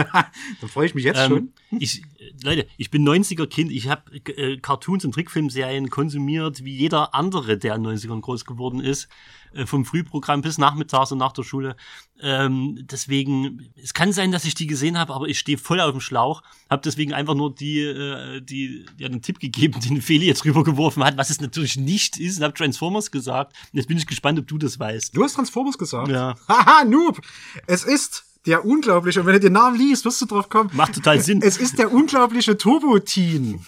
Dann 0.61 0.69
freue 0.69 0.87
ich 0.87 0.95
mich 0.95 1.05
jetzt 1.05 1.19
Ähm, 1.19 1.29
schon. 1.29 1.53
ich, 1.81 2.03
äh, 2.19 2.33
Leute, 2.43 2.67
ich 2.77 2.91
bin 2.91 3.07
90er 3.07 3.47
Kind. 3.47 3.73
Ich 3.73 3.89
habe 3.89 4.15
äh, 4.15 4.57
Cartoons 4.59 5.05
und 5.05 5.13
Trickfilmserien 5.13 5.91
konsumiert, 5.91 6.65
wie 6.65 6.77
jeder 6.77 7.15
andere, 7.15 7.59
der 7.59 7.75
in 7.75 7.85
den 7.85 7.97
90ern 7.97 8.21
groß 8.21 8.45
geworden 8.45 8.81
ist. 8.81 9.09
Äh, 9.57 9.67
vom 9.67 9.85
Frühprogramm 9.85 10.43
bis 10.43 10.59
nachmittags 10.59 11.13
und 11.13 11.19
nach 11.19 11.33
der 11.33 11.43
Schule. 11.43 11.77
Ähm, 12.21 12.79
deswegen, 12.91 13.71
es 13.83 13.95
kann 13.95 14.13
sein, 14.13 14.33
dass 14.33 14.45
ich 14.45 14.55
die 14.55 14.67
gesehen 14.67 14.99
habe, 14.99 15.15
aber 15.15 15.29
ich 15.29 15.39
stehe 15.39 15.57
voll 15.57 15.81
auf 15.81 15.93
dem 15.93 16.01
Schlauch. 16.01 16.43
Habe 16.69 16.83
deswegen 16.85 17.15
einfach 17.15 17.35
nur 17.35 17.55
die, 17.55 17.81
äh, 17.81 18.41
die, 18.41 18.85
ja, 18.99 19.09
den 19.09 19.23
Tipp 19.23 19.39
gegeben, 19.39 19.81
den 19.85 20.03
Feli 20.03 20.27
jetzt 20.27 20.45
rübergeworfen 20.45 21.03
hat, 21.05 21.17
was 21.17 21.31
es 21.31 21.41
natürlich 21.41 21.77
nicht 21.77 22.19
ist. 22.19 22.39
Und 22.39 22.45
habe 22.45 22.55
Transformers 22.55 23.11
gesagt. 23.11 23.55
Und 23.73 23.79
jetzt 23.79 23.89
bin 23.89 23.97
ich 23.97 24.07
gespannt, 24.07 24.39
ob 24.39 24.47
du 24.47 24.59
das 24.59 24.79
weißt. 24.79 25.17
Du 25.17 25.25
hast 25.25 25.35
Transformers 25.35 25.79
gesagt. 25.79 26.09
Ja. 26.09 26.37
Haha, 26.49 26.85
Noob. 26.85 27.21
Es 27.67 27.85
ist 27.85 28.26
der 28.47 28.65
unglaubliche, 28.65 29.21
und 29.21 29.27
wenn 29.27 29.35
du 29.35 29.41
den 29.41 29.53
Namen 29.53 29.77
liest, 29.77 30.05
wirst 30.05 30.21
du 30.23 30.27
drauf 30.27 30.49
kommen. 30.49 30.71
Macht 30.73 30.95
total 30.95 31.21
Sinn. 31.21 31.43
Es 31.43 31.57
ist 31.57 31.79
der 31.79 31.93
unglaubliche 31.93 32.57
Turbo-Teen. 32.57 33.65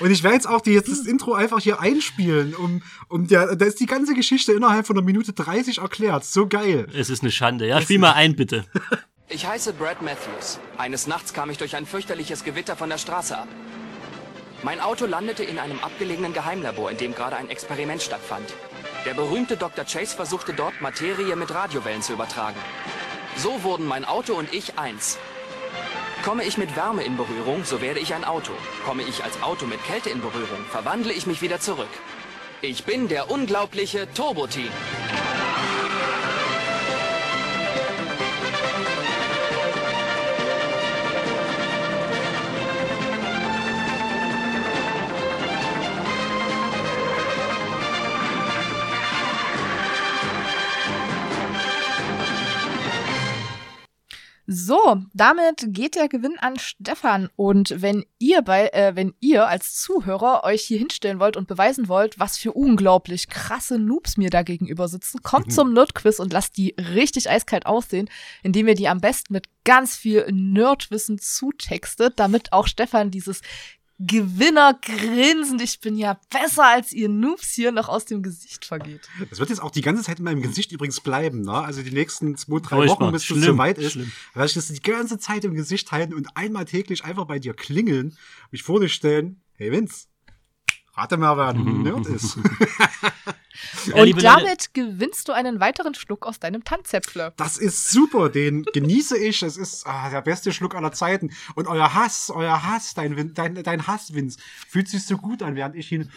Und 0.00 0.10
ich 0.10 0.22
werde 0.22 0.36
jetzt 0.36 0.48
auch 0.48 0.60
die, 0.60 0.72
jetzt 0.72 0.90
das 0.90 1.06
Intro 1.06 1.34
einfach 1.34 1.60
hier 1.60 1.80
einspielen, 1.80 2.54
um, 2.54 2.82
um 3.08 3.26
der, 3.26 3.56
da 3.56 3.64
ist 3.64 3.80
die 3.80 3.86
ganze 3.86 4.14
Geschichte 4.14 4.52
innerhalb 4.52 4.86
von 4.86 4.96
einer 4.96 5.04
Minute 5.04 5.32
30 5.32 5.78
erklärt. 5.78 6.24
So 6.24 6.46
geil. 6.46 6.86
Es 6.94 7.10
ist 7.10 7.22
eine 7.22 7.32
Schande. 7.32 7.66
Ja, 7.66 7.80
spiel 7.80 7.98
mal 7.98 8.12
ein, 8.12 8.36
bitte. 8.36 8.64
Ich 9.30 9.46
heiße 9.46 9.74
Brad 9.74 10.00
Matthews. 10.00 10.58
Eines 10.78 11.06
Nachts 11.06 11.34
kam 11.34 11.50
ich 11.50 11.58
durch 11.58 11.76
ein 11.76 11.84
fürchterliches 11.84 12.44
Gewitter 12.44 12.76
von 12.76 12.88
der 12.88 12.96
Straße 12.96 13.36
ab. 13.36 13.48
Mein 14.62 14.80
Auto 14.80 15.04
landete 15.04 15.44
in 15.44 15.58
einem 15.58 15.78
abgelegenen 15.80 16.32
Geheimlabor, 16.32 16.90
in 16.90 16.96
dem 16.96 17.14
gerade 17.14 17.36
ein 17.36 17.50
Experiment 17.50 18.00
stattfand. 18.00 18.54
Der 19.04 19.12
berühmte 19.12 19.58
Dr. 19.58 19.84
Chase 19.84 20.16
versuchte 20.16 20.54
dort 20.54 20.80
Materie 20.80 21.36
mit 21.36 21.52
Radiowellen 21.54 22.00
zu 22.00 22.14
übertragen. 22.14 22.56
So 23.38 23.62
wurden 23.62 23.86
mein 23.86 24.04
Auto 24.04 24.34
und 24.34 24.52
ich 24.52 24.80
eins. 24.80 25.16
Komme 26.24 26.44
ich 26.44 26.58
mit 26.58 26.74
Wärme 26.74 27.04
in 27.04 27.16
Berührung, 27.16 27.64
so 27.64 27.80
werde 27.80 28.00
ich 28.00 28.12
ein 28.12 28.24
Auto. 28.24 28.50
Komme 28.84 29.04
ich 29.04 29.22
als 29.22 29.40
Auto 29.44 29.64
mit 29.64 29.82
Kälte 29.84 30.10
in 30.10 30.20
Berührung, 30.20 30.64
verwandle 30.68 31.12
ich 31.12 31.24
mich 31.28 31.40
wieder 31.40 31.60
zurück. 31.60 31.88
Ich 32.62 32.82
bin 32.82 33.06
der 33.06 33.30
unglaubliche 33.30 34.12
Turbo-Teen. 34.12 34.72
So, 54.50 55.02
damit 55.12 55.74
geht 55.74 55.94
der 55.94 56.08
Gewinn 56.08 56.38
an 56.38 56.58
Stefan. 56.58 57.28
Und 57.36 57.82
wenn 57.82 58.06
ihr 58.18 58.40
bei, 58.40 58.68
äh, 58.68 58.96
wenn 58.96 59.12
ihr 59.20 59.46
als 59.46 59.74
Zuhörer 59.74 60.42
euch 60.42 60.62
hier 60.62 60.78
hinstellen 60.78 61.20
wollt 61.20 61.36
und 61.36 61.48
beweisen 61.48 61.86
wollt, 61.86 62.18
was 62.18 62.38
für 62.38 62.54
unglaublich 62.54 63.28
krasse 63.28 63.78
Noobs 63.78 64.16
mir 64.16 64.30
da 64.30 64.42
gegenüber 64.42 64.88
sitzen, 64.88 65.22
kommt 65.22 65.52
zum 65.52 65.74
Nerdquiz 65.74 66.18
und 66.18 66.32
lasst 66.32 66.56
die 66.56 66.74
richtig 66.78 67.28
eiskalt 67.28 67.66
aussehen, 67.66 68.08
indem 68.42 68.68
ihr 68.68 68.74
die 68.74 68.88
am 68.88 69.02
besten 69.02 69.34
mit 69.34 69.48
ganz 69.64 69.96
viel 69.96 70.26
Nerdwissen 70.32 71.18
zutextet, 71.18 72.18
damit 72.18 72.54
auch 72.54 72.68
Stefan 72.68 73.10
dieses 73.10 73.42
Gewinnergrinsen, 74.00 75.58
ich 75.58 75.80
bin 75.80 75.96
ja 75.96 76.20
besser 76.30 76.66
als 76.66 76.92
ihr 76.92 77.08
Noobs 77.08 77.50
hier, 77.54 77.72
noch 77.72 77.88
aus 77.88 78.04
dem 78.04 78.22
Gesicht 78.22 78.64
vergeht. 78.64 79.08
Das 79.28 79.40
wird 79.40 79.50
jetzt 79.50 79.60
auch 79.60 79.72
die 79.72 79.80
ganze 79.80 80.04
Zeit 80.04 80.20
in 80.20 80.24
meinem 80.24 80.40
Gesicht 80.40 80.70
übrigens 80.70 81.00
bleiben, 81.00 81.40
ne? 81.40 81.52
Also 81.52 81.82
die 81.82 81.90
nächsten 81.90 82.36
zwei, 82.36 82.60
drei 82.60 82.76
Furchtbar. 82.76 83.00
Wochen, 83.00 83.12
bis 83.12 83.22
es 83.22 83.26
Schlimm. 83.26 83.42
soweit 83.42 83.78
ist, 83.78 83.92
Schlimm. 83.92 84.12
werde 84.34 84.46
ich 84.46 84.54
das 84.54 84.68
die 84.68 84.80
ganze 84.80 85.18
Zeit 85.18 85.44
im 85.44 85.54
Gesicht 85.54 85.90
halten 85.90 86.14
und 86.14 86.36
einmal 86.36 86.64
täglich 86.64 87.04
einfach 87.04 87.24
bei 87.24 87.40
dir 87.40 87.54
klingeln, 87.54 88.16
mich 88.52 88.62
vor 88.62 88.78
dir 88.80 88.88
stellen, 88.88 89.42
hey 89.54 89.72
Vince, 89.72 90.06
rate 90.94 91.16
mal, 91.16 91.36
wer 91.36 91.48
ein 91.48 91.82
Nerd 91.82 92.06
ist. 92.06 92.38
Ja, 93.86 93.94
und 93.94 94.08
Leute, 94.10 94.22
damit 94.22 94.74
gewinnst 94.74 95.28
du 95.28 95.32
einen 95.32 95.60
weiteren 95.60 95.94
Schluck 95.94 96.26
aus 96.26 96.38
deinem 96.38 96.64
Tanzäpfle. 96.64 97.32
Das 97.36 97.56
ist 97.58 97.90
super, 97.90 98.28
den 98.28 98.64
genieße 98.64 99.18
ich. 99.18 99.40
Das 99.40 99.56
ist 99.56 99.86
ah, 99.86 100.10
der 100.10 100.22
beste 100.22 100.52
Schluck 100.52 100.74
aller 100.74 100.92
Zeiten. 100.92 101.30
Und 101.54 101.66
euer 101.66 101.94
Hass, 101.94 102.30
euer 102.30 102.62
Hass, 102.62 102.94
dein, 102.94 103.34
dein, 103.34 103.62
dein 103.62 103.86
Hass, 103.86 104.14
Vince, 104.14 104.38
fühlt 104.68 104.88
sich 104.88 105.04
so 105.04 105.16
gut 105.16 105.42
an, 105.42 105.56
während 105.56 105.76
ich 105.76 105.90
ihn 105.92 106.10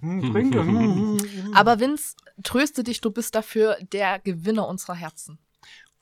hm, 0.00 0.32
trinke. 0.32 0.60
Hm, 0.60 1.18
hm. 1.18 1.54
Aber 1.54 1.80
Vince, 1.80 2.14
tröste 2.42 2.84
dich, 2.84 3.00
du 3.00 3.10
bist 3.10 3.34
dafür 3.34 3.76
der 3.92 4.18
Gewinner 4.18 4.68
unserer 4.68 4.94
Herzen. 4.94 5.38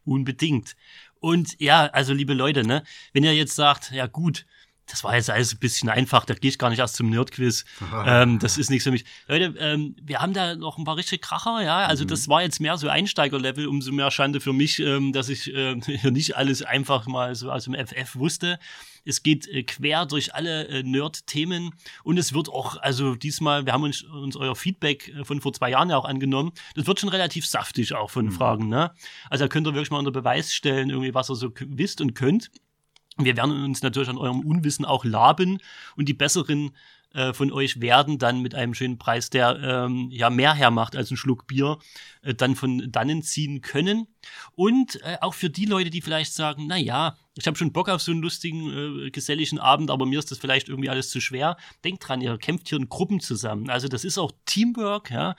Unbedingt. 0.04 0.74
Und 1.20 1.60
ja, 1.60 1.86
also 1.86 2.12
liebe 2.12 2.34
Leute, 2.34 2.66
ne, 2.66 2.82
wenn 3.12 3.22
ihr 3.22 3.34
jetzt 3.34 3.54
sagt, 3.54 3.92
ja 3.92 4.06
gut, 4.06 4.44
das 4.86 5.04
war 5.04 5.14
jetzt 5.14 5.30
alles 5.30 5.54
ein 5.54 5.58
bisschen 5.58 5.88
einfach, 5.88 6.24
da 6.24 6.34
gehe 6.34 6.50
ich 6.50 6.58
gar 6.58 6.70
nicht 6.70 6.78
erst 6.78 6.96
zum 6.96 7.10
Nerdquiz. 7.10 7.64
ähm, 8.06 8.38
das 8.38 8.58
ist 8.58 8.70
nichts 8.70 8.84
für 8.84 8.90
mich. 8.90 9.04
Leute, 9.28 9.54
ähm, 9.58 9.96
wir 10.02 10.20
haben 10.20 10.32
da 10.32 10.54
noch 10.54 10.78
ein 10.78 10.84
paar 10.84 10.96
richtige 10.96 11.20
Kracher, 11.20 11.62
ja. 11.62 11.86
Also 11.86 12.04
das 12.04 12.28
war 12.28 12.42
jetzt 12.42 12.60
mehr 12.60 12.76
so 12.76 12.88
Einsteigerlevel, 12.88 13.66
umso 13.66 13.92
mehr 13.92 14.10
Schande 14.10 14.40
für 14.40 14.52
mich, 14.52 14.78
ähm, 14.80 15.12
dass 15.12 15.28
ich 15.28 15.42
hier 15.86 16.10
nicht 16.10 16.36
alles 16.36 16.62
einfach 16.62 17.06
mal 17.06 17.34
so 17.34 17.50
aus 17.50 17.64
dem 17.64 17.74
FF 17.74 18.16
wusste. 18.16 18.58
Es 19.04 19.22
geht 19.22 19.48
äh, 19.48 19.62
quer 19.64 20.06
durch 20.06 20.34
alle 20.34 20.68
äh, 20.68 20.82
Nerd-Themen 20.82 21.74
und 22.04 22.18
es 22.18 22.32
wird 22.32 22.48
auch, 22.48 22.76
also 22.76 23.14
diesmal, 23.14 23.66
wir 23.66 23.72
haben 23.72 23.82
uns, 23.82 24.02
uns 24.02 24.36
euer 24.36 24.54
Feedback 24.54 25.08
äh, 25.08 25.24
von 25.24 25.40
vor 25.40 25.52
zwei 25.52 25.70
Jahren 25.70 25.90
ja 25.90 25.96
auch 25.96 26.04
angenommen. 26.04 26.52
Das 26.74 26.86
wird 26.86 27.00
schon 27.00 27.08
relativ 27.08 27.46
saftig 27.46 27.94
auch 27.94 28.10
von 28.10 28.30
Fragen, 28.30 28.68
ne? 28.68 28.92
Also 29.28 29.44
da 29.44 29.48
könnt 29.48 29.66
ihr 29.66 29.74
wirklich 29.74 29.90
mal 29.90 29.98
unter 29.98 30.12
Beweis 30.12 30.54
stellen, 30.54 30.90
irgendwie, 30.90 31.14
was 31.14 31.30
ihr 31.30 31.36
so 31.36 31.52
wisst 31.58 32.00
und 32.00 32.14
könnt. 32.14 32.50
Wir 33.18 33.36
werden 33.36 33.64
uns 33.64 33.82
natürlich 33.82 34.08
an 34.08 34.18
eurem 34.18 34.40
Unwissen 34.40 34.84
auch 34.84 35.04
laben 35.04 35.58
und 35.96 36.08
die 36.08 36.14
besseren 36.14 36.72
äh, 37.14 37.32
von 37.34 37.52
euch 37.52 37.80
werden 37.80 38.18
dann 38.18 38.40
mit 38.40 38.54
einem 38.54 38.74
schönen 38.74 38.98
Preis, 38.98 39.28
der 39.28 39.58
ähm, 39.62 40.08
ja 40.10 40.30
mehr 40.30 40.54
hermacht 40.54 40.96
als 40.96 41.10
ein 41.10 41.16
Schluck 41.16 41.46
Bier, 41.46 41.78
äh, 42.22 42.34
dann 42.34 42.56
von 42.56 42.90
dannen 42.90 43.22
ziehen 43.22 43.60
können. 43.60 44.08
Und 44.54 45.00
äh, 45.02 45.18
auch 45.20 45.34
für 45.34 45.50
die 45.50 45.66
Leute, 45.66 45.90
die 45.90 46.00
vielleicht 46.00 46.32
sagen, 46.32 46.66
na 46.66 46.76
ja, 46.76 47.16
ich 47.36 47.46
habe 47.46 47.56
schon 47.56 47.72
Bock 47.72 47.88
auf 47.88 48.02
so 48.02 48.12
einen 48.12 48.22
lustigen, 48.22 49.06
äh, 49.06 49.10
geselligen 49.10 49.58
Abend, 49.58 49.90
aber 49.90 50.06
mir 50.06 50.18
ist 50.18 50.30
das 50.30 50.38
vielleicht 50.38 50.68
irgendwie 50.68 50.88
alles 50.88 51.10
zu 51.10 51.20
schwer. 51.20 51.56
Denkt 51.84 52.08
dran, 52.08 52.20
ihr 52.20 52.38
kämpft 52.38 52.68
hier 52.68 52.78
in 52.78 52.88
Gruppen 52.88 53.20
zusammen. 53.20 53.68
Also 53.68 53.88
das 53.88 54.04
ist 54.04 54.18
auch 54.18 54.32
Teamwork, 54.46 55.10
ja. 55.10 55.36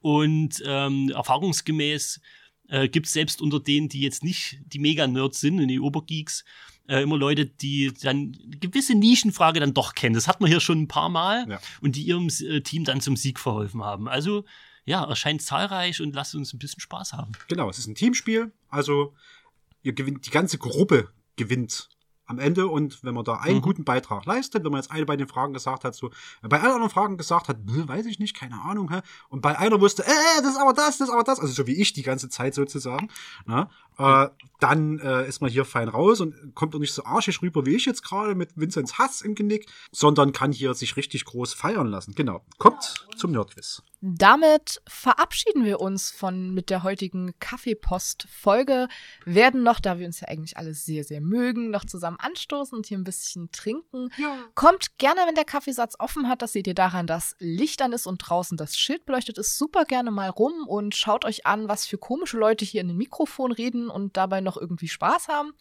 Und 0.00 0.62
ähm, 0.64 1.10
erfahrungsgemäß 1.10 2.20
äh, 2.68 2.88
gibt 2.88 3.06
es 3.06 3.12
selbst 3.12 3.42
unter 3.42 3.60
denen, 3.60 3.90
die 3.90 4.00
jetzt 4.00 4.24
nicht 4.24 4.58
die 4.64 4.78
Mega-Nerds 4.78 5.40
sind, 5.40 5.66
die 5.68 5.80
Obergeeks, 5.80 6.44
äh, 6.90 7.02
immer 7.02 7.16
Leute, 7.16 7.46
die 7.46 7.92
dann 8.02 8.36
eine 8.44 8.56
gewisse 8.58 8.94
Nischenfrage 8.94 9.60
dann 9.60 9.72
doch 9.74 9.94
kennen. 9.94 10.14
Das 10.14 10.26
hat 10.28 10.40
man 10.40 10.50
hier 10.50 10.60
schon 10.60 10.82
ein 10.82 10.88
paar 10.88 11.08
Mal 11.08 11.46
Ja. 11.48 11.58
und 11.80 11.96
die 11.96 12.02
ihrem 12.02 12.28
äh, 12.28 12.60
Team 12.60 12.84
dann 12.84 13.00
zum 13.00 13.16
Sieg 13.16 13.38
verholfen 13.38 13.82
haben. 13.84 14.08
Also 14.08 14.44
ja, 14.84 15.04
erscheint 15.04 15.40
zahlreich 15.42 16.00
und 16.00 16.14
lasst 16.14 16.34
uns 16.34 16.52
ein 16.52 16.58
bisschen 16.58 16.80
Spaß 16.80 17.12
haben. 17.12 17.32
Genau, 17.48 17.68
es 17.70 17.78
ist 17.78 17.86
ein 17.86 17.94
Teamspiel. 17.94 18.52
Also 18.68 19.14
ihr 19.82 19.92
gewinnt, 19.92 20.26
die 20.26 20.30
ganze 20.30 20.58
Gruppe 20.58 21.08
gewinnt 21.36 21.88
am 22.26 22.38
Ende 22.38 22.68
und 22.68 23.02
wenn 23.02 23.12
man 23.14 23.24
da 23.24 23.34
einen 23.38 23.56
Mhm. 23.56 23.62
guten 23.62 23.84
Beitrag 23.84 24.24
leistet, 24.24 24.62
wenn 24.62 24.70
man 24.70 24.80
jetzt 24.80 24.92
eine 24.92 25.04
bei 25.04 25.16
den 25.16 25.26
Fragen 25.26 25.52
gesagt 25.52 25.82
hat, 25.82 25.96
so, 25.96 26.10
bei 26.42 26.60
allen 26.60 26.70
anderen 26.74 26.90
Fragen 26.90 27.16
gesagt 27.16 27.48
hat, 27.48 27.58
"Nö, 27.64 27.88
weiß 27.88 28.06
ich 28.06 28.20
nicht, 28.20 28.34
keine 28.36 28.60
Ahnung, 28.62 28.88
hä? 28.92 29.00
und 29.30 29.40
bei 29.42 29.58
einer 29.58 29.80
wusste, 29.80 30.04
äh, 30.06 30.40
das 30.40 30.52
ist 30.52 30.56
aber 30.60 30.72
das, 30.72 30.98
das 30.98 31.08
ist 31.08 31.12
aber 31.12 31.24
das, 31.24 31.40
also 31.40 31.52
so 31.52 31.66
wie 31.66 31.74
ich 31.80 31.92
die 31.92 32.02
ganze 32.04 32.28
Zeit 32.28 32.54
sozusagen, 32.54 33.08
ne? 33.46 33.68
Äh, 34.00 34.28
dann 34.60 34.98
äh, 34.98 35.26
ist 35.26 35.40
man 35.40 35.50
hier 35.50 35.64
fein 35.64 35.88
raus 35.88 36.20
und 36.20 36.54
kommt 36.54 36.74
auch 36.74 36.78
nicht 36.78 36.92
so 36.92 37.04
arschig 37.04 37.42
rüber 37.42 37.66
wie 37.66 37.74
ich 37.74 37.86
jetzt 37.86 38.02
gerade 38.02 38.34
mit 38.34 38.50
Vinzenz 38.56 38.94
Hass 38.94 39.22
im 39.22 39.34
Genick, 39.34 39.66
sondern 39.90 40.32
kann 40.32 40.52
hier 40.52 40.74
sich 40.74 40.96
richtig 40.96 41.24
groß 41.24 41.54
feiern 41.54 41.86
lassen. 41.86 42.14
Genau, 42.14 42.42
kommt 42.58 43.06
zum 43.16 43.32
Nerdquiz. 43.32 43.82
Damit 44.02 44.80
verabschieden 44.88 45.64
wir 45.64 45.80
uns 45.80 46.10
von 46.10 46.54
mit 46.54 46.70
der 46.70 46.82
heutigen 46.82 47.34
Kaffeepost-Folge. 47.38 48.88
Werden 49.26 49.62
noch, 49.62 49.78
da 49.78 49.98
wir 49.98 50.06
uns 50.06 50.20
ja 50.20 50.28
eigentlich 50.28 50.56
alle 50.56 50.72
sehr, 50.72 51.04
sehr 51.04 51.20
mögen, 51.20 51.70
noch 51.70 51.84
zusammen 51.84 52.16
anstoßen 52.18 52.76
und 52.76 52.86
hier 52.86 52.96
ein 52.96 53.04
bisschen 53.04 53.50
trinken. 53.52 54.08
Kommt 54.54 54.96
gerne, 54.96 55.20
wenn 55.26 55.34
der 55.34 55.44
Kaffeesatz 55.44 55.96
offen 55.98 56.28
hat. 56.28 56.40
Das 56.40 56.52
seht 56.52 56.66
ihr 56.66 56.74
daran, 56.74 57.06
dass 57.06 57.36
Licht 57.40 57.82
an 57.82 57.92
ist 57.92 58.06
und 58.06 58.18
draußen 58.18 58.56
das 58.56 58.74
Schild 58.74 59.04
beleuchtet 59.04 59.36
ist. 59.36 59.58
Super 59.58 59.84
gerne 59.84 60.10
mal 60.10 60.30
rum 60.30 60.66
und 60.66 60.94
schaut 60.94 61.26
euch 61.26 61.44
an, 61.44 61.68
was 61.68 61.86
für 61.86 61.98
komische 61.98 62.38
Leute 62.38 62.64
hier 62.64 62.80
in 62.80 62.88
den 62.88 62.96
Mikrofon 62.96 63.52
reden 63.52 63.89
und 63.90 64.16
dabei 64.16 64.40
noch 64.40 64.56
irgendwie 64.56 64.88
Spaß 64.88 65.28
haben. 65.28 65.52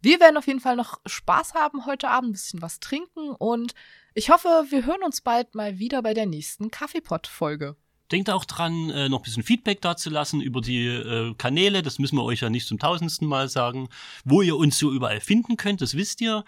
Wir 0.00 0.18
werden 0.18 0.36
auf 0.36 0.46
jeden 0.46 0.60
Fall 0.60 0.76
noch 0.76 1.00
Spaß 1.06 1.54
haben 1.54 1.86
heute 1.86 2.08
Abend, 2.08 2.30
ein 2.30 2.32
bisschen 2.32 2.62
was 2.62 2.80
trinken 2.80 3.30
und 3.30 3.74
ich 4.14 4.30
hoffe, 4.30 4.66
wir 4.68 4.84
hören 4.84 5.02
uns 5.04 5.20
bald 5.20 5.54
mal 5.54 5.78
wieder 5.78 6.02
bei 6.02 6.12
der 6.12 6.26
nächsten 6.26 6.70
Kaffeepott-Folge. 6.70 7.76
Denkt 8.10 8.28
auch 8.28 8.44
dran, 8.44 8.90
äh, 8.90 9.08
noch 9.08 9.20
ein 9.20 9.22
bisschen 9.22 9.42
Feedback 9.42 9.80
dazulassen 9.80 10.42
über 10.42 10.60
die 10.60 10.86
äh, 10.86 11.34
Kanäle. 11.38 11.80
Das 11.80 11.98
müssen 11.98 12.16
wir 12.16 12.24
euch 12.24 12.40
ja 12.40 12.50
nicht 12.50 12.66
zum 12.66 12.78
tausendsten 12.78 13.26
Mal 13.26 13.48
sagen. 13.48 13.88
Wo 14.24 14.42
ihr 14.42 14.56
uns 14.56 14.78
so 14.78 14.92
überall 14.92 15.20
finden 15.20 15.56
könnt, 15.56 15.80
das 15.80 15.96
wisst 15.96 16.20
ihr. 16.20 16.44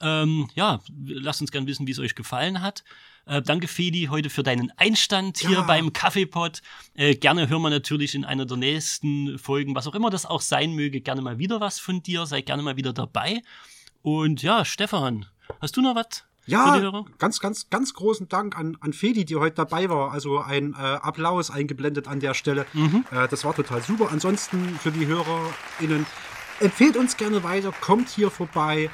Ähm, 0.00 0.48
ja, 0.54 0.80
lasst 1.06 1.40
uns 1.40 1.50
gerne 1.50 1.66
wissen, 1.66 1.86
wie 1.86 1.90
es 1.92 1.98
euch 1.98 2.14
gefallen 2.14 2.62
hat. 2.62 2.84
Äh, 3.26 3.42
danke, 3.42 3.68
Feli, 3.68 4.06
heute 4.10 4.30
für 4.30 4.42
deinen 4.42 4.70
Einstand 4.76 5.38
hier 5.38 5.50
Ja. 5.50 5.62
beim 5.62 5.92
Kaffeepot. 5.92 6.62
Äh, 6.94 7.14
gerne 7.16 7.48
hören 7.48 7.62
wir 7.62 7.70
natürlich 7.70 8.14
in 8.14 8.24
einer 8.24 8.46
der 8.46 8.56
nächsten 8.56 9.38
Folgen, 9.38 9.74
was 9.74 9.86
auch 9.86 9.94
immer 9.94 10.08
das 10.10 10.24
auch 10.24 10.40
sein 10.40 10.72
möge, 10.74 11.00
gerne 11.00 11.20
mal 11.20 11.38
wieder 11.38 11.60
was 11.60 11.78
von 11.78 12.02
dir. 12.02 12.26
Sei 12.26 12.40
gerne 12.40 12.62
mal 12.62 12.76
wieder 12.76 12.92
dabei. 12.92 13.42
Und 14.02 14.42
ja, 14.42 14.64
Stefan, 14.64 15.26
hast 15.60 15.76
du 15.76 15.82
noch 15.82 15.94
was? 15.94 16.24
für 16.44 16.52
die 16.78 16.82
Ja, 16.82 17.04
ganz, 17.18 17.40
ganz, 17.40 17.68
ganz 17.68 17.92
großen 17.92 18.26
Dank 18.30 18.56
an, 18.56 18.78
an 18.80 18.94
Fedi, 18.94 19.26
die 19.26 19.36
heute 19.36 19.56
dabei 19.56 19.90
war. 19.90 20.12
Also 20.12 20.38
ein 20.38 20.72
äh, 20.72 20.76
Applaus 20.76 21.50
eingeblendet 21.50 22.08
an 22.08 22.20
der 22.20 22.32
Stelle. 22.32 22.64
Mhm. 22.72 23.04
Äh, 23.10 23.28
das 23.28 23.44
war 23.44 23.54
total 23.54 23.82
super. 23.82 24.08
Ansonsten 24.10 24.78
für 24.78 24.90
die 24.90 25.06
HörerInnen, 25.06 26.06
empfehlt 26.60 26.96
uns 26.96 27.18
gerne 27.18 27.42
weiter, 27.42 27.70
kommt 27.82 28.08
hier 28.08 28.30
vorbei. 28.30 28.88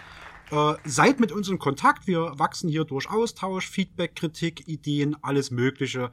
Äh, 0.54 0.76
seid 0.84 1.18
mit 1.18 1.32
uns 1.32 1.48
in 1.48 1.58
Kontakt. 1.58 2.06
Wir 2.06 2.38
wachsen 2.38 2.68
hier 2.68 2.84
durch 2.84 3.10
Austausch, 3.10 3.68
Feedback, 3.68 4.14
Kritik, 4.14 4.68
Ideen, 4.68 5.16
alles 5.20 5.50
Mögliche. 5.50 6.12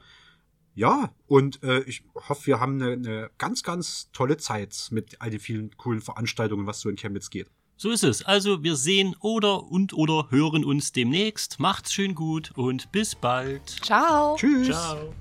Ja, 0.74 1.14
und 1.28 1.62
äh, 1.62 1.82
ich 1.82 2.02
hoffe, 2.28 2.46
wir 2.46 2.60
haben 2.60 2.82
eine, 2.82 2.92
eine 2.92 3.30
ganz, 3.38 3.62
ganz 3.62 4.10
tolle 4.12 4.38
Zeit 4.38 4.88
mit 4.90 5.20
all 5.20 5.30
den 5.30 5.38
vielen 5.38 5.76
coolen 5.76 6.00
Veranstaltungen, 6.00 6.66
was 6.66 6.80
so 6.80 6.88
in 6.88 6.96
Chemnitz 6.96 7.30
geht. 7.30 7.50
So 7.76 7.90
ist 7.90 8.02
es. 8.02 8.24
Also 8.24 8.64
wir 8.64 8.74
sehen 8.74 9.14
oder 9.20 9.64
und 9.64 9.92
oder 9.92 10.26
hören 10.30 10.64
uns 10.64 10.92
demnächst. 10.92 11.60
Macht's 11.60 11.92
schön 11.92 12.14
gut 12.14 12.50
und 12.56 12.90
bis 12.90 13.14
bald. 13.14 13.68
Ciao. 13.68 14.36
Tschüss. 14.36 14.68
Ciao. 14.68 15.14